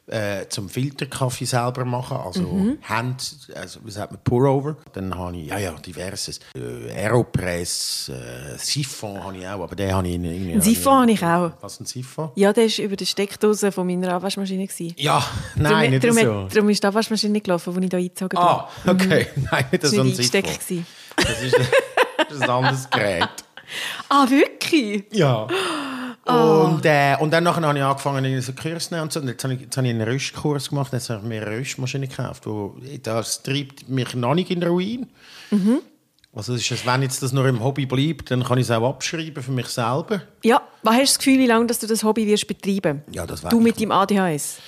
äh, 0.08 0.46
zum 0.48 0.68
Filterkaffee 0.68 1.44
selber 1.44 1.84
machen. 1.84 2.16
Also 2.16 2.42
Mhm. 2.42 2.78
Hand, 2.82 3.48
also 3.54 3.80
wie 3.84 3.90
sagt 3.90 4.12
man, 4.12 4.20
Pour-Over. 4.22 4.76
Dann 4.92 5.14
habe 5.16 5.36
ich, 5.36 5.48
ja, 5.48 5.58
ja, 5.58 5.72
diverses. 5.72 6.40
Äh, 6.54 6.92
Aeropress, 6.92 8.08
äh, 8.10 8.56
Siphon 8.58 9.22
habe 9.22 9.36
ich 9.38 9.46
auch, 9.46 9.62
aber 9.62 9.74
den 9.74 9.92
habe 9.92 10.06
ich 10.08 10.14
irgendwie... 10.14 10.52
Ein 10.52 10.60
Siphon 10.60 11.00
habe 11.02 11.10
ich 11.12 11.24
auch. 11.24 11.50
Was, 11.60 11.80
ein 11.80 11.86
Siphon? 11.86 12.30
Ja, 12.36 12.52
der 12.52 12.64
war 12.66 12.84
über 12.84 12.96
die 12.96 13.06
Steckdose 13.06 13.72
von 13.72 13.86
meiner 13.86 14.12
Abwaschmaschine. 14.14 14.66
gewesen. 14.66 14.94
Ja, 14.98 15.24
nein, 15.56 15.90
nicht 15.90 16.04
darum, 16.04 16.16
so. 16.16 16.48
darum, 16.54 16.70
ist 16.70 16.82
die 16.82 16.86
Abwaschmaschine 16.86 17.40
gelaufen, 17.40 17.74
als 17.74 17.84
ich 17.84 17.90
hier 17.90 17.98
eingezogen 17.98 18.28
bin. 18.28 18.38
Ah, 18.38 18.68
okay. 18.86 19.26
Nein, 19.50 19.64
das 19.80 19.90
so 19.90 19.96
war 19.98 20.04
ein 20.04 20.14
Siphon. 20.14 20.86
Das 21.16 21.42
ist, 21.42 21.56
das 22.28 22.36
ist 22.36 22.42
ein 22.42 22.50
anderes 22.50 22.90
Gerät. 22.90 23.28
Ah, 24.08 24.28
wirklich? 24.28 25.04
Ja. 25.12 25.46
Oh. 26.26 26.64
Und, 26.64 26.84
äh, 26.84 27.16
und 27.20 27.30
dann 27.30 27.44
nachher 27.44 27.62
habe 27.62 27.78
ich 27.78 27.84
angefangen, 27.84 28.24
irgendwie 28.24 28.42
so 28.42 28.52
Kurs 28.52 28.88
zu 28.88 28.94
nehmen 28.94 29.04
und 29.04 29.12
so. 29.12 29.20
Und 29.20 29.28
jetzt 29.28 29.44
habe 29.44 29.54
ich, 29.54 29.60
jetzt 29.60 29.76
habe 29.76 29.86
ich 29.86 29.94
einen 29.94 30.08
Röstkurs 30.08 30.68
gemacht, 30.70 30.92
jetzt 30.92 31.08
habe 31.10 31.20
ich 31.22 31.28
mir 31.28 31.46
eine 31.46 31.58
Röstmaschine 31.58 32.08
gekauft. 32.08 32.46
Wo, 32.46 32.76
das 33.02 33.42
treibt 33.42 33.88
mich 33.88 34.14
noch 34.14 34.34
nicht 34.34 34.50
in 34.50 34.60
den 34.60 34.68
Ruin. 34.68 35.06
Mhm. 35.50 35.80
Also 36.34 36.52
ist, 36.54 36.70
es, 36.70 36.84
wenn 36.84 37.00
jetzt 37.00 37.22
das 37.22 37.32
nur 37.32 37.46
im 37.46 37.64
Hobby 37.64 37.86
bleibt, 37.86 38.30
dann 38.30 38.44
kann 38.44 38.58
ich 38.58 38.64
es 38.64 38.70
auch 38.70 38.86
abschreiben 38.86 39.42
für 39.42 39.52
mich 39.52 39.68
selber. 39.68 40.20
Ja, 40.44 40.60
was 40.82 40.96
hast 40.96 41.00
du 41.00 41.04
das 41.04 41.18
Gefühl, 41.18 41.38
wie 41.38 41.46
lange 41.46 41.66
dass 41.66 41.78
du 41.78 41.86
das 41.86 42.04
Hobby 42.04 42.26
wirst 42.26 42.46
betreiben 42.46 43.02
Ja, 43.10 43.24
das 43.24 43.40
Du 43.40 43.58
mit 43.58 43.80
deinem 43.80 43.92
ADHS. 43.92 44.58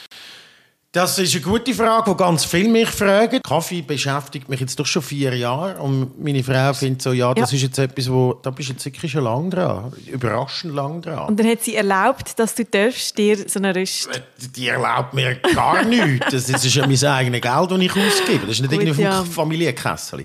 Das 0.92 1.18
ist 1.18 1.34
eine 1.34 1.44
gute 1.44 1.74
Frage, 1.74 2.10
die 2.10 2.16
ganz 2.16 2.46
viele 2.46 2.70
mich 2.70 2.88
fragen. 2.88 3.40
Kaffee 3.46 3.82
beschäftigt 3.82 4.48
mich 4.48 4.58
jetzt 4.60 4.80
doch 4.80 4.86
schon 4.86 5.02
vier 5.02 5.36
Jahre 5.36 5.78
und 5.82 6.18
meine 6.18 6.42
Frau 6.42 6.72
findet 6.72 7.02
so, 7.02 7.12
ja, 7.12 7.34
das 7.34 7.50
Ja. 7.50 7.56
ist 7.56 7.62
jetzt 7.62 7.78
etwas, 7.78 8.10
wo, 8.10 8.32
da 8.32 8.48
bist 8.48 8.70
du 8.70 8.72
jetzt 8.72 8.86
wirklich 8.86 9.12
schon 9.12 9.24
lang 9.24 9.50
dran. 9.50 9.92
Überraschend 10.06 10.74
lang 10.74 11.02
dran. 11.02 11.28
Und 11.28 11.38
dann 11.38 11.46
hat 11.46 11.62
sie 11.62 11.74
erlaubt, 11.76 12.38
dass 12.38 12.54
du 12.54 12.64
darfst 12.64 13.18
dir 13.18 13.36
so 13.46 13.58
eine 13.58 13.76
Röst... 13.76 14.08
Die 14.56 14.68
erlaubt 14.68 15.12
mir 15.12 15.34
gar 15.54 15.84
nichts. 15.84 16.26
Das 16.30 16.48
ist 16.48 16.74
ja 16.74 16.86
mein 16.86 17.04
eigenes 17.04 17.42
Geld, 17.42 17.70
das 17.70 17.78
ich 17.80 17.90
ausgebe. 17.90 18.46
Das 18.46 18.50
ist 18.54 18.60
nicht 18.62 18.70
Gut, 18.70 18.80
irgendwie 18.80 19.02
ja. 19.02 19.18
vom 19.18 19.26
Familienkessel. 19.30 20.24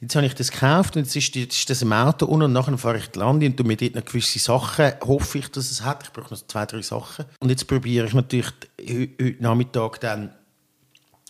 Jetzt 0.00 0.14
habe 0.14 0.26
ich 0.26 0.34
das 0.34 0.52
gekauft 0.52 0.96
und 0.96 1.02
jetzt 1.02 1.16
ist, 1.16 1.34
ist 1.34 1.70
das 1.70 1.82
im 1.82 1.92
Auto 1.92 2.26
unten 2.26 2.44
und 2.44 2.52
nachher 2.52 2.78
fahre 2.78 2.98
ich 2.98 3.08
die 3.08 3.18
Lande 3.18 3.46
und 3.46 3.56
tu 3.56 3.64
mir 3.64 3.76
dort 3.76 3.96
noch 3.96 4.04
gewisse 4.04 4.38
Sachen, 4.38 4.92
hoffe 5.04 5.38
ich, 5.38 5.48
dass 5.50 5.72
es 5.72 5.82
hat. 5.82 6.04
Ich 6.04 6.12
brauche 6.12 6.32
noch 6.32 6.46
zwei, 6.46 6.66
drei 6.66 6.82
Sachen. 6.82 7.24
Und 7.40 7.48
jetzt 7.48 7.66
probiere 7.66 8.06
ich 8.06 8.14
natürlich 8.14 8.52
heute 8.80 9.42
Nachmittag 9.42 9.98
dann 10.00 10.32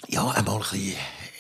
ja, 0.07 0.29
einmal 0.29 0.57
ein 0.57 0.61
bisschen 0.61 0.95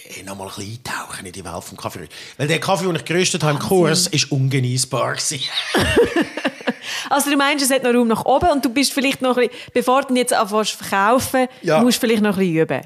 eh, 0.09 0.23
noch 0.23 0.37
mal 0.37 0.49
ein 0.49 0.55
bisschen 0.55 0.81
eintauchen 0.85 1.27
in 1.27 1.33
die 1.33 1.45
Welt 1.45 1.65
vom 1.65 1.77
Kaffee. 1.77 2.09
Weil 2.39 2.49
der 2.49 2.61
Kaffee, 2.61 2.87
den 2.87 2.97
ich 2.97 3.05
geröstet 3.05 3.43
habe 3.43 3.53
im 3.53 3.59
Kurs, 3.59 4.07
ist 4.07 4.33
ungenießbar. 4.33 5.17
Also 7.11 7.31
du 7.31 7.37
meinst, 7.37 7.65
es 7.65 7.71
hat 7.71 7.83
noch 7.83 7.95
Raum 7.95 8.09
nach 8.09 8.25
oben 8.25 8.49
und 8.51 8.65
du 8.65 8.69
bist 8.71 8.93
vielleicht 8.93 9.23
noch 9.23 9.37
ein 9.37 9.49
bisschen, 9.49 9.71
bevor 9.75 10.03
du 10.03 10.15
jetzt 10.15 10.33
anfängst 10.35 10.79
zu 10.79 10.85
verkaufen, 10.85 11.47
Ja. 11.63 11.81
musst 11.83 12.03
du 12.03 12.07
vielleicht 12.07 12.23
noch 12.23 12.37
ein 12.37 12.39
bisschen 12.39 12.57
üben. 12.63 12.81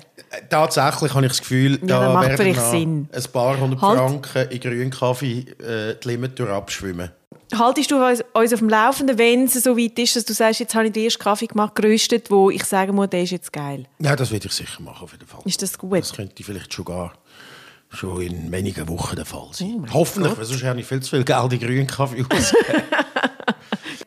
Tatsächlich 0.48 1.14
habe 1.14 1.26
ich 1.26 1.32
das 1.32 1.40
Gefühl, 1.40 1.78
Ja, 1.86 2.00
da 2.00 2.12
macht 2.12 2.32
vielleicht 2.36 2.60
Sinn. 2.70 3.08
ein 3.12 3.22
paar 3.32 3.58
hundert 3.58 3.80
Halt. 3.82 3.98
Franken 3.98 4.48
in 4.50 4.60
grünen 4.60 4.90
Kaffee 4.90 5.40
äh, 5.62 5.96
die 6.02 6.08
Limitour 6.08 6.48
abschwimmen. 6.50 7.10
Haltest 7.54 7.90
du 7.90 8.02
uns, 8.02 8.24
uns 8.32 8.52
auf 8.54 8.60
dem 8.60 8.70
Laufenden, 8.70 9.18
wenn 9.18 9.44
es 9.44 9.52
so 9.54 9.76
weit 9.76 9.98
ist, 9.98 10.16
dass 10.16 10.24
du 10.24 10.32
sagst, 10.32 10.60
jetzt 10.60 10.74
habe 10.74 10.86
ich 10.86 10.92
den 10.92 11.04
ersten 11.04 11.22
Kaffee 11.22 11.46
gemacht, 11.46 11.74
geröstet, 11.74 12.30
wo 12.30 12.48
ich 12.48 12.64
sagen 12.64 12.94
muss, 12.94 13.10
der 13.10 13.24
ist 13.24 13.30
jetzt 13.30 13.52
geil. 13.52 13.84
Ja, 13.98 14.16
das 14.16 14.30
werde 14.30 14.46
ich 14.46 14.52
sicher 14.54 14.80
machen, 14.80 15.04
auf 15.04 15.12
jeden 15.12 15.26
Fall. 15.26 15.40
Ist 15.44 15.60
das 15.60 15.76
gut? 15.76 15.98
Das 15.98 16.14
könnte 16.14 16.42
vielleicht 16.42 16.72
schon 16.72 16.86
gar 16.86 17.12
schon 17.90 18.22
in 18.22 18.50
wenigen 18.50 18.88
Wochen 18.88 19.16
der 19.16 19.26
Fall 19.26 19.42
Oh 19.50 19.52
sein. 19.52 19.86
Hoffentlich, 19.92 20.38
weil 20.38 20.46
sonst 20.46 20.64
habe 20.64 20.80
ich 20.80 20.86
viel 20.86 21.00
zu 21.00 21.10
viel 21.10 21.24
Geld 21.24 21.52
in 21.52 21.60
grünen 21.60 21.86
Kaffee 21.86 22.24
aus. 22.34 22.54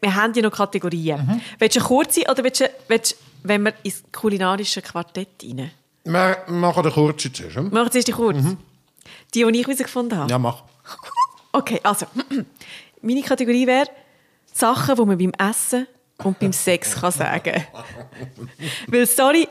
Wir 0.05 0.13
haben 0.13 0.33
ja 0.35 0.41
noch 0.43 0.51
Kategorien. 0.51 1.17
Mhm. 1.25 1.41
Willst 1.57 1.75
du 1.77 1.79
eine 1.79 1.87
kurze 1.87 2.21
oder 2.29 2.43
willst 2.43 2.61
du, 2.61 2.69
willst, 2.87 3.17
wenn 3.41 3.63
wir 3.63 3.73
ins 3.81 4.03
kulinarische 4.11 4.83
Quartett 4.83 5.29
rein? 5.43 5.71
Wir 6.03 6.37
machen 6.47 6.83
den 6.83 6.91
kurzen 6.91 7.33
zuerst. 7.33 7.55
hm? 7.55 7.71
Machen 7.71 7.91
zuerst 7.91 8.07
die 8.07 8.11
kurz. 8.11 8.37
Die, 9.33 9.43
die 9.43 9.59
ich 9.59 9.65
herausgefunden 9.65 10.15
habe. 10.19 10.29
Ja, 10.29 10.37
mach. 10.37 10.63
Okay, 11.51 11.79
also, 11.83 12.05
meine 13.01 13.21
Kategorie 13.21 13.65
wäre 13.65 13.87
Sachen, 14.53 14.93
die 14.95 15.05
man 15.05 15.17
beim 15.17 15.31
Essen 15.49 15.87
und 16.17 16.37
beim 16.37 16.51
Sex 16.53 16.99
kann 16.99 17.11
sagen 17.11 17.63
Weil, 18.87 19.05
sorry, 19.07 19.47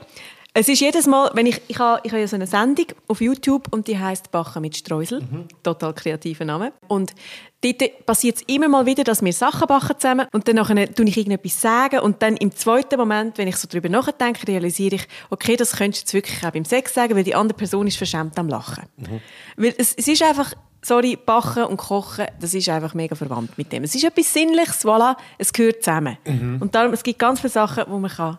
es 0.56 0.68
ist 0.68 0.80
jedes 0.80 1.08
Mal, 1.08 1.30
wenn 1.34 1.46
ich, 1.46 1.60
ich 1.66 1.80
habe, 1.80 2.00
ich 2.04 2.12
habe 2.12 2.20
ja 2.20 2.28
so 2.28 2.36
eine 2.36 2.46
Sendung 2.46 2.86
auf 3.08 3.20
YouTube 3.20 3.66
und 3.72 3.88
die 3.88 3.98
heißt 3.98 4.30
Backen 4.30 4.62
mit 4.62 4.76
Streusel. 4.76 5.20
Total 5.64 5.92
kreativer 5.92 6.44
Name. 6.44 6.72
Und 6.86 7.12
dort 7.60 8.06
passiert 8.06 8.36
es 8.36 8.42
immer 8.42 8.68
mal 8.68 8.86
wieder, 8.86 9.02
dass 9.02 9.20
wir 9.24 9.32
Sachen 9.32 9.66
backen 9.66 9.98
zusammen 9.98 10.28
und 10.32 10.46
dann 10.46 10.54
nachher 10.54 10.94
tue 10.94 11.06
ich 11.06 11.16
irgendetwas 11.16 11.60
sagen 11.60 11.98
und 12.00 12.22
dann 12.22 12.36
im 12.36 12.54
zweiten 12.54 12.96
Moment, 12.96 13.36
wenn 13.36 13.48
ich 13.48 13.56
so 13.56 13.66
drüber 13.66 13.88
nachdenke, 13.88 14.46
realisiere 14.46 14.94
ich, 14.94 15.08
okay, 15.30 15.56
das 15.56 15.76
könntest 15.76 16.12
du 16.12 16.18
jetzt 16.18 16.28
wirklich 16.28 16.46
auch 16.46 16.52
beim 16.52 16.64
Sex 16.64 16.94
sagen, 16.94 17.16
weil 17.16 17.24
die 17.24 17.34
andere 17.34 17.58
Person 17.58 17.88
ist 17.88 17.96
verschämt 17.96 18.38
am 18.38 18.48
Lachen. 18.48 18.84
Weil 19.56 19.74
es, 19.76 19.92
es 19.94 20.06
ist 20.06 20.22
einfach, 20.22 20.54
sorry, 20.82 21.16
Backen 21.16 21.64
und 21.64 21.78
Kochen, 21.78 22.26
das 22.40 22.54
ist 22.54 22.68
einfach 22.68 22.94
mega 22.94 23.16
verwandt 23.16 23.58
mit 23.58 23.72
dem. 23.72 23.82
Es 23.82 23.96
ist 23.96 24.04
etwas 24.04 24.32
Sinnliches, 24.32 24.84
voilà, 24.84 25.16
es 25.36 25.52
gehört 25.52 25.82
zusammen. 25.82 26.16
Und 26.60 26.76
darum, 26.76 26.92
es 26.92 27.02
gibt 27.02 27.18
ganz 27.18 27.40
viele 27.40 27.50
Sachen, 27.50 27.84
die 27.86 27.98
man 27.98 28.10
kann 28.10 28.38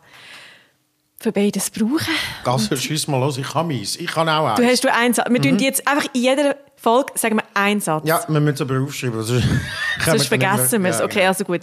für 1.20 1.32
beides 1.32 1.70
brauchen 1.70 2.00
Gas, 2.44 2.70
schieß 2.80 3.08
mal 3.08 3.20
los, 3.20 3.38
ich 3.38 3.48
kann 3.50 3.68
meins. 3.68 3.96
Ich 3.96 4.08
kann 4.08 4.28
auch 4.30 4.48
eins. 4.48 4.60
Du 4.60 4.66
hast 4.66 4.84
du 4.84 4.94
einen 4.94 5.14
Satz. 5.14 5.28
Wir 5.30 5.42
tun 5.42 5.58
die 5.58 5.64
jetzt 5.66 5.88
einfach 5.88 6.08
in 6.14 6.22
jeder 6.22 6.56
Folge 6.76 7.14
sagen 7.16 7.38
wir 7.38 7.44
einen 7.54 7.80
Satz. 7.82 8.08
ja, 8.08 8.22
wir 8.28 8.40
müssen 8.40 8.56
es 8.56 8.62
aber 8.62 8.80
aufschreiben. 8.82 9.24
Sonst, 9.24 9.46
Sonst 10.06 10.28
vergessen 10.28 10.84
wir 10.84 10.90
es. 10.92 11.00
Ja, 11.00 11.06
Okay, 11.06 11.16
genau. 11.20 11.28
also 11.30 11.44
gut. 11.46 11.62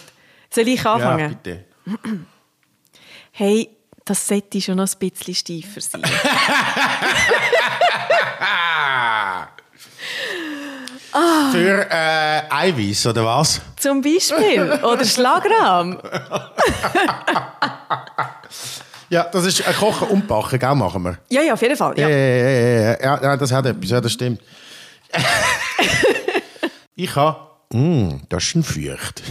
Soll 0.51 0.69
ich 0.69 0.83
Ja, 0.83 0.95
anfangen? 0.95 1.39
bitte. 1.43 1.65
hey, 3.33 3.69
das 4.05 4.27
sollte 4.27 4.61
schon 4.61 4.77
noch 4.77 4.89
ein 4.93 5.11
bisschen 5.11 5.35
steifer 5.35 5.81
sein. 5.81 6.03
Für 11.53 11.87
äh, 11.91 12.43
Eiweiß, 12.51 13.07
oder 13.07 13.25
was? 13.27 13.61
Zum 13.77 14.01
Beispiel. 14.01 14.81
Oder 14.83 15.05
Schlagrahm. 15.05 15.99
Ja, 19.13 19.25
das 19.25 19.45
ist 19.45 19.61
äh, 19.61 19.73
Kochen 19.75 20.09
und 20.09 20.27
Backen, 20.27 20.59
gell, 20.59 20.75
machen 20.75 21.03
wir. 21.03 21.19
Ja, 21.29 21.43
ja, 21.43 21.53
auf 21.53 21.61
jeden 21.61 21.77
Fall. 21.77 21.93
Ja, 21.99 22.09
Ja. 22.09 22.17
ja, 22.17 22.27
ja, 22.27 22.61
ja, 22.61 22.97
ja, 22.99 23.23
ja, 23.23 23.37
das 23.37 23.53
hat 23.53 23.67
etwas, 23.67 23.91
ja, 23.91 24.01
das 24.01 24.11
stimmt. 24.13 24.41
ich 26.97 27.15
habe, 27.15 27.39
mm, 27.75 28.21
das 28.31 28.43
ist 28.45 28.55
ein 28.55 28.63
Fürcht. 28.63 29.23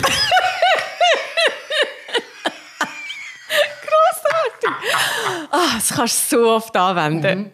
Ah, 5.50 5.76
das 5.76 5.90
kannst 5.90 6.32
du 6.32 6.38
so 6.38 6.50
oft 6.52 6.76
anwenden. 6.78 7.40
Mhm. 7.40 7.52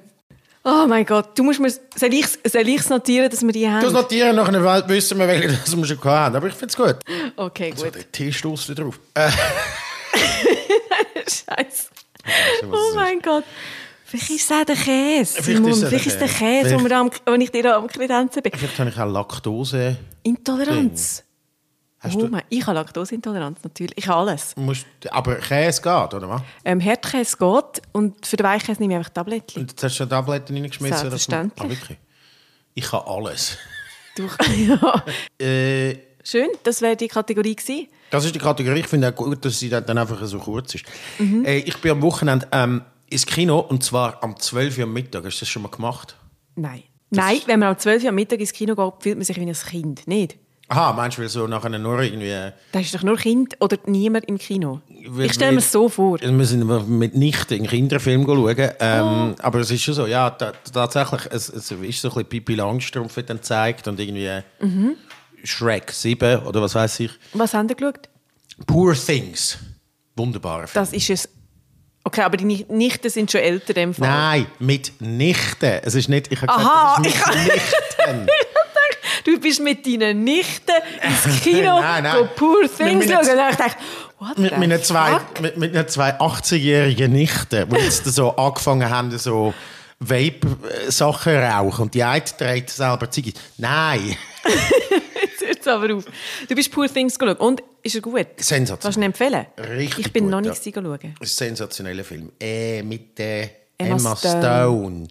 Oh 0.63 0.85
mein 0.85 1.05
Gott, 1.05 1.29
du 1.37 1.43
musst 1.43 1.61
mir, 1.61 1.71
soll 1.71 2.13
ich 2.13 2.27
ich's 2.53 2.89
notieren, 2.89 3.29
dass 3.29 3.41
wir 3.41 3.53
die 3.53 3.69
haben? 3.69 3.81
Das 3.81 3.93
notieren, 3.93 4.35
nach 4.35 4.49
einer 4.49 4.63
Welt 4.65 4.85
wissen 4.89 5.17
wir, 5.17 5.27
welche 5.27 5.47
das 5.47 5.75
wir 5.77 5.85
schon 5.85 6.03
haben. 6.03 6.35
Aber 6.35 6.47
ich 6.47 6.53
finde 6.53 6.67
es 6.67 6.75
gut. 6.75 6.97
Okay, 7.37 7.73
So, 7.75 7.85
gut. 7.85 7.95
der 7.95 8.11
Tee 8.11 8.33
stoßt 8.33 8.69
da 8.69 8.73
drauf. 8.73 8.99
Äh, 9.13 9.31
Scheiße. 11.29 11.87
Oh 12.71 12.95
mein 12.95 13.19
Gott. 13.21 13.43
Vielleicht 14.05 14.29
ist 14.29 14.49
es 14.49 14.57
auch 14.57 14.63
der 14.63 14.75
Käse. 14.75 15.41
Vielleicht 15.43 15.65
ist 15.67 15.73
es 15.75 15.79
der 15.81 15.89
Vielleicht 15.89 16.07
ist 16.07 16.19
der 16.21 16.27
Käse. 16.29 16.75
Wo, 16.75 16.79
Vielleicht- 16.79 16.89
wir 16.89 16.97
am, 16.97 17.11
wo 17.25 17.33
ich 17.33 17.51
dir 17.51 17.75
am 17.75 17.87
Kredenzen 17.87 18.41
bin. 18.41 18.51
vielleicht 18.55 18.79
habe 18.79 18.89
ich 18.89 18.97
auch 18.99 19.05
Laktose. 19.11 19.97
Intoleranz. 20.23 21.23
Oh 22.13 22.27
mein, 22.29 22.43
ich 22.47 22.65
habe 22.65 22.75
Laktoseintoleranz 22.75 23.59
natürlich. 23.63 23.97
Ich 23.97 24.07
habe 24.07 24.19
alles. 24.29 24.55
Musst, 24.55 24.85
aber 25.09 25.35
Käse 25.35 25.81
geht, 25.81 26.13
oder 26.13 26.29
was? 26.29 26.41
Ähm, 26.63 26.79
Hartkäse 26.83 27.35
geht 27.35 27.81
und 27.91 28.25
für 28.25 28.37
den 28.37 28.45
Weichkäse 28.45 28.79
nehme 28.79 28.93
ich 28.93 28.97
einfach 28.99 29.09
Tablettchen. 29.11 29.63
Und 29.63 29.71
jetzt 29.71 29.83
hast 29.83 29.97
du 29.97 30.03
eine 30.03 30.09
Tablette 30.11 30.53
reingeschmissen? 30.53 30.97
Selbstverständlich. 30.97 31.65
Ah, 31.65 31.69
wirklich? 31.69 31.97
Ich 32.75 32.91
habe 32.91 33.07
alles. 33.09 33.57
Du, 34.15 34.23
ja. 34.55 35.03
Äh, 35.43 35.97
Schön, 36.29 36.49
das 36.63 36.81
wäre 36.81 36.95
die 36.97 37.07
Kategorie 37.07 37.55
gewesen. 37.55 37.87
das 38.09 38.25
ist 38.25 38.35
die 38.35 38.39
Kategorie. 38.39 38.79
Ich 38.81 38.87
finde 38.87 39.07
auch 39.09 39.15
gut, 39.15 39.45
dass 39.45 39.59
sie 39.59 39.69
dann 39.69 39.97
einfach 39.97 40.19
so 40.25 40.39
kurz 40.39 40.75
ist. 40.75 40.83
Mhm. 41.19 41.45
Äh, 41.45 41.59
ich 41.59 41.77
bin 41.77 41.91
am 41.91 42.01
Wochenende 42.01 42.45
ähm, 42.51 42.81
ins 43.09 43.25
Kino 43.25 43.59
und 43.59 43.81
zwar 43.83 44.21
am 44.23 44.37
12 44.37 44.77
Uhr 44.79 44.83
am 44.83 44.93
Mittag. 44.93 45.23
Hast 45.25 45.37
du 45.37 45.45
das 45.45 45.49
schon 45.49 45.61
mal 45.61 45.69
gemacht? 45.71 46.17
Nein. 46.55 46.83
Nein, 47.11 47.39
wenn 47.45 47.61
man 47.61 47.69
um 47.73 47.77
12 47.79 48.03
Uhr 48.03 48.09
am 48.09 48.15
Mittag 48.15 48.41
ins 48.41 48.51
Kino 48.51 48.75
geht, 48.75 48.93
fühlt 49.03 49.15
man 49.17 49.23
sich 49.23 49.37
wie 49.37 49.41
ein 49.45 49.53
Kind. 49.53 50.05
Nicht? 50.07 50.37
Aha, 50.69 50.91
meinst 50.91 51.17
du, 51.17 51.21
weil 51.21 51.29
so 51.29 51.47
nachher 51.47 51.69
nur 51.69 52.01
irgendwie... 52.01 52.27
äh, 52.27 52.51
Da 52.73 52.81
ist 52.81 52.93
doch 52.93 53.01
nur 53.03 53.15
Kind 53.15 53.55
oder 53.61 53.77
niemand 53.85 54.25
im 54.25 54.37
Kino. 54.37 54.81
Weil- 55.07 55.27
Ich 55.27 55.33
stelle 55.33 55.53
mir 55.53 55.59
es 55.59 55.71
so 55.71 55.87
vor. 55.87 56.19
Wir 56.19 56.45
sind 56.45 56.89
mit 56.89 57.15
Nichten 57.15 57.53
einen 57.53 57.67
Kinderfilm 57.67 58.25
schauen. 58.25 58.55
Ähm, 58.81 59.35
Oh. 59.39 59.41
Aber 59.43 59.59
es 59.61 59.71
ist 59.71 59.81
schon 59.83 59.93
so, 59.93 60.05
ja, 60.07 60.29
ta- 60.31 60.51
tatsächlich, 60.73 61.21
es, 61.31 61.47
es 61.47 61.71
ist 61.71 62.01
so 62.01 62.07
ein 62.09 62.11
bisschen 62.11 62.25
Pipi 62.25 62.55
Langstrumpf 62.55 63.15
dann 63.15 63.37
gezeigt 63.37 63.87
und 63.87 63.97
irgendwie 63.97 64.41
Mhm. 64.59 64.95
Shrek 65.43 65.91
7 65.91 66.39
oder 66.43 66.61
was 66.61 66.75
weiß 66.75 66.99
ich. 67.01 67.11
Was 67.33 67.53
haben 67.53 67.67
Sie 67.69 67.75
geschaut? 67.75 68.09
Poor 68.65 68.93
Things. 68.95 69.57
Wunderbarer 70.15 70.67
Film. 70.67 70.83
Das 70.85 70.93
ist 70.93 71.09
es. 71.09 71.29
Okay, 72.03 72.21
aber 72.21 72.37
die 72.37 72.45
Ni- 72.45 72.65
Nichten 72.69 73.09
sind 73.09 73.29
schon 73.31 73.41
älter 73.41 73.69
in 73.69 73.75
dem 73.75 73.93
Fall. 73.93 74.07
Nein, 74.07 74.45
mit 74.59 74.93
Nichten. 75.01 75.79
Es 75.83 75.93
ist 75.93 76.07
nicht, 76.09 76.31
ich 76.31 76.41
habe 76.41 76.51
Aha, 76.53 77.01
gesagt, 77.01 77.27
es 77.35 77.35
ist 77.35 77.37
mit 77.37 77.53
Nichten. 77.53 78.27
Du 79.25 79.37
bist 79.41 79.59
mit 79.59 79.85
deinen 79.85 80.23
Nichten 80.23 80.71
ins 81.01 81.41
Kino, 81.43 81.81
Nein, 81.81 82.03
nein. 82.03 82.15
go 82.17 82.29
Poor 82.35 82.61
Mit 82.61 82.77
Things 82.77 83.07
meinen- 83.07 83.25
schauen. 83.25 83.37
Und 83.37 83.49
ich 83.51 83.57
dachte, 83.57 83.75
what 84.19 84.37
mit, 84.37 84.57
meinen 84.57 84.83
zwei, 84.83 85.19
mit, 85.41 85.57
mit 85.57 85.73
meinen 85.73 85.87
zwei 85.89 86.17
80-jährigen 86.17 87.11
Nichten, 87.11 87.69
die 87.69 87.75
jetzt 87.75 88.05
so 88.05 88.35
angefangen 88.37 88.89
haben, 88.89 89.17
so 89.17 89.53
Vape-Sachen 89.99 91.35
rauchen. 91.35 91.81
Und 91.83 91.93
die 91.93 92.03
eine 92.03 92.23
trägt 92.23 92.69
selber 92.69 93.11
Ziggis. 93.11 93.33
Nein. 93.57 94.15
Jetzt 95.67 95.75
aber 95.83 95.95
auf. 95.95 96.05
Du 96.47 96.55
bist 96.55 96.71
Poor 96.71 96.87
Things 96.87 97.17
geschaut. 97.17 97.39
Und 97.39 97.61
ist 97.83 97.95
er 97.95 98.01
gut? 98.01 98.27
Sensationell. 98.37 98.79
Kannst 98.81 98.97
du 98.97 98.99
ihn 99.01 99.03
empfehlen? 99.03 99.45
Richtig 99.77 100.05
Ich 100.07 100.13
bin 100.13 100.23
gut, 100.25 100.31
noch 100.31 100.41
nicht 100.41 100.65
ja. 100.65 100.71
schauen. 100.73 101.15
Ist 101.19 101.37
sensationeller 101.37 102.03
Film. 102.03 102.31
Äh, 102.39 102.83
mit 102.83 103.19
äh, 103.19 103.43
Emma 103.77 103.95
Emma, 103.97 104.15
Stone. 104.15 104.41
Stone. 104.41 105.07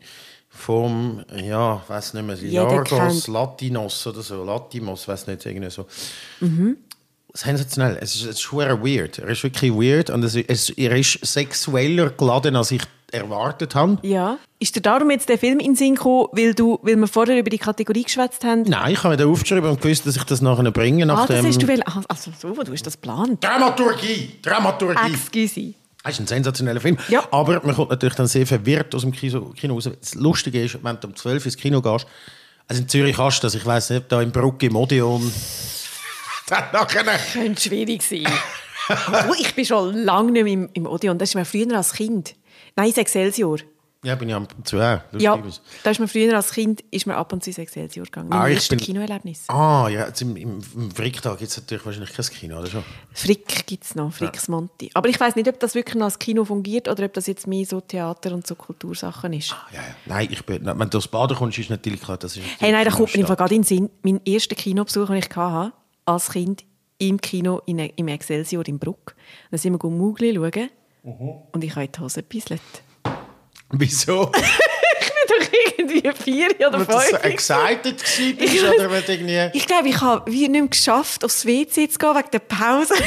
Vom, 0.49 1.23
ja, 1.37 1.85
weiß 1.87 2.15
nicht 2.15 2.27
mehr, 2.27 2.37
Jeder 2.37 2.63
Jorgos 2.63 2.89
kennt- 2.89 3.29
Latinos 3.29 4.07
oder 4.07 4.23
so. 4.23 4.43
Latimos, 4.43 5.07
weiß 5.07 5.27
nicht, 5.27 5.45
irgendwie 5.45 5.69
so. 5.71 5.87
Mhm. 6.41 6.79
Sensationell. 7.35 7.99
Es 8.01 8.15
ist, 8.15 8.23
es 8.25 8.37
ist 8.41 8.53
weird. 8.55 9.19
Er 9.19 9.29
ist 9.29 9.43
wirklich 9.43 9.71
weird 9.71 10.09
und 10.09 10.23
es, 10.25 10.35
es, 10.35 10.71
er 10.71 10.97
ist 10.97 11.19
sexueller 11.23 12.09
geladen, 12.11 12.57
als 12.57 12.71
ich 12.71 12.81
erwartet 13.13 13.75
habe. 13.75 13.99
Ja. 14.03 14.39
Ist 14.59 14.75
dir 14.77 14.81
darum 14.81 15.11
jetzt 15.11 15.29
der 15.29 15.39
Film 15.39 15.59
in 15.59 15.67
den 15.73 15.77
Sinn 15.77 15.95
gekommen, 15.95 16.29
weil, 16.33 16.55
du, 16.55 16.79
weil 16.83 16.97
wir 16.97 17.07
vorher 17.07 17.39
über 17.39 17.51
die 17.51 17.59
Kategorie 17.59 18.03
geschwätzt 18.05 18.43
haben? 18.45 18.63
Nein, 18.63 18.93
ich 18.93 18.99
habe 19.05 19.11
mir 19.11 19.17
da 19.17 19.27
aufgeschrieben 19.27 19.69
und 19.71 19.81
gewusst, 19.81 20.07
dass 20.07 20.17
ich 20.17 20.25
das 20.25 20.41
nachher 20.41 20.71
bringe. 20.71 21.07
Nach 21.07 21.19
Ah, 21.23 21.27
das 21.27 21.37
dem 21.41 21.47
hast 21.47 21.63
du 21.63 21.69
will. 21.69 21.83
Ah, 21.87 22.03
Also 22.09 22.33
so, 22.39 22.53
du 22.53 22.73
hast 22.73 22.83
das 22.87 22.95
geplant. 22.95 23.43
Dramaturgie! 23.45 24.39
Dramaturgie! 24.43 25.13
Excuse. 25.13 25.75
Das 26.03 26.15
ist 26.15 26.21
ein 26.21 26.27
sensationeller 26.27 26.81
Film. 26.81 26.99
Ja. 27.09 27.25
Aber 27.33 27.61
man 27.65 27.75
kommt 27.75 27.91
natürlich 27.91 28.15
dann 28.15 28.29
sehr 28.29 28.47
verwirrt 28.47 28.95
aus 28.95 29.03
dem 29.03 29.13
Kino, 29.13 29.53
raus. 29.71 29.91
Das 30.01 30.15
Lustige 30.15 30.63
ist, 30.63 30.79
wenn 30.83 30.99
du 31.01 31.09
um 31.09 31.17
12 31.17 31.43
Uhr 31.43 31.47
ins 31.47 31.57
Kino 31.57 31.83
gehst, 31.83 32.07
also 32.69 32.83
in 32.83 32.89
Zürich 32.89 33.19
hast 33.19 33.41
du 33.41 33.47
das, 33.47 33.55
ich 33.55 33.67
weiß 33.67 33.91
nicht, 33.91 34.11
da 34.11 34.23
in 34.23 34.31
Bruck 34.33 34.63
im 34.63 34.77
Odeon, 34.77 35.21
dann 36.49 36.65
nachher... 36.73 37.05
Könnte 37.33 37.61
schwierig 37.61 38.03
sein. 38.03 38.25
oh, 39.29 39.35
ich 39.39 39.55
bin 39.55 39.65
schon 39.65 39.95
lange 39.97 40.31
nicht 40.33 40.45
mehr 40.45 40.53
im, 40.53 40.69
im 40.73 40.87
Odeon. 40.87 41.19
Das 41.19 41.31
ist 41.31 41.35
mir 41.35 41.45
früher 41.45 41.77
als 41.77 41.93
Kind. 41.93 42.35
Nein, 42.77 42.89
ins 42.89 42.99
Excelsior. 42.99 43.59
Ja, 44.05 44.15
bin 44.15 44.29
ich 44.29 44.35
am 44.37 44.47
zu 44.63 44.77
auch. 44.77 45.01
Ja, 45.19 45.43
da 45.83 45.91
ist 45.91 45.99
mir 45.99 46.07
früher 46.07 46.37
als 46.37 46.53
Kind 46.53 46.85
ist 46.93 47.07
mir 47.07 47.17
ab 47.17 47.33
und 47.33 47.43
zu 47.43 47.51
ins 47.51 47.59
Excelsior 47.59 48.05
gegangen. 48.05 48.33
Ah, 48.33 48.47
ich 48.49 48.69
bin- 48.69 48.79
Kinoerlebnis. 48.79 49.49
Ah, 49.49 49.89
ja, 49.89 50.07
jetzt 50.07 50.23
im, 50.23 50.37
im, 50.37 50.61
im 50.77 50.91
Fricktag 50.93 51.39
gibt 51.39 51.51
es 51.51 51.57
natürlich 51.57 51.85
wahrscheinlich 51.85 52.13
kein 52.13 52.27
Kino, 52.27 52.59
oder 52.59 52.69
schon? 52.69 52.85
Frick 53.13 53.67
gibt 53.67 53.83
es 53.83 53.95
noch, 53.97 54.13
Fricks 54.13 54.47
Monti. 54.47 54.91
Aber 54.95 55.09
ich 55.09 55.19
weiß 55.19 55.35
nicht, 55.35 55.49
ob 55.49 55.59
das 55.59 55.75
wirklich 55.75 55.97
noch 55.97 56.05
als 56.05 56.21
Kino 56.21 56.45
fungiert 56.45 56.87
oder 56.89 57.05
ob 57.07 57.15
das 57.15 57.27
jetzt 57.27 57.49
mehr 57.49 57.65
so 57.67 57.81
Theater 57.81 58.33
und 58.33 58.47
so 58.47 58.55
Kultursachen 58.55 59.33
ist. 59.33 59.51
Ja, 59.51 59.81
ja. 59.81 59.81
Nein, 60.05 60.29
ich 60.31 60.45
bin, 60.45 60.65
wenn 60.65 60.91
du 60.91 60.99
aus 60.99 61.09
Baden 61.09 61.37
kommst, 61.37 61.59
ist 61.59 61.71
natürlich 61.71 62.01
klar, 62.01 62.19
das 62.19 62.37
ist... 62.37 62.45
Hey, 62.61 62.71
nein, 62.71 62.85
da 62.85 62.93
kommt 62.93 63.17
mir 63.17 63.25
gerade 63.25 63.55
in 63.57 63.63
den 63.63 63.67
Sinn. 63.67 63.91
Mein 64.03 64.21
erster 64.25 64.55
Kinobesuch, 64.55 65.07
den 65.07 65.17
ich 65.17 65.35
hatte, 65.35 65.73
als 66.05 66.31
Kind 66.31 66.65
im 66.99 67.21
Kino 67.21 67.61
in, 67.67 67.79
im 67.81 68.09
Excelsior 68.09 68.65
in 68.69 68.79
Bruck. 68.79 69.17
Da 69.51 69.59
sind 69.59 69.83
wir 69.83 69.91
Mugli 69.91 70.33
schauen 70.35 70.71
Mhm. 71.07 71.43
und 71.53 71.63
ich 71.63 71.75
habe 71.77 71.87
die 71.87 72.01
Hose 72.01 72.23
gebisselt. 72.23 72.61
Wieso? 73.71 74.31
Ich 74.99 75.13
bin 75.29 75.41
doch 75.41 75.47
irgendwie 75.79 76.23
vier 76.23 76.49
oder 76.69 76.79
Weil 76.79 76.87
du 76.87 76.93
so 76.93 76.99
fünf. 77.01 77.25
excited 77.25 77.99
gewesen 78.03 78.37
Ich 78.39 78.63
oder 78.63 78.89
du 78.89 79.13
irgendwie... 79.13 79.51
Ich 79.57 79.67
glaube, 79.67 79.89
ich 79.89 80.01
habe 80.01 80.31
wie 80.31 80.49
nicht 80.49 80.51
mehr 80.61 80.69
geschafft, 80.69 81.25
aufs 81.25 81.45
WC 81.45 81.89
zu 81.89 81.99
gehen 81.99 82.15
wegen 82.17 82.31
der 82.33 82.39
Pause. 82.39 82.95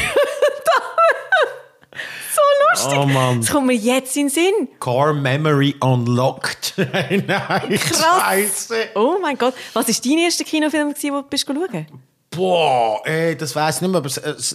so 2.35 2.41
lustig. 2.69 2.99
Oh 2.99 3.05
Mann. 3.05 3.41
Das 3.41 3.51
kommt 3.51 3.67
mir 3.67 3.73
jetzt 3.75 4.15
in 4.17 4.27
den 4.27 4.29
Sinn. 4.29 4.67
Core 4.79 5.13
Memory 5.13 5.75
unlocked. 5.81 6.73
nein, 6.77 7.25
Krass. 7.27 8.05
Scheiße. 8.21 8.89
Oh 8.95 9.17
mein 9.21 9.37
Gott. 9.37 9.53
Was 9.73 9.87
war 9.87 9.95
dein 10.05 10.17
erster 10.19 10.43
Kinofilm, 10.43 10.93
den 10.93 11.11
du 11.29 11.37
schauen 11.37 11.99
Boah, 12.31 13.01
ey, 13.05 13.35
das 13.35 13.55
weiß 13.55 13.77
ich 13.77 13.81
nicht 13.81 13.91
mehr, 13.91 13.97
aber 13.99 14.09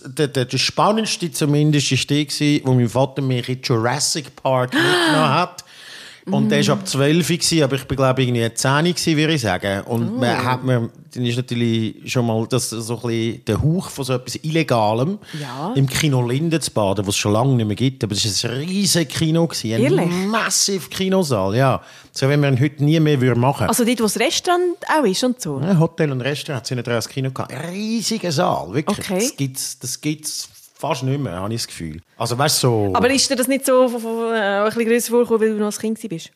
der, 0.07 0.29
der, 0.29 0.45
der 0.45 0.59
spannendste 0.59 1.31
zumindest 1.33 1.91
war 1.91 2.16
der, 2.16 2.61
wo 2.64 2.75
mein 2.75 2.89
Vater 2.89 3.20
mich 3.20 3.49
in 3.49 3.61
Jurassic 3.62 4.37
Park 4.37 4.72
mitgenommen 4.75 5.29
hat. 5.29 5.64
Und 6.31 6.49
der 6.49 6.66
war 6.66 6.75
ab 6.77 6.89
12 6.89 7.29
gewesen, 7.29 7.62
aber 7.62 7.77
ich 7.77 7.85
bin 7.85 7.97
glaube 7.99 8.22
ich 8.22 8.29
irgendwie 8.29 8.55
10 8.55 8.85
gewesen, 8.87 9.16
würde 9.16 9.35
ich 9.35 9.41
sagen. 9.43 9.83
Und 9.83 10.18
man 10.18 10.43
hat 10.43 10.64
mir, 10.64 10.89
dann 11.12 11.27
ist 11.27 11.37
natürlich 11.37 12.11
schon 12.11 12.27
mal 12.27 12.47
das 12.49 12.70
so 12.70 12.97
ein 12.97 13.03
bisschen 13.03 13.45
der 13.45 13.62
Hauch 13.62 13.91
von 13.91 14.05
so 14.07 14.14
etwas 14.14 14.37
Illegalem 14.37 15.18
Ja. 15.39 15.72
im 15.75 15.87
Kino 15.87 16.27
Linden 16.27 16.61
zu 16.62 16.70
baden, 16.70 17.07
was 17.07 17.14
es 17.14 17.18
schon 17.18 17.33
lange 17.35 17.55
nicht 17.57 17.66
mehr 17.66 17.77
gibt. 17.77 18.03
Aber 18.05 18.14
es 18.14 18.43
war 18.43 18.51
ein 18.53 18.57
riesiges 18.59 19.14
Kino, 19.18 19.47
gewesen, 19.47 19.75
ein 19.75 19.83
Ehrlich? 19.83 20.11
massiv 20.29 20.89
Kinosaal, 20.89 21.55
ja. 21.57 21.83
So 22.12 22.31
wie 22.31 22.37
man 22.39 22.55
ihn 22.55 22.61
heute 22.61 22.83
nie 22.83 22.99
mehr 23.01 23.20
würde 23.20 23.39
machen 23.39 23.66
Also 23.68 23.85
dort, 23.85 23.99
wo 23.99 24.05
das 24.05 24.18
Restaurant 24.18 24.77
auch 24.99 25.05
ist 25.05 25.22
und 25.25 25.41
so. 25.43 25.61
ja, 25.61 25.79
Hotel 25.79 26.11
und 26.11 26.22
Restaurant 26.22 26.61
hat 26.62 26.66
sie 26.66 26.75
nicht 26.75 26.87
das 26.87 27.09
Kino 27.09 27.31
gehabt. 27.33 27.53
Ein 27.53 27.68
riesiger 27.70 28.33
Saal, 28.33 28.72
wirklich. 28.72 28.99
Okay. 28.99 29.18
Das 29.20 29.37
gibt's, 29.37 29.79
das 29.79 30.01
gibt's 30.01 30.49
fast 30.89 31.03
nicht 31.03 31.20
mehr, 31.20 31.32
habe 31.35 31.53
ich 31.55 31.61
das 31.61 31.66
Gefühl. 31.68 32.01
Also 32.16 32.37
weißt 32.39 32.61
so... 32.61 32.91
Aber 32.95 33.11
ist 33.11 33.28
dir 33.30 33.37
das 33.37 33.49
nicht 33.49 33.64
so 33.66 33.85
äh, 33.87 34.37
ein 34.37 34.64
bisschen 34.66 34.85
grösser 34.87 35.11
vorgekommen, 35.11 35.41
weil 35.43 35.51
du 35.51 35.59
noch 35.64 35.72
ein 35.72 35.78
Kind 35.78 36.12
warst? 36.12 36.30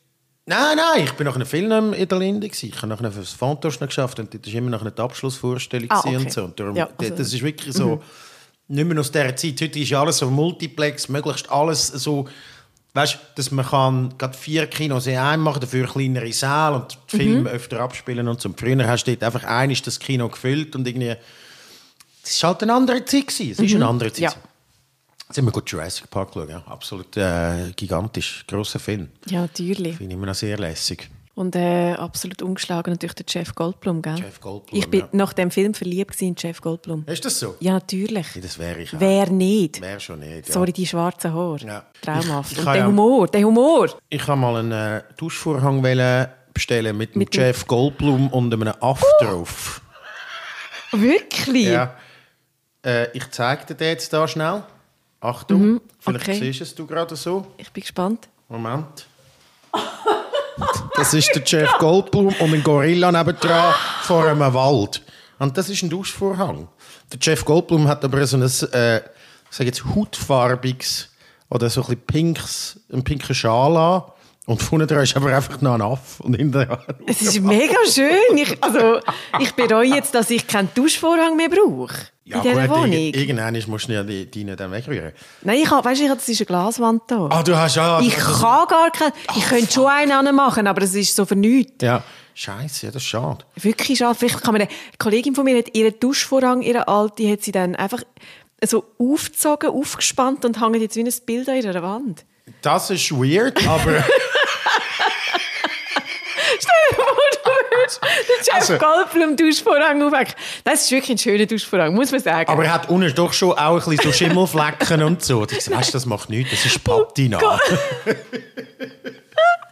Nein, 0.45 0.77
nein, 0.77 1.03
ich 1.03 1.11
bin 1.13 1.25
nach 1.27 1.35
einem 1.35 1.45
Film 1.45 1.93
in 1.93 2.07
der 2.07 2.17
Linde. 2.17 2.47
Ich 2.47 2.81
habe 2.81 2.97
das 2.97 3.31
Fantosch 3.33 3.79
noch 3.79 3.87
geschafft 3.87 4.19
und 4.19 4.33
das 4.33 4.51
war 4.51 4.57
immer 4.57 4.71
nach 4.71 4.81
einer 4.81 4.97
Abschlussvorstellung 4.99 5.89
Ah, 5.91 5.99
okay. 5.99 6.17
und 6.17 6.31
so. 6.31 6.43
Und 6.45 6.59
darum, 6.59 6.75
Ja, 6.75 6.89
also- 6.97 7.15
das 7.15 7.33
ist 7.33 7.41
wirklich 7.43 7.75
so, 7.75 8.01
nicht 8.67 8.87
mehr 8.87 8.99
aus 8.99 9.11
dieser 9.11 9.35
Zeit. 9.35 9.61
Heute 9.61 9.79
ist 9.79 9.89
ja 9.89 10.01
alles 10.01 10.17
so 10.17 10.29
Multiplex, 10.29 11.07
möglichst 11.09 11.49
alles 11.51 11.87
so... 11.87 12.27
Weißt 12.95 13.13
du, 13.13 13.17
dass 13.35 13.51
man 13.51 13.63
kann 13.67 14.17
gerade 14.17 14.35
vier 14.35 14.65
Kinos 14.65 15.05
in 15.05 15.15
einem 15.17 15.43
machen, 15.43 15.59
dafür 15.61 15.85
kleinere 15.85 16.33
Säle 16.33 16.73
und 16.73 16.97
Mhm. 17.13 17.17
Filme 17.17 17.49
öfter 17.51 17.79
abspielen 17.81 18.27
und 18.27 18.41
so. 18.41 18.49
Früher 18.57 18.87
hast 18.87 19.03
du 19.05 19.11
dort 19.15 19.23
einfach 19.23 19.47
ein 19.47 19.69
ist 19.69 19.85
das 19.85 19.99
Kino 19.99 20.27
gefüllt 20.27 20.75
und 20.75 20.87
irgendwie... 20.87 21.15
Es 22.23 22.41
war 22.43 22.51
halt 22.51 22.63
eine 22.63 22.73
andere 22.73 23.03
Zeit. 23.05 23.27
Gewesen. 23.27 23.51
Es 23.51 23.59
ist 23.59 23.75
eine 23.75 23.87
andere 23.87 24.11
Zeit. 24.11 24.19
Mhm. 24.19 24.23
Ja. 24.23 24.33
Jetzt 25.27 25.35
sind 25.35 25.45
wir 25.45 25.51
gut 25.51 25.69
Jurassic 25.69 26.09
Park 26.09 26.33
geschaut, 26.33 26.49
ja. 26.49 26.63
Absolut 26.65 27.15
äh, 27.17 27.71
gigantisch, 27.75 28.43
grosser 28.47 28.79
Film. 28.79 29.09
Ja, 29.27 29.41
natürlich. 29.41 29.97
Finde 29.97 30.13
ich 30.13 30.17
immer 30.17 30.25
noch 30.27 30.33
sehr 30.35 30.57
lässig. 30.57 31.09
Und 31.35 31.55
äh, 31.55 31.93
absolut 31.93 32.41
ungeschlagen 32.41 32.91
natürlich 32.91 33.13
der 33.15 33.25
Jeff 33.29 33.55
Goldblum, 33.55 34.01
gell? 34.01 34.17
Jeff 34.17 34.41
Goldblum, 34.41 34.77
Ich 34.77 34.89
bin 34.89 35.01
ja. 35.01 35.07
nach 35.13 35.31
dem 35.31 35.51
Film 35.51 35.73
verliebt 35.73 36.21
in 36.21 36.35
Jeff 36.37 36.59
Goldblum. 36.59 37.05
Ist 37.07 37.23
das 37.23 37.39
so? 37.39 37.55
Ja, 37.61 37.73
natürlich. 37.73 38.35
Ja, 38.35 38.41
das 38.41 38.57
wäre 38.59 38.81
ich 38.81 38.93
auch. 38.93 38.99
Wer 38.99 39.29
nicht? 39.29 39.79
Wäre 39.79 39.99
schon 40.01 40.19
nicht. 40.19 40.47
Ja. 40.49 40.53
Sorry, 40.53 40.73
die 40.73 40.85
schwarzen 40.85 41.33
Haare. 41.33 41.59
Ja. 41.65 41.85
Traumhaft. 42.01 42.51
Ich- 42.51 42.57
ich 42.59 42.65
Und 42.65 42.73
der 42.73 42.87
Humor, 42.87 43.27
der 43.27 43.43
Humor. 43.45 43.87
Ich 44.09 44.27
habe 44.27 44.41
mal 44.41 44.57
einen 44.57 44.71
äh, 44.71 45.03
Duschvorhang 45.15 45.81
bestellen 46.53 46.97
mit, 46.97 47.15
Mit 47.15 47.33
Jeff 47.33 47.65
Goldblum 47.67 48.27
und 48.33 48.53
einem 48.53 48.73
Aff 48.81 49.01
drauf. 49.21 49.81
Wirklich? 50.91 51.67
Ja. 51.67 51.95
Äh, 52.85 53.11
ich 53.17 53.29
zeige 53.31 53.73
dir 53.75 53.87
jetzt 53.87 54.11
da 54.13 54.27
schnell. 54.27 54.63
Achtung, 55.21 55.81
vielleicht 55.99 56.27
Mhm, 56.27 56.33
okay. 56.33 56.51
siehst 56.53 56.77
du 56.79 56.83
es 56.83 56.89
gerade 56.89 57.15
so. 57.15 57.47
Ich 57.57 57.71
bin 57.71 57.81
gespannt. 57.81 58.29
Moment. 58.47 59.05
Das 60.95 61.13
ist 61.13 61.31
der 61.33 61.43
Jeff 61.45 61.71
Goldblum 61.79 62.27
und 62.27 62.53
ein 62.53 62.63
Gorilla 62.63 63.11
nebendran 63.11 63.73
vor 64.03 64.25
einem 64.25 64.53
Wald. 64.53 65.01
Und 65.39 65.57
das 65.57 65.69
ist 65.69 65.83
ein 65.83 65.89
Duschvorhang. 65.89 66.67
Der 67.11 67.19
Jeff 67.21 67.45
Goldblum 67.45 67.87
hat 67.87 68.03
aber 68.03 68.25
so 68.27 68.37
ein, 68.37 68.43
äh, 68.73 69.01
jetzt, 69.59 69.85
hautfarbiges 69.85 71.09
oder 71.49 71.69
so 71.69 71.81
ein 71.81 71.87
bisschen 71.87 72.05
pinks, 72.05 72.79
einen 72.91 73.03
pinken 73.03 73.33
Schal 73.35 73.75
an 73.77 74.03
Und 74.49 74.63
vorne 74.63 74.87
dran 74.87 75.03
ist 75.03 75.15
aber 75.15 75.31
einfach 75.35 75.61
noch 75.61 75.75
ein 75.75 75.81
Aff. 75.83 76.19
Und 76.21 76.33
hinterher. 76.35 76.79
Es 77.05 77.21
ist 77.21 77.39
mega 77.39 77.75
schön. 77.87 78.35
Ich, 78.35 78.63
also, 78.63 78.99
ich 79.39 79.53
bereue 79.53 79.85
jetzt, 79.93 80.15
dass 80.15 80.31
ich 80.31 80.47
keinen 80.47 80.69
Duschvorhang 80.73 81.35
mehr 81.37 81.49
brauche. 81.49 81.93
in 82.25 82.41
dieser 82.41 82.67
gut, 82.67 82.77
Wohnung. 82.77 82.91
irg- 82.91 83.15
irgendwann 83.15 83.61
musst 83.67 83.87
du 83.89 83.93
ja 83.93 84.01
die, 84.01 84.25
die 84.25 84.45
dann 84.45 84.71
wegrühren. 84.71 85.11
Nein, 85.43 85.59
ich 85.61 85.69
habe, 85.69 85.85
weißt 85.87 85.99
du, 86.01 86.05
ich 86.05 86.09
habe, 86.09 86.19
das 86.19 86.29
ist 86.29 86.39
eine 86.41 86.45
Glaswand 86.47 87.03
da. 87.05 87.27
Ah, 87.29 87.43
du 87.43 87.55
hast 87.55 87.75
ja... 87.75 87.99
ich 88.01 88.15
das- 88.15 88.41
kann 88.41 88.67
gar 88.67 88.89
keinen. 88.91 89.13
Ich 89.37 89.45
könnte 89.45 89.71
schon 89.71 89.85
einen 89.85 90.35
machen, 90.35 90.65
aber 90.65 90.81
es 90.81 90.95
ist 90.95 91.15
so 91.15 91.25
für 91.27 91.35
nichts. 91.35 91.83
Ja, 91.83 92.01
scheiße, 92.33 92.87
ja, 92.87 92.91
das 92.91 93.03
ist 93.03 93.07
schade. 93.07 93.45
Wirklich 93.55 93.99
schade. 93.99 94.15
Vielleicht 94.17 94.41
kann 94.41 94.53
man, 94.53 94.61
eine 94.63 94.71
Kollegin 94.97 95.35
von 95.35 95.45
mir 95.45 95.59
hat 95.59 95.75
ihren 95.75 95.99
Duschvorhang, 95.99 96.63
ihre 96.63 96.87
alte, 96.87 97.31
hat 97.31 97.43
sie 97.43 97.51
dann 97.51 97.75
einfach 97.75 98.01
so 98.65 98.83
aufgezogen, 98.97 99.69
aufgespannt 99.69 100.43
und 100.43 100.59
hängt 100.59 100.77
jetzt 100.77 100.95
wie 100.95 101.03
ein 101.03 101.13
Bild 101.27 101.47
an 101.49 101.55
ihrer 101.57 101.83
Wand. 101.83 102.25
Das 102.63 102.89
ist 102.89 103.11
weird, 103.11 103.67
aber... 103.67 104.03
den 108.01 108.45
Jeff 108.45 108.53
Also- 108.55 108.77
Goldblum 108.77 109.35
Duschvorhang 109.35 110.01
aufhängen. 110.03 110.33
Das 110.63 110.83
ist 110.83 110.91
wirklich 110.91 111.11
ein 111.11 111.17
schöner 111.17 111.45
Duschvorhang, 111.45 111.93
muss 111.95 112.11
man 112.11 112.19
sagen. 112.21 112.49
aber 112.51 112.65
er 112.65 112.73
hat 112.73 112.89
unten 112.89 113.13
doch 113.15 113.33
schon 113.33 113.51
auch 113.53 113.75
ein 113.87 113.95
bisschen 113.97 114.11
so 114.11 114.17
Schimmelflecken 114.17 115.03
und 115.03 115.23
so. 115.23 115.45
Ich 115.49 115.63
sag, 115.65 115.77
weißt 115.77 115.93
das 115.95 116.05
macht 116.05 116.29
nichts, 116.29 116.51
das 116.51 116.65
ist 116.65 116.83
Patina. 116.83 117.37
Gott. 117.39 117.59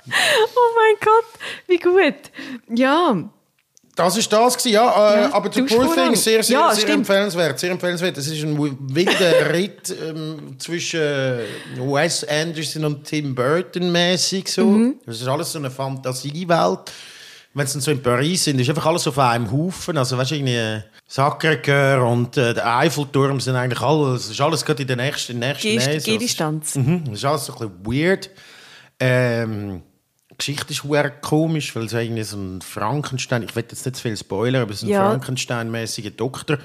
oh 0.09 0.69
mein 0.75 0.95
Gott, 1.01 1.25
wie 1.67 1.77
gut. 1.77 2.31
Ja, 2.69 3.15
Das 3.95 4.15
ist 4.15 4.31
das 4.31 4.57
gewesen, 4.57 4.73
ja. 4.73 5.13
Äh, 5.13 5.21
Ja, 5.23 5.33
aber 5.33 5.51
The 5.51 5.63
Poor. 5.63 5.93
Things, 5.93 6.23
sehr, 6.23 6.43
sehr, 6.43 6.59
Ja, 6.59 6.69
sehr 6.71 6.81
stimmt. 6.83 6.99
empfehlenswert. 6.99 7.59
Sehr 7.59 7.71
empfehlenswert. 7.71 8.17
Es 8.17 8.27
ist 8.27 8.43
ein 8.43 8.57
wilder 8.57 9.49
Ritt 9.53 9.93
ähm, 10.01 10.55
zwischen 10.59 11.39
Wes 11.77 12.23
Anderson 12.23 12.85
und 12.85 13.03
Tim 13.05 13.33
Burton 13.35 13.91
mäßig 13.91 14.47
so. 14.51 14.65
Mhm. 14.65 14.99
Das 15.05 15.19
ist 15.19 15.27
alles 15.27 15.51
so 15.51 15.59
eine 15.59 15.71
Fantasiewelt. 15.71 16.91
Wenn 17.57 17.65
sie 17.67 17.79
so 17.81 17.89
in 17.91 18.01
Paris 18.03 18.43
sind, 18.43 18.59
ist 18.59 18.69
einfach 18.69 18.85
alles 18.85 19.07
auf 19.07 19.17
einem 19.17 19.51
Haufen. 19.51 19.97
Also 19.97 20.17
weißt 20.17 20.31
du, 20.31 20.35
irgendwie 20.35 20.83
Sacré-Cœur 21.09 22.01
und 22.09 22.37
äh, 22.37 22.53
der 22.53 22.77
Eiffelturm 22.77 23.39
sind 23.39 23.55
eigentlich 23.55 23.81
alles, 23.81 24.25
es 24.25 24.31
ist 24.31 24.41
alles 24.41 24.63
gerade 24.63 24.81
in 24.83 24.87
der 24.87 24.97
nächsten, 24.97 25.39
nächsten 25.39 25.67
Gehst- 25.67 25.87
Nähe. 25.87 25.99
so. 25.99 26.11
Gehdistanz. 26.11 26.75
Mhm, 26.75 27.05
das 27.05 27.13
ist 27.15 27.25
alles 27.25 27.45
so 27.47 27.53
ein 27.57 27.69
bisschen 27.69 27.85
weird. 27.85 28.29
Ähm, 28.99 29.81
die 30.31 30.37
Geschichte 30.37 30.71
ist 30.73 30.83
sehr 30.83 31.09
komisch, 31.09 31.75
weil 31.75 31.85
es 31.85 31.93
irgendwie 31.93 32.23
so 32.23 32.37
ein 32.37 32.61
Frankenstein, 32.61 33.43
ich 33.43 33.55
will 33.55 33.63
jetzt 33.69 33.85
nicht 33.85 33.95
zu 33.95 34.01
viel 34.03 34.15
spoilern, 34.17 34.61
aber 34.61 34.71
es 34.71 34.77
ist 34.77 34.83
ein 34.83 34.89
Ja. 34.89 35.09
Frankenstein-mäßiger 35.09 36.11
Doktor, 36.11 36.57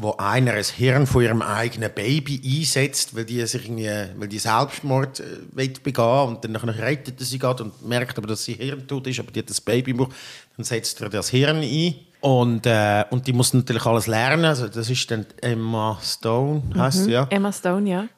wo 0.00 0.14
einer 0.18 0.54
ein 0.54 0.64
Hirn 0.64 1.06
von 1.06 1.22
ihrem 1.22 1.42
eigenen 1.42 1.92
Baby 1.94 2.40
einsetzt, 2.44 3.14
weil 3.14 3.24
die 3.24 3.44
sich 3.46 3.64
irgendwie, 3.64 3.90
weil 4.16 4.28
die 4.28 4.38
Selbstmord 4.38 5.20
äh, 5.20 5.24
will 5.52 5.72
begehen 5.82 6.28
und 6.28 6.44
dann 6.44 6.52
nachher 6.52 6.78
rettet 6.78 7.20
sie 7.20 7.38
gerade 7.38 7.64
und 7.64 7.86
merkt 7.86 8.18
aber, 8.18 8.26
dass 8.26 8.44
sie 8.44 8.54
hirntot 8.54 9.06
ist, 9.06 9.20
aber 9.20 9.30
die 9.30 9.40
hat 9.40 9.50
das 9.50 9.60
Baby 9.60 9.92
im 9.92 9.98
Bauch. 9.98 10.08
Dann 10.56 10.64
setzt 10.64 11.00
er 11.00 11.08
das 11.08 11.28
Hirn 11.30 11.58
ein 11.58 11.94
und, 12.20 12.66
äh, 12.66 13.04
und 13.10 13.26
die 13.26 13.32
muss 13.32 13.54
natürlich 13.54 13.86
alles 13.86 14.08
lernen. 14.08 14.44
Also 14.44 14.66
das 14.66 14.90
ist 14.90 15.08
dann 15.10 15.24
Emma 15.40 15.98
Stone, 16.02 16.62
heißt 16.76 17.04
sie, 17.04 17.12
ja. 17.12 17.26
Emma 17.30 17.52
Stone, 17.52 17.88
ja. 17.88 18.08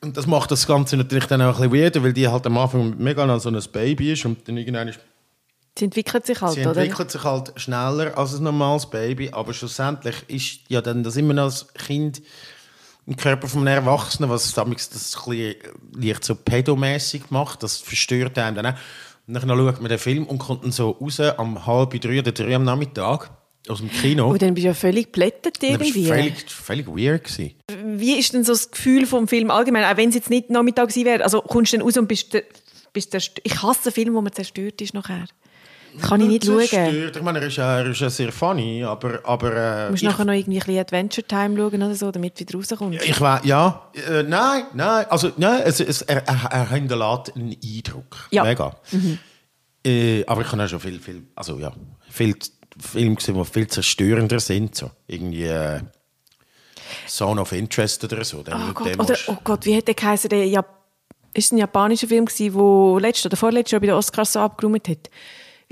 Und 0.00 0.16
das 0.16 0.26
macht 0.26 0.50
das 0.50 0.66
Ganze 0.66 0.96
natürlich 0.96 1.26
dann 1.26 1.40
auch 1.42 1.60
ein 1.60 1.70
bisschen 1.70 1.84
weird, 1.84 2.02
weil 2.02 2.12
die 2.12 2.26
halt 2.26 2.44
am 2.46 2.58
Anfang 2.58 2.96
mega 2.98 3.24
noch 3.24 3.38
so 3.38 3.50
ein 3.50 3.62
Baby 3.72 4.14
ist 4.14 4.24
und 4.24 4.48
dann 4.48 4.56
irgendwann 4.56 4.88
ist, 4.88 4.98
Sie 5.78 5.86
entwickelt 5.86 6.26
sich 6.26 6.40
halt, 6.40 6.54
sie 6.54 6.66
oder? 6.66 6.82
entwickelt 6.82 7.10
sich 7.10 7.24
halt 7.24 7.52
schneller 7.56 8.16
als 8.18 8.34
ein 8.34 8.42
normales 8.42 8.86
Baby, 8.86 9.30
aber 9.32 9.54
schlussendlich 9.54 10.16
ist 10.28 10.60
ja 10.68 10.82
dann 10.82 11.02
das 11.02 11.16
immer 11.16 11.32
noch 11.32 11.46
das 11.46 11.72
Kind 11.72 12.20
im 13.06 13.16
Körper 13.16 13.48
von 13.48 13.66
einem 13.66 13.84
Erwachsenen, 13.84 14.30
was 14.30 14.52
damals 14.52 14.90
das 14.90 15.16
ein 15.16 15.30
bisschen 15.30 15.56
leicht 15.96 16.24
so 16.24 16.34
pedomäßig 16.34 17.30
macht, 17.30 17.62
das 17.62 17.78
verstört 17.78 18.38
einen 18.38 18.56
dann 18.56 18.66
auch. 18.66 18.74
Und 19.26 19.34
dann 19.34 19.48
schaut 19.48 19.80
man 19.80 19.88
den 19.88 19.98
Film 19.98 20.26
und 20.26 20.38
kommt 20.38 20.64
dann 20.64 20.72
so 20.72 20.90
raus 20.90 21.20
am 21.20 21.64
halb 21.66 21.98
drei 22.00 22.18
oder 22.18 22.32
drei 22.32 22.54
am 22.54 22.64
Nachmittag 22.64 23.30
aus 23.68 23.78
dem 23.78 23.90
Kino. 23.90 24.28
Und 24.30 24.42
dann 24.42 24.54
bist 24.54 24.64
du 24.64 24.68
ja 24.68 24.74
völlig 24.74 25.06
geplättet 25.06 25.62
Das 25.62 25.70
war 25.70 25.80
irgendwie. 25.80 26.06
völlig, 26.06 26.50
völlig 26.50 26.86
weird. 26.88 27.24
Gewesen. 27.24 27.54
Wie 27.98 28.18
ist 28.18 28.32
denn 28.34 28.44
so 28.44 28.52
das 28.52 28.70
Gefühl 28.70 29.06
vom 29.06 29.28
Film 29.28 29.50
allgemein, 29.50 29.84
auch 29.84 29.96
wenn 29.96 30.08
es 30.08 30.16
jetzt 30.16 30.30
nicht 30.30 30.50
Nachmittag 30.50 30.88
gewesen 30.88 31.06
wäre? 31.06 31.24
Also 31.24 31.40
kommst 31.40 31.72
du 31.72 31.78
dann 31.78 31.86
raus 31.86 31.96
und 31.96 32.08
bist, 32.08 32.36
bist 32.92 33.14
der, 33.14 33.22
ich 33.42 33.62
hasse 33.62 33.92
Filme, 33.92 34.14
wo 34.14 34.20
man 34.20 34.32
zerstört 34.32 34.80
ist 34.80 34.94
nachher. 34.94 35.26
Kann 36.00 36.20
ich 36.22 36.28
nicht 36.28 36.46
schauen. 36.46 36.60
Ich 37.14 37.22
meine, 37.22 37.40
er 37.40 37.46
ist, 37.46 37.56
ja- 37.56 37.78
er 37.80 37.86
ist 37.90 38.00
ja 38.00 38.08
sehr 38.08 38.32
funny, 38.32 38.82
aber... 38.82 39.20
aber 39.24 39.54
äh, 39.54 39.84
Du 39.86 39.90
musst 39.92 40.02
ich- 40.02 40.08
nachher 40.08 40.24
noch 40.24 40.32
irgendwie 40.32 40.58
ein 40.58 40.64
bisschen 40.64 40.80
Adventure 40.80 41.26
Time 41.26 41.56
schauen 41.56 41.82
oder 41.82 41.94
so, 41.94 42.10
damit 42.10 42.36
du 42.36 42.40
wieder 42.40 42.58
rauskommst. 42.58 43.04
Ich 43.04 43.20
weiß, 43.20 43.40
ja, 43.44 43.90
äh, 44.08 44.22
nein, 44.22 44.64
nein, 44.74 45.06
also 45.10 45.30
nein, 45.36 45.62
es, 45.64 45.80
es, 45.80 46.02
er, 46.02 46.26
er, 46.26 46.48
er 46.50 46.68
hinterlässt 46.70 47.36
einen 47.36 47.56
Eindruck. 47.62 48.28
Ja. 48.30 48.44
Mega. 48.44 48.74
Äh, 49.84 50.24
aber 50.26 50.42
ich 50.42 50.52
habe 50.52 50.62
auch 50.64 50.68
schon 50.68 50.80
viel, 50.80 51.00
viel, 51.00 51.24
also 51.34 51.58
ja, 51.58 51.72
viel 52.08 52.36
Filme 52.78 53.16
gesehen, 53.16 53.34
die 53.34 53.44
viel 53.44 53.66
zerstörender 53.66 54.40
sind, 54.40 54.74
so 54.76 54.90
irgendwie 55.06 55.44
äh, 55.44 55.80
Zone 57.08 57.40
of 57.40 57.52
Interest 57.52 58.02
oder 58.04 58.22
so. 58.24 58.38
Oh 58.38 58.72
Gott, 58.72 58.98
oder, 58.98 59.16
oh 59.26 59.36
Gott, 59.42 59.66
wie 59.66 59.76
hat 59.76 59.88
der 59.88 59.94
geheißen? 59.94 60.30
Der 60.30 60.46
Jap 60.46 60.68
ist 61.34 61.52
ein 61.52 61.58
japanischer 61.58 62.06
Film 62.06 62.26
gewesen, 62.26 62.54
der 62.54 63.00
letztes 63.00 63.26
oder 63.26 63.36
vorletztes 63.36 63.72
Jahr 63.72 63.80
bei 63.80 63.86
den 63.88 63.96
Oscars 63.96 64.32
so 64.34 64.40
abgeräumt 64.40 64.86
hat. 64.88 65.10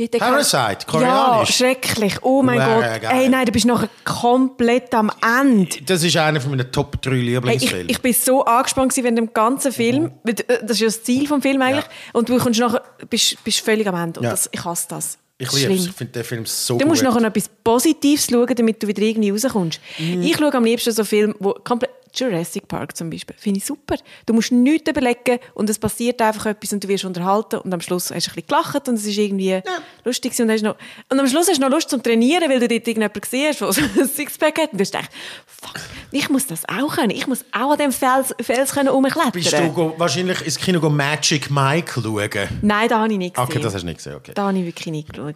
Wie 0.00 0.08
der 0.08 0.18
Parasite, 0.18 0.86
koreanisch. 0.86 1.50
Ja, 1.50 1.54
schrecklich. 1.54 2.22
Oh 2.22 2.42
mein 2.42 2.58
Wäre 2.58 2.92
Gott. 2.92 3.02
geil. 3.02 3.20
Ey, 3.22 3.28
nein, 3.28 3.44
du 3.44 3.52
bist 3.52 3.66
nachher 3.66 3.90
komplett 4.02 4.94
am 4.94 5.10
Ende. 5.22 5.76
das 5.84 6.02
ist 6.02 6.16
einer 6.16 6.40
von 6.40 6.52
meinen 6.52 6.72
Top 6.72 7.02
3 7.02 7.10
Hey, 7.10 7.20
Lieblingsfilmen. 7.20 7.86
ich, 7.88 7.96
ich 7.96 8.00
bin 8.00 8.12
so 8.14 8.42
angespannt 8.44 8.96
während 8.96 9.18
dem 9.18 9.32
ganzen 9.34 9.72
Film. 9.72 10.10
Weil, 10.22 10.34
äh, 10.48 10.58
Das 10.62 10.70
ist 10.72 10.80
ja 10.80 10.86
das 10.86 11.02
Ziel 11.02 11.26
vom 11.26 11.42
Film 11.42 11.60
eigentlich. 11.60 11.84
Ja. 11.84 11.90
Und 12.14 12.28
du 12.30 12.38
kommst 12.38 12.58
nachher, 12.60 12.82
bist, 13.10 13.44
bist 13.44 13.60
völlig 13.60 13.86
am 13.86 13.94
Ende. 13.94 14.20
Und 14.20 14.24
Ja. 14.24 14.30
das, 14.30 14.48
ich 14.50 14.64
hasse 14.64 14.86
das. 14.88 15.18
ich 15.36 15.52
liebe 15.52 15.74
es, 15.74 15.86
ich 15.86 15.92
finde 15.92 16.12
den 16.14 16.24
Film 16.24 16.46
so 16.46 16.78
Du 16.78 16.86
musst 16.86 17.02
gut. 17.02 17.08
nachher 17.10 17.20
noch 17.20 17.28
etwas 17.28 17.50
Positives 17.62 18.26
schauen, 18.30 18.46
damit 18.56 18.82
du 18.82 18.86
wieder 18.86 19.02
irgendwie 19.02 19.30
rauskommst. 19.30 19.80
Mhm. 19.98 20.22
Ich 20.22 20.36
schaue 20.36 20.54
am 20.54 20.64
liebsten 20.64 20.92
so 20.92 21.04
Filme, 21.04 21.34
wo 21.40 21.52
komplett 21.52 21.90
Jurassic 22.14 22.68
Park 22.68 22.96
zum 22.96 23.10
Beispiel. 23.10 23.36
Finde 23.38 23.58
ich 23.58 23.64
super. 23.64 23.96
Du 24.26 24.34
musst 24.34 24.52
nichts 24.52 24.90
überlegen 24.90 25.38
und 25.54 25.70
es 25.70 25.78
passiert 25.78 26.20
einfach 26.22 26.46
etwas 26.46 26.72
und 26.72 26.84
du 26.84 26.88
wirst 26.88 27.04
unterhalten 27.04 27.56
und 27.56 27.72
am 27.72 27.80
Schluss 27.80 28.10
hast 28.10 28.26
du 28.26 28.30
ein 28.30 28.34
bisschen 28.34 28.46
gelacht 28.46 28.88
und 28.88 28.94
es 28.94 29.06
ist 29.06 29.18
irgendwie 29.18 29.60
lustig 30.04 30.32
gewesen 30.32 30.48
und, 30.48 30.52
hast 30.52 30.62
noch, 30.62 30.76
und 31.08 31.20
am 31.20 31.28
Schluss 31.28 31.48
hast 31.48 31.58
du 31.58 31.62
noch 31.62 31.70
Lust 31.70 31.90
zum 31.90 32.02
Trainieren, 32.02 32.48
weil 32.50 32.60
du 32.60 32.68
dort 32.68 32.86
irgendjemanden 32.86 33.22
siehst, 33.28 33.60
der 33.60 33.72
so 33.72 33.82
ein 33.98 34.08
Sixpack 34.08 34.58
hat 34.58 34.72
und 34.72 34.80
du 34.80 34.84
gedacht, 34.84 35.10
fuck, 35.46 35.74
ich 36.10 36.28
muss 36.28 36.46
das 36.46 36.68
auch 36.68 36.96
können. 36.96 37.10
Ich 37.10 37.26
muss 37.26 37.44
auch 37.52 37.72
an 37.72 37.78
dem 37.78 37.92
Fels, 37.92 38.34
Fels 38.40 38.72
können 38.72 38.88
rumklettern. 38.88 39.32
Bist 39.32 39.52
du 39.52 39.72
go, 39.72 39.94
wahrscheinlich 39.96 40.42
ins 40.42 40.58
Kino 40.58 40.80
go 40.80 40.90
Magic 40.90 41.50
Mike 41.50 42.00
schauen? 42.00 42.30
Nein, 42.62 42.88
da 42.88 43.00
habe 43.00 43.12
ich 43.12 43.18
nicht 43.18 43.34
gesehen. 43.34 43.48
Okay, 43.48 43.60
das 43.60 43.74
hast 43.74 43.82
du 43.82 43.86
nicht 43.86 43.98
gesehen, 43.98 44.16
okay. 44.16 44.32
Da 44.34 44.48
habe 44.48 44.58
ich 44.58 44.66
wirklich 44.66 44.86
nicht 44.86 45.10
geschaut. 45.10 45.34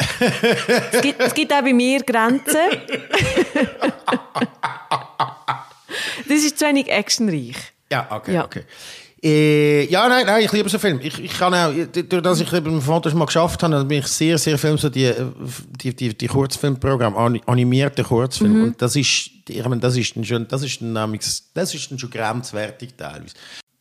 es, 0.92 1.02
gibt, 1.02 1.20
es 1.20 1.34
gibt 1.34 1.52
auch 1.52 1.62
bei 1.62 1.72
mir 1.72 2.02
Grenzen. 2.02 2.56
das 6.28 6.38
ist 6.38 6.58
zu 6.58 6.64
wenig 6.66 6.88
actionreich. 6.90 7.56
Ja, 7.90 8.06
okay, 8.10 8.34
Ja. 8.34 8.44
okay. 8.44 8.62
Äh, 9.22 9.86
ja, 9.86 10.06
nein, 10.06 10.26
nein, 10.26 10.44
ich 10.44 10.52
liebe 10.52 10.68
so 10.68 10.78
Filme. 10.78 11.00
Ich, 11.02 11.18
ich 11.18 11.32
kann 11.38 11.54
auch, 11.54 11.72
durch 11.72 12.22
das 12.22 12.40
ich 12.40 12.52
eben 12.52 12.78
Fotos 12.82 13.14
mal 13.14 13.24
geschafft 13.24 13.62
habe, 13.62 13.82
bin 13.86 14.00
ich 14.00 14.06
sehr, 14.06 14.36
sehr 14.36 14.58
Film 14.58 14.76
so 14.76 14.90
die, 14.90 15.10
die, 15.80 15.94
die, 15.96 16.14
die 16.14 16.26
Kurzfilmprogramme, 16.26 17.16
ani- 17.16 17.40
animierte 17.46 18.02
Kurzfilme. 18.02 18.54
Mhm. 18.58 18.64
Und 18.64 18.82
das 18.82 18.94
ist, 18.96 19.30
ich 19.48 19.62
meine, 19.66 19.80
das 19.80 19.96
ist 19.96 20.14
dann 20.14 20.24
schon, 20.26 20.46
das 20.46 20.62
ist 20.62 20.78
dann, 20.82 20.92
nämlich- 20.92 21.22
das 21.54 21.72
ist 21.74 21.90
dann 21.90 21.98
schon 21.98 22.10
grenzwertig 22.10 22.90
teilweise. 22.98 23.32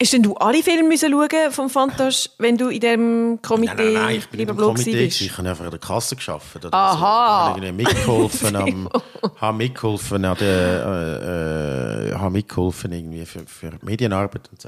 Hast 0.03 0.11
denn 0.11 0.21
du 0.21 0.33
alle 0.35 0.61
Filme 0.61 0.89
müssen 0.89 1.09
schauen 1.13 1.51
vom 1.51 1.69
Fantasch, 1.69 2.29
wenn 2.37 2.57
du 2.57 2.67
in 2.67 2.81
diesem 2.81 3.39
Komitee 3.41 3.73
Nein, 3.73 3.93
nein, 3.93 4.03
nein, 4.03 4.15
ich 4.17 4.27
bin 4.27 4.41
in 4.41 4.53
Blog 4.53 4.75
Komitee, 4.75 4.91
gewesen. 4.91 5.23
ich 5.23 5.37
habe 5.37 5.49
einfach 5.49 5.63
an 5.63 5.71
der 5.71 5.79
Kasse 5.79 6.17
gearbeitet. 6.17 6.65
Oder 6.65 6.73
Aha. 6.73 7.53
So. 7.55 7.61
Ich 7.61 7.65
habe 7.65 7.71
mitgeholfen, 7.71 8.55
am, 8.57 8.89
habe 9.37 9.57
mitgeholfen 9.57 10.25
an 10.25 10.37
der, 10.37 10.85
äh, 10.85 12.09
äh, 12.09 12.15
habe 12.15 12.31
mitgeholfen 12.31 12.91
irgendwie 12.91 13.25
für, 13.25 13.45
für 13.47 13.71
Medienarbeit 13.81 14.49
und 14.51 14.61
so. 14.61 14.67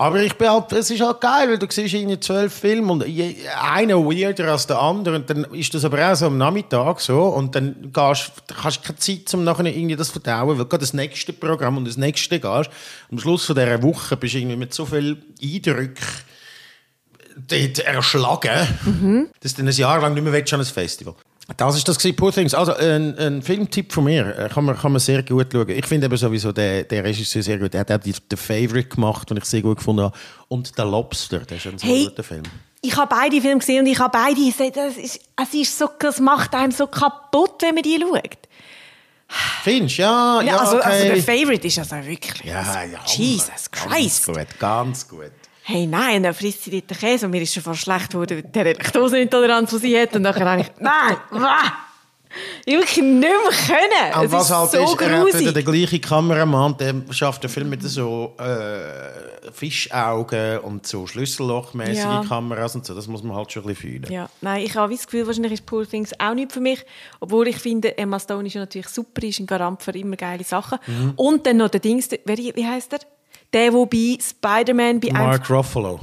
Aber 0.00 0.22
ich 0.22 0.34
bin 0.34 0.48
halt, 0.48 0.70
es 0.72 0.90
ist 0.92 1.00
halt 1.00 1.20
geil, 1.20 1.48
weil 1.50 1.58
du 1.58 1.66
siehst 1.68 1.92
irgendwie 1.92 2.20
zwölf 2.20 2.54
Filme 2.54 2.92
und 2.92 3.04
je, 3.04 3.34
einer 3.60 3.96
weirder 3.96 4.52
als 4.52 4.68
der 4.68 4.78
andere 4.80 5.16
und 5.16 5.28
dann 5.28 5.42
ist 5.46 5.74
das 5.74 5.84
aber 5.84 6.12
auch 6.12 6.14
so 6.14 6.26
am 6.26 6.38
Nachmittag 6.38 7.00
so 7.00 7.24
und 7.24 7.56
dann 7.56 7.90
gehst, 7.92 8.30
hast 8.62 8.78
du 8.78 8.82
keine 8.86 8.98
Zeit, 9.00 9.34
um 9.34 9.42
nachher 9.42 9.66
irgendwie 9.66 9.96
das 9.96 10.06
zu 10.06 10.20
verdauen, 10.20 10.56
weil 10.56 10.64
du 10.64 10.76
das 10.78 10.94
nächste 10.94 11.32
Programm 11.32 11.78
und 11.78 11.84
das 11.84 11.96
nächste 11.96 12.38
gehst. 12.38 12.70
Am 13.10 13.18
Schluss 13.18 13.44
von 13.44 13.56
dieser 13.56 13.82
Woche 13.82 14.16
bist 14.16 14.34
du 14.34 14.38
irgendwie 14.38 14.56
mit 14.56 14.72
so 14.72 14.86
viel 14.86 15.20
Eindrücken 15.42 16.06
dort 17.48 17.78
erschlagen, 17.80 19.30
dass 19.40 19.54
du 19.54 19.62
dann 19.62 19.68
ein 19.68 19.76
Jahr 19.76 20.00
lang 20.00 20.14
nicht 20.14 20.22
mehr 20.22 20.32
willst 20.32 20.52
an 20.54 20.60
ein 20.60 20.66
Festival. 20.66 21.16
Das 21.56 21.76
ist 21.76 21.88
das 21.88 21.96
gewesen, 21.98 22.16
Poor 22.16 22.30
Things. 22.32 22.52
Also 22.54 22.74
ein, 22.74 23.16
ein 23.18 23.42
Filmtipp 23.42 23.92
von 23.92 24.04
mir, 24.04 24.36
äh, 24.38 24.48
kann 24.48 24.64
man, 24.64 24.76
kann 24.76 24.92
man 24.92 25.00
sehr 25.00 25.22
gut 25.22 25.46
schauen. 25.52 25.68
Ich 25.70 25.86
finde 25.86 26.06
eben 26.06 26.16
sowieso 26.16 26.52
der, 26.52 26.84
der 26.84 27.02
Regisseur 27.04 27.42
sehr 27.42 27.58
gut. 27.58 27.74
Er 27.74 27.80
hat 27.80 27.90
auch 27.90 27.98
The 28.04 28.36
Favorite 28.36 28.88
gemacht, 28.88 29.30
den 29.30 29.38
ich 29.38 29.44
sehr 29.44 29.62
gut 29.62 29.78
gefunden 29.78 30.02
habe. 30.04 30.16
Und 30.48 30.76
Der 30.76 30.84
Lobster, 30.84 31.40
das 31.40 31.58
ist 31.58 31.66
ein 31.66 31.78
sehr 31.78 31.88
Hey. 31.88 32.04
guter 32.04 32.22
Film. 32.22 32.42
Ich 32.82 32.94
habe 32.96 33.12
beide 33.12 33.40
Filme 33.40 33.58
gesehen 33.58 33.80
und 33.80 33.86
ich 33.86 33.98
habe 33.98 34.16
beide 34.16 34.36
gesagt, 34.44 34.76
das, 34.76 34.96
ist, 34.96 35.20
es 35.42 35.54
ist 35.54 35.78
so, 35.78 35.88
das 35.98 36.20
macht 36.20 36.54
einem 36.54 36.70
so 36.70 36.86
kaputt, 36.86 37.54
wenn 37.62 37.74
man 37.74 37.82
die 37.82 37.98
schaut. 38.00 38.38
Findest 39.62 39.98
du? 39.98 40.02
Ja, 40.02 40.40
ja, 40.42 40.56
also, 40.58 40.76
okay. 40.76 40.86
also 40.86 41.04
der 41.06 41.22
Favorite 41.22 41.66
ist 41.66 41.78
also 41.78 41.96
wirklich... 41.96 42.44
ja, 42.44 42.84
ja, 42.84 42.98
Jesus 43.06 43.48
Ganz 43.48 43.70
Christ. 43.70 44.26
gut, 44.26 44.46
ganz 44.58 45.08
gut. 45.08 45.32
Hey, 45.70 45.86
nein, 45.86 46.22
dann 46.22 46.32
frisst 46.32 46.64
sie 46.64 46.80
den 46.80 46.96
Käse 46.96 47.26
und 47.26 47.32
mir 47.32 47.42
ist 47.42 47.52
schon 47.52 47.62
fast 47.62 47.82
schlecht 47.82 48.08
geworden, 48.10 48.38
mit 48.38 48.56
der 48.56 48.64
Laktoseintoleranz, 48.64 49.68
die 49.72 49.76
sie 49.76 50.00
hat. 50.00 50.16
Und 50.16 50.22
dann 50.22 50.34
habe 50.34 50.62
ich, 50.62 50.68
nein, 50.78 51.16
wah! 51.30 51.60
Ich 52.64 52.74
wirklich 52.74 52.96
nicht 53.04 53.20
mehr 53.20 53.30
können. 53.66 54.14
Aber 54.14 54.32
was 54.32 54.44
ist 54.44 54.56
halt 54.56 54.70
so 54.70 54.78
ist, 54.82 55.00
er 55.02 55.48
hat 55.48 55.56
den 55.56 55.64
gleichen 55.66 56.00
Kameramann, 56.00 56.74
der 56.78 56.94
schafft 57.10 57.42
den 57.42 57.50
Film 57.50 57.68
mit 57.68 57.82
so 57.82 58.34
äh, 58.38 59.50
Fischaugen 59.52 60.60
und 60.60 60.86
so 60.86 61.06
Schlüssellochmäßige 61.06 61.98
Ja. 61.98 62.24
Kameras 62.26 62.74
und 62.74 62.86
so. 62.86 62.94
Das 62.94 63.06
muss 63.06 63.22
man 63.22 63.36
halt 63.36 63.52
schon 63.52 63.64
ein 63.64 63.68
bisschen 63.68 63.90
fühlen. 63.90 64.10
Ja, 64.10 64.30
nein, 64.40 64.62
ich 64.64 64.74
habe 64.74 64.94
das 64.94 65.04
Gefühl, 65.04 65.26
wahrscheinlich 65.26 65.52
ist 65.52 65.66
Poor 65.66 65.86
Things 65.86 66.12
auch 66.18 66.32
nicht 66.32 66.52
für 66.52 66.60
mich. 66.60 66.82
Obwohl 67.20 67.46
ich 67.48 67.58
finde, 67.58 67.98
Emma 67.98 68.18
Stone 68.18 68.46
ist 68.46 68.54
natürlich 68.56 68.88
super, 68.88 69.22
ist 69.22 69.38
ein 69.38 69.46
Garant 69.46 69.82
für 69.82 69.90
immer 69.90 70.16
geile 70.16 70.44
Sachen. 70.44 70.78
Mhm. 70.86 71.12
Und 71.16 71.46
dann 71.46 71.58
noch 71.58 71.68
der 71.68 71.80
Dings, 71.80 72.08
der, 72.08 72.20
wer, 72.24 72.38
wie 72.38 72.66
heißt 72.66 72.92
der? 72.92 73.00
Der, 73.52 73.70
der 73.70 73.86
bei 73.86 74.18
Spider-Man 74.20 75.00
bei. 75.00 75.10
Mark 75.12 75.48
Ruffalo. 75.50 75.98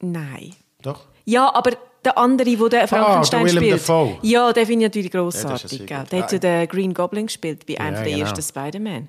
Nein. 0.00 0.54
Doch? 0.82 1.06
Ja, 1.24 1.54
aber 1.54 1.72
der 2.04 2.16
andere, 2.16 2.56
der 2.56 2.68
den 2.68 2.88
Frankenstein 2.88 3.40
Ah, 3.40 3.44
der 3.44 3.50
spielt. 3.56 3.72
Dafoe. 3.74 4.18
Ja, 4.22 4.52
den 4.52 4.66
finde 4.66 4.84
ich 4.86 4.88
natürlich 4.90 5.10
grossartig. 5.12 5.80
ja 5.80 5.86
gell? 5.86 5.88
sehr 5.88 5.98
gut. 6.04 6.12
der 6.12 6.22
hat 6.22 6.32
ja 6.32 6.38
den 6.38 6.68
Green 6.68 6.94
Goblin 6.94 7.26
gespielt 7.26 7.66
bei 7.66 7.78
einem 7.78 7.96
Ja, 7.96 8.02
der 8.02 8.12
genau. 8.14 8.24
ersten 8.26 8.42
Spider-Man. 8.42 9.08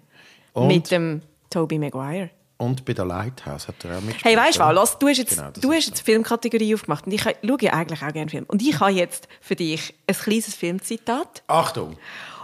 Mit 0.68 0.92
dem 0.92 1.22
Tobey 1.50 1.80
Maguire. 1.80 2.30
Und 2.58 2.86
bei 2.86 2.94
der 2.94 3.06
Lighthouse 3.06 3.68
hat 3.68 3.76
er 3.86 3.98
auch 3.98 4.02
mitgespielt. 4.02 4.26
Hey, 4.26 4.38
weißt 4.38 4.58
du 4.58 4.60
was? 4.64 5.00
du 5.00 5.08
hast 5.08 5.18
jetzt, 5.18 5.36
Genau, 5.38 5.50
du 5.60 5.72
hast 5.72 5.88
jetzt 5.88 6.02
Filmkategorie 6.02 6.76
aufgemacht 6.76 7.06
und 7.08 7.14
ich 7.14 7.22
schaue 7.24 7.58
ja 7.62 7.74
eigentlich 7.74 8.04
auch 8.04 8.14
gerne 8.14 8.30
Film. 8.30 8.46
Und 8.48 8.62
ich 8.62 8.80
habe 8.80 8.92
jetzt 8.92 9.28
für 9.39 9.56
dich 9.56 9.94
ein 10.06 10.16
kleines 10.16 10.54
Filmzitat 10.54 11.42
Achtung! 11.48 11.96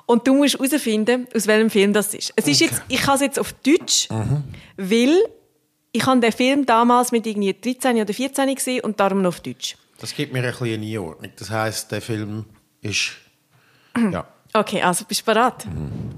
und 0.07 0.25
du 0.27 0.33
musst 0.33 0.55
herausfinden, 0.57 1.27
aus 1.35 1.45
welchem 1.45 1.69
Film 1.69 1.93
das 1.93 2.13
ist. 2.15 2.33
Es 2.35 2.47
ist 2.47 2.61
jetzt, 2.61 2.81
ich 2.87 3.05
habe 3.05 3.15
es 3.15 3.21
jetzt 3.21 3.39
auf 3.39 3.53
Deutsch, 3.53 4.09
Mhm. 4.09 4.43
weil 4.77 5.11
ich 5.91 6.05
habe 6.05 6.19
den 6.19 6.31
Film 6.31 6.65
damals 6.65 7.11
mit 7.11 7.25
irgendwie 7.25 7.53
13 7.53 7.97
oder 8.01 8.13
14 8.13 8.53
gesehen 8.55 8.81
und 8.83 8.99
darum 8.99 9.21
noch 9.21 9.29
auf 9.29 9.39
Deutsch. 9.41 9.75
Das 9.99 10.13
gibt 10.13 10.31
mir 10.33 10.43
ein 10.43 10.51
bisschen 10.51 10.73
eine 10.73 10.85
Einordnung. 10.85 11.31
Das 11.37 11.49
heisst, 11.49 11.91
der 11.91 12.01
Film 12.01 12.45
ist... 12.81 13.11
ja. 14.11 14.27
Okay, 14.53 14.81
also 14.81 15.05
bist 15.05 15.21
du 15.21 15.25
bereit? 15.25 15.65
Mhm. 15.65 16.13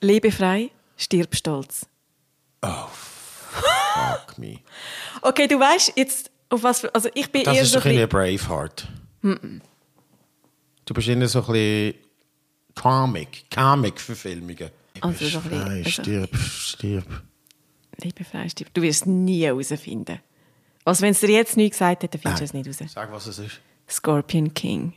Lebe 0.00 0.30
frei, 0.30 0.70
stirb 0.96 1.34
stolz. 1.34 1.86
Fuck 2.60 4.38
me. 4.38 4.58
Okay, 5.24 5.46
du 5.46 5.58
weißt 5.60 5.92
jetzt, 5.94 6.30
auf 6.48 6.64
was 6.64 6.80
für, 6.80 6.92
also 6.92 7.08
ich 7.14 7.30
bin 7.30 7.44
Das 7.44 7.54
eher 7.56 7.62
ist 7.62 7.70
so 7.72 7.78
ein 7.78 7.84
bisschen 7.84 8.08
Braveheart. 8.08 8.88
Du 9.22 10.94
bist 10.94 11.06
eher 11.08 11.28
so 11.28 11.40
ein 11.44 11.46
bisschen 11.52 11.94
Comic, 12.74 13.44
Comic-Verfilmungen. 13.54 14.70
Also 15.00 15.40
Frei, 15.40 15.56
also- 15.84 15.90
stirb, 15.90 16.36
stirb. 16.36 17.04
Lebe 18.02 18.24
frei, 18.24 18.48
stirb. 18.48 18.72
Du 18.74 18.82
wirst 18.82 19.02
es 19.02 19.06
nie 19.06 19.44
herausfinden. 19.44 20.20
Also 20.84 21.02
wenn 21.02 21.12
es 21.12 21.20
dir 21.20 21.30
jetzt 21.30 21.56
nicht 21.56 21.72
gesagt 21.72 22.02
hätte, 22.02 22.18
dann 22.18 22.36
findest 22.36 22.54
du 22.54 22.70
es 22.70 22.80
nicht 22.80 22.80
raus. 22.80 22.92
Sag, 22.94 23.12
was 23.12 23.26
es 23.26 23.38
ist. 23.38 23.60
Scorpion 23.88 24.52
King. 24.52 24.94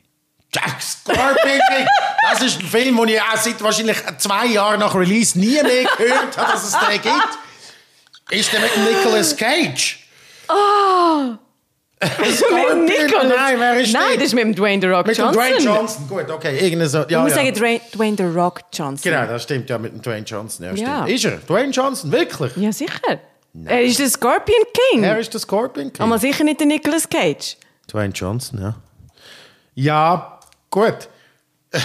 Jack 0.53 0.82
Scorpion 0.82 1.60
King! 1.70 1.88
Das 2.30 2.41
ist 2.41 2.60
ein 2.62 2.66
Film, 2.66 2.97
den 2.97 3.10
ich 3.10 3.22
auch 3.22 3.38
seit 3.38 3.62
wahrscheinlich 3.62 3.97
zwei 4.18 4.47
Jahren 4.47 4.80
nach 4.80 4.95
Release 4.95 5.38
nie 5.38 5.62
mehr 5.62 5.86
gehört 5.97 6.38
habe, 6.38 6.51
dass 6.51 6.64
es 6.64 6.72
den 6.72 7.01
gibt. 7.01 7.38
Ist 8.32 8.51
der 8.53 8.62
mit 8.62 8.72
Nicolas 8.78 9.36
Cage? 9.36 9.99
Oh! 10.49 11.36
Scorpion? 12.04 12.86
Nicolas- 12.86 13.24
Nein, 13.36 13.60
wer 13.60 13.80
ist 13.82 13.93
Nein, 13.93 14.04
das 14.16 14.24
ist 14.26 14.34
mit 14.36 14.43
dem 14.43 14.56
Dwayne 14.56 14.82
The 14.82 14.88
Rock 14.88 15.08
Mit 15.08 15.18
dem 15.18 15.26
Johnson. 15.26 15.41
Dwayne 15.41 15.58
Johnson. 15.64 16.08
Gut, 16.10 16.30
okay. 16.30 16.56
Irgendeine 16.56 16.89
so, 16.89 16.98
ja, 17.00 17.06
Ich 17.08 17.18
muss 17.18 17.30
ja. 17.32 17.36
sagen, 17.38 17.54
Dwayne, 17.54 17.82
Dwayne 17.93 18.18
The 18.18 18.24
Rock 18.39 18.62
Johnson. 18.74 19.12
Genau, 19.12 19.26
das 19.28 19.43
stimmt 19.43 19.70
ja 19.70 19.78
mit 19.78 19.93
dem 19.93 20.02
Dwayne 20.02 20.26
Johnson. 20.26 20.66
Ja, 20.66 20.74
Ja. 20.74 21.06
Ist 21.06 21.26
er? 21.26 21.38
Dwayne 21.38 21.72
Johnson, 21.72 22.12
wirklich? 22.12 22.56
Ja, 22.58 22.72
sicher. 22.72 23.20
Er 23.66 23.82
ist 23.84 24.00
der 24.00 24.10
Scorpion 24.10 24.64
King. 24.91 25.04
Er 25.04 25.18
ist 25.18 25.34
der 25.34 25.39
Scorpion 25.39 25.91
King. 25.93 26.04
Aber 26.06 26.20
sicher 26.20 26.43
nicht 26.43 26.60
der 26.60 26.68
Nicolas 26.68 27.08
Cage. 27.10 27.56
Dwayne 27.89 28.14
Johnson, 28.14 28.60
ja. 28.62 28.76
Ja, 29.76 30.39
gut. 30.70 31.08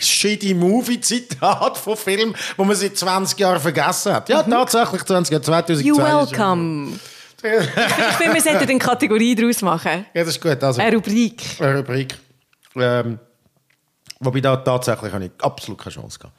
Shitty 0.00 0.54
Movie-Zitat 0.54 1.78
von 1.78 1.96
Film, 1.96 2.34
wo 2.56 2.64
man 2.64 2.74
seit 2.74 2.96
20 2.96 3.38
Jahren 3.38 3.60
vergessen 3.60 4.12
hat. 4.14 4.28
Ja, 4.28 4.42
tatsächlich 4.42 5.04
20 5.04 5.32
Jahre, 5.32 5.42
2002. 5.44 5.86
You 5.86 5.94
ist 5.94 6.00
er- 6.00 6.18
welcome. 6.30 6.98
Ich 7.42 8.16
finde, 8.16 8.34
wir 8.34 8.40
sollten 8.40 8.68
eine 8.68 8.78
Kategorie 8.78 9.34
daraus 9.34 9.62
machen. 9.62 10.06
Ja, 10.14 10.24
das 10.24 10.28
ist 10.36 10.40
gut. 10.40 10.62
Also, 10.62 10.80
Eine 10.80 10.96
Rubrik. 10.96 11.42
eine 11.60 11.78
Rubrik. 11.78 12.14
Ähm, 12.76 13.18
wobei 14.20 14.40
da 14.40 14.56
tatsächlich 14.56 15.12
habe 15.12 15.24
ich 15.26 15.30
absolut 15.40 15.78
keine 15.80 15.92
Chance 15.94 16.18
gehabt. 16.18 16.36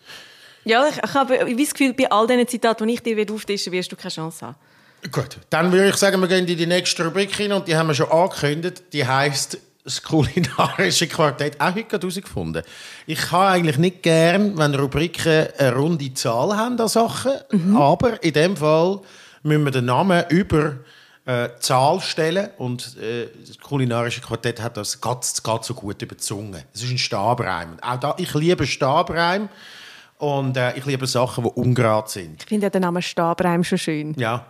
Ja, 0.66 0.88
ich, 0.88 0.98
ich 0.98 1.14
habe 1.14 1.36
ich 1.50 1.58
das 1.58 1.74
Gefühl, 1.74 1.94
bei 1.94 2.10
all 2.10 2.26
diesen 2.28 2.48
Zitaten, 2.48 2.88
die 2.88 2.94
ich 2.94 3.02
dir 3.04 3.34
auftischen 3.34 3.74
wirst 3.74 3.92
du 3.92 3.96
keine 3.96 4.12
Chance 4.12 4.46
haben. 4.48 4.56
Gut, 5.12 5.38
dann 5.50 5.72
würde 5.72 5.90
ich 5.90 5.96
sagen, 5.98 6.22
wir 6.22 6.28
gehen 6.30 6.48
in 6.48 6.58
die 6.58 6.66
nächste 6.66 7.04
Rubrik 7.06 7.38
rein 7.38 7.52
und 7.52 7.68
die 7.68 7.76
haben 7.76 7.88
wir 7.88 7.94
schon 7.94 8.10
angekündigt. 8.10 8.84
Die 8.94 9.06
heisst 9.06 9.58
das 9.84 10.02
kulinarische 10.02 11.08
Quartett. 11.08 11.60
Auch 11.60 11.76
heute 11.76 12.00
herausgefunden. 12.00 12.64
Ich 13.06 13.32
habe 13.32 13.48
eigentlich 13.48 13.78
nicht 13.78 14.02
gern, 14.02 14.58
wenn 14.58 14.74
Rubriken 14.76 15.48
eine 15.58 15.76
runde 15.76 16.14
Zahl 16.14 16.56
haben 16.56 16.80
an 16.80 16.88
Sachen, 16.88 17.34
aber 17.76 18.24
in 18.24 18.32
dem 18.34 18.56
Fall 18.56 19.02
müssen 19.44 19.66
wir 19.66 19.72
den 19.72 19.86
Namen 19.86 20.24
über 20.30 20.78
äh, 21.26 21.50
Zahl 21.60 22.02
stellen 22.02 22.50
und 22.58 22.98
äh, 22.98 23.30
das 23.48 23.58
kulinarische 23.58 24.22
Quartett 24.22 24.62
hat 24.62 24.78
das 24.78 25.00
ganz, 25.00 25.42
ganz 25.42 25.68
so 25.68 25.74
gut 25.74 26.02
über 26.02 26.16
die 26.16 26.22
Zunge. 26.22 26.66
Es 26.74 26.84
ist 26.84 26.92
ein 26.92 26.98
Stabreim. 26.98 27.78
Auch 27.82 27.98
da, 27.98 28.16
ich 28.18 28.34
liebe 28.34 28.68
Stabreim 28.68 29.48
und 30.18 30.58
äh, 30.58 30.78
ich 30.78 30.86
liebe 30.86 31.08
Sachen, 31.08 31.44
die 31.46 31.50
ungerade 31.50 32.10
sind. 32.10 32.42
Ich 32.44 32.50
finde 32.50 32.66
ja 32.66 32.70
den 32.70 32.82
Namen 32.82 33.02
Stabreim 33.02 33.64
schon 33.64 33.78
schön. 33.78 34.14
Ja, 34.18 34.46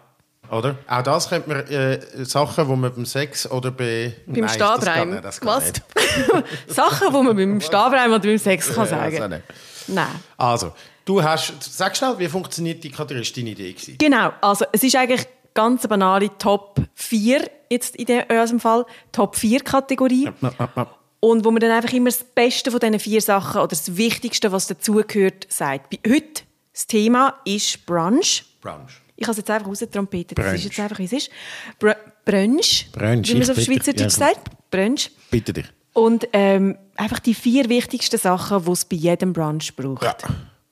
oder? 0.50 0.76
Auch 0.88 1.04
das 1.04 1.30
könnte 1.30 1.50
man 1.50 1.68
äh, 1.68 2.00
Sachen, 2.26 2.68
die 2.68 2.76
man 2.76 2.94
beim 2.94 3.06
Sex 3.06 3.50
oder 3.50 3.72
bei... 3.72 4.14
Beim 4.26 4.42
Nein, 4.42 4.50
Stabreim. 4.50 5.22
Das 5.22 5.40
geht, 5.40 5.50
Was? 5.50 5.74
das 5.74 5.82
nicht. 6.36 6.46
Sachen, 6.68 7.08
die 7.08 7.24
man 7.24 7.36
beim 7.36 7.62
Stabreim 7.62 8.12
oder 8.12 8.20
beim 8.20 8.38
Sex 8.38 8.74
kann 8.74 8.86
Ja, 8.86 8.90
sagen 8.90 9.30
nicht. 9.30 9.44
Nein. 9.88 10.08
Also, 10.38 10.74
du 11.06 11.24
hast... 11.24 11.54
Sag 11.60 11.96
schnell, 11.96 12.18
wie 12.18 12.28
funktioniert 12.28 12.84
die 12.84 12.92
Kategorie? 12.92 13.26
War 13.26 13.36
deine 13.36 13.50
Idee. 13.50 13.74
Gewesen. 13.74 13.98
Genau, 13.98 14.32
also 14.42 14.66
es 14.72 14.84
ist 14.84 14.96
eigentlich 14.96 15.28
ganz 15.54 15.88
banale 15.88 16.30
Top 16.38 16.80
4 16.96 17.50
jetzt 17.70 17.96
in 17.96 18.08
unserem 18.30 18.60
Fall. 18.60 18.86
Top 19.12 19.36
4 19.36 19.60
Kategorie. 19.62 20.30
Und 21.20 21.46
wo 21.46 21.52
man 21.52 21.60
dann 21.62 21.72
einfach 21.72 21.94
immer 21.94 22.10
das 22.10 22.24
Beste 22.24 22.70
von 22.72 22.80
diesen 22.80 23.00
vier 23.00 23.22
Sachen 23.22 23.60
oder 23.60 23.68
das 23.70 23.96
Wichtigste, 23.96 24.52
was 24.52 24.68
dazugehört, 24.68 25.48
sagt. 25.50 25.90
Bei- 25.90 26.00
Heute, 26.12 26.44
das 26.74 26.86
Thema 26.88 27.36
ist 27.46 27.86
Brunch. 27.86 28.44
Brunch. 28.62 29.02
Ich 29.16 29.24
habe 29.26 29.32
es 29.32 29.38
jetzt 29.38 29.50
einfach 29.50 29.68
rausgetrompetet. 29.68 30.38
Das 30.38 30.46
Brunch. 30.46 30.58
ist 30.58 30.64
jetzt 30.66 30.80
einfach, 30.80 31.00
wie 31.00 31.06
es 31.06 31.14
ist. 31.14 31.30
Br 31.80 31.96
Brunch. 32.26 32.88
Brunch, 32.92 33.30
Wie 33.30 33.34
man 33.34 33.42
es 33.44 33.50
auf. 33.50 33.60
Schweizerdeutsch 33.60 34.02
Ja, 34.02 34.10
sagt. 34.10 34.50
Brunch. 34.72 35.12
Bitte 35.32 35.54
dich. 35.54 35.66
Und 35.94 36.28
ähm, 36.34 36.78
einfach 36.98 37.20
die 37.20 37.34
vier 37.36 37.70
wichtigsten 37.70 38.18
Sachen, 38.18 38.66
die 38.66 38.72
es 38.72 38.84
bei 38.86 38.96
jedem 38.96 39.32
Brunch 39.34 39.76
braucht. 39.76 40.04
Ja, 40.04 40.16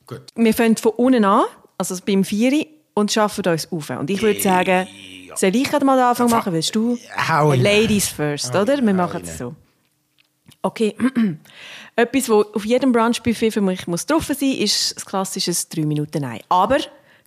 gut. 0.08 0.24
Wir 0.36 0.54
fangen 0.54 0.76
von 0.78 0.92
unten 0.94 1.24
an, 1.24 1.44
also 1.78 1.96
beim 2.06 2.24
Vieri, 2.24 2.68
und 2.94 3.12
schaffen 3.12 3.46
uns 3.46 3.72
auf. 3.72 3.90
Und 3.90 4.10
ich 4.10 4.22
würde 4.22 4.42
sagen, 4.42 4.88
soll 5.36 5.56
ich 5.56 5.72
mal 5.72 5.96
den 5.98 6.06
Anfang 6.06 6.30
machen? 6.30 6.54
Willst 6.54 6.76
du? 6.76 6.98
Hau. 7.28 7.54
Ladies 7.54 8.08
first, 8.08 8.56
oder? 8.56 8.78
Wir 8.82 8.94
machen 8.94 9.24
es 9.24 9.38
so. 9.38 9.56
Okay. 10.62 10.96
Etwas, 11.96 12.30
was 12.30 12.46
auf 12.54 12.66
jedem 12.66 12.92
Brunchbuffet 12.92 13.52
für 13.52 13.62
mich 13.62 13.88
muss 13.88 14.06
drauf 14.06 14.26
sein 14.26 14.52
ist 14.52 14.96
das 14.96 15.06
klassische 15.06 15.52
3 15.52 15.86
Minuten 15.86 16.24
Ei. 16.24 16.40
Aber 16.50 16.78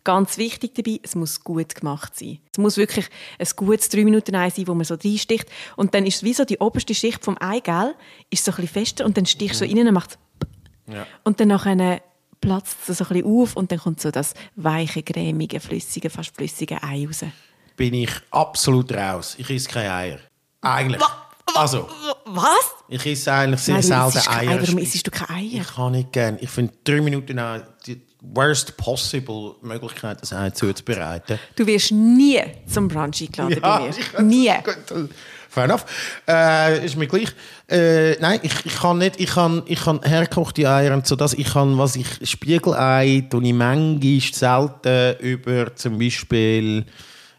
ganz 0.04 0.36
wichtig 0.38 0.74
dabei, 0.74 1.00
es 1.02 1.14
muss 1.14 1.42
gut 1.42 1.74
gemacht 1.74 2.16
sein. 2.16 2.38
Es 2.52 2.58
muss 2.58 2.76
wirklich 2.76 3.08
ein 3.38 3.46
gutes 3.56 3.88
3 3.88 4.04
Minuten 4.04 4.34
Ei 4.34 4.50
sein, 4.50 4.66
wo 4.68 4.74
man 4.74 4.84
so 4.84 4.94
reinsticht. 4.94 5.46
Und 5.76 5.94
dann 5.94 6.06
ist 6.06 6.16
es 6.16 6.22
wie 6.22 6.34
so 6.34 6.44
die 6.44 6.58
oberste 6.58 6.94
Schicht 6.94 7.24
vom 7.24 7.36
Eigelb, 7.38 7.96
ist 8.30 8.44
so 8.44 8.52
ein 8.52 8.56
bisschen 8.56 8.72
fester 8.72 9.04
und 9.04 9.16
dann 9.16 9.26
stichst 9.26 9.60
du 9.60 9.66
so 9.66 9.74
rein 9.74 9.86
und 9.88 9.94
macht 9.94 10.18
Ja. 10.86 11.06
und 11.24 11.40
dann 11.40 11.48
nachher 11.48 12.02
platzt 12.44 12.76
es 12.88 12.98
so 12.98 13.04
ein 13.04 13.08
bisschen 13.08 13.26
auf 13.26 13.56
und 13.56 13.72
dann 13.72 13.78
kommt 13.78 14.00
so 14.00 14.10
das 14.10 14.34
weiche, 14.56 15.02
cremige, 15.02 15.60
flüssige, 15.60 16.10
fast 16.10 16.34
flüssige 16.34 16.82
Ei 16.82 17.06
raus. 17.06 17.24
Bin 17.76 17.94
ich 17.94 18.10
absolut 18.30 18.92
raus. 18.92 19.34
Ich 19.38 19.50
esse 19.50 19.68
keine 19.68 19.92
Eier. 19.92 20.18
Eigentlich. 20.60 21.02
Also, 21.54 21.88
Was? 22.24 22.74
ich 22.88 23.06
esse 23.06 23.32
eigentlich 23.32 23.60
sehr 23.60 23.74
Nein, 23.74 23.82
selten 23.82 24.28
Eier. 24.28 24.50
Eier. 24.50 24.62
Warum 24.62 24.78
isst 24.78 25.06
du 25.06 25.10
keine 25.10 25.30
Eier? 25.30 25.60
Ich 25.60 25.74
kann 25.74 25.92
nicht 25.92 26.12
gern. 26.12 26.38
Ich 26.40 26.50
finde 26.50 26.72
drei 26.82 27.00
Minuten 27.00 27.38
auch 27.38 27.60
die 27.86 28.00
worst 28.20 28.76
possible 28.76 29.56
Möglichkeit, 29.62 30.22
das 30.22 30.32
Ei 30.32 30.50
zuzubereiten. 30.50 31.38
Du 31.56 31.66
wirst 31.66 31.92
nie 31.92 32.40
zum 32.66 32.88
Brunch 32.88 33.22
eingeladen 33.22 33.60
bei 33.60 34.22
mir. 34.22 34.24
Nie. 34.24 34.52
Fair 35.54 35.64
enough. 35.64 35.84
Äh, 36.28 36.84
ist 36.84 36.96
mir 36.96 37.06
gleich. 37.06 37.28
Äh, 37.70 38.18
nein, 38.20 38.40
ich, 38.42 38.52
ich 38.66 38.74
kann 38.76 38.98
nicht. 38.98 39.20
Ich 39.20 39.30
kann, 39.30 39.62
ich 39.66 39.80
kann 39.80 40.00
hergekochte 40.02 40.68
Eier 40.68 40.92
und 40.94 41.06
so 41.06 41.14
das. 41.16 41.32
Ich 41.34 41.52
kann, 41.52 41.78
was 41.78 41.94
ich 41.96 42.06
Spiegelei, 42.28 43.24
tue 43.30 43.42
ich 43.44 43.52
manchmal 43.54 44.20
selten 44.20 45.16
über 45.20 45.74
zum 45.76 45.98
Beispiel 45.98 46.84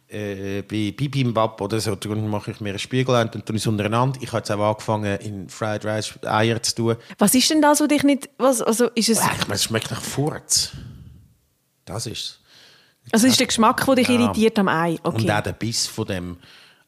äh, 0.07 0.61
bei 0.61 0.93
Bibimbap 0.95 1.59
oder 1.59 1.79
so. 1.81 1.95
Dann 1.95 2.29
mache 2.29 2.51
ich 2.51 2.61
mir 2.61 2.71
ein 2.73 2.79
Spiegelei 2.79 3.21
und 3.23 3.35
dann 3.35 3.43
tue 3.43 3.57
ich 3.57 3.61
es 3.63 3.67
untereinander. 3.67 4.17
Ich 4.21 4.29
habe 4.29 4.37
jetzt 4.37 4.51
auch 4.51 4.69
angefangen 4.69 5.19
in 5.19 5.49
Fried 5.49 5.83
Rice 5.83 6.13
Eier 6.25 6.61
zu 6.63 6.73
tun. 6.75 6.95
Was 7.17 7.35
ist 7.35 7.49
denn 7.49 7.61
das, 7.61 7.81
was 7.81 7.87
dich 7.89 8.03
nicht... 8.03 8.29
Was, 8.37 8.61
also 8.61 8.87
ist 8.95 9.09
es, 9.09 9.19
Äh, 9.19 9.23
ich 9.39 9.47
meine, 9.47 9.55
es 9.55 9.63
schmeckt 9.65 9.91
nach 9.91 10.01
Furz. 10.01 10.71
Das 11.83 12.05
ist 12.07 12.13
es. 12.13 12.39
also 13.11 13.27
ist 13.27 13.39
der 13.39 13.47
Geschmack, 13.47 13.85
der 13.85 13.95
dich 13.95 14.07
Ja. 14.07 14.15
irritiert 14.15 14.57
am 14.57 14.69
Ei? 14.69 14.91
Und 15.03 15.15
Okay. 15.15 15.31
auch 15.31 15.41
der 15.41 15.53
Biss 15.53 15.85
von 15.85 16.05
dem 16.07 16.37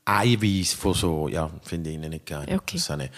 Eiweiß 0.10 0.74
von 0.74 0.94
so, 0.94 1.28
ja, 1.28 1.50
finde 1.64 1.90
ich 1.90 1.98
nicht 1.98 2.26
geil. 2.26 2.46
Okay. 2.50 2.78
Das 2.78 2.98
nicht. 2.98 3.12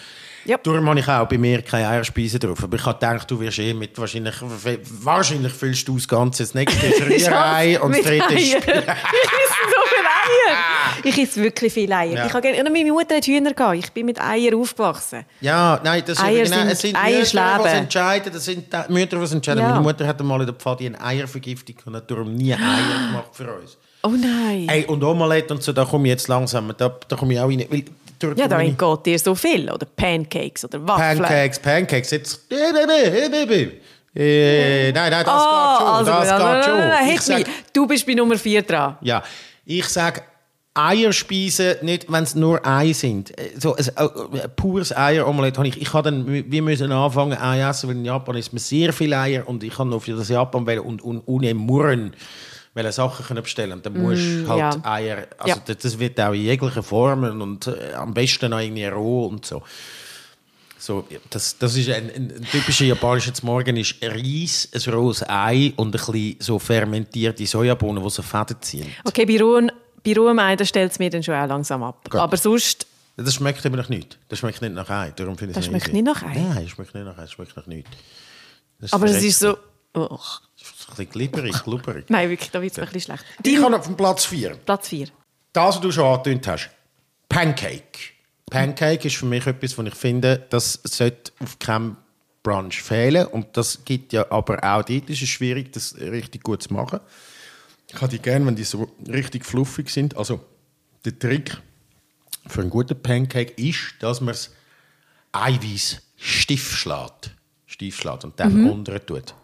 Ja. 0.44 0.56
Darum 0.58 0.88
habe 0.88 0.98
ich 0.98 1.06
auch 1.08 1.28
bei 1.28 1.38
mir 1.38 1.62
keine 1.62 1.86
Eierspeise 1.88 2.38
drauf. 2.40 2.64
Aber 2.64 2.76
ich 2.76 2.84
habe 2.84 2.98
gedacht, 2.98 3.30
du 3.30 3.38
wirst 3.38 3.58
eh 3.60 3.72
mit 3.72 3.96
wahrscheinlich, 3.96 4.34
wahrscheinlich 4.40 5.52
füllst 5.52 5.86
du 5.86 5.94
das 5.96 6.08
Ganze. 6.08 6.42
Das 6.42 6.54
nächste 6.54 6.86
ist 6.86 7.28
Rührei 7.28 7.80
und 7.80 7.94
das 7.94 8.02
dritte 8.02 8.34
ist... 8.34 8.54
Eier. 8.54 8.58
ich 8.64 8.66
esse 8.66 9.60
so 9.70 9.82
viele 9.88 10.08
Eier. 10.08 10.56
Ich 11.02 11.16
esse 11.16 11.40
wirklich 11.42 11.72
viele 11.72 11.96
Eier. 11.96 12.12
Ja. 12.14 12.26
Ich 12.26 12.32
habe 12.34 12.42
gerne, 12.52 12.68
meine 12.68 12.92
Mutter 12.92 13.16
hat 13.16 13.24
Hühner 13.26 13.54
gehabt. 13.54 13.76
Ich 13.76 13.90
bin 13.92 14.04
mit 14.06 14.20
Eiern 14.20 14.54
aufgewachsen. 14.54 15.24
Ja, 15.40 15.80
nein, 15.82 16.02
das 16.04 16.20
Eier 16.20 16.44
genau, 16.44 16.56
sind- 16.56 16.68
es 16.72 16.80
sind 16.80 16.96
Eier 16.96 17.20
Mütter, 17.20 17.60
die 17.62 17.68
entscheiden. 17.78 18.32
Das 18.32 18.44
sind 18.44 18.72
die 18.72 18.92
Mütter, 18.92 19.24
die 19.24 19.32
entscheiden. 19.32 19.62
Ja. 19.62 19.68
Meine 19.70 19.80
Mutter 19.80 20.06
hat 20.06 20.20
einmal 20.20 20.40
in 20.40 20.46
der 20.46 20.54
Pfadi 20.56 20.86
eine 20.86 21.00
Eiervergiftung 21.00 21.76
und 21.86 21.96
hat 21.96 22.10
darum 22.10 22.34
nie 22.34 22.52
Eier 22.52 22.58
gemacht 23.08 23.30
für 23.32 23.50
uns. 23.54 23.78
Oh 24.02 24.08
nein. 24.08 24.66
Hey, 24.68 24.84
und 24.86 25.02
Omelette 25.04 25.52
und 25.54 25.62
so, 25.62 25.72
da 25.72 25.84
komme 25.84 26.08
ich 26.08 26.10
jetzt 26.12 26.28
langsam, 26.28 26.72
da, 26.76 26.96
da 27.08 27.16
komme 27.16 27.34
ich 27.34 27.40
auch 27.40 27.48
rein. 27.48 27.64
Weil, 27.68 27.84
durch 28.18 28.36
ja, 28.38 28.48
da 28.48 28.56
meine 28.56 28.72
geht 28.72 29.06
dir 29.06 29.18
so 29.18 29.34
viel. 29.34 29.70
Oder 29.70 29.86
Pancakes 29.86 30.64
oder 30.64 30.86
Waffeln. 30.86 31.18
Pancakes, 31.18 31.58
Pancakes, 31.58 32.10
jetzt... 32.10 32.40
Äh, 32.50 32.54
äh, 32.54 33.28
äh, 33.28 33.44
äh, 33.44 33.62
äh. 33.62 33.70
Äh, 34.12 34.92
nein, 34.92 35.10
nein, 35.12 35.24
das 35.24 35.32
Ah, 35.34 35.76
geht 35.78 35.86
schon, 35.86 35.94
also, 35.94 36.10
das 36.10 36.28
gut. 36.30 36.38
geht 36.38 36.40
Nein, 36.40 36.62
schon. 36.64 36.78
nein, 36.78 36.88
nein, 36.88 37.14
Ich 37.14 37.20
sag-. 37.20 37.46
Du 37.72 37.86
bist 37.86 38.06
bei 38.06 38.14
Nummer 38.14 38.36
4 38.36 38.62
dran. 38.62 38.96
Ja, 39.02 39.22
ich 39.64 39.84
sage 39.86 40.22
Eierspeisen, 40.74 41.76
nicht 41.82 42.10
wenn 42.10 42.24
es 42.24 42.34
nur 42.34 42.64
Ei 42.66 42.92
sind. 42.92 43.36
Äh, 43.38 43.50
So 43.58 43.76
ein, 43.76 43.86
äh, 43.86 44.48
pures 44.48 44.96
Eieromelett 44.96 45.56
habe 45.58 45.68
ich. 45.68 45.80
Ich 45.80 45.92
habe 45.92 46.10
dann, 46.10 46.26
wir 46.50 46.62
müssen 46.62 46.90
anfangen 46.90 47.38
Ei 47.38 47.60
essen, 47.60 47.88
weil 47.88 47.96
in 47.96 48.04
Japan 48.04 48.36
isst 48.36 48.52
man 48.52 48.58
sehr 48.60 48.92
viele 48.92 49.18
Eier 49.18 49.48
und 49.48 49.62
ich 49.62 49.74
kann 49.74 49.88
noch 49.88 50.02
für 50.02 50.12
das 50.16 50.28
Japan 50.28 50.66
wählen 50.66 50.80
und, 50.80 51.02
und 51.02 51.22
ohne 51.26 51.54
Murren 51.54 52.12
weil 52.74 52.90
Sachen 52.92 53.26
können 53.26 53.42
bestellen 53.42 53.72
und 53.72 53.84
dann 53.84 54.00
musst 54.00 54.22
du 54.22 54.48
halt 54.48 54.58
ja. 54.58 54.80
Eier, 54.84 55.26
also 55.38 55.60
Ja. 55.66 55.74
das, 55.74 55.98
wird 55.98 56.20
auch 56.20 56.32
in 56.32 56.42
jeglichen 56.42 56.82
Formen 56.82 57.42
und 57.42 57.66
äh, 57.66 57.94
am 57.94 58.14
besten 58.14 58.52
auch 58.52 58.60
irgendwie 58.60 58.86
roh 58.86 59.26
und 59.26 59.44
so. 59.44 59.62
So, 60.78 61.06
das, 61.28 61.58
das 61.58 61.76
ist 61.76 61.90
ein, 61.90 62.10
ein, 62.10 62.32
ein 62.36 62.46
typischer 62.50 62.86
japanischer 62.86 63.32
Morgen 63.42 63.76
ist 63.76 63.96
Reis, 64.02 64.68
ein 64.72 64.94
rohes 64.94 65.22
Ei 65.28 65.74
und 65.76 65.88
ein 65.88 65.90
bisschen 65.90 66.36
so 66.38 66.58
fermentierte 66.58 67.44
Sojabohnen, 67.44 68.02
die 68.02 68.10
so 68.10 68.22
Fäden 68.22 68.56
ziehen. 68.62 68.86
Okay, 69.04 69.26
bei 69.26 69.38
rohem, 69.38 69.70
bei 70.02 70.14
rohem 70.14 70.38
Ei, 70.38 70.56
da 70.56 70.64
stellt 70.64 70.92
es 70.92 70.98
mir 70.98 71.10
dann 71.10 71.22
schon 71.22 71.34
auch 71.34 71.46
langsam 71.46 71.82
ab. 71.82 72.08
Gut. 72.08 72.18
Aber 72.18 72.36
sonst, 72.38 72.86
Das 73.16 73.34
schmeckt 73.34 73.62
eben 73.66 73.76
noch 73.76 73.90
nicht. 73.90 74.18
Das 74.28 74.38
schmeckt 74.38 74.62
nicht 74.62 74.72
nach 74.72 74.88
Ei. 74.88 75.12
Darum 75.14 75.36
finde 75.36 75.50
ich 75.52 75.56
Das 75.56 75.66
schmeckt 75.66 75.92
nicht 75.92 76.06
nach 76.06 76.22
Ei? 76.22 76.34
Nein, 76.34 76.62
das 76.62 76.70
schmeckt 76.70 76.94
nicht 76.94 77.04
nach 77.04 77.18
Ei. 77.18 77.22
Das 77.22 77.32
schmeckt 77.32 77.56
nach 77.56 77.66
nichts. 77.66 77.90
Das 78.80 78.92
aber 78.94 79.06
es 79.06 79.22
ist 79.22 79.40
so... 79.40 79.58
Oh. 79.92 80.18
Das 80.60 80.70
ist 80.70 80.88
ein 80.88 80.90
bisschen 80.90 81.10
glibberig, 81.10 81.62
glubberig. 81.64 82.04
Nein, 82.08 82.30
wirklich, 82.30 82.50
da 82.50 82.60
wird 82.60 82.72
es 82.72 82.78
ein 82.78 82.84
bisschen 82.84 83.16
schlecht. 83.16 83.24
Ich 83.42 83.62
habe 83.62 83.76
auf 83.76 83.86
dem 83.86 83.96
Platz 83.96 84.24
4. 84.26 84.56
Platz 84.56 84.88
4. 84.88 85.08
Das, 85.52 85.76
was 85.76 85.80
du 85.80 85.90
schon 85.90 86.04
angetönt 86.04 86.46
hast. 86.46 86.70
Pancake. 87.28 87.98
Pancake 88.50 89.06
ist 89.06 89.16
für 89.16 89.26
mich 89.26 89.46
etwas, 89.46 89.78
was 89.78 89.86
ich 89.86 89.94
finde, 89.94 90.46
das 90.50 90.80
sollte 90.84 91.32
auf 91.40 91.58
keinem 91.58 91.96
Brunch 92.42 92.82
fehlen. 92.82 93.26
Und 93.26 93.56
das 93.56 93.84
gibt 93.84 94.12
ja 94.12 94.30
aber 94.30 94.62
auch 94.64 94.82
dort 94.82 95.08
ist 95.08 95.22
es 95.22 95.28
schwierig, 95.28 95.72
das 95.72 95.96
richtig 95.96 96.42
gut 96.42 96.62
zu 96.62 96.72
machen. 96.72 97.00
Ich 97.88 97.94
habe 97.96 98.08
die 98.08 98.18
gerne, 98.18 98.46
wenn 98.46 98.56
die 98.56 98.64
so 98.64 98.90
richtig 99.08 99.44
fluffig 99.44 99.90
sind. 99.90 100.16
Also, 100.16 100.40
der 101.04 101.18
Trick 101.18 101.56
für 102.46 102.60
einen 102.60 102.70
guten 102.70 103.00
Pancake 103.00 103.52
ist, 103.54 103.94
dass 104.00 104.20
man 104.20 104.28
das 104.34 104.50
Eiweiß 105.32 106.02
stief 106.16 106.76
schlägt. 106.76 107.34
Stief 107.66 107.96
schlägt 107.96 108.24
und 108.24 108.38
dann 108.38 108.68
unten 108.68 109.06
tut. 109.06 109.34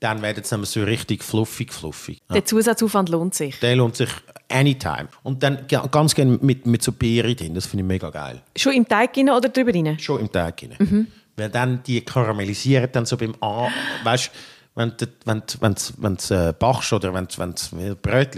Dann 0.00 0.20
werden 0.20 0.42
es 0.44 0.50
nämlich 0.50 0.68
so 0.70 0.82
richtig 0.82 1.24
fluffig, 1.24 1.72
fluffig. 1.72 2.20
Der 2.32 2.44
Zusatzaufwand 2.44 3.08
lohnt 3.08 3.34
sich. 3.34 3.58
Der 3.60 3.76
lohnt 3.76 3.96
sich 3.96 4.10
anytime. 4.50 5.08
Und 5.22 5.42
dann 5.42 5.66
ga- 5.68 5.86
ganz 5.86 6.14
gerne 6.14 6.38
mit, 6.42 6.66
mit 6.66 6.82
so 6.82 6.92
Beeren 6.92 7.34
drin. 7.34 7.54
Das 7.54 7.66
finde 7.66 7.82
ich 7.82 7.88
mega 7.88 8.10
geil. 8.10 8.42
Schon 8.56 8.74
im 8.74 8.86
Teig 8.86 9.16
rein 9.16 9.30
oder 9.30 9.48
drüber 9.48 9.72
rein? 9.74 9.98
Schon 9.98 10.20
im 10.20 10.30
Teig 10.30 10.62
rein. 10.62 11.06
Weil 11.36 11.48
dann 11.50 11.82
die 11.82 12.02
karamellisieren 12.02 12.90
dann 12.92 13.06
so 13.06 13.16
beim 13.16 13.34
A... 13.40 13.68
Weißt 14.04 14.30
wenn 14.74 14.92
du 14.98 15.06
wenn, 15.24 15.42
wenn, 15.60 15.74
wenn 15.96 16.16
äh, 16.30 16.52
backst 16.52 16.92
oder 16.92 17.14
wenn 17.14 17.26
du 17.26 17.42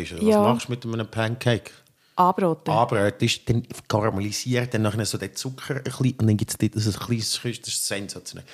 ist, 0.00 0.12
oder 0.12 0.22
Ja. 0.22 0.40
was 0.44 0.68
machst 0.68 0.84
du 0.84 0.88
mit 0.88 0.94
einem 1.00 1.08
Pancake? 1.08 1.72
Anbraten. 2.14 2.70
Anbrötest, 2.72 3.48
dann 3.48 3.64
karamellisiert 3.88 4.74
dann 4.74 4.82
nachher 4.82 5.04
so 5.04 5.18
den 5.18 5.34
Zucker 5.34 5.76
ein 5.76 5.82
bisschen, 5.82 6.12
und 6.18 6.26
dann 6.28 6.36
gibt 6.36 6.50
es 6.52 6.58
dort 6.58 6.72
so 6.76 6.90
ein 6.90 7.06
kleines 7.06 7.40
das 7.42 7.74
ist 7.74 7.86
sensationell. 7.86 8.44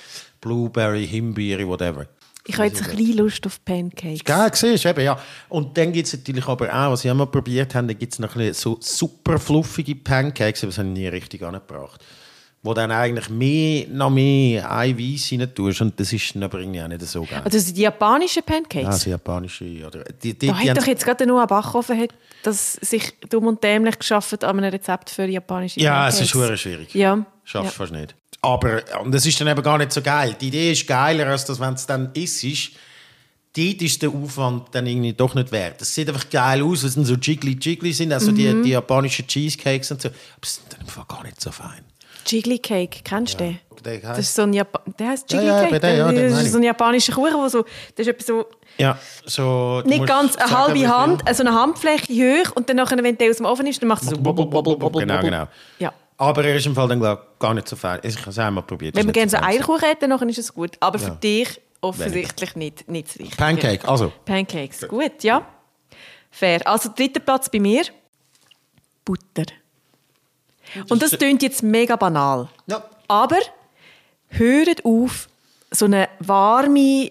Blueberry, 0.41 1.07
Himbeere, 1.07 1.67
whatever. 1.67 2.07
Ich 2.47 2.57
habe 2.57 2.67
jetzt 2.67 2.83
ein 2.83 2.97
bisschen 2.97 3.17
Lust 3.17 3.47
auf 3.47 3.65
Pancakes. 3.65 4.23
Geil, 4.23 4.51
siehst 4.53 4.85
du, 4.85 4.91
eben, 4.91 5.01
ja. 5.03 5.19
Und 5.49 5.77
dann 5.79 5.93
gibt 5.93 6.07
es 6.07 6.13
natürlich 6.13 6.47
aber 6.47 6.69
auch, 6.69 6.93
was 6.93 7.05
ich 7.05 7.11
auch 7.11 7.15
mal 7.15 7.27
probiert 7.27 7.75
habe, 7.75 7.87
dann 7.87 7.99
gibt 7.99 8.13
es 8.13 8.19
noch 8.19 8.35
ein 8.37 8.39
bisschen 8.39 8.55
so 8.55 8.79
super 8.81 9.39
fluffige 9.39 9.95
Pancakes, 9.95 10.63
aber 10.63 10.71
das 10.71 10.79
habe 10.79 10.89
ich 10.89 10.95
nie 10.95 11.09
richtig 11.09 11.43
angebracht. 11.43 12.05
Wo 12.63 12.73
dann 12.75 12.91
eigentlich 12.91 13.29
mehr, 13.29 13.87
noch 13.89 14.11
mehr 14.11 14.71
Eiweiß 14.71 15.33
rein 15.33 15.55
tust 15.55 15.81
und 15.83 15.99
das 15.99 16.13
ist 16.13 16.35
dann 16.35 16.43
aber 16.43 16.61
irgendwie 16.61 16.83
auch 16.83 16.89
nicht 16.89 17.03
so 17.03 17.23
geil. 17.23 17.43
Also 17.45 17.73
die 17.73 17.83
japanischen 17.83 18.43
Pancakes? 18.43 18.87
Also 18.87 19.11
japanische, 19.11 19.87
oder... 19.87 20.05
Die, 20.05 20.39
die, 20.39 20.47
da 20.47 20.59
die 20.63 20.71
hat 20.71 20.79
doch 20.79 20.87
jetzt 20.87 21.05
gerade 21.05 21.27
nur 21.27 21.41
ein 21.41 21.47
Backofen 21.47 21.99
hat 21.99 22.11
das 22.43 22.75
sich 22.75 23.19
dumm 23.31 23.47
und 23.47 23.63
dämlich 23.65 23.99
geschafft 23.99 24.45
an 24.45 24.59
einem 24.59 24.71
Rezept 24.71 25.11
für 25.11 25.25
japanische 25.25 25.81
ja, 25.81 26.05
Pancakes. 26.09 26.21
es 26.21 26.35
ist 26.35 26.61
schwierig. 26.61 26.95
Ja. 26.95 27.25
Schaffst 27.45 27.73
ja. 27.73 27.77
fast 27.77 27.93
nicht. 27.93 28.15
Aber, 28.45 28.83
und 29.03 29.15
es 29.15 29.25
ist 29.27 29.41
dann 29.41 29.49
eben 29.49 29.63
gar 29.63 29.79
nicht 29.79 29.93
so 29.93 30.03
geil. 30.03 30.37
Die 30.41 30.49
Idee 30.49 30.73
ist 30.73 30.87
geiler, 30.87 31.27
als 31.29 31.45
das, 31.45 31.59
wenn 31.61 31.75
es 31.75 31.87
dann 31.87 32.11
ist. 32.15 32.71
Dort 33.57 33.83
ist 33.83 34.03
der 34.03 34.09
Aufwand 34.11 34.69
dann 34.73 34.85
irgendwie 34.87 35.13
doch 35.13 35.33
nicht 35.35 35.53
wert. 35.53 35.81
Es 35.81 35.95
sieht 35.95 36.09
einfach 36.09 36.29
geil 36.29 36.61
aus, 36.63 36.83
weil 36.83 36.89
es 36.89 36.95
dann 36.97 37.05
so 37.05 37.15
jiggly-jiggly 37.15 37.93
sind, 37.93 38.13
also 38.13 38.33
Mhm. 38.33 38.37
die, 38.37 38.63
die 38.63 38.71
japanischen 38.71 39.27
Cheesecakes 39.29 39.93
und 39.93 40.03
so. 40.03 40.09
Aber 40.09 40.19
es 40.43 40.57
sind 40.57 40.67
dann 40.77 40.87
Fall 40.87 41.05
gar 41.07 41.23
nicht 41.23 41.41
so 41.41 41.53
fein. 41.53 41.83
Jiggly 42.27 42.59
Cake, 42.59 43.01
kennst 43.05 43.35
du 43.35 43.45
den? 43.45 43.61
Der 43.85 43.99
Das 43.99 44.19
ist 44.19 44.35
so 44.35 44.43
ein 44.43 44.53
Japa 44.55 44.81
der 44.99 45.09
heißt 45.09 45.31
Ja, 45.33 45.39
Jiggly 45.39 45.49
ja, 45.53 45.61
Cake. 45.61 45.71
bei 45.73 45.79
der, 45.79 45.95
ja, 45.95 46.11
den 46.13 46.31
das 46.33 46.43
ist 46.43 46.53
so 46.53 46.59
ein 46.59 46.65
japanischer 46.65 47.13
Kuchen, 47.13 47.35
wo 47.35 47.49
so, 47.49 47.63
das 47.95 48.07
ist 48.07 48.09
etwa 48.09 48.25
so 48.25 48.47
Ja, 48.79 48.99
so... 49.27 49.83
nicht 49.85 50.07
ganz 50.07 50.35
eine 50.37 50.49
sagen, 50.49 50.59
halbe 50.59 50.89
Hand, 50.89 51.29
also 51.29 51.43
eine 51.45 51.53
Handfläche 51.55 52.13
hoch 52.13 52.53
und 52.57 52.69
dann 52.69 52.77
nachher, 52.77 53.01
wenn 53.03 53.17
der 53.19 53.31
aus 53.31 53.37
dem 53.37 53.47
Ofen 53.47 53.67
ist, 53.67 53.81
dann 53.81 53.89
macht 53.89 54.03
es 54.03 54.09
so 54.11 54.17
bubble, 54.17 54.47
bubble, 54.47 54.77
bubble, 54.77 55.07
Genau, 55.07 55.21
genau. 55.21 55.47
Ja. 55.79 55.93
Aber 56.17 56.45
er 56.45 56.57
ist 56.57 56.67
im 56.67 56.75
Fall 56.75 56.89
dann 56.89 57.01
glaub, 57.01 57.39
gar 57.41 57.55
nicht 57.55 57.67
so 57.69 57.77
fein. 57.77 58.01
Ich 58.03 58.17
habe 58.21 58.31
es 58.31 58.39
einmal 58.39 58.63
probiert. 58.65 58.95
Wenn 58.95 59.09
ist 59.09 59.13
gerne 59.15 59.31
so. 59.31 59.37
Eierkuchen 59.39 59.89
hätte, 59.89 60.09
dann 60.09 60.29
ist 60.29 60.39
es 60.39 60.55
gut. 60.55 60.77
Aber 60.81 60.99
Ja. 60.99 61.05
für 61.07 61.11
dich 61.17 61.61
offensichtlich 61.81 62.57
nicht, 62.57 62.89
nicht 62.89 63.09
das 63.09 63.19
Richtige. 63.19 63.37
Pancake, 63.37 63.89
also. 63.89 64.13
Pancakes, 64.25 64.87
gut, 64.89 65.23
ja. 65.23 65.47
Fair. 66.31 66.67
Also 66.67 66.91
dritter 66.95 67.21
Platz 67.21 67.49
bei 67.49 67.61
mir, 67.61 67.83
Butter. 69.05 69.45
Und 70.89 71.03
das 71.03 71.13
klingt 71.19 71.43
jetzt 71.43 71.63
mega 71.63 71.97
banal. 71.97 72.49
Ja. 72.67 72.85
Aber 73.07 73.39
hört 74.29 74.85
auf, 74.85 75.29
so 75.71 75.85
eine 75.85 76.09
warme, 76.21 77.11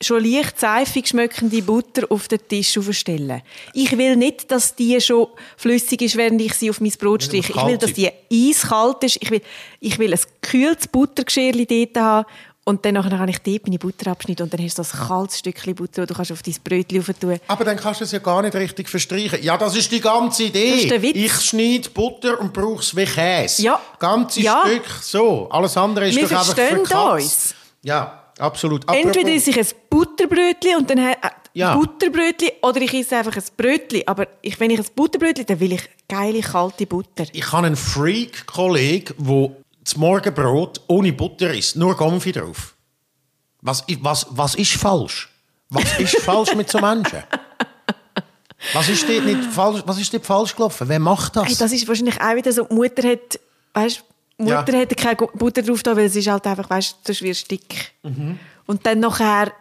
schon 0.00 0.24
leicht 0.24 0.58
seifig 0.58 1.08
schmeckende 1.08 1.62
Butter 1.62 2.02
auf 2.10 2.28
den 2.28 2.46
Tisch 2.46 2.78
aufzustellen. 2.78 3.42
Ich 3.74 3.96
will 3.96 4.16
nicht, 4.16 4.50
dass 4.50 4.74
die 4.74 5.00
schon 5.00 5.26
flüssig 5.56 6.02
ist, 6.02 6.16
während 6.16 6.40
ich 6.40 6.54
sie 6.54 6.70
auf 6.70 6.80
mein 6.80 6.92
Brot 6.92 7.24
streiche. 7.24 7.52
Ich 7.52 7.66
will, 7.66 7.78
dass 7.78 7.92
die 7.92 8.10
eiskalt 8.32 9.02
ist. 9.02 9.18
Ich 9.20 9.30
will, 9.30 9.42
ich 9.80 9.98
will 9.98 10.12
ein 10.12 10.20
kühles 10.40 10.86
Buttergeschirr 10.88 11.52
dort 11.66 11.96
haben. 11.96 12.26
Und 12.64 12.84
dann 12.84 12.94
nachher 12.94 13.16
kann 13.16 13.28
ich 13.30 13.38
dort 13.38 13.66
meine 13.66 13.78
Butter 13.78 14.10
abschneiden 14.10 14.44
und 14.44 14.52
dann 14.52 14.62
hast 14.62 14.76
du 14.76 14.82
ein 14.82 15.08
kaltes 15.08 15.38
Stückchen 15.38 15.74
Butter, 15.74 16.02
das 16.04 16.08
du 16.08 16.14
kannst 16.14 16.32
auf 16.32 16.42
dein 16.42 16.54
Brötchen 16.62 17.18
tun 17.18 17.40
Aber 17.48 17.64
dann 17.64 17.78
kannst 17.78 18.00
du 18.00 18.04
es 18.04 18.12
ja 18.12 18.18
gar 18.18 18.42
nicht 18.42 18.54
richtig 18.54 18.90
verstreichen. 18.90 19.42
Ja, 19.42 19.56
das 19.56 19.74
ist 19.74 19.90
die 19.90 20.02
ganze 20.02 20.44
Idee. 20.44 20.86
Das. 20.86 21.02
Ich 21.02 21.32
schneide 21.40 21.88
Butter 21.88 22.38
und 22.38 22.52
brauche 22.52 22.80
es 22.80 22.94
wie 22.94 23.06
Käse. 23.06 23.62
Ja. 23.62 23.80
Ganzes 23.98 24.42
Ja. 24.42 24.64
Stück, 24.66 24.84
so. 25.00 25.48
Alles 25.50 25.78
andere 25.78 26.10
ist 26.10 26.16
Wir 26.16 26.24
doch 26.24 26.32
einfach 26.32 26.54
verstehen 26.54 26.80
uns. 26.80 27.54
Ja, 27.82 28.17
absolut. 28.38 28.84
Entweder 28.90 29.20
Apropos- 29.20 29.36
esse 29.36 29.50
ich 29.50 29.58
ein 29.58 29.66
Butterbrötchen 29.90 30.76
und 30.78 30.90
dann 30.90 30.98
äh, 30.98 31.16
Ja. 31.54 31.74
Butterbrötchen 31.76 32.50
oder 32.62 32.80
ich 32.80 32.94
esse 32.94 33.16
einfach 33.16 33.36
ein 33.36 33.42
Brötchen. 33.56 34.02
Aber 34.06 34.26
ich, 34.42 34.58
wenn 34.60 34.70
ich 34.70 34.78
ein 34.78 34.86
Butterbrötchen, 34.94 35.46
dann 35.46 35.60
will 35.60 35.72
ich 35.72 35.88
geile 36.08 36.40
kalte 36.40 36.86
Butter. 36.86 37.26
Ich 37.32 37.52
habe 37.52 37.66
einen 37.66 37.76
Freak-Kollegen, 37.76 39.14
der 39.18 39.50
das 39.84 39.96
Morgenbrot 39.96 40.80
ohne 40.88 41.12
Butter 41.12 41.52
isst, 41.54 41.76
nur 41.76 41.96
Konfi 41.96 42.32
drauf. 42.32 42.74
Was, 43.62 43.84
was, 44.00 44.26
was 44.30 44.54
ist 44.54 44.72
falsch? 44.74 45.28
Was 45.70 45.98
ist 45.98 46.16
falsch 46.22 46.54
mit 46.54 46.68
so 46.70 46.78
Menschen? 46.78 47.22
Was 48.72 48.88
ist 48.88 49.08
dort 49.08 49.24
nicht 49.24 49.44
falsch, 49.44 49.82
was 49.86 49.98
ist 49.98 50.12
dort 50.12 50.26
falsch 50.26 50.54
gelaufen? 50.54 50.88
Wer 50.88 50.98
macht 50.98 51.36
das? 51.36 51.46
Hey, 51.46 51.56
das 51.58 51.72
ist 51.72 51.86
wahrscheinlich 51.88 52.20
auch 52.20 52.34
wieder 52.34 52.52
so, 52.52 52.64
die 52.64 52.74
Mutter 52.74 53.08
hat, 53.08 53.38
weißt, 53.74 54.02
die 54.38 54.44
Ja. 54.46 54.60
Mutter 54.60 54.78
hätte 54.78 54.94
keine 54.94 55.16
Butter 55.16 55.62
drauf 55.62 55.82
da, 55.82 55.96
weil 55.96 56.08
sie 56.08 56.20
ist 56.20 56.28
halt 56.28 56.46
einfach, 56.46 56.68
weißt, 56.70 56.98
sonst 57.04 57.22
wirst 57.22 57.50
du 57.50 57.56
dick. 57.56 57.92
Mhm. 58.02 58.38
Und 58.66 58.86
dann 58.86 59.00
nachher, 59.00 59.52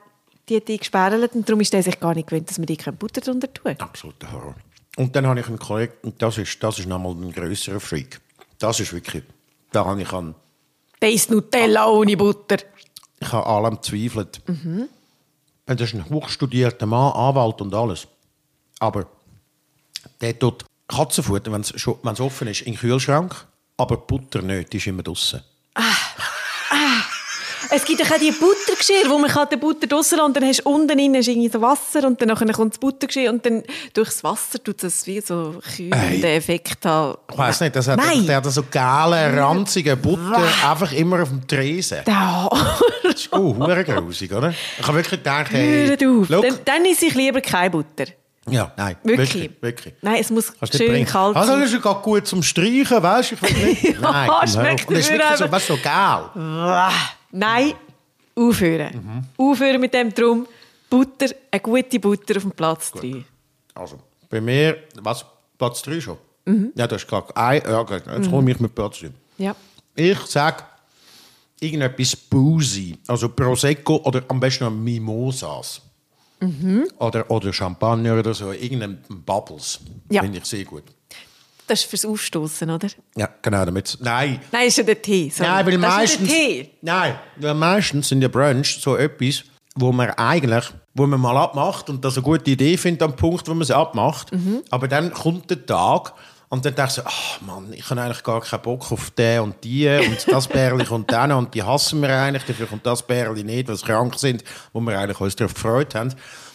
die 0.49 0.57
hat 0.57 0.67
die 0.67 0.77
gesperrt 0.77 1.33
und 1.33 1.47
darum 1.49 1.61
ist 1.61 1.73
der 1.73 1.83
sich 1.83 1.99
gar 1.99 2.13
nicht 2.13 2.27
gewöhnt, 2.29 2.49
dass 2.49 2.57
man 2.57 2.67
die 2.67 2.77
keine 2.77 2.95
Butter 2.97 3.21
drunter 3.21 3.51
tut. 3.53 3.79
Absoluter 3.81 4.31
Horror. 4.31 4.55
Und 4.97 5.15
dann 5.15 5.27
habe 5.27 5.39
ich 5.39 5.47
einen 5.47 5.59
Kollegen, 5.59 5.93
und 6.03 6.21
das 6.21 6.37
ist, 6.37 6.61
das 6.63 6.79
ist 6.79 6.87
nochmal 6.87 7.13
ein 7.13 7.31
grösserer 7.31 7.79
Freak. 7.79 8.19
Das 8.59 8.79
ist 8.79 8.91
wirklich, 8.93 9.23
da 9.71 9.85
habe 9.85 10.01
ich 10.01 10.11
an, 10.11 10.33
Der 11.01 11.11
ist 11.11 11.29
Nutella 11.29 11.87
ohne 11.87 12.17
Butter. 12.17 12.57
ich 13.19 13.31
habe 13.31 13.45
allem 13.45 13.81
zweifelt. 13.83 14.41
Das 15.67 15.81
ist 15.81 15.93
ein 15.93 16.09
hochstudierter 16.09 16.85
Mann, 16.85 17.13
Anwalt 17.13 17.61
und 17.61 17.73
alles. 17.75 18.07
Aber 18.79 19.05
der 20.21 20.37
tut 20.39 20.65
Katzenfutter, 20.87 21.51
wenn 21.51 21.61
es 21.61 22.19
offen 22.19 22.47
ist, 22.47 22.61
in 22.61 22.73
den 22.73 22.79
Kühlschrank, 22.79 23.45
aber 23.77 23.97
Butter 23.97 24.41
nicht, 24.41 24.73
die 24.73 24.77
ist 24.77 24.87
immer 24.87 25.03
draußen. 25.03 25.41
Es 27.69 27.83
gibt 27.83 28.01
auch 28.01 28.17
die 28.17 28.31
Buttergeschirr, 28.31 29.09
wo 29.09 29.17
man 29.17 29.29
den 29.49 29.59
Butter 29.59 29.87
draussen 29.87 30.19
und 30.21 30.35
dann 30.35 30.45
hast 30.45 30.61
du 30.61 30.69
unten 30.69 30.87
drin 30.87 31.15
hast 31.15 31.27
irgendwie 31.27 31.49
so 31.49 31.61
Wasser 31.61 32.07
und 32.07 32.21
dann 32.21 32.33
kommt 32.35 32.73
das 32.73 32.79
Buttergeschirr 32.79 33.29
und 33.29 33.45
dann 33.45 33.63
durchs 33.93 34.23
Wasser 34.23 34.63
tut 34.63 34.83
es 34.83 35.05
wie 35.05 35.19
so 35.19 35.59
kühlenden. 35.75 36.23
Effekt 36.23 36.85
haben. 36.85 37.17
Ich 37.29 37.37
weiss 37.37 37.59
nicht, 37.59 37.75
das 37.75 37.87
hat, 37.87 37.97
Nein. 37.97 38.25
der 38.25 38.37
hat 38.37 38.45
so 38.45 38.63
geile, 38.71 39.35
ranzige 39.37 39.97
Butter 39.97 40.47
einfach 40.65 40.91
immer 40.93 41.23
auf 41.23 41.29
dem 41.29 41.45
Tresen. 41.45 41.99
Da. 42.05 42.49
Das 43.03 43.21
ist 43.21 43.33
oh, 43.33 43.53
grusig, 43.53 44.33
oder? 44.33 44.53
Ich 44.79 44.87
habe 44.87 44.97
wirklich 44.97 45.19
gedacht, 45.19 45.51
hey, 45.51 45.87
Hört 45.87 46.03
auf. 46.03 46.27
Dann, 46.27 46.59
dann 46.65 46.85
ist 46.85 47.03
ich 47.03 47.13
lieber 47.15 47.41
keine 47.41 47.69
Butter. 47.69 48.05
Ja, 48.49 48.71
nein, 48.77 48.95
Wirklich. 49.03 49.33
wirklich, 49.33 49.61
wirklich. 49.61 49.93
Nein, 50.01 50.17
es 50.21 50.29
muss 50.29 50.53
Kannst 50.57 50.77
schön 50.77 51.05
kalt 51.05 51.35
Also, 51.35 51.51
sein. 51.51 51.61
das 51.61 51.73
ist 51.73 51.83
ja 51.83 51.93
gut 51.93 52.27
zum 52.27 52.41
Streichen, 52.43 53.03
weißt 53.03 53.31
du? 53.31 53.35
Ja, 53.91 53.99
Nein, 54.11 54.29
komm, 54.29 54.47
schmeckt 54.47 54.89
das 54.91 54.99
ist 54.99 55.11
wirklich 55.11 55.37
so, 55.37 55.51
weißt 55.51 55.67
so 55.67 55.77
geil. 55.77 56.29
Nein, 57.31 57.73
aufhören. 58.35 59.25
Aufhören 59.37 59.81
mit 59.81 59.93
dem 59.93 60.13
Drum. 60.13 60.47
Butter, 60.89 61.27
eine 61.51 61.59
gute 61.61 61.99
Butter 61.99 62.37
auf 62.37 62.43
dem 62.43 62.51
Platz 62.51 62.91
3. 62.93 63.23
Also, 63.75 63.99
bei 64.29 64.39
mir, 64.39 64.77
was, 65.01 65.25
Platz 65.57 65.81
3 65.81 65.99
schon? 65.99 66.17
Mhm. 66.45 66.71
Ja, 66.75 66.87
das 66.87 67.01
ist 67.01 67.07
klar. 67.09 67.25
Ein, 67.35 67.61
ja, 67.67 67.81
gut, 67.83 68.03
jetzt 68.07 68.29
komme 68.29 68.51
ich 68.51 68.59
mit 68.59 68.73
Platz 68.73 68.99
3. 68.99 69.09
Ja. 69.37 69.55
Ich 69.95 70.19
sage, 70.21 70.63
irgendetwas 71.59 72.15
boozy. 72.15 72.97
Also 73.07 73.29
Prosecco 73.29 73.97
oder 73.97 74.23
am 74.29 74.39
besten 74.39 74.63
noch 74.65 74.71
Mimosas. 74.71 75.81
Mhm. 76.39 76.87
Oder, 76.99 77.29
oder 77.31 77.51
Champagner 77.51 78.19
oder 78.19 78.33
so. 78.33 78.51
Irgendein 78.51 78.99
Bubbles. 79.25 79.79
Ja. 80.09 80.21
Finde 80.21 80.37
ich 80.39 80.45
sehr 80.45 80.63
gut. 80.65 80.83
Das 81.67 81.81
ist 81.81 81.89
fürs 81.89 82.05
Aufstoßen, 82.05 82.69
oder? 82.69 82.87
Ja, 83.17 83.29
genau. 83.41 83.65
Damit, 83.65 83.97
nein. 84.01 84.39
Nein, 84.51 84.67
ist 84.67 84.77
ja 84.77 84.83
der 84.83 85.01
Tee. 85.01 85.29
sorry. 85.29 85.49
Nein, 85.49 85.65
weil 85.65 85.71
das 85.77 85.81
meistens, 85.81 86.29
Tee. 86.29 86.69
nein, 86.81 87.15
weil 87.35 87.53
meistens 87.53 88.07
sind 88.07 88.21
ja 88.21 88.29
Brunch 88.29 88.79
so 88.81 88.95
etwas, 88.95 89.43
wo 89.75 89.91
man 89.91 90.11
eigentlich, 90.11 90.63
wo 90.93 91.05
man 91.05 91.19
mal 91.19 91.35
abmacht 91.35 91.89
und 91.89 92.03
das 92.05 92.15
eine 92.15 92.23
gute 92.23 92.49
Idee 92.51 92.77
findet 92.77 93.03
am 93.03 93.15
Punkt, 93.15 93.47
wo 93.49 93.53
man 93.53 93.65
sie 93.67 93.75
abmacht. 93.75 94.31
Mhm. 94.31 94.63
Aber 94.69 94.87
dann 94.87 95.11
kommt 95.11 95.49
der 95.49 95.65
Tag 95.65 96.13
und 96.49 96.65
dann 96.65 96.75
denkst 96.75 96.95
du, 96.95 97.01
ach 97.05 97.41
Mann, 97.41 97.73
ich 97.73 97.89
habe 97.89 98.01
eigentlich 98.01 98.23
gar 98.23 98.41
keinen 98.41 98.61
Bock 98.61 98.91
auf 98.91 99.11
den 99.11 99.41
und 99.41 99.63
die 99.63 99.87
und 99.89 100.31
das 100.31 100.47
Bärli 100.47 100.85
kommt 100.85 101.11
dann 101.11 101.31
und 101.33 101.53
die 101.53 101.63
hassen 101.63 102.01
wir 102.01 102.09
eigentlich, 102.09 102.45
dafür 102.45 102.67
kommt 102.67 102.85
das 102.85 103.05
Bärli 103.05 103.43
nicht, 103.43 103.67
weil 103.67 103.75
sie 103.75 103.85
krank 103.85 104.17
sind, 104.17 104.43
wo 104.71 104.79
wir 104.79 104.97
eigentlich 104.97 105.19
uns 105.19 105.35
darauf 105.35 105.53
gefreut 105.53 105.93
haben. 105.95 106.13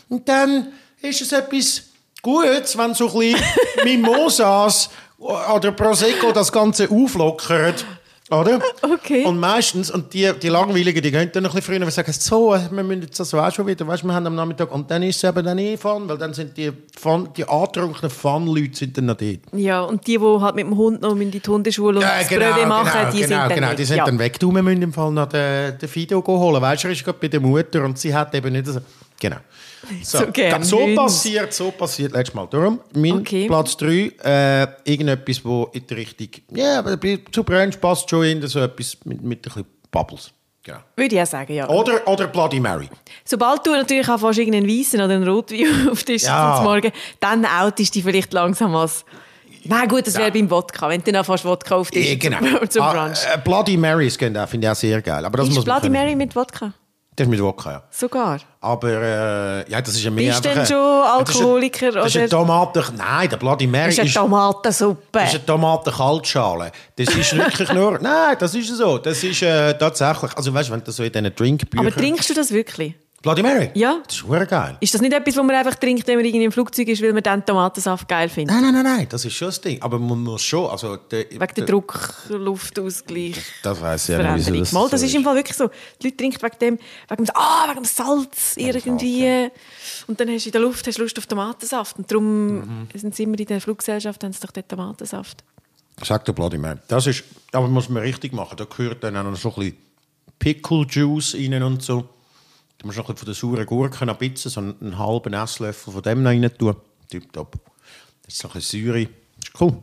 Und 0.09 0.28
dann 0.28 0.72
ist 1.03 1.20
es 1.20 1.32
etwas 1.32 1.84
Gutes, 2.22 2.78
wenn 2.78 2.95
so 2.95 3.09
ein 3.09 3.18
bisschen 3.18 3.45
Mimosas 3.84 4.88
oder 5.18 5.72
Prosecco 5.72 6.32
das 6.32 6.51
Ganze 6.51 6.88
auflockert. 6.90 7.84
Oder? 8.31 8.61
Okay. 8.83 9.25
Und 9.25 9.39
meistens, 9.39 9.91
und 9.91 10.14
die, 10.14 10.33
die 10.41 10.49
Langweiligen, 10.49 11.03
die 11.03 11.11
gehen 11.11 11.31
dann 11.33 11.43
noch 11.43 11.51
ein 11.51 11.57
bisschen 11.57 11.75
früher 11.75 11.85
und 11.85 11.93
sagen, 11.93 12.12
so, 12.12 12.53
wir 12.53 12.83
müssen 12.83 13.03
jetzt 13.03 13.18
das 13.18 13.35
auch 13.35 13.53
schon 13.53 13.66
wieder, 13.66 13.87
weißt, 13.87 14.05
wir 14.05 14.14
haben 14.14 14.27
am 14.27 14.37
Nachmittag, 14.37 14.73
und 14.73 14.91
dann 14.91 15.03
ist 15.03 15.16
es 15.16 15.29
eben 15.29 15.45
dann 15.45 15.59
eh 15.59 15.77
Fun, 15.77 16.09
weil 16.09 16.16
dann 16.16 16.33
sind 16.33 16.57
die, 16.57 16.73
Fun, 16.99 17.29
die 17.37 17.47
antrunkenen 17.47 18.11
Fun-Leute 18.11 18.77
sind 18.77 18.97
dann 18.97 19.07
noch 19.07 19.16
dort. 19.16 19.41
Ja, 19.53 19.83
und 19.83 20.07
die, 20.07 20.18
die 20.18 20.41
halt 20.41 20.55
mit 20.55 20.64
dem 20.64 20.77
Hund 20.77 21.03
noch 21.03 21.16
in 21.16 21.31
die 21.31 21.43
Hundeschule 21.47 21.99
und 21.99 22.05
das 22.05 22.29
Brötchen 22.29 22.68
machen, 22.68 23.11
die 23.12 23.23
genau, 23.23 23.29
sind 23.29 23.31
dann 23.31 23.49
genau, 23.55 23.68
weg. 23.70 23.77
die 23.77 23.85
sind 23.85 23.97
ja. 23.97 24.05
dann 24.05 24.18
weg. 24.18 24.39
Du, 24.39 24.53
wir 24.53 24.62
müssen 24.62 24.83
im 24.83 24.93
Fall 24.93 25.11
noch 25.11 25.27
den, 25.27 25.79
den 25.79 25.89
Fido 25.89 26.25
holen. 26.25 26.62
Weißt 26.62 26.85
du, 26.85 26.89
er 26.89 26.93
ist 26.93 27.05
gerade 27.05 27.18
bei 27.20 27.29
der 27.29 27.41
Mutter 27.41 27.85
und 27.85 27.99
sie 27.99 28.14
hat 28.14 28.35
eben 28.35 28.53
nicht 28.53 28.66
so... 28.66 28.81
Genau. 29.20 29.37
So, 30.03 30.18
So 30.18 30.26
so 30.62 30.95
passiert, 30.95 31.53
so 31.53 31.70
passiert 31.72 32.12
letztes 32.12 32.35
Mal. 32.35 32.47
Darum, 32.51 32.80
mein 32.95 33.18
Okay. 33.20 33.47
Platz 33.49 33.76
3, 33.76 34.12
äh, 34.24 34.66
irgendetwas, 34.85 35.45
wo 35.45 35.68
in 35.72 35.87
die 35.87 35.95
Richtung... 35.95 36.28
Ja, 36.55 36.80
bei- 36.83 37.18
zu 37.33 37.43
Brunch 37.43 37.80
passt 37.80 38.09
schon 38.09 38.24
in 38.24 38.47
so 38.47 38.61
etwas 38.61 38.97
mit, 39.05 39.22
mit 39.22 39.39
ein 39.39 39.43
bisschen 39.43 39.64
Bubbles. 39.91 40.30
Genau. 40.64 40.78
Würde 40.95 41.16
ich 41.16 41.20
auch 41.20 41.26
sagen, 41.26 41.53
ja. 41.55 41.68
Oder, 41.68 42.07
oder 42.07 42.28
Bloody 42.28 42.61
Mary. 42.61 42.89
Sobald 43.24 43.66
du 43.66 43.72
natürlich 43.72 44.09
auch 44.09 44.20
fast 44.20 44.39
irgendeinen 44.39 44.68
Weissen 44.68 45.01
oder 45.01 45.14
einen 45.14 45.26
Rotwein 45.28 45.89
auf 45.91 46.05
Tisch 46.05 46.22
Ja. 46.22 46.55
zum 46.57 46.64
Morgen, 46.66 46.93
dann 47.18 47.45
outest 47.45 47.93
du 47.95 47.99
dich 47.99 48.05
vielleicht 48.05 48.33
langsam 48.33 48.74
als... 48.76 49.05
Na 49.64 49.87
gut, 49.87 50.07
das 50.07 50.16
wäre 50.16 50.30
beim 50.33 50.49
Wodka, 50.51 50.89
wenn 50.89 51.01
du 51.03 51.11
dann 51.12 51.22
auch 51.22 51.26
fast 51.26 51.45
Wodka 51.45 51.76
auf 51.76 51.91
Tisch 51.91 52.09
Ja, 52.09 52.14
genau. 52.16 52.64
zum, 52.68 52.83
Ah, 52.83 52.93
Brunch. 52.93 53.18
äh, 53.33 53.39
Bloody 53.43 53.76
Marys 53.76 54.16
gehen 54.16 54.37
auch, 54.37 54.49
finde 54.49 54.66
ich 54.68 54.70
auch 54.70 54.76
sehr 54.76 55.03
geil. 55.03 55.24
Aber 55.24 55.39
das 55.39 55.49
ist 55.49 55.55
muss 55.57 55.64
Bloody. 55.64 55.89
Mary 55.89 56.14
mit 56.14 56.35
Wodka? 56.37 56.72
Das 57.14 57.26
ist 57.26 57.30
mit 57.30 57.42
Wodka, 57.42 57.70
ja. 57.72 57.82
Sogar. 57.90 58.38
Aber 58.62 58.88
äh, 58.88 59.70
ja, 59.70 59.82
das 59.82 59.94
ist 59.94 60.02
ja 60.02 60.10
mehr 60.10 60.30
Bist 60.32 60.44
denn 60.46 60.52
schon 60.52 60.60
das 60.60 60.70
ist 60.70 60.76
ein- 60.76 61.18
Alkoholiker, 61.18 61.92
Das 61.92 62.06
ist 62.06 62.12
oder? 62.14 62.20
eine 62.22 62.28
Tomate... 62.30 62.84
Nein, 62.96 63.28
der 63.28 63.36
Bloody 63.36 63.66
Mary 63.66 63.84
Das 63.86 63.92
ist 63.94 63.98
eine 64.00 64.08
ist... 64.08 64.14
Tomatensuppe. 64.14 65.02
Das 65.12 65.24
ist 65.28 65.34
eine 65.34 65.46
Tomaten-Kaltschale. 65.46 66.72
Das 66.96 67.14
ist 67.14 67.36
wirklich 67.36 67.72
nur... 67.72 67.98
Nein, 68.00 68.36
das 68.38 68.54
ist 68.54 68.68
so. 68.76 68.96
Das 68.98 69.22
ist 69.22 69.42
äh, 69.42 69.74
tatsächlich... 69.76 70.34
Also 70.36 70.54
weißt 70.54 70.70
du, 70.70 70.72
wenn 70.72 70.84
du 70.84 70.90
so 70.90 71.02
in 71.02 71.12
diesen 71.12 71.34
Drinkbüchern... 71.34 71.86
Aber 71.86 71.94
trinkst 71.94 72.30
du 72.30 72.34
das 72.34 72.50
wirklich? 72.50 72.94
Bloody 73.23 73.41
Mary? 73.43 73.70
Ja. 73.75 74.01
Das 74.05 74.16
ist 74.16 74.23
verdammt 74.27 74.51
geil. 74.51 74.77
Ist 74.81 74.93
das 74.95 75.01
nicht 75.01 75.12
etwas, 75.12 75.37
was 75.37 75.45
man 75.45 75.55
einfach 75.55 75.77
trinkt, 75.77 76.07
wenn 76.09 76.16
man 76.16 76.25
irgendwie 76.25 76.45
im 76.45 76.51
Flugzeug 76.51 76.89
ist, 76.89 77.01
weil 77.03 77.12
man 77.12 77.23
dann 77.23 77.47
Tomatensaft 77.47 78.09
geil 78.09 78.29
findet? 78.29 78.53
Nein, 78.55 78.64
nein, 78.64 78.83
nein, 78.83 78.97
nein. 78.97 79.07
Das 79.09 79.25
ist 79.25 79.33
schon 79.35 79.47
das 79.49 79.61
Ding. 79.61 79.81
Aber 79.81 79.97
man 80.01 80.20
muss 80.25 80.43
schon... 80.43 80.68
Also, 80.68 80.97
der, 80.97 81.31
Wegen 81.31 81.39
der 81.55 81.64
Druck-Luftausgleich. 81.66 83.37
Das 83.62 83.81
weiss 83.81 84.09
ich 84.09 84.18
ja 84.18 84.35
nicht, 84.35 84.47
wieso 84.49 84.59
das 84.59 84.73
Mal, 84.73 84.83
so 84.85 84.89
das 84.89 85.03
ist 85.03 85.09
ist. 85.11 85.14
im 85.14 85.23
Fall 85.25 85.37
wirklich 85.37 85.57
so. 85.57 85.70
Die 86.01 86.07
Leute 86.09 86.16
trinken 86.16 86.43
wegen 86.43 86.59
dem, 86.59 86.79
wegen 87.09 87.25
dem, 87.25 87.37
ah, 87.37 87.66
wegen 87.70 87.83
dem 87.83 87.85
Salz 87.85 88.55
irgendwie. 88.57 89.49
Und 90.07 90.18
dann 90.20 90.29
hast 90.29 90.45
du 90.45 90.49
in 90.49 90.53
der 90.53 90.61
Luft 90.61 90.87
hast 90.87 90.99
Lust 90.99 91.16
auf 91.18 91.27
Tomatensaft. 91.27 91.99
Und 91.99 92.11
darum 92.11 92.53
Mhm. 92.53 92.89
sind 92.95 93.14
sie 93.14 93.23
immer 93.23 93.39
in 93.39 93.47
der 93.47 93.61
Fluggesellschaft, 93.61 94.23
haben 94.25 94.33
sie 94.33 94.41
doch 94.41 94.51
den 94.51 94.66
Tomatensaft. 94.66 95.45
Sag 96.03 96.25
der 96.25 96.33
Bloody 96.33 96.59
Mary. 96.59 96.79
Das 96.89 97.07
ist... 97.07 97.23
Aber 97.53 97.68
muss 97.68 97.89
man 97.89 98.03
richtig 98.03 98.33
machen. 98.33 98.57
Da 98.57 98.64
gehört 98.64 99.05
dann 99.05 99.16
auch 99.16 99.25
noch 99.25 99.37
so 99.37 99.51
ein 99.51 99.55
bisschen 99.57 99.77
Pickle 100.39 100.87
Juice 100.89 101.35
rein 101.37 101.62
und 101.62 101.83
so. 101.83 102.09
Du 102.79 102.87
musst 102.87 102.99
noch 102.99 103.09
ein 103.09 103.14
bisschen 103.14 103.18
von 103.18 103.27
der 103.27 103.35
sauren 103.35 103.66
Gurke 103.66 104.07
noch 104.07 104.20
ein 104.20 104.31
bisschen, 104.31 104.51
so 104.51 104.61
einen, 104.61 104.99
halben 104.99 105.33
Esslöffel 105.35 105.93
von 105.93 106.03
dem 106.03 106.23
noch 106.23 106.31
rein 106.31 106.51
tun. 106.59 106.77
Tipptopp. 107.09 107.57
Das 108.25 108.35
ist 108.35 108.45
noch 108.45 108.55
ein 108.55 108.61
Säure. 108.61 109.05
Das 109.07 109.49
ist 109.49 109.61
cool. 109.61 109.77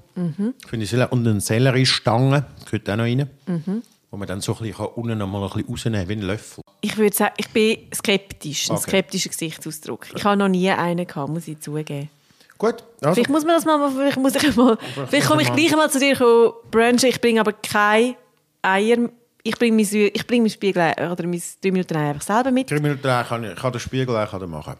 Finde 0.68 0.84
ich 0.84 0.90
sehr. 0.90 1.12
Und 1.12 1.28
eine 1.28 1.40
Selleriestange 1.42 2.46
gehört 2.66 2.90
auch 2.90 2.96
noch 2.98 3.04
rein. 3.04 3.30
Wo 4.12 4.18
man 4.18 4.28
dann 4.28 4.42
so 4.42 4.54
ein 4.56 4.60
bisschen 4.68 4.86
unten 4.88 5.18
noch 5.18 5.28
mal 5.28 5.44
ein 5.44 5.50
bisschen 5.50 5.70
rausnehmen 5.70 6.00
kann, 6.00 6.10
wie 6.10 6.14
ein 6.14 6.22
Löffel. 6.22 6.64
Ich 6.82 6.98
würde 6.98 7.16
sagen, 7.16 7.34
ich 7.38 7.50
bin 7.50 7.78
skeptisch. 7.94 8.70
Ein 8.70 8.78
Okay. 8.78 8.90
skeptischer 8.90 9.30
Gesichtsausdruck. 9.30 10.08
Ich 10.16 10.24
habe 10.24 10.38
noch 10.38 10.48
nie 10.48 10.70
einen 10.72 11.06
gehabt, 11.06 11.30
muss 11.30 11.48
ich 11.48 11.60
zugeben. 11.60 12.10
Gut. 12.58 12.84
Also, 13.02 13.14
Vielleicht 13.14 13.30
muss 13.30 13.46
man 13.46 13.56
das 13.56 13.66
mal, 13.66 13.92
vielleicht 13.92 14.18
muss 14.18 14.36
ich 14.36 14.56
mal, 14.56 14.78
vielleicht 15.08 15.28
komme 15.28 15.42
ich 15.44 15.54
gleich 15.54 15.72
mal 15.76 15.90
zu 15.90 16.00
dir 16.00 16.16
kommen, 16.16 16.52
brunchen. 16.72 17.08
Ich 17.10 17.22
bringe 17.22 17.40
aber 17.40 17.54
keine 17.54 18.16
Eier. 18.62 19.10
Ich 19.44 19.58
bringe 19.58 19.76
mein, 19.76 19.88
ich 20.14 20.28
bringe 20.28 20.44
mein 20.44 20.50
Spiegel 20.50 20.94
oder 20.98 21.28
mein 21.28 21.42
3 21.62 21.72
Minuten 21.72 21.96
Ei 21.96 22.10
einfach 22.10 22.22
selber 22.22 22.52
mit. 22.52 22.70
drei 22.70 22.80
Minuten 22.80 23.06
lang 23.08 23.26
kann 23.26 23.44
ich, 23.44 23.56
kann 23.56 23.72
den 23.72 23.80
Spiegel 23.80 24.28
kann 24.30 24.50
machen. 24.50 24.76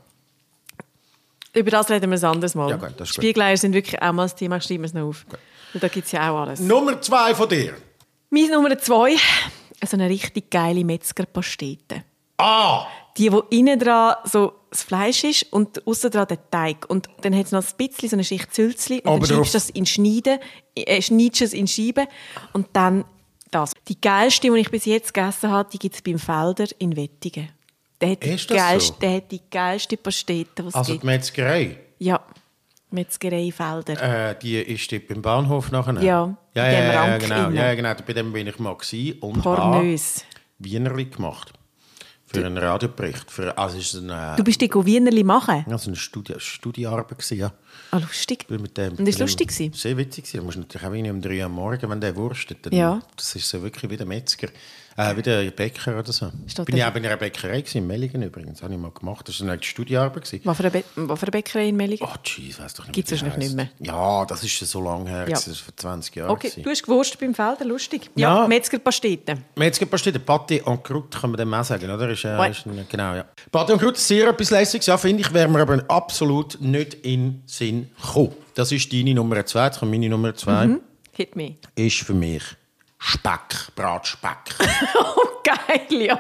Über 1.54 1.72
das 1.72 1.90
reden 1.90 2.12
wir 2.12 2.18
ein 2.18 2.24
anderes 2.26 2.56
Mal. 2.56 2.70
Ja, 2.70 2.76
gut, 2.76 2.94
das. 2.98 3.10
Spiegeleier 3.10 3.58
sind 3.58 3.74
wirklich 3.74 4.02
auch 4.02 4.12
mal 4.12 4.24
das 4.24 4.36
Thema, 4.36 4.62
schreiben 4.62 4.84
wir 4.84 4.88
es 4.88 4.94
noch 4.94 5.08
auf. 5.08 5.26
Weil 5.74 5.82
Da 5.82 5.88
gibt 5.88 6.06
es 6.06 6.12
ja 6.12 6.30
auch 6.32 6.42
alles. 6.42 6.60
Nummer 6.60 7.02
zwei 7.02 7.34
von 7.34 7.50
dir. 7.50 7.74
Mein 8.30 8.50
Nummer 8.50 8.78
zwei, 8.78 9.16
so 9.86 9.98
eine 9.98 10.10
richtig 10.10 10.52
geile 10.52 10.84
Metzgerpastete. 10.86 12.04
Ah! 12.38 12.86
Die, 13.18 13.32
wo 13.32 13.40
innen 13.50 13.80
dran 13.80 14.16
so 14.26 14.54
das 14.70 14.84
Fleisch 14.84 15.24
ist 15.24 15.52
und 15.52 15.86
außen 15.88 16.12
dran 16.12 16.28
der 16.28 16.50
Teig. 16.52 16.88
Und 16.90 17.10
dann 17.22 17.36
hat 17.36 17.48
es 17.48 17.52
noch 17.52 17.64
ein 17.64 17.88
bisschen 17.88 18.10
so 18.10 18.16
eine 18.16 18.24
Schicht 18.24 18.54
Sülzli. 18.54 19.00
Und 19.00 19.08
Aber 19.08 19.20
dann 19.20 19.28
schneidest 19.28 19.54
du 19.54 19.58
das 19.58 19.70
in 19.72 19.86
Schneiden, 19.86 20.40
äh, 20.76 21.02
schneidest 21.02 21.42
es 21.42 21.54
in 21.54 21.68
Scheiben 21.68 22.08
und 22.54 22.68
dann 22.74 23.06
das. 23.52 23.74
Die 23.88 24.00
geilste, 24.00 24.52
die 24.52 24.60
ich 24.60 24.70
bis 24.72 24.86
jetzt 24.86 25.14
gegessen 25.14 25.50
habe, 25.52 25.70
die 25.72 25.80
gibt 25.80 25.96
es 25.96 26.02
beim 26.02 26.20
Felder 26.20 26.68
in 26.80 26.96
Wettingen. 26.96 27.50
Der 28.02 28.12
hat, 28.12 28.24
die 28.24 28.30
Ist 28.30 28.50
das 28.50 28.58
geilste, 28.58 28.94
so? 28.94 29.00
der 29.02 29.16
hat 29.18 29.32
die 29.32 29.42
geilste 29.52 29.98
Pastete, 29.98 30.64
die 30.64 30.68
es 30.70 30.76
Also 30.76 30.92
gibt. 30.94 31.04
die 31.04 31.08
Metzgerei. 31.08 31.78
Ja, 32.00 32.22
Metzgerei 32.92 33.52
Felder. 33.52 34.30
Äh, 34.32 34.40
die 34.40 34.58
ist 34.58 34.92
dort 34.92 35.08
beim 35.08 35.22
Bahnhof 35.22 35.72
nachher. 35.72 36.02
Ja, 36.02 36.36
ja, 36.56 36.72
ja, 36.72 36.94
ja, 37.08 37.18
genau. 37.18 37.36
innen. 37.48 37.56
Ja, 37.56 37.76
genau. 37.76 37.94
Bei 38.08 38.14
dem 38.14 38.32
bin 38.34 38.48
ich 38.48 38.58
mal 38.58 38.76
gewesen 38.76 39.20
und 39.20 39.42
Pornös. 39.44 40.24
Wienerli 40.58 41.06
gemacht. 41.06 41.54
Für 42.32 42.46
einen 42.46 42.58
Radiobericht. 42.58 43.32
Für, 43.32 43.58
also 43.58 43.78
ist 43.78 43.96
eine, 43.96 44.36
Du 44.38 44.44
bist 44.44 44.62
die 44.62 44.70
Wienerli 44.72 45.24
machen? 45.24 45.66
also 45.70 45.88
eine 45.90 45.96
Studi 45.96 46.34
Studiearbeit 46.40 47.10
gewesen, 47.18 47.38
ja. 47.38 47.52
Ah, 47.92 47.98
lustig. 47.98 48.46
Mit 48.50 48.78
dem, 48.78 48.92
Und 48.94 49.00
ist 49.00 49.06
mit 49.06 49.16
dem- 49.16 49.20
lustig 49.22 49.48
gewesen? 49.50 49.74
Sehr 49.74 49.98
witzig 49.98 50.26
gewesen. 50.26 50.38
Du 50.42 50.44
musst 50.46 50.58
natürlich 50.58 50.88
auch 50.88 51.12
um 51.12 51.22
drei 51.22 51.40
Uhr 51.40 51.46
am 51.46 51.54
Morgen, 51.54 51.90
wenn 51.90 52.00
der 52.02 52.16
wurstet, 52.16 52.66
dann, 52.66 52.74
Ja. 52.74 53.02
das 53.16 53.36
ist 53.36 53.50
so 53.50 53.62
wirklich 53.64 53.90
wie 53.90 53.98
der 53.98 54.06
Metzger. 54.06 54.50
Äh, 55.00 55.16
wie 55.16 55.22
der 55.22 55.50
Bäcker 55.52 55.98
oder 55.98 56.12
so. 56.12 56.30
Steht 56.46 56.66
Bin 56.66 56.76
ich 56.76 56.84
auch 56.84 56.92
bei 56.92 57.00
einer 57.00 57.16
Bäckerei 57.16 57.62
gewesen, 57.62 57.78
in 57.78 57.88
Mellingen 57.88 58.22
übrigens. 58.22 58.62
Habe 58.62 58.74
ich 58.74 58.80
mal 58.80 58.92
gemacht. 58.92 59.30
Das 59.30 59.40
war 59.40 59.50
eine 59.50 59.64
Studiearbeit. 59.64 60.26
gewesen. 60.26 60.42
Was 60.44 60.58
für 60.58 60.64
eine, 60.64 60.72
Be 60.72 60.84
was 60.96 61.20
für 61.20 61.28
eine 61.28 61.32
Bäckerei 61.32 61.70
in 61.70 61.78
Mellingen? 61.78 62.06
Oh, 62.06 62.16
jeez, 62.26 62.60
weiss 62.60 62.74
doch 62.74 62.86
nicht. 62.86 62.98
Wie 62.98 63.04
die 63.04 63.12
wahrscheinlich 63.12 63.38
nicht 63.38 63.58
heisst. 63.58 63.72
Ja, 63.80 64.26
das 64.26 64.44
ist 64.44 64.60
so 64.60 64.82
lange 64.82 65.10
her. 65.10 65.22
Ja. 65.22 65.36
Das 65.36 65.48
war 65.48 65.56
vor 65.56 65.74
20 65.78 66.16
Jahren. 66.16 66.30
okay, 66.32 66.50
gewesen. 66.50 66.64
du 66.64 66.70
hast 66.70 66.84
gewurstet 66.84 67.20
beim 67.22 67.34
Felder, 67.34 67.64
lustig. 67.64 68.12
Ja, 68.16 68.42
Ja. 68.42 68.48
Metzgerpastete. 68.48 69.38
Metzgerpastete, 69.56 70.20
Pâté 70.20 70.62
en 70.66 70.84
croûte 70.84 71.18
kann 71.22 71.32
man 71.32 71.38
dem 71.38 71.54
auch 71.54 71.64
sagen, 71.64 71.90
oder? 71.90 72.10
Ist, 72.10 72.26
äh, 72.26 72.50
ist 72.52 72.66
ein, 72.66 72.86
genau, 72.90 73.16
ja. 73.16 73.26
Pâté 73.54 73.72
en 73.72 73.80
croûte 73.80 73.94
ist 73.96 74.06
sehr 74.06 74.28
etwas 74.28 74.50
Lässiges. 74.50 74.86
Ja, 74.88 74.98
finde 74.98 75.22
ich, 75.22 75.34
wäre 75.34 75.48
mir 75.48 75.62
aber 75.62 75.82
absolut 75.88 76.60
nicht 76.60 76.96
in 77.06 77.22
den 77.36 77.44
Sinn 77.46 77.90
gekommen. 78.02 78.34
Das 78.54 78.74
ist 78.74 78.92
deine 78.92 79.14
Nummer 79.14 79.46
zwei. 79.46 79.68
Jetzt 79.68 79.80
kommt 79.80 79.92
meine 79.92 80.10
Nummer 80.10 80.36
zwei. 80.36 80.68
Mhm. 80.68 80.82
Hit 81.14 81.38
me. 81.38 81.56
Ist 81.76 82.00
für 82.02 82.14
mich 82.14 82.44
Speck, 83.00 83.74
Bratspeck. 83.76 84.56
Oh, 84.96 85.28
geil, 85.44 86.02
ja. 86.04 86.20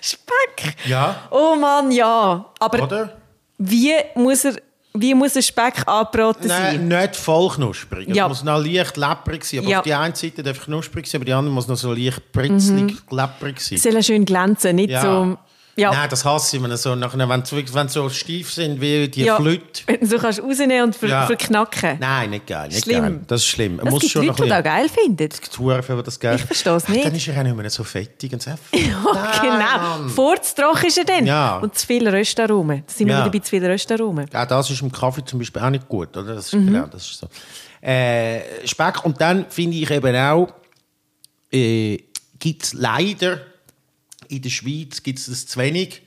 Speck. 0.00 0.76
Ja. 0.86 1.16
Oh 1.30 1.56
Mann, 1.56 1.90
ja. 1.90 2.44
Aber 2.58 2.82
oder? 2.82 3.16
wie 3.58 3.92
muss 4.14 4.44
er, 4.44 4.54
wie 4.94 5.14
muss 5.14 5.34
ein 5.36 5.42
Speck 5.42 5.86
angebraten 5.86 6.48
sein? 6.48 6.86
Nein, 6.88 7.00
nicht 7.02 7.16
voll 7.16 7.48
knusprig. 7.50 8.08
Es 8.08 8.16
Ja. 8.16 8.28
muss 8.28 8.44
noch 8.44 8.62
leicht 8.62 8.96
lepprig 8.96 9.44
sein. 9.44 9.60
Aber 9.60 9.68
Ja. 9.68 9.78
auf 9.78 9.84
die 9.84 9.94
eine 9.94 10.14
Seite 10.14 10.42
darf 10.42 10.62
knusprig 10.64 11.06
sein, 11.06 11.18
aber 11.20 11.24
die 11.26 11.32
andere 11.32 11.54
muss 11.54 11.66
noch 11.68 11.76
so 11.76 11.92
leicht 11.92 12.32
britzlig, 12.32 12.96
lepprig 13.10 13.60
sein. 13.60 13.78
Soll 13.78 13.96
er 13.96 14.02
schön 14.02 14.24
glänzen, 14.24 14.76
nicht 14.76 14.90
Ja. 14.90 15.02
so... 15.02 15.38
Ja. 15.76 15.90
Nein, 15.90 16.08
das 16.08 16.24
hasse 16.24 16.56
ich, 16.56 16.62
wenn, 16.62 16.76
so, 16.76 16.94
nachher, 16.94 17.28
wenn, 17.28 17.44
sie, 17.44 17.74
wenn 17.74 17.88
sie 17.88 17.94
so 17.94 18.08
steif 18.08 18.52
sind 18.52 18.80
wie 18.80 19.08
die 19.08 19.24
ja. 19.24 19.36
Flöte. 19.36 19.82
Du 20.00 20.06
so 20.06 20.18
kannst 20.18 20.40
rausnehmen 20.40 20.82
und 20.84 20.94
ver 20.94 21.08
Ja. 21.08 21.26
verknacken. 21.26 21.96
Nein, 21.98 22.30
nicht 22.30 22.46
geil. 22.46 22.68
Nicht 22.68 22.84
Schlimm. 22.84 23.00
geil. 23.02 23.20
Das 23.26 23.40
ist 23.40 23.46
schlimm. 23.48 23.80
Es 23.84 23.98
gibt 23.98 24.12
schon 24.12 24.26
Leute, 24.26 24.42
die 24.44 24.48
das 24.48 24.62
geil 24.64 24.88
finden. 24.88 25.28
bisschen 25.28 25.52
Tour 25.52 25.82
für 25.82 26.02
das 26.02 26.20
Geld. 26.20 26.38
Ich 26.40 26.46
versteh's 26.46 26.84
Ach, 26.86 26.88
nicht. 26.90 27.04
Dann 27.04 27.14
ist 27.14 27.26
er 27.26 27.38
auch 27.38 27.42
nicht 27.42 27.56
mehr 27.56 27.70
so 27.70 27.82
fettig 27.82 28.32
und 28.32 28.42
so. 28.42 28.50
Ja, 28.72 29.40
genau. 29.42 30.08
Furztroch 30.08 30.82
ist 30.84 30.98
er 30.98 31.04
dann. 31.04 31.26
Ja. 31.26 31.58
Und 31.58 31.76
zu 31.76 31.86
viel 31.86 32.08
Röstaromen. 32.08 32.84
Da 32.86 32.92
sind 32.92 33.08
wir 33.08 33.16
wieder 33.18 33.30
bei 33.30 33.38
zu 33.40 33.50
viel 33.50 33.66
Röstaromen. 33.66 34.26
Ja, 34.32 34.46
das 34.46 34.70
ist 34.70 34.80
im 34.80 34.92
Kaffee 34.92 35.24
zum 35.24 35.38
Beispiel 35.40 35.60
auch 35.62 35.70
nicht 35.70 35.88
gut, 35.88 36.16
oder? 36.16 36.34
Das 36.36 36.46
ist, 36.46 36.54
Mhm. 36.54 36.66
genau, 36.66 36.86
das 36.86 37.02
ist 37.10 37.18
so. 37.18 37.28
Äh, 37.86 38.42
Speck. 38.66 39.04
Und 39.04 39.20
dann 39.20 39.46
finde 39.48 39.76
ich 39.76 39.90
eben 39.90 40.14
auch, 40.16 40.48
äh, 41.52 41.98
gibt 42.38 42.62
es 42.62 42.72
leider 42.74 43.38
in 44.28 44.42
der 44.42 44.50
Schweiz 44.50 45.02
gibt's 45.02 45.26
das 45.26 45.46
zu 45.46 45.58
wenig. 45.58 46.02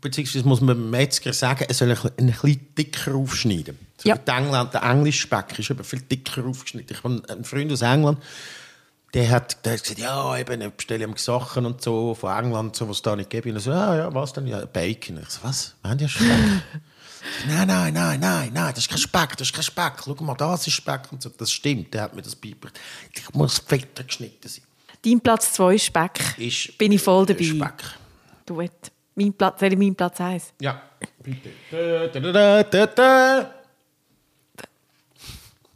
Beziehungsweise 0.00 0.46
muss 0.46 0.60
man 0.60 0.76
dem 0.76 0.90
Metzger 0.90 1.32
sagen, 1.32 1.64
er 1.66 1.74
soll 1.74 1.90
ein, 1.90 1.98
ein 2.18 2.26
bisschen 2.26 2.74
dicker 2.76 3.14
aufschneiden. 3.14 3.78
So 3.96 4.08
Ja. 4.08 4.16
der, 4.16 4.36
England, 4.36 4.74
der 4.74 4.82
englische 4.82 5.22
Speck 5.22 5.58
ist 5.58 5.70
eben 5.70 5.82
viel 5.82 6.00
dicker 6.02 6.44
aufgeschnitten. 6.44 6.94
Ich 6.96 7.02
habe 7.02 7.22
einen 7.28 7.44
Freund 7.44 7.72
aus 7.72 7.80
England, 7.80 8.18
der 9.14 9.30
hat, 9.30 9.64
der 9.64 9.74
hat 9.74 9.82
gesagt, 9.82 10.00
ja, 10.00 10.36
eben, 10.36 10.60
ich 10.60 10.70
bestelle 10.72 11.04
ihm 11.04 11.16
Sachen 11.16 11.64
und 11.64 11.80
so 11.80 12.14
von 12.14 12.36
England, 12.36 12.76
so, 12.76 12.88
was 12.88 12.96
es 12.96 13.02
da 13.02 13.16
nicht 13.16 13.30
gibt. 13.30 13.46
Und 13.46 13.54
er 13.54 13.60
so, 13.60 13.70
ja, 13.70 13.96
ja, 13.96 14.14
was 14.14 14.32
denn? 14.34 14.46
Ja, 14.46 14.66
Bacon. 14.66 15.20
Ich 15.22 15.30
so, 15.30 15.38
was? 15.42 15.74
Wir 15.82 15.90
haben 15.90 15.98
ja 16.00 16.08
Speck. 16.08 16.28
nein, 17.48 17.66
nein, 17.68 17.94
nein, 17.94 18.20
nein, 18.20 18.50
nein, 18.52 18.74
das 18.74 18.84
ist 18.84 18.90
kein 18.90 18.98
Speck, 18.98 19.36
das 19.38 19.48
ist 19.48 19.54
kein 19.54 19.62
Speck. 19.62 19.92
Schau 20.04 20.14
mal, 20.22 20.34
das 20.34 20.66
ist 20.66 20.74
Speck. 20.74 21.12
Und 21.12 21.22
so. 21.22 21.30
Das 21.30 21.50
stimmt, 21.50 21.94
der 21.94 22.02
hat 22.02 22.14
mir 22.14 22.22
das 22.22 22.34
beigebracht. 22.34 22.78
Ich 23.14 23.32
muss 23.32 23.58
fetter 23.58 24.02
geschnitten 24.04 24.48
sein. 24.48 24.64
Dein 25.04 25.20
Platz 25.20 25.52
2 25.52 25.78
Speck. 25.78 26.38
Ist 26.38 26.78
Bin 26.78 26.92
ich 26.92 27.02
voll 27.02 27.26
dabei. 27.26 27.44
Speck. 27.44 27.82
Duett. 28.46 28.92
Mein 29.14 29.32
Platz, 29.32 29.60
soll 29.60 29.72
ich 29.72 29.78
mein 29.78 29.94
Platz 29.94 30.20
1? 30.20 30.54
Ja, 30.60 30.80
bitte. 31.22 31.50
Da, 31.70 32.06
da, 32.08 32.32
da, 32.32 32.62
da, 32.62 32.86
da. 32.86 33.50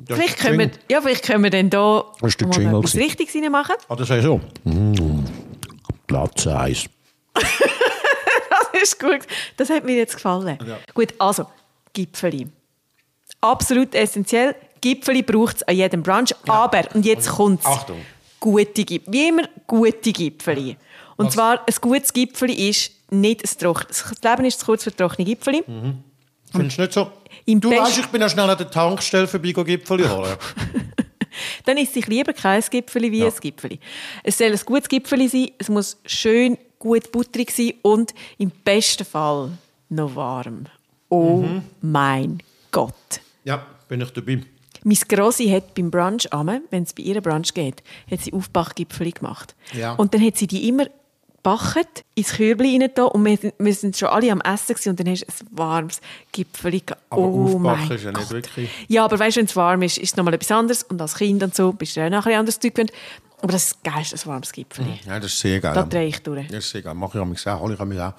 Vielleicht 0.07 0.37
ist 0.37 0.39
können, 0.39 0.59
wir, 0.59 0.71
ja, 0.91 1.01
vielleicht 1.01 1.25
können 1.25 1.45
wir 1.45 1.51
dann 1.51 1.71
hier 1.71 2.05
ist 2.23 2.41
etwas 2.41 2.57
gewesen. 2.57 3.01
Richtiges 3.01 3.35
reinmachen. 3.35 3.77
Ah, 3.89 3.97
das 3.97 4.11
ist 4.11 4.23
so. 4.23 4.41
Mm, 4.65 5.25
Platz 6.07 6.47
1. 6.47 6.87
Das 8.73 8.83
ist 8.93 9.01
gut. 9.01 9.21
Das 9.57 9.71
hat 9.71 9.85
mir 9.85 9.97
jetzt 9.97 10.15
gefallen. 10.15 10.57
Ja. 10.65 10.79
Gut, 10.95 11.13
also, 11.19 11.47
Gipfeli. 11.93 12.47
Absolut 13.41 13.93
essentiell. 13.93 14.55
Gipfeli 14.81 15.23
braucht 15.23 15.57
es 15.57 15.63
an 15.65 15.75
jedem 15.75 16.03
Brunch. 16.05 16.33
Aber, 16.47 16.85
und 16.95 17.05
jetzt 17.05 17.29
kommt 17.29 17.67
Achtung. 17.67 18.01
Gute 18.41 18.85
Gipfeli. 18.85 19.13
Wie 19.13 19.29
immer, 19.29 19.49
gute 19.67 20.13
Gipfeli. 20.13 20.77
Und 21.17 21.27
Was? 21.27 21.35
zwar, 21.35 21.61
ein 21.67 21.75
gutes 21.81 22.13
Gipfeli 22.13 22.69
ist 22.71 22.93
nicht 23.11 23.43
ein 23.43 23.59
trockenes. 23.59 24.05
Das 24.21 24.31
Leben 24.33 24.45
ist 24.47 24.61
zu 24.61 24.67
kurz 24.67 24.85
für 24.85 24.95
trockene 24.95 25.25
Gipfeli. 25.27 25.65
Findest 26.53 26.79
du 26.79 26.83
nicht 26.83 26.93
so? 26.93 27.11
Im 27.47 27.61
du 27.61 27.71
Best- 27.71 27.83
weißt, 27.83 27.99
ich 27.99 28.07
bin 28.07 28.21
ja 28.21 28.29
schnell 28.29 28.49
an 28.49 28.57
der 28.59 28.71
Tankstelle 28.71 29.27
vorbei 29.27 29.53
go 29.53 29.65
Gipfeli 29.65 30.05
holen. 30.05 30.37
Dann 31.65 31.77
ist 31.77 31.95
sich 31.95 32.07
lieber 32.07 32.33
kein 32.33 32.63
Gipfeli 32.69 33.13
wie 33.13 33.25
ein 33.25 33.33
Gipfeli. 33.41 33.79
Es 34.23 34.39
soll 34.39 34.49
ein 34.53 34.61
gutes 34.65 34.89
Gipfeli 34.89 35.29
sein, 35.29 35.51
es 35.59 35.69
muss 35.69 35.99
schön 36.07 36.57
gut 36.79 37.11
butterig 37.13 37.51
sein 37.51 37.75
und 37.83 38.15
im 38.39 38.51
besten 38.51 39.05
Fall 39.05 39.51
noch 39.89 40.15
warm. 40.17 40.67
Oh 41.09 41.43
Mhm. 41.43 41.63
mein 41.81 42.43
Gott. 42.71 42.95
ja, 43.45 43.65
bin 43.89 44.01
ich 44.01 44.11
dabei. 44.11 44.43
Meine 44.85 44.99
Grossi 45.09 45.49
hat 45.49 45.75
beim 45.75 45.91
Brunch, 45.91 46.29
wenn 46.71 46.83
es 46.83 46.93
bei 46.93 47.03
ihr 47.03 47.21
Brunch 47.21 47.55
geht, 47.55 47.83
hat 48.11 48.21
sie 48.21 48.33
Aufbachgipfeli 48.33 49.13
gemacht. 49.13 49.55
Ja. 49.73 49.93
Und 49.95 50.15
dann 50.15 50.25
hat 50.25 50.37
sie 50.37 50.47
die 50.47 50.69
immer 50.69 50.87
backen, 51.43 51.85
ins 52.15 52.33
Körbchen 52.33 52.83
rein 52.83 52.91
da, 52.95 53.05
und 53.05 53.25
wir, 53.25 53.53
wir 53.59 53.75
sind 53.75 53.97
schon 53.97 54.09
alle 54.09 54.31
am 54.33 54.41
Essen 54.41 54.75
gewesen, 54.75 54.89
und 54.91 55.01
dann 55.01 55.09
hast 55.09 55.23
du 55.23 55.27
ein 55.45 55.59
warmes 55.59 56.01
gehabt. 56.33 56.97
Aber 57.11 57.23
oh 57.23 57.55
aufbacken 57.57 57.97
ist 57.97 58.05
ja 58.05 58.11
nicht 58.11 58.21
Gott. 58.21 58.31
wirklich- 58.31 58.71
Ja, 58.89 59.05
aber 59.05 59.19
weißt 59.19 59.37
du, 59.37 59.41
wenn 59.41 59.47
es 59.47 59.57
warm 59.57 59.83
ist, 59.83 59.99
ist 59.99 60.11
es 60.11 60.17
nochmal 60.17 60.35
etwas 60.35 60.51
anderes. 60.51 60.83
Und 60.83 61.01
als 61.01 61.15
Kind 61.15 61.43
und 61.43 61.55
so 61.55 61.73
bist 61.73 61.97
du 61.97 62.05
auch 62.05 62.11
nachher 62.11 62.39
anderes 62.39 62.59
Zeug 62.59 62.75
gewöhnt. 62.75 62.93
Aber 63.41 63.53
das 63.53 63.67
ist 63.69 63.85
geil, 63.85 63.95
ein 64.13 64.27
warmes 64.27 64.51
Gipfeli. 64.53 64.99
Ja, 65.07 65.21
das 65.21 65.33
ist 65.33 65.39
sehr 65.41 65.61
geil. 65.61 65.73
Da 65.75 65.85
drehe 65.85 66.09
ich 66.09 66.19
durch. 66.23 66.49
Das 66.49 66.57
ist 66.65 66.71
sehr 66.71 66.83
geil. 66.83 66.95
Mache 66.95 67.19
ich 67.19 67.47
auch, 67.47 67.61
hole 67.61 67.75
ich 67.75 68.01
auch. 68.01 68.15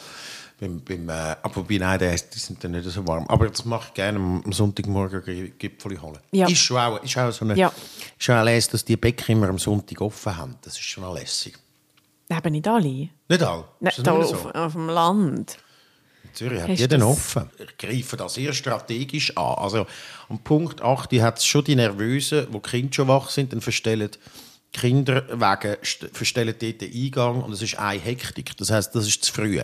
Beim, 0.60 0.82
beim, 0.82 1.08
äh, 1.08 1.12
aber 1.42 1.56
wobei, 1.56 1.78
nein, 1.78 2.00
die, 2.00 2.38
sind 2.40 2.62
dann 2.64 2.72
nicht 2.72 2.90
so 2.90 3.08
warm. 3.08 3.26
Aber 3.28 3.48
das 3.48 3.64
mache 3.64 3.88
ich 3.90 3.94
gerne 3.94 4.20
am 4.20 4.52
Sonntagmorgen 4.52 5.24
G- 5.24 5.54
Gipfeli 5.58 5.96
holen. 5.96 6.20
Ja. 6.32 6.48
Ist 6.48 6.58
schon 6.60 6.78
auch, 6.78 7.02
ist 7.02 7.18
auch 7.18 7.32
so 7.32 7.46
eine, 7.46 7.56
Ja. 7.56 7.68
ist 7.70 8.24
schon 8.24 8.44
lässig, 8.44 8.72
dass 8.72 8.84
die 8.84 8.98
Bäcker 8.98 9.30
immer 9.30 9.48
am 9.48 9.58
Sonntag 9.58 10.02
offen 10.02 10.36
haben. 10.36 10.56
Das 10.62 10.74
ist 10.74 10.84
schon 10.84 11.14
lässig. 11.14 11.58
Eben 12.30 12.52
nicht 12.52 12.68
alle. 12.68 12.84
Nicht 13.30 13.42
alle? 13.44 13.64
Nein, 13.80 13.94
da 14.04 14.18
nicht 14.18 14.34
auf, 14.34 14.42
so? 14.44 14.52
auf 14.52 14.74
dem 14.74 14.88
Land. 14.90 15.58
In 16.26 16.34
Zürich 16.36 16.62
hat 16.62 16.70
jeder 16.78 17.08
offen. 17.08 17.50
Ich 17.58 17.78
greife 17.78 18.18
das 18.18 18.34
sehr 18.34 18.52
strategisch 18.54 19.36
an. 19.38 19.56
Also 19.58 19.88
am 20.28 20.40
Punkt 20.40 20.82
8 20.82 21.12
hat 21.22 21.38
es 21.40 21.46
schon 21.46 21.64
die 21.64 21.76
Nervösen, 21.76 22.48
wo 22.52 22.60
die 22.60 22.70
Kinder 22.70 22.94
schon 22.94 23.08
wach 23.08 23.30
sind, 23.30 23.54
dann 23.54 23.62
verstellen 23.62 24.10
die 24.76 24.80
Kinder 24.80 25.24
wegen, 25.30 25.76
st- 25.84 26.14
verstellen 26.14 26.54
dort 26.60 26.82
den 26.82 26.94
Eingang 26.94 27.42
und 27.42 27.52
es 27.54 27.62
ist 27.62 27.78
eine 27.80 28.00
Hektik. 28.00 28.56
Das 28.58 28.70
heißt, 28.72 28.94
das 28.94 29.08
ist 29.08 29.24
zu 29.24 29.34
früh. 29.34 29.60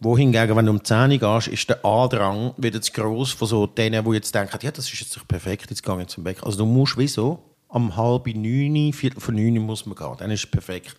Wohingegen, 0.00 0.56
wenn 0.56 0.66
du 0.66 0.72
um 0.72 0.82
10 0.84 1.12
Uhr 1.12 1.18
gehst, 1.18 1.48
ist 1.48 1.68
der 1.68 1.84
Andrang 1.84 2.54
wieder 2.56 2.80
zu 2.80 2.92
gross 2.92 3.32
von 3.32 3.48
so 3.48 3.66
denen, 3.66 4.04
die 4.04 4.10
jetzt 4.12 4.34
denken, 4.34 4.58
ja, 4.62 4.70
das 4.70 4.90
ist 4.92 5.00
jetzt 5.00 5.28
perfekt, 5.28 5.66
jetzt 5.70 5.82
gehe 5.82 6.00
ich 6.00 6.06
zum 6.08 6.24
Bäcker. 6.24 6.46
Also 6.46 6.58
du 6.58 6.66
musst 6.66 6.96
wieso? 6.96 7.42
Am 7.68 7.96
halb 7.96 8.26
neun, 8.26 8.92
viertel 8.92 9.20
vor 9.20 9.32
neun 9.34 9.58
muss 9.58 9.86
man 9.86 9.96
gehen. 9.96 10.14
Dann 10.18 10.30
ist 10.30 10.44
es 10.44 10.50
perfekt. 10.50 10.96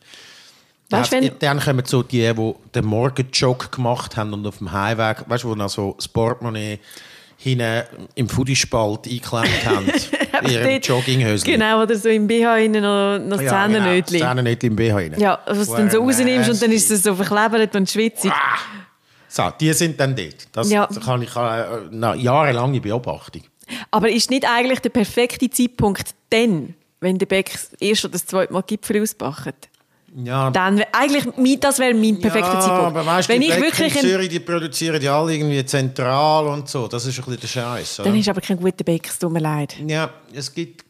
Weißt 0.89 1.11
Dann- 1.13 1.23
wenn- 1.23 1.39
dann 1.39 1.59
kommen 1.59 1.85
so 1.85 2.03
die, 2.03 2.31
die 2.33 2.53
den 2.75 2.85
Morgenjog 2.85 3.71
gemacht 3.71 4.15
haben 4.17 4.33
und 4.33 4.45
auf 4.45 4.57
dem 4.59 4.71
Heimweg, 4.71 5.23
weißt 5.27 5.43
du, 5.43 5.49
wo 5.49 5.55
noch 5.55 5.69
so 5.69 5.93
das 5.97 6.07
Portemonnaie 6.07 6.79
hinten 7.43 7.83
im 8.15 8.29
Foodiespalt 8.29 9.05
eingeklemmt 9.05 9.65
haben. 9.65 9.91
in 10.43 10.49
ihrem 10.51 10.81
Jogginghöschen. 10.81 11.45
Genau, 11.45 11.81
oder 11.83 11.95
so 11.95 12.09
im 12.09 12.27
BH 12.27 12.57
innen 12.57 12.81
noch, 12.81 13.19
noch 13.19 13.41
Ja, 13.41 13.67
genau, 13.67 14.49
im 14.49 14.75
BH 14.75 14.95
rein. 14.95 15.15
Ja, 15.17 15.39
was 15.45 15.67
du 15.67 15.75
dann 15.75 15.89
so 15.89 16.01
rausnimmst 16.01 16.49
und 16.49 16.61
dann 16.61 16.71
ist 16.71 16.89
es 16.89 17.03
so 17.03 17.15
verklebert 17.15 17.75
und 17.75 17.89
schwitzig. 17.89 18.31
So, 19.27 19.51
die 19.59 19.73
sind 19.73 19.99
dann 19.99 20.15
dort. 20.15 20.47
Das, 20.51 20.69
Ja. 20.69 20.87
kann 21.03 21.21
ich 21.21 21.35
äh, 21.35 21.65
na, 21.91 22.15
jahrelange 22.15 22.79
Beobachtung. 22.79 23.41
Aber 23.91 24.09
ist 24.09 24.29
nicht 24.29 24.45
eigentlich 24.47 24.79
der 24.79 24.89
perfekte 24.89 25.49
Zeitpunkt 25.49 26.11
dann, 26.29 26.75
wenn 26.99 27.17
der 27.17 27.25
Bäck 27.25 27.51
das 27.51 27.73
erste 27.79 28.07
oder 28.07 28.13
das 28.13 28.25
zweite 28.25 28.53
Mal 28.53 28.61
Gipfel 28.61 29.01
ausbackt? 29.01 29.69
Ja, 30.15 30.51
Dann, 30.51 30.83
eigentlich, 30.91 31.59
das 31.59 31.79
wäre 31.79 31.93
mein 31.93 32.19
perfekter 32.19 32.53
ja, 32.53 32.59
Zeitpunkt. 32.59 32.97
aber 32.97 33.05
weißt, 33.05 33.29
wenn 33.29 33.41
die 33.41 33.47
ich 33.47 33.59
wirklich 33.59 33.95
in 33.95 34.01
Zürich, 34.01 34.29
die 34.29 34.39
produzieren 34.39 35.01
ja 35.01 35.19
alle 35.19 35.33
irgendwie 35.33 35.65
zentral 35.65 36.45
und 36.47 36.69
so. 36.69 36.87
Das 36.87 37.05
ist 37.05 37.17
ein 37.17 37.25
bisschen 37.25 37.39
der 37.39 37.47
Scheiß. 37.47 38.01
dann 38.03 38.15
ist 38.15 38.29
aber 38.29 38.41
kein 38.41 38.57
guter 38.57 38.83
Bäcker, 38.83 39.09
es 39.09 39.17
tut 39.17 39.31
mir 39.31 39.39
leid. 39.39 39.75
Ja, 39.87 40.09
es 40.33 40.53
gibt 40.53 40.83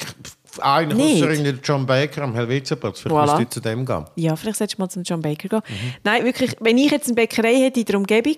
einen 0.60 1.00
außer 1.00 1.32
John 1.64 1.86
Baker 1.86 2.24
am 2.24 2.36
Helvetiaplatz. 2.36 3.00
Vielleicht 3.00 3.32
Voilà. 3.34 3.38
du 3.40 3.50
zu 3.50 3.60
dem 3.60 3.86
gehen. 3.86 4.06
Ja, 4.16 4.36
vielleicht 4.36 4.58
solltest 4.58 4.78
du 4.78 4.82
mal 4.82 4.90
zum 4.90 5.04
John 5.04 5.22
Baker 5.22 5.48
gehen. 5.48 5.62
Mhm. 5.68 5.94
Nein, 6.04 6.26
wirklich, 6.26 6.56
wenn 6.60 6.78
ich 6.78 6.92
jetzt 6.92 7.08
eine 7.08 7.16
Bäckerei 7.16 7.56
hätte 7.56 7.80
in 7.80 7.86
der 7.86 7.98
Umgebung, 7.98 8.38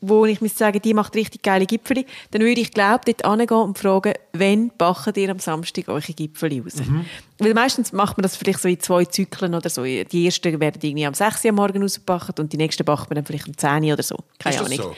wo 0.00 0.24
ich 0.24 0.40
müsste 0.40 0.58
sagen, 0.58 0.80
die 0.82 0.94
macht 0.94 1.14
richtig 1.14 1.42
geile 1.42 1.66
Gipfeli, 1.66 2.06
dann 2.30 2.42
würde 2.42 2.60
ich, 2.60 2.70
glaube 2.72 3.00
dort 3.04 3.26
hingehen 3.26 3.56
und 3.56 3.78
fragen, 3.78 4.14
wann 4.32 4.70
backen 4.76 5.14
ihr 5.16 5.30
am 5.30 5.38
Samstag 5.38 5.88
eure 5.88 6.00
Gipfeli 6.00 6.60
raus? 6.60 6.76
Mhm. 6.76 7.04
Weil 7.38 7.54
meistens 7.54 7.92
macht 7.92 8.16
man 8.16 8.22
das 8.22 8.36
vielleicht 8.36 8.60
so 8.60 8.68
in 8.68 8.80
zwei 8.80 9.04
Zyklen 9.04 9.54
oder 9.54 9.68
so. 9.68 9.84
Die 9.84 10.24
ersten 10.24 10.60
werden 10.60 10.80
irgendwie 10.82 11.06
am 11.06 11.14
6 11.14 11.44
Uhr 11.44 11.50
am 11.50 11.56
Morgen 11.56 11.82
rausgebacken 11.82 12.34
und 12.38 12.52
die 12.52 12.56
nächsten 12.56 12.84
backen 12.84 13.10
wir 13.10 13.16
dann 13.16 13.26
vielleicht 13.26 13.48
um 13.48 13.56
10 13.56 13.84
Uhr 13.84 13.92
oder 13.92 14.02
so. 14.02 14.16
Keine 14.38 14.56
Ist 14.56 14.62
Ahnung. 14.62 14.78
so? 14.78 14.94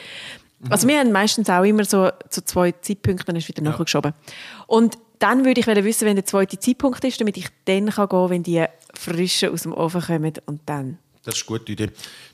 Also 0.69 0.87
wir 0.87 0.99
haben 0.99 1.11
meistens 1.11 1.49
auch 1.49 1.63
immer 1.63 1.83
so 1.83 2.09
zu 2.29 2.43
zwei 2.45 2.71
Zeitpunkten, 2.71 3.25
dann 3.25 3.35
ist 3.35 3.49
wieder 3.49 3.61
nachgeschoben. 3.61 4.13
Und 4.67 4.97
dann 5.19 5.45
würde 5.45 5.59
ich 5.59 5.67
wissen, 5.67 6.05
wenn 6.05 6.15
der 6.15 6.25
zweite 6.25 6.57
Zeitpunkt 6.59 7.03
ist, 7.03 7.19
damit 7.19 7.37
ich 7.37 7.47
dann 7.65 7.89
kann 7.89 8.07
gehen 8.07 8.09
kann, 8.09 8.29
wenn 8.29 8.43
die 8.43 8.63
frischen 8.93 9.49
aus 9.49 9.63
dem 9.63 9.73
Ofen 9.73 10.01
kommen 10.01 10.33
und 10.45 10.61
dann 10.65 10.99
Das 11.23 11.35
ist 11.35 11.49
eine 11.49 11.57
gute 11.57 11.71
Idee. 11.71 11.89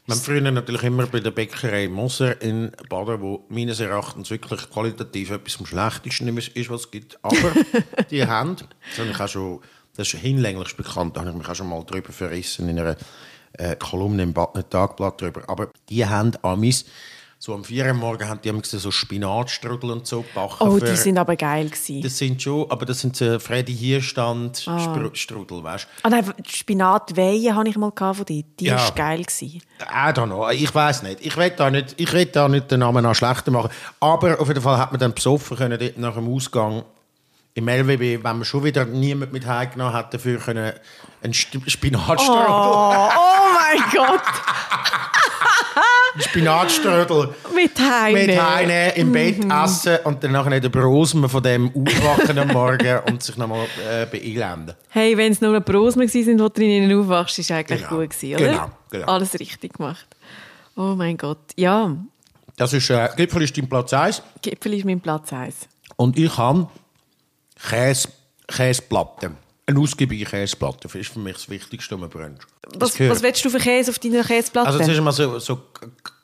Wir 0.06 0.16
haben 0.16 0.22
früher 0.22 0.42
natürlich 0.42 0.84
immer 0.84 1.06
bei 1.06 1.20
der 1.20 1.30
Bäckerei 1.30 1.88
Moser 1.88 2.42
in 2.42 2.72
Baden, 2.90 3.22
wo 3.22 3.46
meines 3.48 3.80
Erachtens 3.80 4.32
wirklich 4.32 4.68
qualitativ 4.70 5.30
etwas 5.30 5.54
vom 5.54 5.68
Schlechtesten 5.68 6.36
ist, 6.36 6.70
was 6.70 6.82
es 6.82 6.92
gibt. 6.92 7.24
Aber 7.24 7.54
die 8.10 8.26
haben, 8.26 8.56
das, 8.56 9.00
habe 9.00 9.12
ich 9.12 9.20
auch 9.20 9.28
schon, 9.28 9.60
das 9.96 10.12
ist 10.12 10.20
hinlänglich 10.20 10.76
bekannt, 10.76 11.16
da 11.16 11.22
habe 11.22 11.30
ich 11.30 11.38
mich 11.38 11.48
auch 11.48 11.56
schon 11.56 11.70
mal 11.70 11.84
darüber 11.86 12.12
verrissen 12.12 12.68
in 12.68 12.80
einer 12.80 12.98
äh, 13.54 13.76
Kolumne 13.76 14.24
im 14.24 14.34
ba 14.34 14.48
Tagblatt 14.48 15.22
darüber. 15.22 15.48
Aber 15.48 15.70
die 15.90 16.06
haben 16.08 16.32
amis 16.42 16.86
so 17.42 17.54
am 17.54 17.64
4 17.64 17.86
Uhr 17.86 17.94
morgen 17.94 18.28
haben 18.28 18.42
die 18.42 18.52
so 18.64 18.92
Spinatstrudel 18.92 19.92
und 19.92 20.06
so 20.06 20.24
gebacken. 20.24 20.56
Oh, 20.60 20.78
für- 20.78 20.86
die 20.86 20.96
sind 20.98 21.18
aber 21.18 21.38
geil 21.38 21.70
gewesen. 21.70 22.02
Das 22.02 22.18
sind 22.18 22.42
schon, 22.42 22.70
aber 22.70 22.86
das 22.86 23.00
sind 23.00 23.16
so 23.16 23.40
Freddy 23.40 23.74
Hierstand 23.74 24.66
Strudel, 25.14 25.64
weißt 25.64 25.86
du? 25.86 25.90
Ah 26.06 26.10
nein, 26.10 26.34
Spinatweihe 26.46 27.56
hatte 27.56 27.70
ich 27.70 27.78
mal 27.78 27.94
von 27.96 28.26
dir. 28.26 28.44
Die 28.60 28.66
Ja. 28.66 28.76
war 28.78 28.92
geil. 28.92 29.24
Gewesen. 29.24 29.62
I 29.82 30.10
don't 30.12 30.26
know. 30.26 30.50
Ich 30.50 30.76
weiß 30.76 31.04
nicht. 31.04 31.26
Ich 31.26 31.38
will 31.38 31.52
da 31.52 31.70
nicht, 31.72 31.96
ich 31.98 32.12
will 32.12 32.26
da 32.26 32.50
nicht 32.50 32.70
den 32.72 32.82
Namen 32.82 33.04
noch 33.04 33.16
schlechter 33.16 33.52
machen. 33.52 33.70
Aber 34.02 34.38
auf 34.42 34.48
jeden 34.50 34.62
Fall 34.62 34.78
hat 34.78 34.92
man 34.92 35.00
dann 35.00 35.14
besoffen 35.14 35.56
können 35.56 35.80
dort 35.80 35.98
nach 35.98 36.16
dem 36.16 36.28
Ausgang 36.34 36.84
im 37.54 37.68
LWB, 37.70 38.22
wenn 38.22 38.38
man 38.38 38.44
schon 38.46 38.64
wieder 38.66 38.84
niemand 38.86 39.32
mit 39.34 39.46
heimgenommen 39.48 39.94
hat, 39.94 40.14
dafür 40.14 40.40
können 40.40 40.74
einen 41.24 41.34
St- 41.34 41.68
Spinatstrudel, 41.70 42.46
Oh, 42.48 43.10
oh 43.18 43.48
mein 43.54 43.82
Gott! 43.94 44.22
einen 46.14 46.22
Spinatstrudel 46.22 47.30
Mit 47.56 47.80
Heine. 47.80 48.20
mit 48.28 48.42
heimnehmen, 48.42 48.92
im 48.96 49.12
Bett 49.12 49.46
essen 49.64 49.98
und 50.06 50.24
dann 50.24 50.32
nachher 50.32 50.60
den 50.60 50.72
Brosmen 50.72 51.30
von 51.30 51.44
dem 51.44 51.72
aufwachen 51.76 52.38
am 52.40 52.48
Morgen 52.50 53.00
und 53.08 53.22
sich 53.24 53.38
nochmal 53.38 53.66
äh, 53.90 54.06
beelenden. 54.06 54.76
Hey, 54.90 55.16
wenn 55.18 55.32
es 55.32 55.42
nur 55.42 55.56
ein 55.56 55.64
Brosmer 55.64 56.04
waren, 56.04 56.12
die 56.12 56.36
du 56.36 56.62
in 56.64 56.70
ihnen 56.84 57.00
aufwachst, 57.00 57.40
ist 57.40 57.52
eigentlich 57.52 57.82
Genau. 57.88 58.02
gut 58.02 58.10
gewesen, 58.10 58.36
oder? 58.36 58.52
Genau, 58.52 58.72
genau. 58.90 59.06
Alles 59.08 59.40
richtig 59.40 59.74
gemacht. 59.74 60.08
Oh 60.76 60.96
mein 60.96 61.18
Gott. 61.18 61.40
Ja, 61.58 61.96
Das 62.58 62.74
ist, 62.74 62.90
äh, 62.90 63.10
Gipfel 63.16 63.42
ist 63.44 63.58
dein 63.58 63.68
Platz 63.70 63.94
1. 63.94 64.22
Gipfel 64.42 64.74
ist 64.74 64.86
mein 64.86 65.00
Platz 65.02 65.32
1. 65.34 65.56
Und 65.96 66.18
ich 66.18 66.38
habe 66.38 66.68
Käse, 67.70 68.08
Käseplatte. 68.48 69.32
Eine 69.70 69.80
ausgiebige 69.82 70.26
Käseplatte. 70.26 70.80
Das 70.84 70.96
ist 70.96 71.14
für 71.14 71.20
mich 71.20 71.36
das 71.36 71.48
Wichtigste 71.48 71.94
am 71.94 72.10
Brunch. 72.10 72.40
Das 72.74 73.00
Was, 73.00 73.00
was 73.00 73.22
willst 73.22 73.46
du 73.46 73.52
für 73.52 73.60
Käse 73.60 73.92
auf 73.92 74.00
deiner 74.00 74.24
Käseplatte? 74.24 74.68
also 74.68 74.80
zuerst 74.84 75.02
mal 75.02 75.12
so, 75.12 75.38
so 75.38 75.62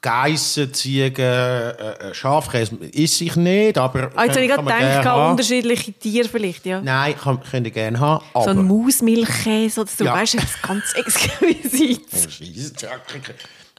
Geissen, 0.01 0.73
Ziegen, 0.73 1.21
äh, 1.21 1.69
äh, 1.69 2.13
Schafkäse 2.15 2.75
esse 2.91 3.23
ich 3.23 3.35
nicht, 3.35 3.77
aber 3.77 4.11
ah, 4.15 4.25
jetzt 4.25 4.35
habe 4.35 4.45
ich 4.45 4.49
kann 4.51 4.63
gerade 4.63 4.63
man 4.63 4.77
gedacht, 4.79 5.03
gerne 5.03 5.09
haben. 5.09 5.31
unterschiedliche 5.31 5.93
Tiere 5.93 6.27
vielleicht, 6.27 6.65
ja. 6.65 6.81
Nein, 6.81 7.15
kann, 7.17 7.39
könnt 7.43 7.67
ihr 7.67 7.71
gerne 7.71 7.99
haben, 7.99 8.25
So 8.33 8.39
aber... 8.39 8.51
ein 8.51 8.67
Mausmilchkäse 8.67 9.81
oder 9.81 9.89
so, 9.95 10.05
Ja. 10.05 10.13
weißt 10.13 10.33
du, 10.33 10.37
das 10.37 10.61
ganz 10.63 10.93
exquisit. 10.93 12.01
Oh, 12.13 12.29
Scheisse, 12.29 12.73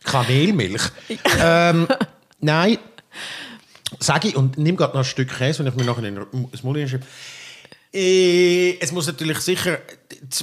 Kanelmilch. 0.05 0.83
ähm, 1.41 1.89
nein, 2.41 2.79
sage 3.99 4.29
ich, 4.29 4.37
und 4.37 4.59
nimm 4.59 4.77
gerade 4.77 4.93
noch 4.93 5.01
ein 5.01 5.05
Stück 5.05 5.37
Käse, 5.37 5.59
wenn 5.61 5.67
ich 5.67 5.75
mir 5.75 5.85
nachher 5.85 6.05
in 6.05 6.49
das 6.53 6.63
Mund 6.63 6.79
es 7.99 8.93
muss 8.93 9.07
natürlich 9.07 9.39
sicher 9.39 9.79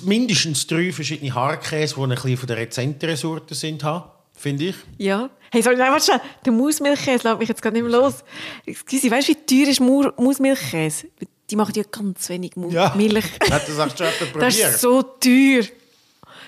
mindestens 0.03 0.65
drei 0.65 0.91
verschiedene 0.91 1.33
Hartkäse, 1.33 1.95
die 1.95 2.01
ein 2.01 2.09
bisschen 2.09 2.37
von 2.37 2.47
der 2.47 2.57
rezenteren 2.57 3.15
Sorte 3.15 3.53
sind, 3.53 3.83
haben, 3.83 4.09
finde 4.33 4.65
ich. 4.65 4.75
Ja. 4.97 5.29
Hey, 5.51 5.61
sorry, 5.61 5.75
nein, 5.77 5.91
warte 5.91 6.05
schnell. 6.05 6.21
Der 6.45 6.51
Mausmilchkäse 6.51 7.27
lässt 7.27 7.39
mich 7.39 7.49
jetzt 7.49 7.61
gerade 7.61 7.75
nicht 7.79 7.87
mehr 7.89 7.99
los. 7.99 8.15
Excuse, 8.65 9.11
weißt 9.11 9.29
du, 9.29 9.33
wie 9.33 9.63
teuer 9.63 9.69
ist 9.69 9.79
Mausmilchkäse? 9.79 11.07
Die 11.49 11.55
machen 11.55 11.73
ja 11.75 11.83
ganz 11.91 12.27
wenig 12.29 12.55
Mu 12.55 12.71
Ja. 12.71 12.93
Milch. 12.95 13.25
Hat 13.51 13.67
das 13.67 13.77
auch 13.79 13.95
schon 13.95 14.07
jemand 14.07 14.19
Das 14.21 14.31
probiert? 14.31 14.53
ist 14.73 14.81
so 14.81 15.01
teuer. 15.03 15.63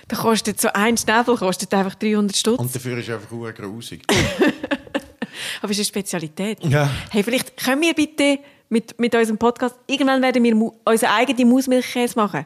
Da 0.08 0.16
kostet 0.18 0.60
so 0.62 0.70
ein 0.74 0.98
Schnäbel 0.98 1.36
kostet 1.36 1.74
einfach 1.74 1.96
300 1.96 2.36
Stutz. 2.36 2.60
Und 2.60 2.74
dafür 2.74 2.98
ist 2.98 3.10
es 3.10 3.16
einfach 3.16 3.30
sehr 3.30 3.54
grusig. 3.54 4.02
Aber 5.62 5.72
es 5.72 5.78
ist 5.80 5.80
eine 5.80 5.86
Spezialität. 5.86 6.64
Ja. 6.64 6.90
Hey, 7.12 7.24
vielleicht 7.24 7.58
können 7.58 7.82
wir 7.82 7.94
bitte 7.94 8.40
mit, 8.70 9.00
mit 9.00 9.14
unserem 9.16 9.38
Podcast, 9.38 9.76
irgendwann 9.88 10.22
werden 10.22 10.44
wir 10.44 10.56
mu 10.56 10.72
unseren 10.86 11.10
eigenen 11.10 11.50
Mausmilchkäse 11.50 12.16
machen. 12.18 12.46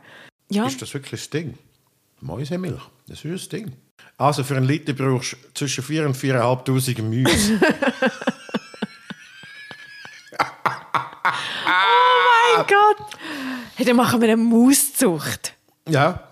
Ja, 0.49 0.65
Ist 0.65 0.81
das 0.81 0.93
wirklich 0.93 1.21
das 1.21 1.29
Ding? 1.29 1.57
Mäusemilch, 2.21 2.81
das 3.07 3.23
ist 3.23 3.33
das 3.43 3.49
Ding. 3.49 3.71
Also 4.17 4.43
für 4.43 4.55
einen 4.57 4.65
Liter 4.65 4.93
brauchst 4.93 5.33
du 5.33 5.37
zwischen 5.53 5.83
4 5.83 6.05
und 6.07 6.17
4'500 6.17 7.01
Müsse. 7.01 7.59
mein 11.65 12.65
Gott. 12.67 12.97
Hey, 13.75 13.85
dann 13.85 13.95
machen 13.95 14.19
wir 14.21 14.27
eine 14.27 14.37
Mauszucht. 14.37 15.53
ja. 15.87 16.23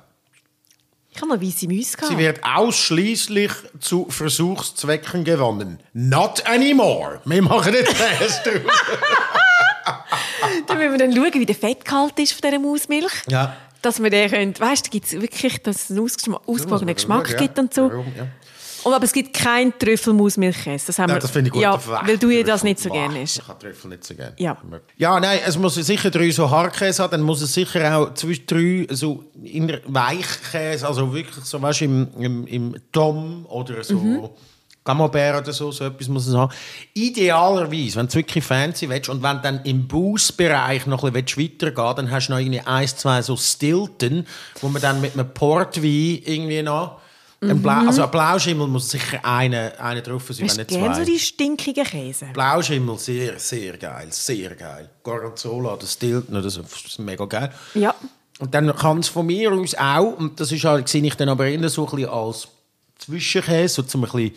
Ich 1.10 1.22
habe 1.24 1.30
mal 1.30 1.42
weisse 1.42 1.66
Mäuse 1.68 1.84
Sie 1.90 1.98
gehabt. 1.98 2.18
wird 2.20 2.44
ausschließlich 2.44 3.52
zu 3.80 4.06
Versuchszwecken 4.08 5.24
gewonnen. 5.24 5.80
Not 5.94 6.46
anymore. 6.46 7.22
Wir 7.26 7.42
machen 7.42 7.74
nicht 7.74 7.88
draus. 7.88 8.40
Dann 10.68 10.78
müssen 10.78 10.92
wir 10.92 10.98
dann 10.98 11.16
schauen, 11.16 11.34
wie 11.34 11.46
der 11.46 11.56
Fettgehalt 11.56 12.18
ist 12.20 12.34
von 12.34 12.42
dieser 12.42 12.60
Mausmilch. 12.60 13.14
Ja. 13.28 13.56
Dass 13.82 14.02
wir 14.02 14.10
den 14.10 14.30
können, 14.30 14.60
weißt 14.60 14.88
du, 14.88 14.90
gibt 14.90 15.06
es 15.06 15.14
wirklich, 15.14 15.62
dass 15.64 15.90
es 15.90 15.92
einen 15.92 16.00
ausgewogenen 16.00 16.96
Geschmack 16.96 17.30
Ja. 17.32 17.38
gibt 17.38 17.60
und 17.60 17.74
so. 17.74 17.90
Ja. 17.92 18.28
Und, 18.84 18.94
aber 18.94 19.04
es 19.04 19.12
gibt 19.12 19.34
keinen 19.34 19.78
Trüffelmausmilchkäse. 19.78 20.88
Das, 20.88 21.00
haben 21.00 21.08
Nein, 21.08 21.18
wir, 21.18 21.22
das 21.22 21.32
finde 21.32 21.48
ich 21.50 21.54
gut. 21.54 21.62
Ja, 21.62 21.80
weil 22.06 22.18
du 22.18 22.30
ja 22.30 22.44
das 22.44 22.64
nicht 22.64 22.80
so 22.80 22.90
gerne 22.90 23.22
isst. 23.22 23.40
Ich 23.40 23.48
habe 23.48 23.60
Trüffel 23.60 23.90
nicht 23.90 24.04
so 24.06 24.16
gerne. 24.16 24.34
Ja. 24.38 24.58
Ja, 24.98 25.20
nein, 25.20 25.40
es 25.46 25.58
muss 25.58 25.76
sicher 25.76 26.10
drei 26.10 26.30
so 26.32 26.50
Hartkäse 26.50 27.04
haben, 27.04 27.12
dann 27.12 27.22
muss 27.22 27.42
es 27.42 27.54
sicher 27.54 27.98
auch 27.98 28.14
zwischen 28.14 28.46
drei 28.46 28.88
so 28.92 29.26
Weichkäse, 29.86 30.88
also 30.88 31.14
wirklich 31.14 31.44
so, 31.44 31.62
weißt 31.62 31.82
du, 31.82 31.86
im, 31.86 32.08
im, 32.18 32.48
im 32.48 32.76
Tom 32.92 33.46
oder 33.48 33.84
so. 33.84 33.96
Mhm. 33.96 34.30
Camembert 34.88 35.44
oder 35.44 35.54
so, 35.54 35.72
so 35.72 35.86
etwas 35.86 36.08
muss 36.08 36.28
es 36.28 36.36
haben. 36.36 36.52
Idealerweise, 36.94 37.98
wenn 37.98 38.08
du 38.08 38.14
wirklich 38.16 38.44
fancy 38.44 38.90
willst 38.90 39.10
und 39.10 39.22
wenn 39.22 39.38
du 39.38 39.42
dann 39.44 39.62
im 39.66 39.88
Baussbereich 39.88 40.86
noch 40.88 41.04
ein 41.04 41.14
bisschen 41.14 41.44
weitergehen 41.44 41.96
dann 41.96 42.12
hast 42.12 42.28
du 42.28 42.32
noch 42.32 42.40
irgendwie 42.40 42.62
eins, 42.62 42.96
zwei 42.96 43.22
so 43.22 43.36
Stilton, 43.36 44.26
wo 44.62 44.70
man 44.70 44.82
dann 44.82 45.02
mit 45.02 45.14
einem 45.14 45.34
Portwein 45.34 46.22
irgendwie 46.24 46.64
noch... 46.64 47.02
Ein 47.40 47.62
Blau, 47.62 47.86
also 47.86 48.02
ein 48.04 48.10
Blauschimmel 48.10 48.66
muss 48.66 48.90
sicher 48.90 49.24
einer 49.24 49.74
eine 49.80 50.02
drauf 50.02 50.24
sein, 50.28 50.50
wenn 50.50 50.56
nicht 50.56 50.72
zwei. 50.72 50.94
so 50.96 51.04
die 51.06 51.20
stinkigen 51.20 51.84
Käse? 51.84 52.26
Blauschimmel, 52.34 52.98
sehr, 52.98 53.38
sehr 53.38 53.78
geil, 53.78 54.08
sehr 54.10 54.56
geil. 54.56 54.90
Gorgonzola 55.04 55.76
oder 55.76 55.86
Stilton 55.86 56.36
oder 56.36 56.50
so, 56.50 56.64
das 56.64 56.84
ist 56.84 56.98
mega 56.98 57.26
geil. 57.26 57.52
Ja. 57.76 57.94
Und 58.40 58.56
dann 58.56 58.76
kann 58.76 58.98
es 59.02 59.10
von 59.10 59.28
mir 59.28 59.52
aus 59.52 59.76
auch, 59.76 60.18
und 60.18 60.40
das 60.40 60.52
ist 60.52 60.64
halt, 60.64 60.90
sehe 60.90 61.04
ich 61.06 61.14
dann 61.14 61.30
aber 61.30 61.46
eher 61.46 61.70
so 61.70 61.86
ein 61.86 61.96
bisschen 61.96 62.10
als 62.10 62.48
Zwischenkäse, 62.98 63.76
so 63.76 63.84
zum 63.84 64.04
ein 64.06 64.10
bisschen 64.12 64.32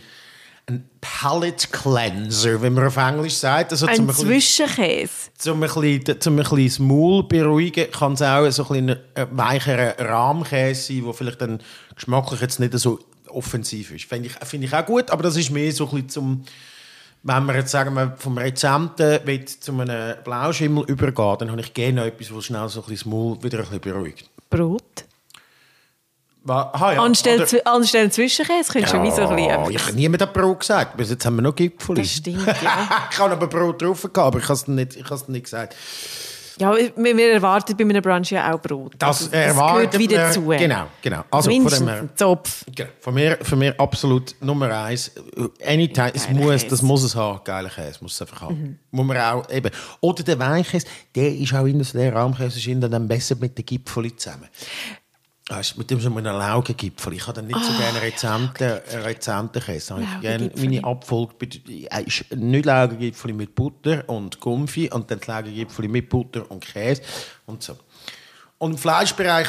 ein 0.70 0.90
Palate 1.00 1.68
Cleanser, 1.68 2.62
wie 2.62 2.70
man 2.70 2.86
auf 2.86 2.96
Englisch 2.96 3.34
sagt. 3.34 3.72
Also 3.72 3.86
zum 3.86 4.08
Ein 4.08 4.14
Zwischenkäse. 4.14 5.30
zum 5.36 5.62
ein 5.62 5.68
bisschen, 5.68 6.20
zum 6.20 6.38
ein 6.38 6.44
bisschen 6.44 6.66
das 6.66 6.78
Maul 6.78 7.24
beruhigen, 7.24 7.90
kann 7.90 8.12
es 8.12 8.22
auch 8.22 8.48
so 8.50 8.66
ein 8.70 8.96
weicherer 9.14 9.98
Rahmkäse 9.98 10.92
sein, 10.94 11.04
der 11.04 11.14
vielleicht 11.14 11.40
dann 11.40 11.60
geschmacklich 11.94 12.40
jetzt 12.40 12.60
nicht 12.60 12.78
so 12.78 12.98
offensiv 13.28 13.92
ist. 13.92 14.04
Finde 14.04 14.28
ich, 14.28 14.34
finde 14.46 14.66
ich 14.66 14.74
auch 14.74 14.86
gut, 14.86 15.10
aber 15.10 15.22
das 15.22 15.36
ist 15.36 15.50
mehr 15.50 15.72
so 15.72 15.84
ein 15.84 15.90
bisschen 15.90 16.08
zum 16.08 16.44
wenn 17.22 17.44
wir 17.44 17.54
jetzt 17.54 17.70
sagen 17.70 17.94
wir, 17.94 18.14
vom 18.16 18.38
Rezenten 18.38 19.20
will 19.26 19.44
zu 19.44 19.78
einem 19.78 20.16
Blauschimmel 20.24 20.84
übergehen, 20.84 21.36
dann 21.38 21.50
habe 21.50 21.60
ich 21.60 21.74
gerne 21.74 22.06
etwas, 22.06 22.34
was 22.34 22.46
schnell 22.46 22.68
so 22.68 22.80
ein 22.80 22.88
bisschen 22.88 22.96
das 22.96 23.04
Maul 23.04 23.42
wieder 23.42 23.58
ein 23.58 23.64
bisschen 23.64 23.80
beruhigt. 23.80 24.30
Brot. 24.48 25.04
Aha, 26.46 26.92
ja. 26.94 27.02
Anstelle, 27.02 27.42
Oder- 27.46 27.66
anstelle 27.66 28.10
Zwischenkäse 28.10 28.72
könntest 28.72 28.94
du 28.94 29.02
wie 29.02 29.10
so 29.10 29.22
ein 29.22 29.36
bisschen... 29.36 29.50
Ja, 29.50 29.58
einfach- 29.58 29.88
ich 29.88 29.94
niemand 29.94 30.22
hat 30.22 30.32
Brot 30.32 30.60
gesagt. 30.60 30.96
Bis 30.96 31.10
jetzt 31.10 31.24
haben 31.26 31.36
wir 31.36 31.42
noch 31.42 31.54
Gipfel. 31.54 31.96
Das 31.96 32.10
stimmt, 32.10 32.46
ja. 32.46 32.88
ich 33.12 33.18
habe 33.18 33.32
aber 33.32 33.46
Brot 33.46 33.82
drauf 33.82 34.00
gehabt, 34.02 34.18
aber 34.18 34.38
ich 34.38 34.44
habe 34.44 34.54
es 34.54 34.66
nicht, 34.66 34.96
ich 34.96 35.04
habe 35.04 35.14
es 35.16 35.28
nicht 35.28 35.44
gesagt. 35.44 35.76
Ja, 36.58 36.74
wir, 36.76 37.16
wir 37.16 37.32
erwarten 37.32 37.74
bei 37.74 37.84
einem 37.84 38.02
Brunch 38.02 38.32
ja 38.32 38.52
auch 38.52 38.60
Brot. 38.60 38.92
Das, 38.98 39.22
Also, 39.22 39.30
erwartet 39.34 39.92
gehört 39.92 39.98
wieder 39.98 40.16
man- 40.18 40.26
dazu. 40.28 40.46
Genau, 40.46 40.86
genau. 41.00 41.24
Also 41.30 41.48
von 41.48 41.56
Mindestens 41.58 41.78
dem 41.80 41.88
her, 41.88 42.00
ein 42.02 42.10
Zopf. 42.14 42.64
genau. 42.74 42.90
Von 43.00 43.14
mir, 43.14 43.38
von 43.40 43.58
mir 43.58 43.80
absolut 43.80 44.34
Nummer 44.40 44.70
eins. 44.82 45.10
Anytime, 45.64 46.12
es 46.14 46.28
muss, 46.28 46.66
das 46.68 46.82
muss 46.82 47.02
es 47.02 47.14
haben. 47.16 47.40
Geiler 47.44 47.70
Käse, 47.70 47.98
muss 48.02 48.12
es 48.12 48.20
einfach 48.20 48.42
haben. 48.42 48.78
Muss 48.90 49.06
man 49.06 49.16
auch, 49.16 49.48
eben. 49.50 49.70
Oder 50.00 50.22
der 50.22 50.38
Weichkäse, 50.38 50.86
der 51.14 51.34
ist 51.34 51.54
auch 51.54 51.64
in 51.64 51.82
der 51.82 52.14
Rahmkäse 52.14 52.58
ist 52.58 52.82
dann 52.92 53.08
besser 53.08 53.36
mit 53.36 53.56
den 53.56 53.64
Gipfeli 53.64 54.14
zusammen. 54.16 54.48
Weißt, 55.50 55.76
mit 55.78 55.90
dem 55.90 56.00
so 56.00 56.08
einem 56.08 56.24
Laugengipfel. 56.24 57.12
Ich 57.14 57.26
habe 57.26 57.34
dann 57.34 57.48
nicht 57.48 57.58
so 57.58 57.72
gerne 57.76 58.00
Rezente, 58.00 58.84
äh, 58.86 58.96
Rezente 58.98 59.60
Käse. 59.60 59.96
Ich 60.00 60.20
gerne 60.20 60.50
meine 60.56 60.84
Abfolge 60.84 61.34
bei- 61.40 62.02
ist 62.04 62.24
nicht 62.36 62.66
Laugengipfel 62.66 63.32
mit 63.32 63.54
Butter 63.56 64.08
und 64.08 64.38
Gumpfi 64.38 64.88
und 64.90 65.10
dann 65.10 65.20
Laugengipfel 65.26 65.88
mit 65.88 66.08
Butter 66.08 66.48
und 66.50 66.64
Käse 66.64 67.02
und 67.46 67.64
so. 67.64 67.76
Und 68.58 68.72
im 68.72 68.78
Fleischbereich 68.78 69.48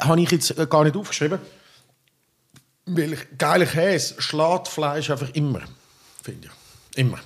habe 0.00 0.20
ich 0.20 0.30
jetzt 0.30 0.54
gar 0.70 0.84
nicht 0.84 0.96
aufgeschrieben, 0.96 1.40
weil 2.86 3.16
geiler 3.36 3.66
Käse 3.66 4.14
schlägt 4.22 4.68
Fleisch 4.68 5.10
einfach 5.10 5.30
immer, 5.30 5.62
finde 6.22 6.48
ich. 6.92 6.98
Immer. 6.98 7.18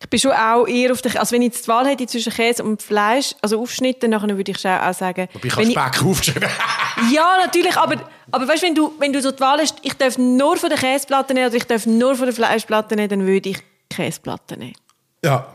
Ich 0.00 0.08
bin 0.08 0.18
schon 0.18 0.32
auch 0.32 0.66
eher 0.66 0.92
auf 0.92 1.02
der, 1.02 1.18
also 1.20 1.34
wenn 1.34 1.42
ich 1.42 1.52
jetzt 1.52 1.64
die 1.64 1.68
Wahl 1.68 1.86
hätte 1.86 2.06
zwischen 2.06 2.32
Käse 2.32 2.64
und 2.64 2.82
Fleisch, 2.82 3.34
also 3.42 3.60
Aufschnitt, 3.60 4.02
dann 4.02 4.12
würde 4.12 4.50
ich 4.50 4.58
schon 4.58 4.70
auch 4.70 4.94
sagen, 4.94 5.28
Aber 5.34 5.44
ich 5.44 5.54
habe 5.54 5.70
Speck 5.70 6.04
aufgeschrieben. 6.04 6.48
ja, 7.12 7.36
natürlich, 7.44 7.76
aber, 7.76 7.96
aber 8.30 8.48
weißt, 8.48 8.62
wenn 8.62 8.74
du, 8.74 8.94
wenn 8.98 9.12
du 9.12 9.20
so 9.20 9.30
die 9.30 9.40
Wahl 9.40 9.60
hast, 9.60 9.76
ich 9.82 9.94
darf 9.94 10.16
nur 10.16 10.56
von 10.56 10.70
der 10.70 10.78
Käseplatte 10.78 11.34
nehmen 11.34 11.48
oder 11.48 11.56
ich 11.56 11.66
darf 11.66 11.84
nur 11.86 12.14
von 12.14 12.26
der 12.26 12.34
Fleischplatte 12.34 12.96
nehmen, 12.96 13.08
dann 13.10 13.26
würde 13.26 13.50
ich 13.50 13.58
Käseplatte 13.90 14.56
nehmen. 14.56 14.76
ja. 15.24 15.54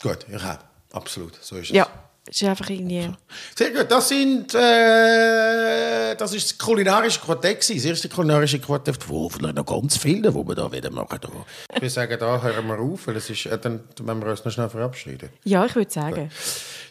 Gut, 0.00 0.26
ich 0.32 0.40
habe. 0.40 0.60
Absolut, 0.92 1.34
so 1.40 1.56
ist 1.56 1.70
es. 1.70 1.76
Ja, 1.76 1.88
das 2.28 2.42
ist 2.42 2.48
einfach 2.48 2.68
irgendwie... 2.68 3.10
Sehr 3.56 3.70
gut, 3.70 3.90
das 3.90 4.08
sind 4.08 4.54
äh, 4.54 6.14
das 6.14 6.34
ist 6.34 6.50
das 6.50 6.58
kulinarische 6.58 7.20
Quartett 7.20 7.60
gewesen, 7.60 7.76
das 7.76 7.84
erste 7.84 8.08
kulinarische 8.08 8.58
Quartett, 8.58 9.08
wo 9.08 9.28
vielleicht 9.28 9.54
noch 9.54 9.64
ganz 9.64 9.96
viele, 9.96 10.32
wo 10.34 10.46
wir 10.46 10.54
da 10.54 10.70
wieder 10.70 10.90
machen. 10.90 11.18
Ich 11.74 11.76
würde 11.76 11.90
sagen, 11.90 12.16
da 12.18 12.42
hören 12.42 12.66
wir 12.66 12.78
auf, 12.78 13.06
weil 13.06 13.16
es 13.16 13.30
ist, 13.30 13.46
äh, 13.46 13.58
dann 13.58 13.80
wenn 14.02 14.20
wir 14.20 14.30
uns 14.30 14.44
noch 14.44 14.52
schnell 14.52 14.68
verabschieden. 14.68 15.30
Ja, 15.44 15.64
ich 15.64 15.74
würde 15.74 15.90
sagen. 15.90 16.30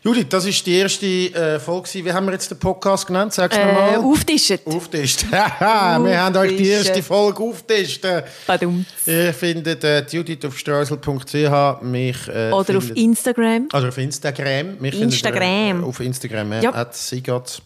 Judith, 0.03 0.28
das 0.30 0.45
ist 0.45 0.65
die 0.65 0.76
erste 0.76 1.06
äh, 1.06 1.60
Folge. 1.60 1.90
Wie 2.06 2.11
haben 2.14 2.26
wir 2.28 2.34
jetzt 2.34 2.49
den 2.52 2.60
Podcast 2.60 3.07
genannt? 3.07 3.34
Sag's 3.34 3.57
Äh, 3.57 3.65
nochmal. 3.65 3.95
auftischen. 3.98 4.60
Auftischt. 4.65 5.26
Haha, 5.32 5.99
wir 6.03 6.19
haben 6.22 6.36
euch 6.38 6.56
die 6.56 6.68
erste 6.68 7.02
Folge 7.03 7.44
auftischt. 7.44 8.06
Badum. 8.45 8.86
Ihr 9.06 9.34
findet 9.34 9.84
äh, 9.84 10.06
Judith 10.10 10.45
auf 10.45 10.57
streusel.ch, 10.57 11.82
mich 11.82 12.28
äh, 12.28 12.52
Oder 12.52 12.78
auf 12.78 12.95
Instagram. 12.95 13.68
also 13.72 13.88
auf 13.88 13.98
Instagram. 13.98 14.78
Mich 14.80 14.94
ihr, 14.95 15.02
Instagram. 15.03 15.82
äh, 15.82 15.86
auf 15.86 15.99
Instagram, 15.99 16.53
ja. 16.53 16.61
Ja. 16.61 16.74
At 16.76 16.95
sigats. 16.95 17.61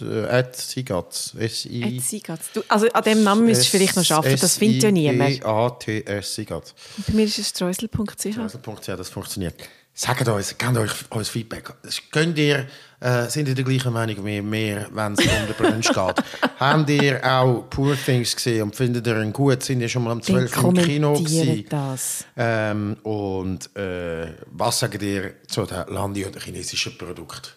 äh, 0.00 0.24
At 0.28 0.56
sigats. 0.56 1.34
S-I... 1.38 1.84
Jetzt 1.96 2.08
sie 2.10 2.20
geht's. 2.20 2.52
Du, 2.54 2.62
also 2.68 2.86
an 2.92 3.02
dem 3.04 3.22
Namen 3.24 3.44
müsstest 3.44 3.74
du 3.74 3.78
vielleicht 3.78 3.96
noch 3.96 4.10
arbeiten, 4.16 4.38
das 4.40 4.56
findet 4.56 4.82
ja 4.84 4.90
niemand. 4.90 5.44
A-T-S, 5.44 6.34
sigats. 6.34 6.74
Bei 7.06 7.12
mir 7.14 7.24
ist 7.24 7.38
es 7.38 7.48
streusel.ch. 7.48 8.32
Streusel.ch, 8.32 8.86
das 8.96 9.08
funktioniert. 9.10 9.54
Sagt 10.02 10.26
uns, 10.28 10.56
gebt 10.56 10.78
euch, 10.78 10.92
uns 11.10 11.28
Feedback. 11.28 11.74
Könnt 12.10 12.38
ihr, 12.38 12.66
äh, 13.00 13.28
sind 13.28 13.48
ihr 13.48 13.54
der 13.54 13.64
gleichen 13.64 13.92
Meinung 13.92 14.24
wie 14.24 14.42
wir, 14.42 14.88
wenn 14.92 15.12
es 15.12 15.18
um 15.18 15.46
den 15.46 15.54
Brunch 15.58 15.88
geht? 15.88 16.24
Habt 16.58 16.88
ihr 16.88 17.22
auch 17.22 17.68
Poor 17.68 17.94
Things 17.94 18.34
gesehen 18.34 18.62
und 18.62 18.74
findet 18.74 19.06
ihr 19.06 19.20
ihn 19.20 19.30
gut? 19.30 19.62
Sind 19.62 19.82
ihr 19.82 19.90
schon 19.90 20.04
mal 20.04 20.12
am 20.12 20.22
Dann 20.22 20.48
12. 20.48 20.56
im 20.56 20.74
Kino 20.76 21.12
gewesen? 21.12 21.66
das. 21.68 22.24
Ähm, 22.34 22.96
und 23.02 23.76
äh, 23.76 24.36
was 24.46 24.78
sagt 24.78 25.02
ihr 25.02 25.34
zu 25.46 25.66
den 25.66 25.84
Landi- 25.88 26.24
oder 26.24 26.40
chinesischen 26.40 26.96
Produkten? 26.96 27.50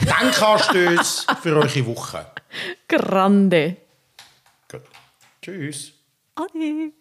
Denkanstöße 0.00 1.26
für 1.42 1.56
eure 1.56 1.86
Woche. 1.86 2.26
Grande. 2.88 3.76
Gut. 4.66 4.80
Tschüss. 5.42 5.92
Ade. 6.36 6.92